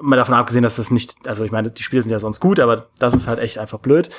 Mal 0.00 0.16
davon 0.16 0.34
abgesehen, 0.34 0.62
dass 0.62 0.76
das 0.76 0.90
nicht, 0.90 1.26
also 1.26 1.44
ich 1.44 1.52
meine, 1.52 1.70
die 1.70 1.82
Spiele 1.82 2.02
sind 2.02 2.10
ja 2.10 2.18
sonst 2.18 2.40
gut, 2.40 2.60
aber 2.60 2.88
das 2.98 3.14
ist 3.14 3.28
halt 3.28 3.38
echt 3.38 3.58
einfach 3.58 3.78
blöd. 3.78 4.10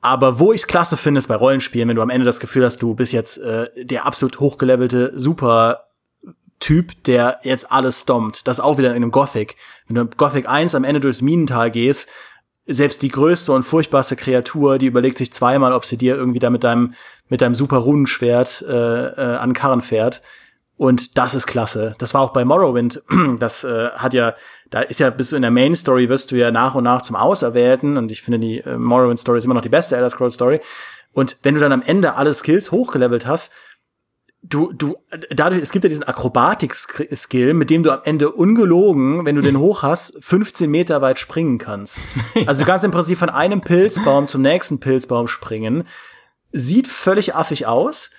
Aber 0.00 0.38
wo 0.38 0.52
ich 0.52 0.62
es 0.62 0.66
klasse 0.66 0.96
finde, 0.96 1.18
ist 1.18 1.26
bei 1.26 1.34
Rollenspielen, 1.34 1.88
wenn 1.88 1.96
du 1.96 2.02
am 2.02 2.10
Ende 2.10 2.24
das 2.24 2.40
Gefühl 2.40 2.64
hast, 2.64 2.82
du 2.82 2.94
bist 2.94 3.12
jetzt 3.12 3.38
äh, 3.38 3.64
der 3.76 4.06
absolut 4.06 4.40
hochgelevelte 4.40 5.12
Super 5.16 5.84
Typ, 6.60 7.04
der 7.04 7.38
jetzt 7.42 7.70
alles 7.70 8.00
stompt. 8.00 8.48
Das 8.48 8.58
auch 8.58 8.78
wieder 8.78 8.90
in 8.90 8.96
einem 8.96 9.10
Gothic. 9.10 9.56
Wenn 9.86 9.94
du 9.94 10.00
in 10.02 10.10
Gothic 10.16 10.48
1 10.48 10.74
am 10.74 10.84
Ende 10.84 11.00
durchs 11.00 11.22
Minental 11.22 11.70
gehst, 11.70 12.08
selbst 12.66 13.02
die 13.02 13.08
größte 13.08 13.52
und 13.52 13.62
furchtbarste 13.62 14.16
Kreatur, 14.16 14.78
die 14.78 14.86
überlegt 14.86 15.18
sich 15.18 15.32
zweimal, 15.32 15.72
ob 15.72 15.84
sie 15.84 15.96
dir 15.96 16.16
irgendwie 16.16 16.40
da 16.40 16.50
mit 16.50 16.64
deinem, 16.64 16.94
mit 17.28 17.40
deinem 17.40 17.54
super 17.54 17.78
Runenschwert 17.78 18.64
äh, 18.68 19.06
äh, 19.06 19.36
an 19.36 19.52
Karren 19.52 19.82
fährt. 19.82 20.22
Und 20.78 21.18
das 21.18 21.34
ist 21.34 21.48
klasse. 21.48 21.94
Das 21.98 22.14
war 22.14 22.22
auch 22.22 22.32
bei 22.32 22.44
Morrowind. 22.44 23.02
Das 23.38 23.64
äh, 23.64 23.90
hat 23.90 24.14
ja, 24.14 24.34
da 24.70 24.80
ist 24.80 25.00
ja, 25.00 25.10
bist 25.10 25.32
du 25.32 25.36
in 25.36 25.42
der 25.42 25.50
Main 25.50 25.74
Story, 25.74 26.08
wirst 26.08 26.30
du 26.30 26.36
ja 26.36 26.50
nach 26.50 26.74
und 26.76 26.84
nach 26.84 27.02
zum 27.02 27.16
Auserwählten. 27.16 27.96
Und 27.96 28.10
ich 28.12 28.22
finde, 28.22 28.38
die 28.38 28.60
äh, 28.60 28.78
Morrowind 28.78 29.18
Story 29.18 29.38
ist 29.38 29.44
immer 29.44 29.54
noch 29.54 29.60
die 29.60 29.68
beste 29.68 29.96
Elder 29.96 30.08
Scrolls 30.08 30.34
Story. 30.34 30.60
Und 31.12 31.38
wenn 31.42 31.54
du 31.54 31.60
dann 31.60 31.72
am 31.72 31.82
Ende 31.82 32.14
alle 32.14 32.32
Skills 32.32 32.70
hochgelevelt 32.70 33.26
hast, 33.26 33.52
du, 34.42 34.72
du, 34.72 34.96
dadurch, 35.30 35.60
es 35.62 35.72
gibt 35.72 35.84
ja 35.84 35.88
diesen 35.88 36.04
Akrobatik-Skill, 36.04 37.54
mit 37.54 37.70
dem 37.70 37.82
du 37.82 37.90
am 37.90 38.00
Ende 38.04 38.30
ungelogen, 38.30 39.26
wenn 39.26 39.34
du 39.34 39.42
den 39.42 39.58
hoch 39.58 39.82
hast, 39.82 40.16
15 40.24 40.70
Meter 40.70 41.02
weit 41.02 41.18
springen 41.18 41.58
kannst. 41.58 41.98
Also 42.46 42.62
du 42.62 42.66
kannst 42.66 42.84
im 42.84 42.92
Prinzip 42.92 43.18
von 43.18 43.30
einem 43.30 43.62
Pilzbaum 43.62 44.28
zum 44.28 44.42
nächsten 44.42 44.78
Pilzbaum 44.78 45.26
springen. 45.26 45.84
Sieht 46.52 46.86
völlig 46.86 47.34
affig 47.34 47.66
aus, 47.66 48.10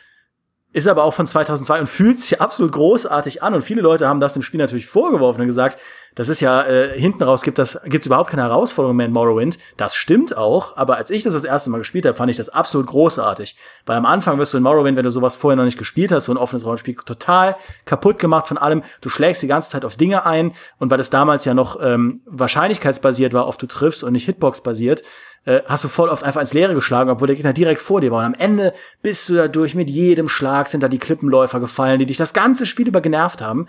ist 0.72 0.88
aber 0.88 1.04
auch 1.04 1.14
von 1.14 1.26
2002 1.26 1.80
und 1.82 1.88
fühlt 1.88 2.20
sich 2.20 2.42
absolut 2.42 2.72
großartig 2.72 3.44
an. 3.44 3.54
Und 3.54 3.62
viele 3.62 3.82
Leute 3.82 4.08
haben 4.08 4.20
das 4.20 4.34
dem 4.34 4.44
Spiel 4.44 4.60
natürlich 4.60 4.88
vorgeworfen 4.88 5.42
und 5.42 5.48
gesagt, 5.48 5.78
das 6.16 6.28
ist 6.28 6.42
ja, 6.42 6.64
äh, 6.64 7.00
hinten 7.00 7.24
raus 7.24 7.44
gibt 7.44 7.60
das, 7.60 7.80
gibt's 7.86 8.08
überhaupt 8.08 8.32
keine 8.32 8.42
Herausforderung 8.42 8.98
mehr 8.98 9.06
in 9.06 9.12
Morrowind. 9.14 9.58
Das 9.78 9.96
stimmt 9.96 10.36
auch, 10.36 10.76
aber 10.76 10.98
als 10.98 11.12
ich 11.12 11.24
das 11.24 11.34
das 11.34 11.44
erste 11.44 11.70
Mal 11.70 11.78
gespielt 11.78 12.06
habe, 12.06 12.18
fand 12.18 12.30
ich 12.30 12.38
das 12.38 12.50
absolut 12.50 12.88
großartig. 12.88 13.56
Weil 13.86 13.96
am 13.96 14.06
Anfang 14.06 14.38
wirst 14.38 14.54
du 14.54 14.58
in 14.58 14.64
Morrowind, 14.64 14.98
wenn 14.98 15.06
du 15.06 15.12
sowas 15.12 15.36
vorher 15.36 15.56
noch 15.56 15.64
nicht 15.64 15.78
gespielt 15.78 16.12
hast, 16.12 16.26
so 16.26 16.34
ein 16.34 16.38
offenes 16.38 16.66
Rollenspiel, 16.66 16.96
total 16.96 17.56
kaputt 17.86 18.20
gemacht 18.20 18.48
von 18.48 18.58
allem. 18.58 18.84
Du 19.02 19.10
schlägst 19.10 19.42
die 19.44 19.48
ganze 19.48 19.70
Zeit 19.70 19.86
auf 19.86 19.96
Dinge 19.96 20.26
ein 20.26 20.52
und 20.78 20.92
weil 20.92 20.98
das 20.98 21.10
damals 21.10 21.46
ja 21.46 21.54
noch 21.54 21.82
ähm, 21.82 22.22
wahrscheinlichkeitsbasiert 22.26 23.34
war, 23.34 23.48
oft 23.48 23.62
du 23.62 23.68
triffst 23.68 24.04
und 24.04 24.14
nicht 24.14 24.26
Hitbox-basiert, 24.26 25.04
äh, 25.46 25.62
hast 25.66 25.84
du 25.84 25.88
voll 25.88 26.10
oft 26.10 26.24
einfach 26.24 26.42
ins 26.42 26.54
Leere 26.54 26.74
geschlagen, 26.74 27.10
obwohl 27.10 27.28
der 27.28 27.36
Gegner 27.36 27.54
direkt 27.54 27.82
vor 27.82 28.02
dir 28.02 28.12
war. 28.12 28.20
Und 28.20 28.26
am 28.26 28.34
Ende 28.34 28.74
bist 29.02 29.28
du 29.30 29.36
dadurch 29.36 29.76
mit 29.76 29.90
jedem 29.90 30.28
Schlag 30.28 30.68
sind 30.68 30.82
da 30.82 30.88
die 30.88 30.98
Klippenläufer 30.98 31.60
gefallen, 31.60 32.00
die 32.00 32.06
dich 32.06 32.18
das 32.18 32.34
ganze 32.34 32.66
Spiel 32.66 32.88
über 32.88 33.02
genervt 33.02 33.42
haben. 33.42 33.68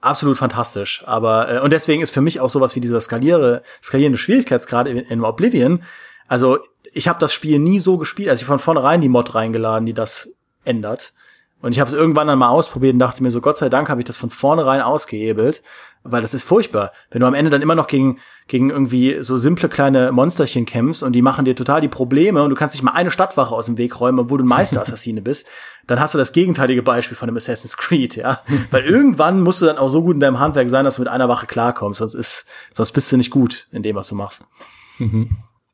Absolut 0.00 0.38
fantastisch. 0.38 1.02
Aber, 1.06 1.50
äh, 1.50 1.60
und 1.60 1.72
deswegen 1.72 2.02
ist 2.02 2.14
für 2.14 2.20
mich 2.20 2.40
auch 2.40 2.50
sowas 2.50 2.76
wie 2.76 2.80
dieser 2.80 3.00
skaliere, 3.00 3.62
skalierende 3.82 4.18
Schwierigkeitsgrad 4.18 4.86
in, 4.86 4.98
in 4.98 5.24
Oblivion. 5.24 5.82
Also, 6.28 6.58
ich 6.92 7.08
habe 7.08 7.18
das 7.18 7.32
Spiel 7.32 7.58
nie 7.58 7.80
so 7.80 7.98
gespielt, 7.98 8.30
also 8.30 8.42
ich 8.42 8.46
von 8.46 8.58
vornherein 8.58 9.00
die 9.00 9.08
Mod 9.08 9.34
reingeladen, 9.34 9.86
die 9.86 9.94
das 9.94 10.36
ändert. 10.64 11.12
Und 11.60 11.72
ich 11.72 11.80
habe 11.80 11.88
es 11.88 11.94
irgendwann 11.94 12.28
dann 12.28 12.38
mal 12.38 12.50
ausprobiert 12.50 12.92
und 12.92 13.00
dachte 13.00 13.22
mir 13.22 13.30
so, 13.30 13.40
Gott 13.40 13.58
sei 13.58 13.68
Dank 13.68 13.88
habe 13.88 14.00
ich 14.00 14.04
das 14.04 14.16
von 14.16 14.30
vornherein 14.30 14.80
ausgehebelt, 14.80 15.62
weil 16.04 16.22
das 16.22 16.34
ist 16.34 16.44
furchtbar. 16.44 16.92
Wenn 17.10 17.20
du 17.20 17.26
am 17.26 17.34
Ende 17.34 17.50
dann 17.50 17.62
immer 17.62 17.74
noch 17.74 17.86
gegen, 17.86 18.18
gegen 18.46 18.70
irgendwie 18.70 19.18
so 19.20 19.36
simple 19.36 19.68
kleine 19.68 20.12
Monsterchen 20.12 20.66
kämpfst 20.66 21.02
und 21.02 21.12
die 21.12 21.22
machen 21.22 21.44
dir 21.44 21.54
total 21.54 21.80
die 21.80 21.88
Probleme 21.88 22.42
und 22.42 22.50
du 22.50 22.56
kannst 22.56 22.74
nicht 22.74 22.82
mal 22.82 22.92
eine 22.92 23.10
Stadtwache 23.10 23.54
aus 23.54 23.66
dem 23.66 23.78
Weg 23.78 24.00
räumen, 24.00 24.18
obwohl 24.18 24.38
du 24.38 24.44
ein 24.44 24.48
Meisterassassine 24.48 25.22
bist, 25.22 25.46
dann 25.86 26.00
hast 26.00 26.14
du 26.14 26.18
das 26.18 26.32
gegenteilige 26.32 26.82
Beispiel 26.82 27.16
von 27.16 27.28
einem 27.28 27.36
Assassin's 27.36 27.76
Creed, 27.76 28.16
ja. 28.16 28.42
weil 28.70 28.84
irgendwann 28.84 29.42
musst 29.42 29.62
du 29.62 29.66
dann 29.66 29.78
auch 29.78 29.88
so 29.88 30.02
gut 30.02 30.14
in 30.14 30.20
deinem 30.20 30.38
Handwerk 30.38 30.70
sein, 30.70 30.84
dass 30.84 30.96
du 30.96 31.02
mit 31.02 31.08
einer 31.08 31.28
Wache 31.28 31.46
klarkommst, 31.46 31.98
sonst 31.98 32.14
ist, 32.14 32.46
sonst 32.72 32.92
bist 32.92 33.10
du 33.12 33.16
nicht 33.16 33.30
gut 33.30 33.68
in 33.72 33.82
dem, 33.82 33.96
was 33.96 34.08
du 34.08 34.14
machst. 34.14 34.44
Mhm. 34.98 35.30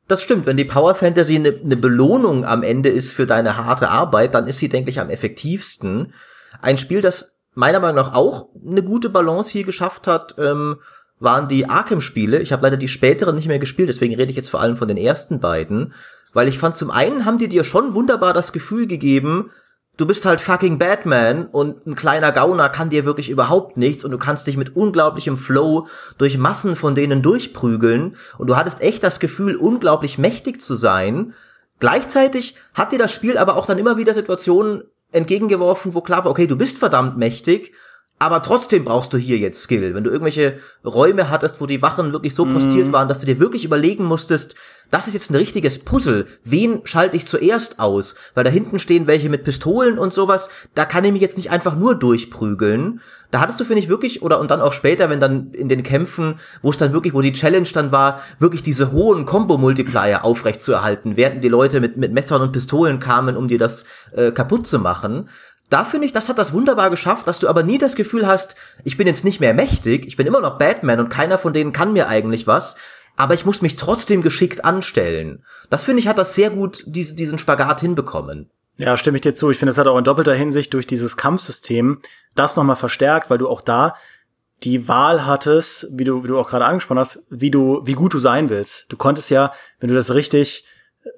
Das 0.07 0.21
stimmt, 0.21 0.45
wenn 0.45 0.57
die 0.57 0.65
Power 0.65 0.93
Fantasy 0.93 1.35
eine, 1.35 1.49
eine 1.49 1.77
Belohnung 1.77 2.45
am 2.45 2.61
Ende 2.61 2.89
ist 2.89 3.11
für 3.11 3.25
deine 3.25 3.57
harte 3.57 3.89
Arbeit, 3.89 4.35
dann 4.35 4.47
ist 4.47 4.59
sie, 4.59 4.69
denke 4.69 4.91
ich, 4.91 4.99
am 4.99 5.09
effektivsten. 5.09 6.13
Ein 6.61 6.77
Spiel, 6.77 7.01
das 7.01 7.34
meiner 7.55 7.79
Meinung 7.79 7.95
nach 7.95 8.13
auch 8.13 8.49
eine 8.65 8.83
gute 8.83 9.09
Balance 9.09 9.51
hier 9.51 9.63
geschafft 9.63 10.07
hat, 10.07 10.35
ähm, 10.37 10.77
waren 11.19 11.47
die 11.47 11.67
Arkham-Spiele. 11.67 12.39
Ich 12.39 12.51
habe 12.51 12.63
leider 12.63 12.77
die 12.77 12.87
späteren 12.87 13.35
nicht 13.35 13.47
mehr 13.47 13.59
gespielt, 13.59 13.89
deswegen 13.89 14.15
rede 14.15 14.29
ich 14.29 14.35
jetzt 14.35 14.49
vor 14.49 14.61
allem 14.61 14.77
von 14.77 14.87
den 14.87 14.97
ersten 14.97 15.39
beiden. 15.39 15.93
Weil 16.33 16.47
ich 16.47 16.59
fand, 16.59 16.75
zum 16.75 16.91
einen 16.91 17.25
haben 17.25 17.37
die 17.37 17.47
dir 17.47 17.63
schon 17.63 17.93
wunderbar 17.93 18.33
das 18.33 18.51
Gefühl 18.51 18.87
gegeben, 18.87 19.49
du 19.97 20.05
bist 20.05 20.25
halt 20.25 20.41
fucking 20.41 20.77
Batman 20.77 21.45
und 21.47 21.87
ein 21.87 21.95
kleiner 21.95 22.33
Gauner 22.33 22.69
kann 22.69 22.89
dir 22.89 23.05
wirklich 23.05 23.29
überhaupt 23.29 23.77
nichts 23.77 24.03
und 24.03 24.11
du 24.11 24.17
kannst 24.17 24.45
dich 24.47 24.57
mit 24.57 24.75
unglaublichem 24.75 25.37
Flow 25.37 25.87
durch 26.17 26.37
Massen 26.37 26.75
von 26.75 26.95
denen 26.95 27.21
durchprügeln 27.21 28.17
und 28.37 28.47
du 28.47 28.57
hattest 28.57 28.81
echt 28.81 29.03
das 29.03 29.21
Gefühl, 29.21 29.55
unglaublich 29.55 30.17
mächtig 30.17 30.59
zu 30.59 30.75
sein. 30.75 31.33
Gleichzeitig 31.79 32.55
hat 32.73 32.91
dir 32.91 32.99
das 32.99 33.13
Spiel 33.13 33.37
aber 33.37 33.55
auch 33.55 33.65
dann 33.65 33.77
immer 33.77 33.97
wieder 33.97 34.13
Situationen 34.13 34.83
entgegengeworfen, 35.15 35.93
wo 35.93 36.01
klar 36.01 36.23
war, 36.23 36.31
okay, 36.31 36.47
du 36.47 36.57
bist 36.57 36.77
verdammt 36.77 37.17
mächtig 37.17 37.73
aber 38.17 38.41
trotzdem 38.41 38.85
brauchst 38.85 39.11
du 39.11 39.17
hier 39.17 39.37
jetzt 39.37 39.61
Skill. 39.61 39.93
Wenn 39.93 40.05
du 40.05 40.09
irgendwelche 40.09 40.59
Räume 40.85 41.29
hattest, 41.29 41.59
wo 41.59 41.65
die 41.65 41.81
Wachen 41.81 42.13
wirklich 42.13 42.33
so 42.33 42.45
postiert 42.45 42.87
mm. 42.87 42.93
waren, 42.93 43.07
dass 43.09 43.19
du 43.19 43.25
dir 43.25 43.41
wirklich 43.41 43.65
überlegen 43.65 44.05
musstest, 44.05 44.55
das 44.89 45.07
ist 45.07 45.15
jetzt 45.15 45.31
ein 45.31 45.35
richtiges 45.35 45.79
Puzzle. 45.79 46.25
Wen 46.45 46.79
schalte 46.85 47.17
ich 47.17 47.25
zuerst 47.25 47.79
aus? 47.79 48.15
Weil 48.33 48.45
da 48.45 48.49
hinten 48.49 48.79
stehen 48.79 49.07
welche 49.07 49.29
mit 49.29 49.43
Pistolen 49.43 49.97
und 49.97 50.13
sowas. 50.13 50.47
Da 50.75 50.85
kann 50.85 51.03
ich 51.03 51.11
mich 51.11 51.21
jetzt 51.21 51.35
nicht 51.35 51.51
einfach 51.51 51.75
nur 51.75 51.95
durchprügeln. 51.95 53.01
Da 53.31 53.41
hattest 53.41 53.59
du, 53.59 53.65
finde 53.65 53.81
ich, 53.81 53.89
wirklich, 53.89 54.21
oder 54.21 54.39
und 54.39 54.49
dann 54.49 54.61
auch 54.61 54.71
später, 54.71 55.09
wenn 55.09 55.19
dann 55.19 55.51
in 55.51 55.67
den 55.67 55.83
Kämpfen, 55.83 56.35
wo 56.61 56.69
es 56.69 56.77
dann 56.77 56.93
wirklich, 56.93 57.13
wo 57.13 57.21
die 57.21 57.33
Challenge 57.33 57.67
dann 57.73 57.91
war, 57.91 58.21
wirklich 58.39 58.63
diese 58.63 58.93
hohen 58.93 59.25
Combo-Multiplier 59.25 60.23
aufrecht 60.23 60.61
zu 60.61 60.71
erhalten, 60.71 61.17
während 61.17 61.43
die 61.43 61.49
Leute 61.49 61.81
mit, 61.81 61.97
mit 61.97 62.13
Messern 62.13 62.41
und 62.41 62.53
Pistolen 62.53 62.99
kamen, 62.99 63.35
um 63.35 63.47
dir 63.47 63.57
das 63.57 63.85
äh, 64.13 64.31
kaputt 64.31 64.67
zu 64.67 64.79
machen 64.79 65.27
da 65.69 65.83
finde 65.83 66.05
ich, 66.05 66.13
das 66.13 66.29
hat 66.29 66.37
das 66.37 66.53
wunderbar 66.53 66.89
geschafft, 66.89 67.27
dass 67.27 67.39
du 67.39 67.47
aber 67.47 67.63
nie 67.63 67.77
das 67.77 67.95
Gefühl 67.95 68.27
hast, 68.27 68.55
ich 68.83 68.97
bin 68.97 69.07
jetzt 69.07 69.25
nicht 69.25 69.39
mehr 69.39 69.53
mächtig, 69.53 70.05
ich 70.05 70.15
bin 70.15 70.27
immer 70.27 70.41
noch 70.41 70.57
Batman 70.57 70.99
und 70.99 71.09
keiner 71.09 71.37
von 71.37 71.53
denen 71.53 71.73
kann 71.73 71.93
mir 71.93 72.07
eigentlich 72.07 72.45
was, 72.45 72.75
aber 73.15 73.33
ich 73.33 73.45
muss 73.45 73.61
mich 73.61 73.75
trotzdem 73.75 74.21
geschickt 74.21 74.65
anstellen. 74.65 75.43
Das 75.69 75.83
finde 75.83 76.01
ich, 76.01 76.07
hat 76.07 76.17
das 76.17 76.35
sehr 76.35 76.49
gut, 76.49 76.83
diese, 76.85 77.15
diesen 77.15 77.39
Spagat 77.39 77.81
hinbekommen. 77.81 78.49
Ja, 78.77 78.97
stimme 78.97 79.17
ich 79.17 79.21
dir 79.21 79.33
zu. 79.33 79.49
Ich 79.51 79.57
finde, 79.57 79.71
es 79.71 79.77
hat 79.77 79.87
auch 79.87 79.97
in 79.97 80.03
doppelter 80.03 80.33
Hinsicht 80.33 80.73
durch 80.73 80.85
dieses 80.85 81.15
Kampfsystem 81.15 82.01
das 82.35 82.57
nochmal 82.57 82.75
verstärkt, 82.75 83.29
weil 83.29 83.37
du 83.37 83.47
auch 83.47 83.61
da 83.61 83.95
die 84.63 84.87
Wahl 84.87 85.25
hattest, 85.25 85.87
wie 85.91 86.03
du, 86.03 86.23
wie 86.23 86.27
du 86.27 86.37
auch 86.37 86.49
gerade 86.49 86.65
angesprochen 86.65 86.99
hast, 86.99 87.25
wie 87.29 87.51
du, 87.51 87.81
wie 87.85 87.93
gut 87.93 88.13
du 88.13 88.19
sein 88.19 88.49
willst. 88.49 88.91
Du 88.91 88.97
konntest 88.97 89.29
ja, 89.29 89.53
wenn 89.79 89.89
du 89.89 89.95
das 89.95 90.13
richtig, 90.13 90.65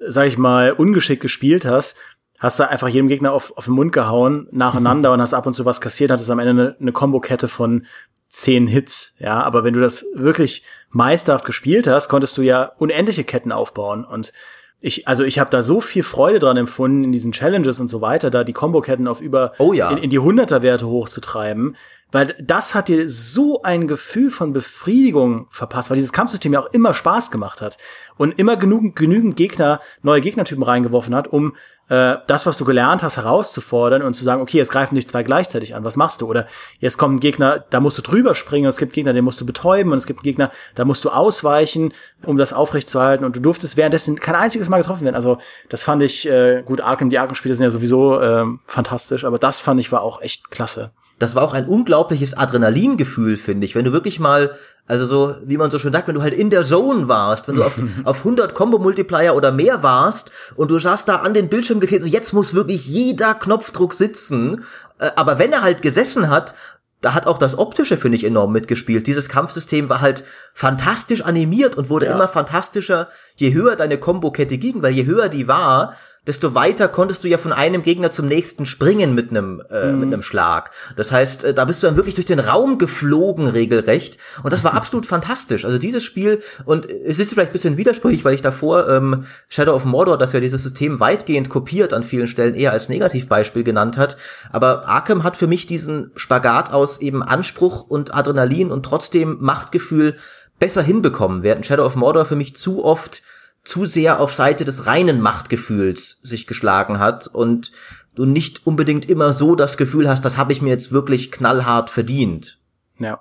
sag 0.06 0.26
ich 0.26 0.38
mal, 0.38 0.72
ungeschickt 0.72 1.22
gespielt 1.22 1.64
hast, 1.64 1.96
hast 2.38 2.58
du 2.58 2.68
einfach 2.68 2.88
jedem 2.88 3.08
Gegner 3.08 3.32
auf, 3.32 3.56
auf 3.56 3.66
den 3.66 3.74
Mund 3.74 3.92
gehauen, 3.92 4.48
nacheinander 4.50 5.12
und 5.14 5.20
hast 5.20 5.34
ab 5.34 5.46
und 5.46 5.54
zu 5.54 5.64
was 5.64 5.80
kassiert, 5.80 6.10
hattest 6.10 6.30
am 6.30 6.38
Ende 6.38 6.50
eine, 6.50 6.76
eine 6.80 6.92
Kombokette 6.92 7.48
von 7.48 7.86
zehn 8.28 8.66
Hits, 8.66 9.14
ja, 9.18 9.42
aber 9.42 9.64
wenn 9.64 9.74
du 9.74 9.80
das 9.80 10.04
wirklich 10.14 10.62
meisterhaft 10.90 11.44
gespielt 11.44 11.86
hast, 11.86 12.08
konntest 12.08 12.36
du 12.36 12.42
ja 12.42 12.72
unendliche 12.78 13.24
Ketten 13.24 13.52
aufbauen. 13.52 14.04
Und 14.04 14.32
ich, 14.80 15.08
also 15.08 15.24
ich 15.24 15.38
habe 15.38 15.50
da 15.50 15.62
so 15.62 15.80
viel 15.80 16.02
Freude 16.02 16.38
dran 16.38 16.56
empfunden, 16.56 17.04
in 17.04 17.12
diesen 17.12 17.32
Challenges 17.32 17.80
und 17.80 17.88
so 17.88 18.00
weiter, 18.00 18.30
da 18.30 18.44
die 18.44 18.52
Komboketten 18.52 19.08
auf 19.08 19.20
über 19.20 19.52
oh 19.58 19.72
ja. 19.72 19.90
in, 19.90 19.98
in 19.98 20.10
die 20.10 20.18
Hunderterwerte 20.18 20.86
hochzutreiben, 20.86 21.76
weil 22.10 22.34
das 22.40 22.74
hat 22.74 22.88
dir 22.88 23.08
so 23.08 23.62
ein 23.62 23.86
Gefühl 23.86 24.30
von 24.30 24.52
Befriedigung 24.52 25.46
verpasst, 25.50 25.90
weil 25.90 25.96
dieses 25.96 26.12
Kampfsystem 26.12 26.52
ja 26.52 26.60
auch 26.60 26.72
immer 26.72 26.94
Spaß 26.94 27.30
gemacht 27.30 27.60
hat 27.60 27.76
und 28.16 28.38
immer 28.38 28.56
genügend, 28.56 28.96
genügend 28.96 29.36
Gegner, 29.36 29.80
neue 30.02 30.20
Gegnertypen 30.20 30.62
reingeworfen 30.62 31.14
hat, 31.14 31.28
um 31.28 31.54
äh, 31.88 32.16
das, 32.26 32.46
was 32.46 32.56
du 32.56 32.64
gelernt 32.64 33.02
hast, 33.02 33.18
herauszufordern 33.18 34.02
und 34.02 34.14
zu 34.14 34.24
sagen, 34.24 34.40
okay, 34.40 34.56
jetzt 34.56 34.70
greifen 34.70 34.94
dich 34.94 35.06
zwei 35.06 35.22
gleichzeitig 35.22 35.74
an, 35.74 35.84
was 35.84 35.96
machst 35.96 36.22
du? 36.22 36.26
Oder 36.26 36.46
jetzt 36.80 36.96
kommt 36.96 37.16
ein 37.16 37.20
Gegner, 37.20 37.64
da 37.70 37.80
musst 37.80 37.98
du 37.98 38.02
drüber 38.02 38.34
springen, 38.34 38.66
und 38.66 38.70
es 38.70 38.78
gibt 38.78 38.94
Gegner, 38.94 39.12
den 39.12 39.24
musst 39.24 39.40
du 39.40 39.46
betäuben 39.46 39.92
und 39.92 39.98
es 39.98 40.06
gibt 40.06 40.22
Gegner, 40.22 40.50
da 40.74 40.84
musst 40.84 41.04
du 41.04 41.10
ausweichen, 41.10 41.92
um 42.24 42.38
das 42.38 42.52
aufrechtzuerhalten 42.52 43.24
und 43.24 43.36
du 43.36 43.40
durftest 43.40 43.76
währenddessen 43.76 44.18
kein 44.18 44.34
einziges 44.34 44.68
Mal 44.68 44.78
getroffen 44.78 45.04
werden. 45.04 45.16
Also 45.16 45.38
das 45.68 45.82
fand 45.82 46.02
ich 46.02 46.28
äh, 46.28 46.62
gut, 46.64 46.80
Arkham, 46.80 47.10
die 47.10 47.18
Arkham-Spiele 47.18 47.54
sind 47.54 47.64
ja 47.64 47.70
sowieso 47.70 48.18
äh, 48.18 48.44
fantastisch, 48.66 49.24
aber 49.24 49.38
das 49.38 49.60
fand 49.60 49.78
ich 49.80 49.92
war 49.92 50.02
auch 50.02 50.22
echt 50.22 50.50
klasse 50.50 50.90
das 51.18 51.34
war 51.34 51.42
auch 51.42 51.52
ein 51.52 51.66
unglaubliches 51.66 52.34
Adrenalingefühl, 52.34 53.36
finde 53.36 53.64
ich. 53.64 53.74
Wenn 53.74 53.84
du 53.84 53.92
wirklich 53.92 54.20
mal, 54.20 54.54
also 54.86 55.04
so, 55.04 55.34
wie 55.44 55.56
man 55.56 55.70
so 55.70 55.78
schön 55.78 55.92
sagt, 55.92 56.06
wenn 56.06 56.14
du 56.14 56.22
halt 56.22 56.34
in 56.34 56.50
der 56.50 56.62
Zone 56.62 57.08
warst, 57.08 57.48
wenn 57.48 57.56
du 57.56 57.64
auf, 57.64 57.80
auf 58.04 58.18
100 58.18 58.54
Combo-Multiplier 58.54 59.34
oder 59.34 59.50
mehr 59.50 59.82
warst 59.82 60.30
und 60.54 60.70
du 60.70 60.78
saßt 60.78 61.08
da 61.08 61.16
an 61.16 61.34
den 61.34 61.48
Bildschirm 61.48 61.80
geklebt, 61.80 62.04
so 62.04 62.08
jetzt 62.08 62.32
muss 62.32 62.54
wirklich 62.54 62.86
jeder 62.86 63.34
Knopfdruck 63.34 63.94
sitzen. 63.94 64.64
Äh, 64.98 65.10
aber 65.16 65.38
wenn 65.38 65.52
er 65.52 65.62
halt 65.62 65.82
gesessen 65.82 66.30
hat, 66.30 66.54
da 67.00 67.14
hat 67.14 67.26
auch 67.26 67.38
das 67.38 67.56
Optische, 67.56 67.96
finde 67.96 68.16
ich, 68.16 68.24
enorm 68.24 68.52
mitgespielt. 68.52 69.06
Dieses 69.06 69.28
Kampfsystem 69.28 69.88
war 69.88 70.00
halt 70.00 70.24
fantastisch 70.52 71.22
animiert 71.22 71.76
und 71.76 71.90
wurde 71.90 72.06
ja. 72.06 72.12
immer 72.12 72.26
fantastischer, 72.26 73.08
je 73.36 73.54
höher 73.54 73.76
deine 73.76 73.98
Kombokette 73.98 74.58
ging, 74.58 74.82
weil 74.82 74.92
je 74.92 75.06
höher 75.06 75.28
die 75.28 75.46
war, 75.46 75.94
desto 76.26 76.54
weiter 76.54 76.88
konntest 76.88 77.24
du 77.24 77.28
ja 77.28 77.38
von 77.38 77.52
einem 77.52 77.82
Gegner 77.82 78.10
zum 78.10 78.26
nächsten 78.26 78.66
springen 78.66 79.14
mit 79.14 79.30
einem 79.30 79.62
äh, 79.70 79.92
mhm. 79.92 80.00
mit 80.00 80.06
einem 80.08 80.22
Schlag. 80.22 80.70
Das 80.96 81.12
heißt, 81.12 81.44
äh, 81.44 81.54
da 81.54 81.64
bist 81.64 81.82
du 81.82 81.86
dann 81.86 81.96
wirklich 81.96 82.14
durch 82.14 82.26
den 82.26 82.40
Raum 82.40 82.78
geflogen 82.78 83.48
regelrecht 83.48 84.18
und 84.42 84.52
das 84.52 84.64
war 84.64 84.74
absolut 84.74 85.06
fantastisch. 85.06 85.64
Also 85.64 85.78
dieses 85.78 86.04
Spiel 86.04 86.42
und 86.64 86.90
es 86.90 87.18
ist 87.18 87.32
vielleicht 87.32 87.50
ein 87.50 87.52
bisschen 87.52 87.76
widersprüchlich, 87.76 88.24
weil 88.24 88.34
ich 88.34 88.42
davor 88.42 88.88
ähm, 88.88 89.24
Shadow 89.48 89.74
of 89.74 89.84
Mordor, 89.84 90.18
das 90.18 90.32
ja 90.32 90.40
dieses 90.40 90.62
System 90.62 91.00
weitgehend 91.00 91.48
kopiert 91.48 91.92
an 91.92 92.02
vielen 92.02 92.28
Stellen 92.28 92.54
eher 92.54 92.72
als 92.72 92.88
Negativbeispiel 92.88 93.64
genannt 93.64 93.96
hat, 93.96 94.16
aber 94.50 94.88
Arkham 94.88 95.24
hat 95.24 95.36
für 95.36 95.46
mich 95.46 95.66
diesen 95.66 96.10
Spagat 96.14 96.72
aus 96.72 97.00
eben 97.00 97.22
Anspruch 97.22 97.82
und 97.82 98.14
Adrenalin 98.14 98.70
und 98.70 98.84
trotzdem 98.84 99.38
Machtgefühl 99.40 100.16
besser 100.58 100.82
hinbekommen, 100.82 101.42
während 101.42 101.66
Shadow 101.66 101.86
of 101.86 101.96
Mordor 101.96 102.24
für 102.24 102.36
mich 102.36 102.56
zu 102.56 102.84
oft 102.84 103.22
zu 103.68 103.84
sehr 103.84 104.18
auf 104.18 104.32
Seite 104.32 104.64
des 104.64 104.86
reinen 104.86 105.20
Machtgefühls 105.20 106.20
sich 106.22 106.46
geschlagen 106.46 106.98
hat 106.98 107.26
und 107.26 107.70
du 108.14 108.24
nicht 108.24 108.66
unbedingt 108.66 109.10
immer 109.10 109.34
so 109.34 109.54
das 109.56 109.76
Gefühl 109.76 110.08
hast, 110.08 110.24
das 110.24 110.38
habe 110.38 110.54
ich 110.54 110.62
mir 110.62 110.70
jetzt 110.70 110.90
wirklich 110.90 111.30
knallhart 111.30 111.90
verdient. 111.90 112.58
Ja. 112.98 113.20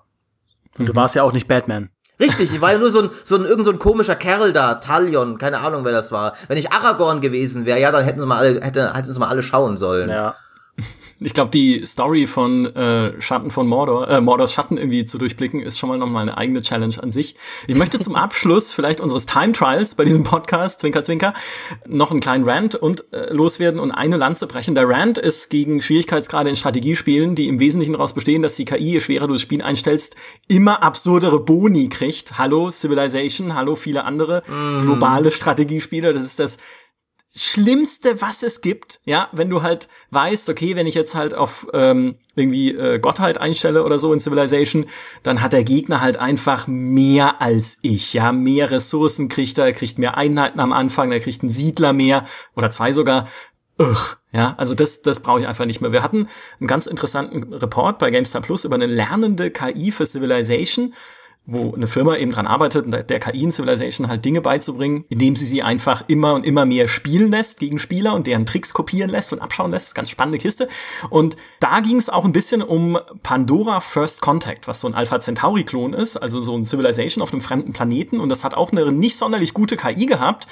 Und 0.78 0.84
mhm. 0.84 0.86
du 0.86 0.96
warst 0.96 1.16
ja 1.16 1.24
auch 1.24 1.34
nicht 1.34 1.50
Batman. 1.50 1.90
Richtig, 2.18 2.54
ich 2.54 2.62
war 2.62 2.72
ja 2.72 2.78
nur 2.78 2.92
so 2.92 3.02
ein, 3.02 3.10
so 3.26 3.36
ein, 3.36 3.44
irgend 3.44 3.66
so 3.66 3.72
ein 3.72 3.78
komischer 3.78 4.16
Kerl 4.16 4.54
da, 4.54 4.76
Talion, 4.76 5.38
keine 5.38 5.60
Ahnung, 5.60 5.84
wer 5.84 5.92
das 5.92 6.14
war. 6.14 6.34
Wenn 6.48 6.58
ich 6.58 6.72
Aragorn 6.72 7.20
gewesen 7.20 7.66
wäre, 7.66 7.82
ja, 7.82 7.92
dann 7.92 8.06
hätten 8.06 8.22
sie 8.22 8.26
mal 8.26 8.38
alle, 8.38 8.62
hätte, 8.62 8.94
hätten 8.94 9.12
sie 9.12 9.20
mal 9.20 9.28
alle 9.28 9.44
schauen 9.44 9.76
sollen. 9.76 10.10
Ja. 10.10 10.36
Ich 11.20 11.34
glaube, 11.34 11.50
die 11.50 11.84
Story 11.84 12.28
von 12.28 12.68
äh, 12.76 13.20
Schatten 13.20 13.50
von 13.50 13.68
Mordor, 13.68 14.08
äh, 14.08 14.22
Mordors 14.22 14.54
Schatten 14.54 14.78
irgendwie 14.78 15.04
zu 15.04 15.18
durchblicken, 15.18 15.62
ist 15.62 15.80
schon 15.80 15.90
mal 15.90 15.98
noch 15.98 16.08
mal 16.08 16.22
eine 16.22 16.38
eigene 16.38 16.62
Challenge 16.62 16.94
an 17.02 17.12
sich. 17.12 17.36
Ich 17.66 17.76
möchte 17.76 17.98
zum 17.98 18.16
Abschluss 18.16 18.72
vielleicht 18.74 19.00
unseres 19.02 19.26
Time 19.26 19.52
Trials 19.52 19.96
bei 19.96 20.04
diesem 20.04 20.24
Podcast, 20.24 20.82
Zwinker 20.82 21.02
Zwinker, 21.02 21.34
noch 21.88 22.12
einen 22.12 22.20
kleinen 22.20 22.48
Rant 22.48 22.76
und 22.76 23.12
äh, 23.14 23.34
loswerden 23.34 23.80
und 23.80 23.90
eine 23.92 24.18
Lanze 24.18 24.46
brechen. 24.46 24.76
Der 24.76 24.88
Rant 24.88 25.18
ist 25.18 25.50
gegen 25.50 25.82
Schwierigkeitsgrade 25.82 26.52
in 26.52 26.56
Strategiespielen, 26.56 27.34
die 27.34 27.48
im 27.48 27.60
Wesentlichen 27.60 27.94
daraus 27.94 28.14
bestehen, 28.14 28.44
dass 28.44 28.56
die 28.56 28.66
KI, 28.66 28.92
je 28.92 29.00
schwerer 29.00 29.26
du 29.26 29.34
das 29.34 29.42
Spiel 29.42 29.64
einstellst, 29.64 30.16
immer 30.48 30.84
absurdere 30.84 31.40
Boni 31.40 31.90
kriegt. 31.90 32.38
Hallo 32.38 32.70
Civilization, 32.70 33.56
hallo 33.56 33.76
viele 33.76 34.06
andere 34.06 34.44
mm. 34.48 34.80
globale 34.80 35.32
Strategiespiele. 35.32 36.14
Das 36.14 36.24
ist 36.24 36.40
das 36.40 36.60
Schlimmste, 37.34 38.22
was 38.22 38.42
es 38.42 38.62
gibt, 38.62 39.02
ja, 39.04 39.28
wenn 39.34 39.50
du 39.50 39.62
halt 39.62 39.90
weißt, 40.12 40.50
okay, 40.50 40.78
wenn 40.78 40.88
ich 40.88 40.96
jetzt 40.96 41.14
halt 41.14 41.36
auf 41.36 41.68
ähm, 41.74 42.16
irgendwie 42.36 42.74
äh, 42.74 43.00
Gottheit 43.00 43.38
einstelle 43.38 43.84
oder 43.84 44.00
so 44.00 44.14
in 44.14 44.22
Civilization, 44.22 44.86
dann 45.24 45.42
hat 45.42 45.52
der 45.52 45.66
Gegner 45.66 46.00
halt 46.00 46.18
einfach 46.18 46.68
mehr 46.68 47.42
als 47.42 47.80
ich, 47.82 48.14
ja, 48.14 48.32
mehr 48.32 48.72
Ressourcen 48.72 49.28
kriegt 49.28 49.58
er, 49.58 49.66
er 49.66 49.74
kriegt 49.74 50.00
mehr 50.00 50.16
Einheiten 50.16 50.62
am 50.62 50.72
Anfang, 50.72 51.12
er 51.12 51.20
kriegt 51.20 51.42
einen 51.42 51.50
Siedler 51.50 51.92
mehr 51.92 52.26
oder 52.56 52.72
zwei 52.72 52.94
sogar. 52.94 53.28
Ugh, 53.78 54.16
ja, 54.32 54.56
also 54.58 54.74
das, 54.74 55.02
das 55.02 55.20
brauche 55.20 55.42
ich 55.42 55.48
einfach 55.48 55.66
nicht 55.66 55.82
mehr. 55.82 55.92
Wir 55.92 56.04
hatten 56.04 56.28
einen 56.60 56.68
ganz 56.68 56.88
interessanten 56.88 57.54
Report 57.54 58.00
bei 58.00 58.10
GameStar 58.10 58.42
Plus 58.42 58.64
über 58.64 58.76
eine 58.76 58.88
lernende 58.88 59.52
KI 59.52 59.92
für 59.92 60.06
Civilization 60.06 60.94
wo 61.50 61.74
eine 61.74 61.88
Firma 61.88 62.18
eben 62.18 62.30
dran 62.30 62.46
arbeitet, 62.46 63.10
der 63.10 63.20
KI 63.20 63.44
in 63.44 63.52
Civilization 63.52 64.10
halt 64.10 64.26
Dinge 64.26 64.42
beizubringen, 64.42 65.06
indem 65.08 65.38
sie 65.38 65.46
sie 65.46 65.64
einfach 65.64 66.04
immer 66.08 66.34
und 66.34 66.46
immer 66.46 66.66
mehr 66.66 66.90
spielen 66.90 67.32
lässt 67.32 67.62
gegen 67.62 67.80
Spieler 67.80 68.14
und 68.14 68.28
deren 68.28 68.46
Tricks 68.46 68.74
kopieren 68.74 69.10
lässt 69.10 69.32
und 69.32 69.40
abschauen 69.40 69.72
lässt. 69.72 69.96
Ganz 69.96 70.10
spannende 70.10 70.40
Kiste. 70.40 70.68
Und 71.10 71.38
da 71.62 71.80
ging 71.80 71.96
es 71.96 72.10
auch 72.10 72.26
ein 72.26 72.34
bisschen 72.34 72.62
um 72.62 73.00
Pandora 73.24 73.80
First 73.80 74.20
Contact, 74.20 74.68
was 74.68 74.82
so 74.82 74.88
ein 74.88 74.94
Alpha 74.94 75.22
Centauri-Klon 75.22 75.94
ist, 75.94 76.18
also 76.18 76.42
so 76.42 76.54
ein 76.54 76.66
Civilization 76.66 77.22
auf 77.22 77.32
einem 77.32 77.42
fremden 77.42 77.72
Planeten. 77.72 78.20
Und 78.20 78.28
das 78.28 78.44
hat 78.44 78.54
auch 78.54 78.74
eine 78.74 78.92
nicht 78.92 79.16
sonderlich 79.16 79.54
gute 79.54 79.78
KI 79.78 80.06
gehabt. 80.06 80.48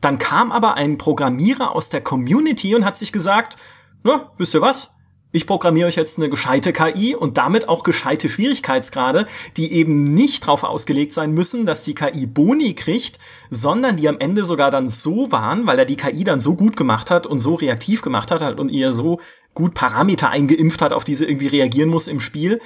Dann 0.00 0.18
kam 0.18 0.50
aber 0.50 0.74
ein 0.74 0.98
Programmierer 0.98 1.76
aus 1.76 1.90
der 1.90 2.00
Community 2.00 2.74
und 2.74 2.84
hat 2.84 2.96
sich 2.96 3.12
gesagt, 3.12 3.56
na, 4.02 4.32
wisst 4.36 4.54
ihr 4.54 4.62
was? 4.62 4.96
Ich 5.32 5.46
programmiere 5.46 5.86
euch 5.86 5.96
jetzt 5.96 6.18
eine 6.18 6.28
gescheite 6.28 6.72
KI 6.72 7.14
und 7.14 7.38
damit 7.38 7.68
auch 7.68 7.84
gescheite 7.84 8.28
Schwierigkeitsgrade, 8.28 9.26
die 9.56 9.72
eben 9.72 10.12
nicht 10.12 10.44
darauf 10.44 10.64
ausgelegt 10.64 11.12
sein 11.12 11.32
müssen, 11.32 11.66
dass 11.66 11.84
die 11.84 11.94
KI 11.94 12.26
Boni 12.26 12.74
kriegt, 12.74 13.18
sondern 13.48 13.96
die 13.96 14.08
am 14.08 14.18
Ende 14.18 14.44
sogar 14.44 14.70
dann 14.70 14.90
so 14.90 15.30
waren, 15.30 15.66
weil 15.66 15.78
er 15.78 15.84
die 15.84 15.96
KI 15.96 16.24
dann 16.24 16.40
so 16.40 16.54
gut 16.54 16.76
gemacht 16.76 17.10
hat 17.10 17.26
und 17.26 17.40
so 17.40 17.54
reaktiv 17.54 18.02
gemacht 18.02 18.30
hat 18.30 18.58
und 18.58 18.70
ihr 18.70 18.92
so 18.92 19.20
gut 19.54 19.74
Parameter 19.74 20.30
eingeimpft 20.30 20.82
hat, 20.82 20.92
auf 20.92 21.04
die 21.04 21.14
sie 21.14 21.26
irgendwie 21.26 21.48
reagieren 21.48 21.90
muss 21.90 22.08
im 22.08 22.20
Spiel 22.20 22.60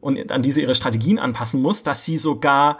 und 0.00 0.30
an 0.30 0.42
diese 0.42 0.60
ihre 0.60 0.74
Strategien 0.74 1.18
anpassen 1.18 1.62
muss, 1.62 1.82
dass 1.82 2.04
sie 2.04 2.18
sogar 2.18 2.78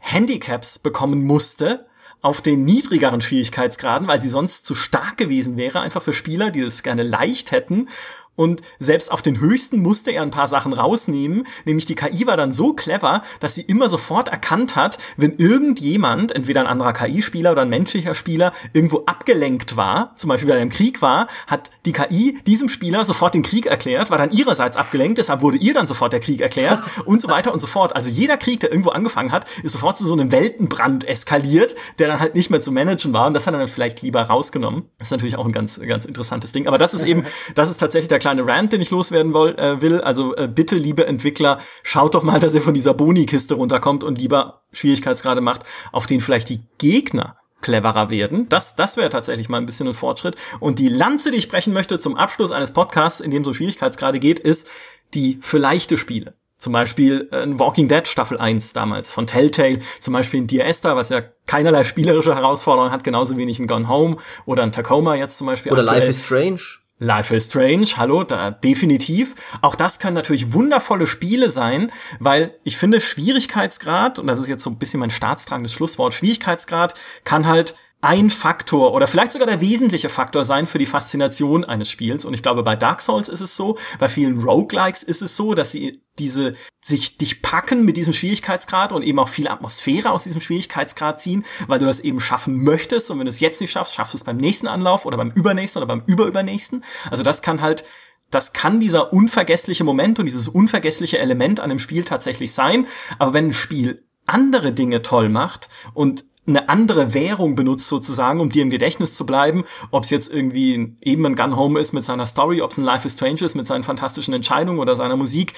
Handicaps 0.00 0.78
bekommen 0.78 1.24
musste, 1.24 1.86
auf 2.24 2.40
den 2.40 2.64
niedrigeren 2.64 3.20
Schwierigkeitsgraden, 3.20 4.08
weil 4.08 4.18
sie 4.18 4.30
sonst 4.30 4.64
zu 4.64 4.74
stark 4.74 5.18
gewesen 5.18 5.58
wäre, 5.58 5.80
einfach 5.80 6.00
für 6.00 6.14
Spieler, 6.14 6.50
die 6.50 6.60
es 6.60 6.82
gerne 6.82 7.02
leicht 7.02 7.52
hätten. 7.52 7.90
Und 8.36 8.62
selbst 8.78 9.12
auf 9.12 9.22
den 9.22 9.40
höchsten 9.40 9.80
musste 9.80 10.10
er 10.10 10.22
ein 10.22 10.30
paar 10.30 10.48
Sachen 10.48 10.72
rausnehmen, 10.72 11.46
nämlich 11.64 11.86
die 11.86 11.94
KI 11.94 12.26
war 12.26 12.36
dann 12.36 12.52
so 12.52 12.72
clever, 12.72 13.22
dass 13.40 13.54
sie 13.54 13.62
immer 13.62 13.88
sofort 13.88 14.28
erkannt 14.28 14.76
hat, 14.76 14.98
wenn 15.16 15.36
irgendjemand, 15.36 16.32
entweder 16.32 16.60
ein 16.60 16.66
anderer 16.66 16.92
KI-Spieler 16.92 17.52
oder 17.52 17.62
ein 17.62 17.68
menschlicher 17.68 18.14
Spieler, 18.14 18.52
irgendwo 18.72 19.04
abgelenkt 19.06 19.76
war, 19.76 20.14
zum 20.16 20.28
Beispiel 20.28 20.48
weil 20.48 20.56
er 20.56 20.62
im 20.62 20.70
Krieg 20.70 21.00
war, 21.02 21.28
hat 21.46 21.70
die 21.86 21.92
KI 21.92 22.38
diesem 22.46 22.68
Spieler 22.68 23.04
sofort 23.04 23.34
den 23.34 23.42
Krieg 23.42 23.66
erklärt, 23.66 24.10
war 24.10 24.18
dann 24.18 24.30
ihrerseits 24.30 24.76
abgelenkt, 24.76 25.18
deshalb 25.18 25.42
wurde 25.42 25.58
ihr 25.58 25.74
dann 25.74 25.86
sofort 25.86 26.12
der 26.12 26.20
Krieg 26.20 26.40
erklärt 26.40 26.82
und 27.04 27.20
so 27.20 27.28
weiter 27.28 27.52
und 27.52 27.60
so 27.60 27.66
fort. 27.66 27.94
Also 27.94 28.10
jeder 28.10 28.36
Krieg, 28.36 28.60
der 28.60 28.70
irgendwo 28.70 28.90
angefangen 28.90 29.32
hat, 29.32 29.48
ist 29.62 29.72
sofort 29.72 29.96
zu 29.96 30.04
so 30.04 30.14
einem 30.14 30.32
Weltenbrand 30.32 31.06
eskaliert, 31.06 31.74
der 31.98 32.08
dann 32.08 32.20
halt 32.20 32.34
nicht 32.34 32.50
mehr 32.50 32.60
zu 32.60 32.72
managen 32.72 33.12
war 33.12 33.26
und 33.26 33.34
das 33.34 33.46
hat 33.46 33.54
er 33.54 33.60
dann 33.60 33.68
vielleicht 33.68 34.02
lieber 34.02 34.22
rausgenommen. 34.22 34.84
Das 34.98 35.08
ist 35.08 35.12
natürlich 35.12 35.36
auch 35.36 35.46
ein 35.46 35.52
ganz, 35.52 35.80
ganz 35.80 36.04
interessantes 36.04 36.52
Ding. 36.52 36.66
Aber 36.66 36.78
das 36.78 36.94
ist 36.94 37.02
eben, 37.02 37.24
das 37.54 37.70
ist 37.70 37.78
tatsächlich 37.78 38.08
der 38.08 38.18
kleine 38.24 38.46
Rant, 38.46 38.72
den 38.72 38.80
ich 38.80 38.90
loswerden 38.90 39.34
will. 39.34 39.54
Äh, 39.58 39.82
will. 39.82 40.00
Also 40.00 40.34
äh, 40.36 40.48
bitte, 40.48 40.76
liebe 40.76 41.06
Entwickler, 41.06 41.58
schaut 41.82 42.14
doch 42.14 42.22
mal, 42.22 42.40
dass 42.40 42.54
ihr 42.54 42.62
von 42.62 42.72
dieser 42.72 42.94
Boni-Kiste 42.94 43.54
runterkommt 43.54 44.02
und 44.02 44.18
lieber 44.18 44.62
Schwierigkeitsgrade 44.72 45.42
macht, 45.42 45.62
auf 45.92 46.06
denen 46.06 46.22
vielleicht 46.22 46.48
die 46.48 46.62
Gegner 46.78 47.36
cleverer 47.60 48.08
werden. 48.08 48.48
Das, 48.48 48.76
das 48.76 48.96
wäre 48.96 49.10
tatsächlich 49.10 49.50
mal 49.50 49.58
ein 49.58 49.66
bisschen 49.66 49.88
ein 49.88 49.94
Fortschritt. 49.94 50.36
Und 50.58 50.78
die 50.78 50.88
Lanze, 50.88 51.30
die 51.30 51.36
ich 51.36 51.44
sprechen 51.44 51.74
möchte 51.74 51.98
zum 51.98 52.16
Abschluss 52.16 52.50
eines 52.50 52.72
Podcasts, 52.72 53.20
in 53.20 53.30
dem 53.30 53.44
so 53.44 53.52
Schwierigkeitsgrade 53.52 54.20
geht, 54.20 54.40
ist 54.40 54.70
die 55.12 55.38
für 55.42 55.58
leichte 55.58 55.98
Spiele. 55.98 56.32
Zum 56.56 56.72
Beispiel 56.72 57.28
äh, 57.30 57.42
in 57.42 57.58
Walking 57.58 57.88
Dead 57.88 58.08
Staffel 58.08 58.38
1 58.38 58.72
damals 58.72 59.10
von 59.10 59.26
Telltale, 59.26 59.80
zum 60.00 60.14
Beispiel 60.14 60.40
in 60.40 60.46
Dear 60.46 60.66
Esther, 60.66 60.96
was 60.96 61.10
ja 61.10 61.20
keinerlei 61.46 61.84
spielerische 61.84 62.34
Herausforderung 62.34 62.90
hat, 62.90 63.04
genauso 63.04 63.36
wenig 63.36 63.60
in 63.60 63.66
Gone 63.66 63.86
Home 63.86 64.16
oder 64.46 64.62
in 64.62 64.72
Tacoma 64.72 65.14
jetzt 65.14 65.36
zum 65.36 65.46
Beispiel. 65.46 65.72
Oder 65.72 65.82
aktuell. 65.82 66.00
Life 66.00 66.10
is 66.10 66.24
Strange. 66.24 66.83
Life 67.00 67.34
is 67.34 67.46
Strange, 67.46 67.86
hallo, 67.96 68.22
da 68.22 68.52
definitiv. 68.52 69.34
Auch 69.62 69.74
das 69.74 69.98
können 69.98 70.14
natürlich 70.14 70.52
wundervolle 70.52 71.08
Spiele 71.08 71.50
sein, 71.50 71.90
weil 72.20 72.56
ich 72.62 72.76
finde 72.76 73.00
Schwierigkeitsgrad, 73.00 74.20
und 74.20 74.28
das 74.28 74.38
ist 74.38 74.48
jetzt 74.48 74.62
so 74.62 74.70
ein 74.70 74.78
bisschen 74.78 75.00
mein 75.00 75.10
staatstragendes 75.10 75.72
Schlusswort, 75.72 76.14
Schwierigkeitsgrad 76.14 76.94
kann 77.24 77.48
halt 77.48 77.74
ein 78.04 78.28
Faktor 78.28 78.92
oder 78.92 79.06
vielleicht 79.06 79.32
sogar 79.32 79.48
der 79.48 79.62
wesentliche 79.62 80.10
Faktor 80.10 80.44
sein 80.44 80.66
für 80.66 80.78
die 80.78 80.84
Faszination 80.84 81.64
eines 81.64 81.90
Spiels. 81.90 82.26
Und 82.26 82.34
ich 82.34 82.42
glaube, 82.42 82.62
bei 82.62 82.76
Dark 82.76 83.00
Souls 83.00 83.30
ist 83.30 83.40
es 83.40 83.56
so, 83.56 83.78
bei 83.98 84.10
vielen 84.10 84.42
Roguelikes 84.42 85.02
ist 85.02 85.22
es 85.22 85.36
so, 85.36 85.54
dass 85.54 85.72
sie 85.72 86.02
diese 86.18 86.52
sich 86.84 87.16
dich 87.16 87.40
packen 87.40 87.86
mit 87.86 87.96
diesem 87.96 88.12
Schwierigkeitsgrad 88.12 88.92
und 88.92 89.02
eben 89.02 89.18
auch 89.18 89.28
viel 89.28 89.48
Atmosphäre 89.48 90.10
aus 90.10 90.24
diesem 90.24 90.42
Schwierigkeitsgrad 90.42 91.18
ziehen, 91.18 91.46
weil 91.66 91.78
du 91.78 91.86
das 91.86 92.00
eben 92.00 92.20
schaffen 92.20 92.62
möchtest. 92.62 93.10
Und 93.10 93.18
wenn 93.18 93.24
du 93.24 93.30
es 93.30 93.40
jetzt 93.40 93.62
nicht 93.62 93.72
schaffst, 93.72 93.94
schaffst 93.94 94.12
du 94.12 94.18
es 94.18 94.24
beim 94.24 94.36
nächsten 94.36 94.68
Anlauf 94.68 95.06
oder 95.06 95.16
beim 95.16 95.30
übernächsten 95.30 95.82
oder 95.82 95.88
beim 95.88 96.02
überübernächsten. 96.06 96.84
Also 97.10 97.22
das 97.22 97.40
kann 97.40 97.62
halt 97.62 97.84
das 98.30 98.52
kann 98.52 98.80
dieser 98.80 99.12
unvergessliche 99.12 99.84
Moment 99.84 100.18
und 100.18 100.26
dieses 100.26 100.48
unvergessliche 100.48 101.18
Element 101.18 101.60
an 101.60 101.68
dem 101.68 101.78
Spiel 101.78 102.04
tatsächlich 102.04 102.52
sein. 102.52 102.86
Aber 103.18 103.32
wenn 103.32 103.48
ein 103.48 103.52
Spiel 103.52 104.04
andere 104.26 104.72
Dinge 104.72 105.02
toll 105.02 105.28
macht 105.28 105.68
und 105.94 106.24
eine 106.46 106.68
andere 106.68 107.14
Währung 107.14 107.54
benutzt 107.54 107.88
sozusagen, 107.88 108.40
um 108.40 108.50
dir 108.50 108.62
im 108.62 108.70
Gedächtnis 108.70 109.14
zu 109.14 109.24
bleiben, 109.24 109.64
ob 109.90 110.04
es 110.04 110.10
jetzt 110.10 110.32
irgendwie 110.32 110.96
eben 111.00 111.26
ein 111.26 111.36
Gun 111.36 111.56
Home 111.56 111.80
ist 111.80 111.92
mit 111.92 112.04
seiner 112.04 112.26
Story, 112.26 112.60
ob 112.60 112.70
es 112.70 112.78
ein 112.78 112.84
Life 112.84 113.06
is 113.06 113.14
Strange 113.14 113.40
ist 113.40 113.54
mit 113.54 113.66
seinen 113.66 113.84
fantastischen 113.84 114.34
Entscheidungen 114.34 114.78
oder 114.78 114.96
seiner 114.96 115.16
Musik. 115.16 115.54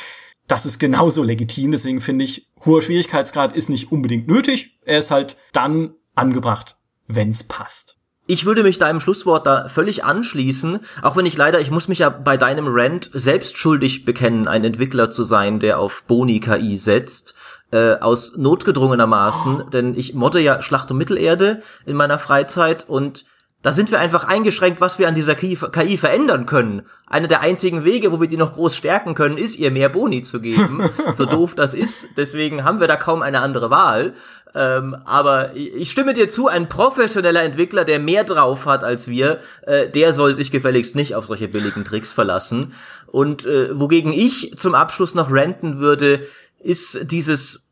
Das 0.47 0.65
ist 0.65 0.79
genauso 0.79 1.25
legitim, 1.25 1.73
deswegen 1.73 2.01
finde 2.01 2.25
ich, 2.25 2.47
hoher 2.65 2.83
Schwierigkeitsgrad 2.83 3.57
ist 3.57 3.69
nicht 3.69 3.91
unbedingt 3.91 4.29
nötig. 4.29 4.79
Er 4.85 4.99
ist 4.99 5.11
halt 5.11 5.37
dann 5.53 5.95
angebracht, 6.15 6.77
wenn's 7.09 7.45
passt. 7.45 7.97
Ich 8.29 8.45
würde 8.45 8.65
mich 8.65 8.79
deinem 8.79 8.99
Schlusswort 8.99 9.47
da 9.47 9.69
völlig 9.69 10.05
anschließen, 10.05 10.81
auch 11.03 11.17
wenn 11.17 11.27
ich 11.27 11.37
leider, 11.37 11.61
ich 11.61 11.71
muss 11.71 11.87
mich 11.87 12.01
ja 12.01 12.11
bei 12.11 12.37
deinem 12.37 12.67
Rant 12.69 13.09
selbst 13.13 13.57
schuldig 13.57 14.05
bekennen, 14.05 14.49
ein 14.49 14.65
Entwickler 14.65 15.11
zu 15.11 15.23
sein, 15.23 15.61
der 15.61 15.79
auf 15.79 16.03
Boni-KI 16.09 16.77
setzt 16.77 17.37
äh, 17.73 17.95
aus 17.95 18.37
notgedrungenermaßen, 18.37 19.63
oh. 19.63 19.71
denn 19.71 19.95
ich 19.97 20.15
modde 20.15 20.41
ja 20.41 20.63
Schlacht 20.63 20.91
um 20.91 20.99
Mittelerde 20.99 21.63
in 21.85 21.97
meiner 21.97 22.19
Freizeit 22.19 22.89
und 22.89 23.25
Da 23.63 23.73
sind 23.73 23.91
wir 23.91 23.99
einfach 23.99 24.23
eingeschränkt, 24.23 24.81
was 24.81 25.01
wir 25.01 25.09
an 25.09 25.17
dieser 25.17 25.35
KI, 25.35 25.57
KI 25.57 25.97
verändern 25.97 26.47
können. 26.47 26.83
Einer 27.09 27.27
der 27.27 27.41
einzigen 27.41 27.85
Wege, 27.85 28.13
wo 28.13 28.21
wir 28.21 28.29
die 28.29 28.37
noch 28.37 28.55
groß 28.55 28.77
stärken 28.77 29.17
können, 29.17 29.39
ist, 29.39 29.59
ihr 29.59 29.73
mehr 29.73 29.89
Boni 29.89 30.23
zu 30.23 30.41
geben. 30.41 30.89
so 31.15 31.25
doof 31.25 31.57
das 31.57 31.75
ist. 31.75 32.11
Deswegen 32.17 32.63
haben 32.63 32.79
wir 32.79 32.87
da 32.87 32.95
kaum 32.95 33.23
eine 33.23 33.41
andere 33.41 33.69
Wahl. 33.69 34.15
Ähm, 34.55 34.97
aber 35.05 35.57
ich 35.57 35.91
stimme 35.91 36.15
dir 36.15 36.29
zu, 36.29 36.47
ein 36.47 36.69
professioneller 36.69 37.43
Entwickler, 37.43 37.85
der 37.85 37.99
mehr 37.99 38.23
drauf 38.23 38.67
hat 38.67 38.85
als 38.85 39.09
wir, 39.09 39.41
äh, 39.63 39.89
der 39.89 40.13
soll 40.13 40.37
sich 40.37 40.53
gefälligst 40.53 40.95
nicht 40.95 41.17
auf 41.17 41.27
solche 41.27 41.49
billigen 41.49 41.85
Tricks 41.85 42.13
verlassen. 42.13 42.73
Und 43.07 43.47
äh, 43.47 43.69
wogegen 43.79 44.13
ich 44.13 44.57
zum 44.57 44.77
Abschluss 44.77 45.17
noch 45.17 45.33
ranten 45.33 45.81
würde, 45.81 46.21
ist 46.59 47.11
dieses 47.11 47.71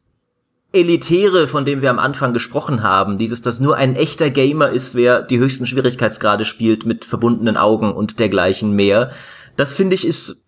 Elitäre, 0.72 1.46
von 1.46 1.64
dem 1.64 1.82
wir 1.82 1.90
am 1.90 1.98
Anfang 1.98 2.32
gesprochen 2.32 2.82
haben, 2.82 3.16
dieses, 3.16 3.42
dass 3.42 3.60
nur 3.60 3.76
ein 3.76 3.94
echter 3.94 4.30
Gamer 4.30 4.70
ist, 4.70 4.94
wer 4.94 5.22
die 5.22 5.38
höchsten 5.38 5.66
Schwierigkeitsgrade 5.66 6.44
spielt 6.44 6.84
mit 6.84 7.04
verbundenen 7.04 7.56
Augen 7.56 7.92
und 7.92 8.18
dergleichen 8.18 8.72
mehr. 8.72 9.12
Das 9.56 9.72
finde 9.72 9.94
ich 9.94 10.04
ist 10.04 10.44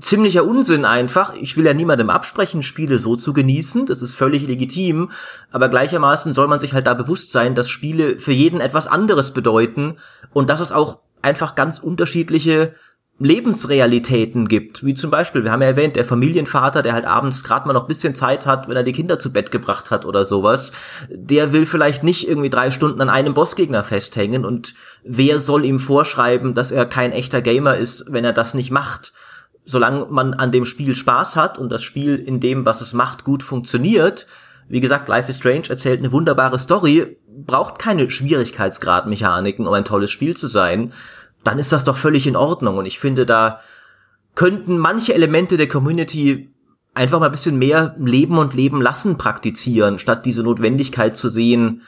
ziemlicher 0.00 0.44
Unsinn 0.44 0.84
einfach. 0.84 1.34
Ich 1.34 1.56
will 1.56 1.64
ja 1.64 1.74
niemandem 1.74 2.10
absprechen, 2.10 2.62
Spiele 2.62 2.98
so 2.98 3.16
zu 3.16 3.32
genießen. 3.32 3.86
Das 3.86 4.02
ist 4.02 4.14
völlig 4.14 4.46
legitim. 4.46 5.10
Aber 5.50 5.68
gleichermaßen 5.68 6.34
soll 6.34 6.48
man 6.48 6.60
sich 6.60 6.72
halt 6.72 6.86
da 6.86 6.94
bewusst 6.94 7.32
sein, 7.32 7.54
dass 7.54 7.68
Spiele 7.68 8.18
für 8.18 8.32
jeden 8.32 8.60
etwas 8.60 8.86
anderes 8.86 9.32
bedeuten 9.32 9.98
und 10.32 10.50
dass 10.50 10.60
es 10.60 10.72
auch 10.72 10.98
einfach 11.22 11.54
ganz 11.54 11.78
unterschiedliche 11.78 12.74
Lebensrealitäten 13.20 14.46
gibt, 14.46 14.84
wie 14.84 14.94
zum 14.94 15.10
Beispiel, 15.10 15.42
wir 15.42 15.50
haben 15.50 15.62
ja 15.62 15.68
erwähnt, 15.68 15.96
der 15.96 16.04
Familienvater, 16.04 16.82
der 16.82 16.92
halt 16.92 17.04
abends 17.04 17.42
gerade 17.42 17.66
mal 17.66 17.72
noch 17.72 17.88
bisschen 17.88 18.14
Zeit 18.14 18.46
hat, 18.46 18.68
wenn 18.68 18.76
er 18.76 18.84
die 18.84 18.92
Kinder 18.92 19.18
zu 19.18 19.32
Bett 19.32 19.50
gebracht 19.50 19.90
hat 19.90 20.04
oder 20.04 20.24
sowas, 20.24 20.72
der 21.10 21.52
will 21.52 21.66
vielleicht 21.66 22.04
nicht 22.04 22.28
irgendwie 22.28 22.50
drei 22.50 22.70
Stunden 22.70 23.00
an 23.00 23.08
einem 23.08 23.34
Bossgegner 23.34 23.82
festhängen 23.82 24.44
und 24.44 24.74
wer 25.02 25.40
soll 25.40 25.64
ihm 25.64 25.80
vorschreiben, 25.80 26.54
dass 26.54 26.70
er 26.70 26.86
kein 26.86 27.10
echter 27.10 27.42
Gamer 27.42 27.76
ist, 27.76 28.12
wenn 28.12 28.24
er 28.24 28.32
das 28.32 28.54
nicht 28.54 28.70
macht? 28.70 29.12
solange 29.68 30.06
man 30.06 30.32
an 30.32 30.50
dem 30.50 30.64
Spiel 30.64 30.94
Spaß 30.94 31.36
hat 31.36 31.58
und 31.58 31.70
das 31.70 31.82
Spiel 31.82 32.16
in 32.16 32.40
dem, 32.40 32.64
was 32.64 32.80
es 32.80 32.94
macht, 32.94 33.22
gut 33.22 33.42
funktioniert, 33.42 34.26
wie 34.66 34.80
gesagt, 34.80 35.08
Life 35.08 35.30
is 35.30 35.36
Strange 35.36 35.68
erzählt 35.68 36.00
eine 36.00 36.10
wunderbare 36.10 36.58
Story, 36.58 37.18
braucht 37.26 37.78
keine 37.78 38.08
Schwierigkeitsgradmechaniken, 38.08 39.66
um 39.66 39.72
ein 39.74 39.84
tolles 39.84 40.10
Spiel 40.10 40.36
zu 40.36 40.46
sein, 40.46 40.92
dann 41.44 41.58
ist 41.58 41.72
das 41.72 41.84
doch 41.84 41.96
völlig 41.96 42.26
in 42.26 42.36
Ordnung. 42.36 42.78
Und 42.78 42.86
ich 42.86 42.98
finde, 42.98 43.26
da 43.26 43.60
könnten 44.34 44.78
manche 44.78 45.14
Elemente 45.14 45.56
der 45.56 45.68
Community 45.68 46.50
einfach 46.94 47.20
mal 47.20 47.26
ein 47.26 47.32
bisschen 47.32 47.58
mehr 47.58 47.94
Leben 47.98 48.38
und 48.38 48.54
Leben 48.54 48.82
lassen 48.82 49.18
praktizieren, 49.18 49.98
statt 49.98 50.26
diese 50.26 50.42
Notwendigkeit 50.42 51.16
zu 51.16 51.28
sehen, 51.28 51.82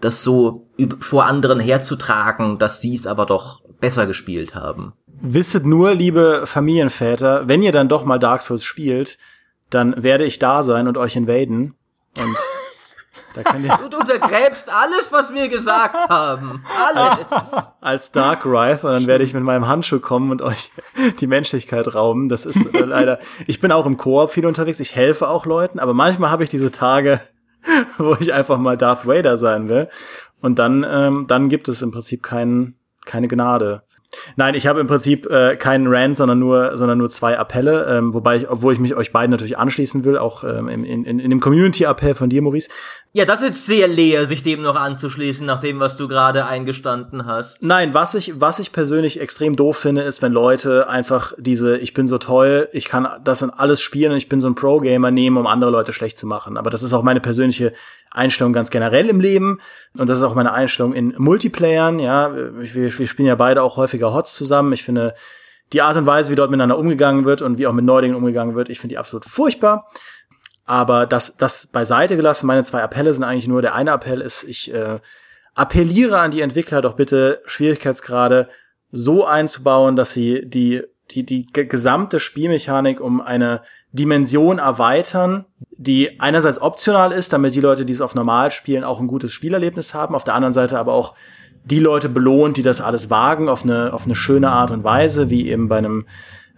das 0.00 0.22
so 0.22 0.66
vor 1.00 1.26
anderen 1.26 1.60
herzutragen, 1.60 2.58
dass 2.58 2.80
sie 2.80 2.94
es 2.94 3.06
aber 3.06 3.26
doch 3.26 3.62
besser 3.80 4.06
gespielt 4.06 4.54
haben. 4.54 4.92
Wisset 5.20 5.66
nur, 5.66 5.94
liebe 5.94 6.42
Familienväter, 6.44 7.48
wenn 7.48 7.62
ihr 7.62 7.72
dann 7.72 7.88
doch 7.88 8.04
mal 8.04 8.18
Dark 8.18 8.42
Souls 8.42 8.64
spielt, 8.64 9.18
dann 9.70 10.02
werde 10.02 10.24
ich 10.24 10.38
da 10.38 10.62
sein 10.62 10.86
und 10.86 10.96
euch 10.96 11.16
invaden. 11.16 11.74
Und. 12.16 12.36
Du 13.44 13.96
untergräbst 13.98 14.70
alles, 14.72 15.12
was 15.12 15.32
wir 15.32 15.48
gesagt 15.48 16.08
haben. 16.08 16.62
Alles. 16.94 17.26
Als, 17.80 18.12
Dark 18.12 18.44
Wraith 18.44 18.84
und 18.84 18.92
dann 18.92 19.06
werde 19.06 19.24
ich 19.24 19.34
mit 19.34 19.42
meinem 19.42 19.68
Handschuh 19.68 20.00
kommen 20.00 20.30
und 20.30 20.42
euch 20.42 20.70
die 21.20 21.26
Menschlichkeit 21.26 21.94
rauben. 21.94 22.28
Das 22.28 22.46
ist 22.46 22.74
äh, 22.74 22.84
leider. 22.84 23.18
Ich 23.46 23.60
bin 23.60 23.72
auch 23.72 23.86
im 23.86 23.96
Koop 23.96 24.30
viel 24.30 24.46
unterwegs. 24.46 24.80
Ich 24.80 24.96
helfe 24.96 25.28
auch 25.28 25.46
Leuten, 25.46 25.78
aber 25.78 25.94
manchmal 25.94 26.30
habe 26.30 26.44
ich 26.44 26.50
diese 26.50 26.70
Tage, 26.70 27.20
wo 27.98 28.16
ich 28.20 28.32
einfach 28.32 28.58
mal 28.58 28.76
Darth 28.76 29.06
Vader 29.06 29.36
sein 29.36 29.68
will. 29.68 29.88
Und 30.40 30.58
dann, 30.58 30.86
ähm, 30.88 31.26
dann 31.26 31.48
gibt 31.48 31.68
es 31.68 31.82
im 31.82 31.90
Prinzip 31.90 32.22
keinen, 32.22 32.76
keine 33.04 33.28
Gnade. 33.28 33.82
Nein, 34.36 34.54
ich 34.54 34.66
habe 34.66 34.80
im 34.80 34.86
Prinzip 34.86 35.26
äh, 35.26 35.56
keinen 35.56 35.86
Rant, 35.86 36.16
sondern 36.16 36.38
nur, 36.38 36.76
sondern 36.76 36.98
nur 36.98 37.10
zwei 37.10 37.38
Appelle, 37.38 37.86
ähm, 37.98 38.14
wobei 38.14 38.36
ich, 38.36 38.48
obwohl 38.48 38.72
ich 38.72 38.78
mich 38.78 38.94
euch 38.94 39.12
beiden 39.12 39.30
natürlich 39.30 39.58
anschließen 39.58 40.04
will, 40.04 40.16
auch 40.16 40.44
ähm, 40.44 40.68
in, 40.68 40.84
in, 40.84 41.04
in 41.04 41.30
dem 41.30 41.40
Community-Appell 41.40 42.14
von 42.14 42.30
dir, 42.30 42.40
Maurice. 42.40 42.70
Ja, 43.18 43.24
das 43.24 43.42
ist 43.42 43.66
sehr 43.66 43.88
leer, 43.88 44.28
sich 44.28 44.44
dem 44.44 44.62
noch 44.62 44.76
anzuschließen, 44.76 45.44
nach 45.44 45.58
dem, 45.58 45.80
was 45.80 45.96
du 45.96 46.06
gerade 46.06 46.46
eingestanden 46.46 47.26
hast. 47.26 47.64
Nein, 47.64 47.92
was 47.92 48.14
ich, 48.14 48.40
was 48.40 48.60
ich 48.60 48.70
persönlich 48.70 49.20
extrem 49.20 49.56
doof 49.56 49.76
finde, 49.76 50.02
ist, 50.02 50.22
wenn 50.22 50.30
Leute 50.30 50.88
einfach 50.88 51.32
diese, 51.36 51.78
ich 51.78 51.94
bin 51.94 52.06
so 52.06 52.18
toll, 52.18 52.68
ich 52.72 52.84
kann 52.84 53.08
das 53.24 53.42
in 53.42 53.50
alles 53.50 53.80
spielen 53.82 54.12
und 54.12 54.18
ich 54.18 54.28
bin 54.28 54.40
so 54.40 54.46
ein 54.46 54.54
Pro-Gamer 54.54 55.10
nehmen, 55.10 55.36
um 55.36 55.48
andere 55.48 55.72
Leute 55.72 55.92
schlecht 55.92 56.16
zu 56.16 56.28
machen. 56.28 56.56
Aber 56.56 56.70
das 56.70 56.84
ist 56.84 56.92
auch 56.92 57.02
meine 57.02 57.18
persönliche 57.18 57.72
Einstellung 58.12 58.52
ganz 58.52 58.70
generell 58.70 59.08
im 59.08 59.18
Leben 59.18 59.58
und 59.98 60.08
das 60.08 60.18
ist 60.18 60.24
auch 60.24 60.36
meine 60.36 60.52
Einstellung 60.52 60.92
in 60.92 61.12
Multiplayern. 61.18 61.98
Ja, 61.98 62.32
wir, 62.32 62.72
wir 62.72 63.08
spielen 63.08 63.26
ja 63.26 63.34
beide 63.34 63.64
auch 63.64 63.76
häufiger 63.76 64.14
Hots 64.14 64.32
zusammen. 64.32 64.72
Ich 64.72 64.84
finde 64.84 65.14
die 65.72 65.82
Art 65.82 65.96
und 65.96 66.06
Weise, 66.06 66.30
wie 66.30 66.36
dort 66.36 66.52
miteinander 66.52 66.78
umgegangen 66.78 67.24
wird 67.24 67.42
und 67.42 67.58
wie 67.58 67.66
auch 67.66 67.72
mit 67.72 67.84
Neulingen 67.84 68.16
umgegangen 68.16 68.54
wird, 68.54 68.68
ich 68.68 68.78
finde 68.78 68.92
die 68.92 68.98
absolut 68.98 69.24
furchtbar. 69.24 69.88
Aber 70.68 71.06
das, 71.06 71.38
das 71.38 71.66
beiseite 71.66 72.14
gelassen, 72.16 72.46
meine 72.46 72.62
zwei 72.62 72.82
Appelle 72.82 73.14
sind 73.14 73.24
eigentlich 73.24 73.48
nur, 73.48 73.62
der 73.62 73.74
eine 73.74 73.92
Appell 73.92 74.20
ist, 74.20 74.44
ich 74.44 74.72
äh, 74.74 74.98
appelliere 75.54 76.20
an 76.20 76.30
die 76.30 76.42
Entwickler 76.42 76.82
doch 76.82 76.94
bitte, 76.94 77.40
Schwierigkeitsgrade 77.46 78.50
so 78.90 79.24
einzubauen, 79.24 79.96
dass 79.96 80.12
sie 80.12 80.42
die, 80.44 80.82
die, 81.10 81.24
die 81.24 81.46
gesamte 81.50 82.20
Spielmechanik 82.20 83.00
um 83.00 83.22
eine 83.22 83.62
Dimension 83.92 84.58
erweitern, 84.58 85.46
die 85.70 86.20
einerseits 86.20 86.60
optional 86.60 87.12
ist, 87.12 87.32
damit 87.32 87.54
die 87.54 87.62
Leute, 87.62 87.86
die 87.86 87.94
es 87.94 88.02
auf 88.02 88.14
normal 88.14 88.50
spielen, 88.50 88.84
auch 88.84 89.00
ein 89.00 89.06
gutes 89.06 89.32
Spielerlebnis 89.32 89.94
haben, 89.94 90.14
auf 90.14 90.24
der 90.24 90.34
anderen 90.34 90.52
Seite 90.52 90.78
aber 90.78 90.92
auch 90.92 91.14
die 91.64 91.78
Leute 91.78 92.10
belohnt, 92.10 92.58
die 92.58 92.62
das 92.62 92.82
alles 92.82 93.08
wagen, 93.08 93.48
auf 93.48 93.64
eine, 93.64 93.94
auf 93.94 94.04
eine 94.04 94.14
schöne 94.14 94.50
Art 94.50 94.70
und 94.70 94.84
Weise, 94.84 95.30
wie 95.30 95.48
eben 95.48 95.68
bei 95.70 95.78
einem, 95.78 96.06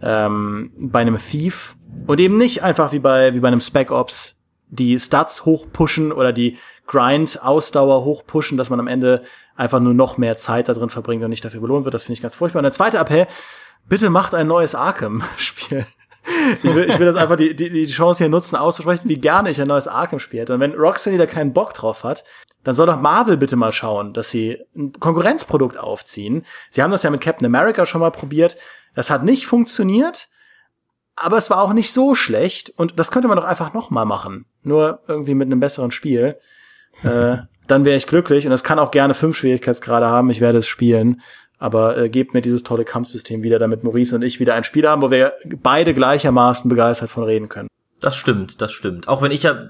ähm, 0.03 0.73
bei 0.77 1.01
einem 1.01 1.19
Thief. 1.19 1.77
Und 2.07 2.21
eben 2.21 2.39
nicht 2.39 2.63
einfach 2.63 2.93
wie 2.93 2.99
bei, 2.99 3.35
wie 3.35 3.41
bei 3.41 3.49
einem 3.49 3.61
Spec 3.61 3.91
Ops 3.91 4.37
die 4.69 5.01
Stats 5.01 5.45
hochpushen 5.45 6.13
oder 6.13 6.33
die 6.33 6.57
Grind-Ausdauer 6.87 8.05
hochpushen, 8.05 8.57
dass 8.57 8.71
man 8.71 8.81
am 8.81 8.87
Ende 8.87 9.23
einfach 9.57 9.81
nur 9.81 9.95
noch 9.95 10.17
mehr 10.17 10.37
Zeit 10.37 10.69
da 10.69 10.73
drin 10.73 10.91
verbringt 10.91 11.23
und 11.23 11.31
nicht 11.31 11.45
dafür 11.45 11.61
belohnt 11.61 11.85
wird. 11.85 11.95
Das 11.95 12.05
finde 12.05 12.15
ich 12.15 12.23
ganz 12.23 12.37
furchtbar. 12.37 12.61
Und 12.61 12.65
der 12.65 12.73
zweite 12.73 12.99
Appell, 12.99 13.27
bitte 13.89 14.11
macht 14.11 14.35
ein 14.35 14.47
neues 14.47 14.75
Arkham-Spiel. 14.75 15.87
ich, 16.63 16.75
will, 16.75 16.89
ich 16.89 16.99
will 16.99 17.07
das 17.07 17.17
einfach 17.17 17.37
die, 17.37 17.55
die, 17.55 17.71
die 17.71 17.87
Chance 17.87 18.19
hier 18.19 18.29
nutzen, 18.29 18.57
auszusprechen, 18.57 19.09
wie 19.09 19.19
gerne 19.19 19.51
ich 19.51 19.61
ein 19.61 19.69
neues 19.69 19.89
Arkham-Spiel 19.89 20.41
hätte. 20.41 20.55
Und 20.55 20.61
wenn 20.61 20.75
Rocksteady 20.75 21.19
da 21.19 21.27
keinen 21.27 21.53
Bock 21.53 21.75
drauf 21.75 22.05
hat, 22.05 22.25
dann 22.63 22.75
soll 22.75 22.87
doch 22.87 23.01
Marvel 23.01 23.37
bitte 23.37 23.57
mal 23.57 23.73
schauen, 23.73 24.13
dass 24.13 24.31
sie 24.31 24.59
ein 24.77 24.93
Konkurrenzprodukt 24.93 25.79
aufziehen. 25.79 26.45
Sie 26.71 26.83
haben 26.83 26.91
das 26.91 27.03
ja 27.03 27.11
mit 27.11 27.21
Captain 27.21 27.47
America 27.47 27.87
schon 27.87 28.01
mal 28.01 28.11
probiert. 28.11 28.57
Das 28.95 29.11
hat 29.11 29.25
nicht 29.25 29.47
funktioniert, 29.47 30.29
aber 31.17 31.37
es 31.37 31.51
war 31.51 31.63
auch 31.63 31.73
nicht 31.73 31.93
so 31.93 32.15
schlecht. 32.15 32.73
Und 32.77 32.99
das 32.99 33.11
könnte 33.11 33.29
man 33.29 33.37
doch 33.37 33.45
einfach 33.45 33.75
noch 33.75 33.91
mal 33.91 34.05
machen. 34.05 34.47
Nur 34.63 35.01
irgendwie 35.07 35.35
mit 35.35 35.47
einem 35.47 35.61
besseren 35.61 35.91
Spiel. 35.91 36.37
äh, 37.03 37.39
dann 37.67 37.85
wäre 37.85 37.97
ich 37.97 38.07
glücklich. 38.07 38.47
Und 38.47 38.51
das 38.51 38.65
kann 38.65 38.79
auch 38.79 38.91
gerne 38.91 39.15
fünf 39.15 39.37
Schwierigkeitsgrade 39.37 40.07
haben. 40.07 40.31
Ich 40.31 40.41
werde 40.41 40.59
es 40.59 40.67
spielen. 40.67 41.21
Aber 41.59 41.99
äh, 41.99 42.09
gebt 42.09 42.33
mir 42.33 42.41
dieses 42.41 42.63
tolle 42.63 42.85
Kampfsystem 42.85 43.43
wieder, 43.43 43.59
damit 43.59 43.85
Maurice 43.85 44.17
und 44.17 44.23
ich 44.23 44.41
wieder 44.41 44.55
ein 44.55 44.65
Spiel 44.65 44.89
haben, 44.89 45.03
wo 45.03 45.11
wir 45.11 45.35
beide 45.63 45.93
gleichermaßen 45.93 46.71
begeistert 46.71 47.11
von 47.11 47.25
reden 47.25 47.51
können. 47.51 47.69
Das 48.01 48.17
stimmt, 48.17 48.63
das 48.63 48.73
stimmt. 48.73 49.09
Auch 49.09 49.21
wenn 49.21 49.31
ich 49.31 49.43
ja 49.43 49.69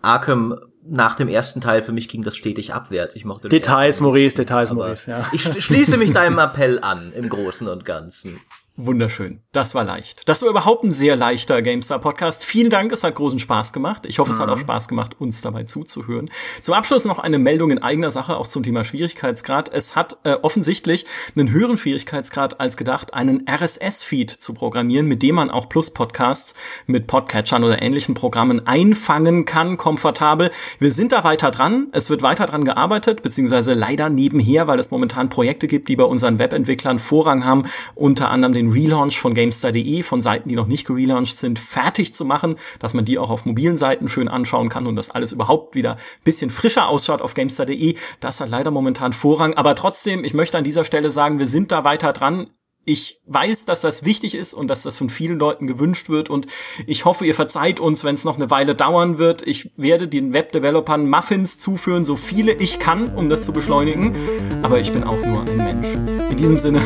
Arkham 0.00 0.58
nach 0.90 1.14
dem 1.14 1.28
ersten 1.28 1.60
Teil 1.60 1.82
für 1.82 1.92
mich 1.92 2.08
ging 2.08 2.22
das 2.22 2.36
stetig 2.36 2.74
abwärts. 2.74 3.14
Ich 3.16 3.24
mochte 3.24 3.48
Details, 3.48 4.00
Maurice, 4.00 4.36
Details, 4.36 4.72
Maurice, 4.72 5.10
ja. 5.10 5.26
Ich 5.32 5.42
schließe 5.42 5.96
mich 5.96 6.12
deinem 6.14 6.38
Appell 6.38 6.78
an 6.80 7.12
im 7.12 7.28
Großen 7.28 7.68
und 7.68 7.84
Ganzen. 7.84 8.40
Wunderschön. 8.80 9.40
Das 9.50 9.74
war 9.74 9.82
leicht. 9.82 10.28
Das 10.28 10.40
war 10.42 10.50
überhaupt 10.50 10.84
ein 10.84 10.92
sehr 10.92 11.16
leichter 11.16 11.62
GameStar-Podcast. 11.62 12.44
Vielen 12.44 12.70
Dank, 12.70 12.92
es 12.92 13.02
hat 13.02 13.16
großen 13.16 13.40
Spaß 13.40 13.72
gemacht. 13.72 14.06
Ich 14.06 14.20
hoffe, 14.20 14.28
mhm. 14.30 14.34
es 14.34 14.40
hat 14.40 14.46
mhm. 14.46 14.52
auch 14.52 14.58
Spaß 14.58 14.86
gemacht, 14.86 15.16
uns 15.18 15.40
dabei 15.40 15.64
zuzuhören. 15.64 16.30
Zum 16.62 16.74
Abschluss 16.74 17.04
noch 17.04 17.18
eine 17.18 17.40
Meldung 17.40 17.72
in 17.72 17.82
eigener 17.82 18.12
Sache, 18.12 18.36
auch 18.36 18.46
zum 18.46 18.62
Thema 18.62 18.84
Schwierigkeitsgrad. 18.84 19.68
Es 19.74 19.96
hat 19.96 20.18
äh, 20.22 20.34
offensichtlich 20.42 21.06
einen 21.36 21.50
höheren 21.50 21.76
Schwierigkeitsgrad 21.76 22.60
als 22.60 22.76
gedacht, 22.76 23.14
einen 23.14 23.48
RSS-Feed 23.48 24.30
zu 24.30 24.54
programmieren, 24.54 25.08
mit 25.08 25.22
dem 25.24 25.34
man 25.34 25.50
auch 25.50 25.68
Plus-Podcasts 25.68 26.54
mit 26.86 27.08
Podcatchern 27.08 27.64
oder 27.64 27.82
ähnlichen 27.82 28.14
Programmen 28.14 28.64
einfangen 28.64 29.44
kann, 29.44 29.76
komfortabel. 29.76 30.52
Wir 30.78 30.92
sind 30.92 31.10
da 31.10 31.24
weiter 31.24 31.50
dran. 31.50 31.88
Es 31.90 32.10
wird 32.10 32.22
weiter 32.22 32.46
dran 32.46 32.62
gearbeitet, 32.62 33.22
beziehungsweise 33.22 33.74
leider 33.74 34.08
nebenher, 34.08 34.68
weil 34.68 34.78
es 34.78 34.92
momentan 34.92 35.30
Projekte 35.30 35.66
gibt, 35.66 35.88
die 35.88 35.96
bei 35.96 36.04
unseren 36.04 36.38
Webentwicklern 36.38 37.00
Vorrang 37.00 37.44
haben, 37.44 37.64
unter 37.96 38.30
anderem 38.30 38.54
den 38.54 38.67
Relaunch 38.70 39.18
von 39.18 39.34
GameStar.de, 39.34 40.02
von 40.02 40.20
Seiten, 40.20 40.48
die 40.48 40.54
noch 40.54 40.66
nicht 40.66 40.86
gelauncht 40.86 41.38
sind, 41.38 41.58
fertig 41.58 42.14
zu 42.14 42.24
machen, 42.24 42.56
dass 42.78 42.94
man 42.94 43.04
die 43.04 43.18
auch 43.18 43.30
auf 43.30 43.46
mobilen 43.46 43.76
Seiten 43.76 44.08
schön 44.08 44.28
anschauen 44.28 44.68
kann 44.68 44.86
und 44.86 44.96
das 44.96 45.10
alles 45.10 45.32
überhaupt 45.32 45.74
wieder 45.74 45.96
bisschen 46.24 46.50
frischer 46.50 46.88
ausschaut 46.88 47.22
auf 47.22 47.34
GameStar.de. 47.34 47.96
Das 48.20 48.40
hat 48.40 48.50
leider 48.50 48.70
momentan 48.70 49.12
Vorrang, 49.12 49.54
aber 49.54 49.74
trotzdem, 49.74 50.24
ich 50.24 50.34
möchte 50.34 50.58
an 50.58 50.64
dieser 50.64 50.84
Stelle 50.84 51.10
sagen, 51.10 51.38
wir 51.38 51.46
sind 51.46 51.72
da 51.72 51.84
weiter 51.84 52.12
dran 52.12 52.48
Ich 52.88 53.20
weiß, 53.26 53.66
dass 53.66 53.82
das 53.82 54.06
wichtig 54.06 54.34
ist 54.34 54.54
und 54.54 54.68
dass 54.68 54.82
das 54.82 54.96
von 54.96 55.10
vielen 55.10 55.38
Leuten 55.38 55.66
gewünscht 55.66 56.08
wird 56.08 56.30
und 56.30 56.46
ich 56.86 57.04
hoffe, 57.04 57.26
ihr 57.26 57.34
verzeiht 57.34 57.80
uns, 57.80 58.02
wenn 58.02 58.14
es 58.14 58.24
noch 58.24 58.36
eine 58.36 58.48
Weile 58.48 58.74
dauern 58.74 59.18
wird. 59.18 59.46
Ich 59.46 59.70
werde 59.76 60.08
den 60.08 60.32
Webdevelopern 60.32 61.06
Muffins 61.06 61.58
zuführen, 61.58 62.06
so 62.06 62.16
viele 62.16 62.54
ich 62.54 62.78
kann, 62.78 63.14
um 63.14 63.28
das 63.28 63.42
zu 63.42 63.52
beschleunigen. 63.52 64.16
Aber 64.62 64.80
ich 64.80 64.90
bin 64.90 65.04
auch 65.04 65.22
nur 65.22 65.42
ein 65.42 65.58
Mensch. 65.58 65.88
In 66.30 66.36
diesem 66.38 66.58
Sinne, 66.58 66.80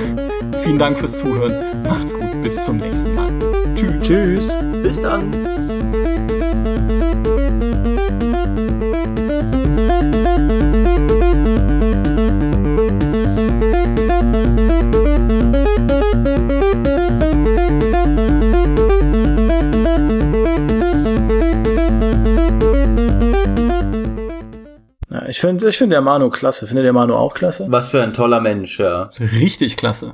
vielen 0.65 0.81
Dank 0.81 0.99
fürs 0.99 1.19
Zuhören. 1.19 1.55
Macht's 1.85 2.15
gut. 2.15 2.43
Bis 2.43 2.65
zum 2.65 2.79
nächsten 2.79 3.15
Mal. 3.15 3.33
Tschüss. 3.77 4.05
Tschüss. 4.05 4.59
Bis 4.83 5.01
dann. 5.01 5.31
Ja, 25.23 25.29
ich 25.29 25.41
finde 25.41 25.69
ich 25.69 25.79
find 25.79 25.93
der 25.93 26.01
Manu 26.01 26.31
klasse. 26.31 26.67
Findet 26.67 26.85
der 26.85 26.93
Manu 26.93 27.15
auch 27.15 27.35
klasse? 27.35 27.67
Was 27.69 27.89
für 27.89 28.03
ein 28.03 28.13
toller 28.13 28.41
Mensch, 28.41 28.79
ja. 28.79 29.11
Richtig 29.41 29.77
klasse. 29.77 30.11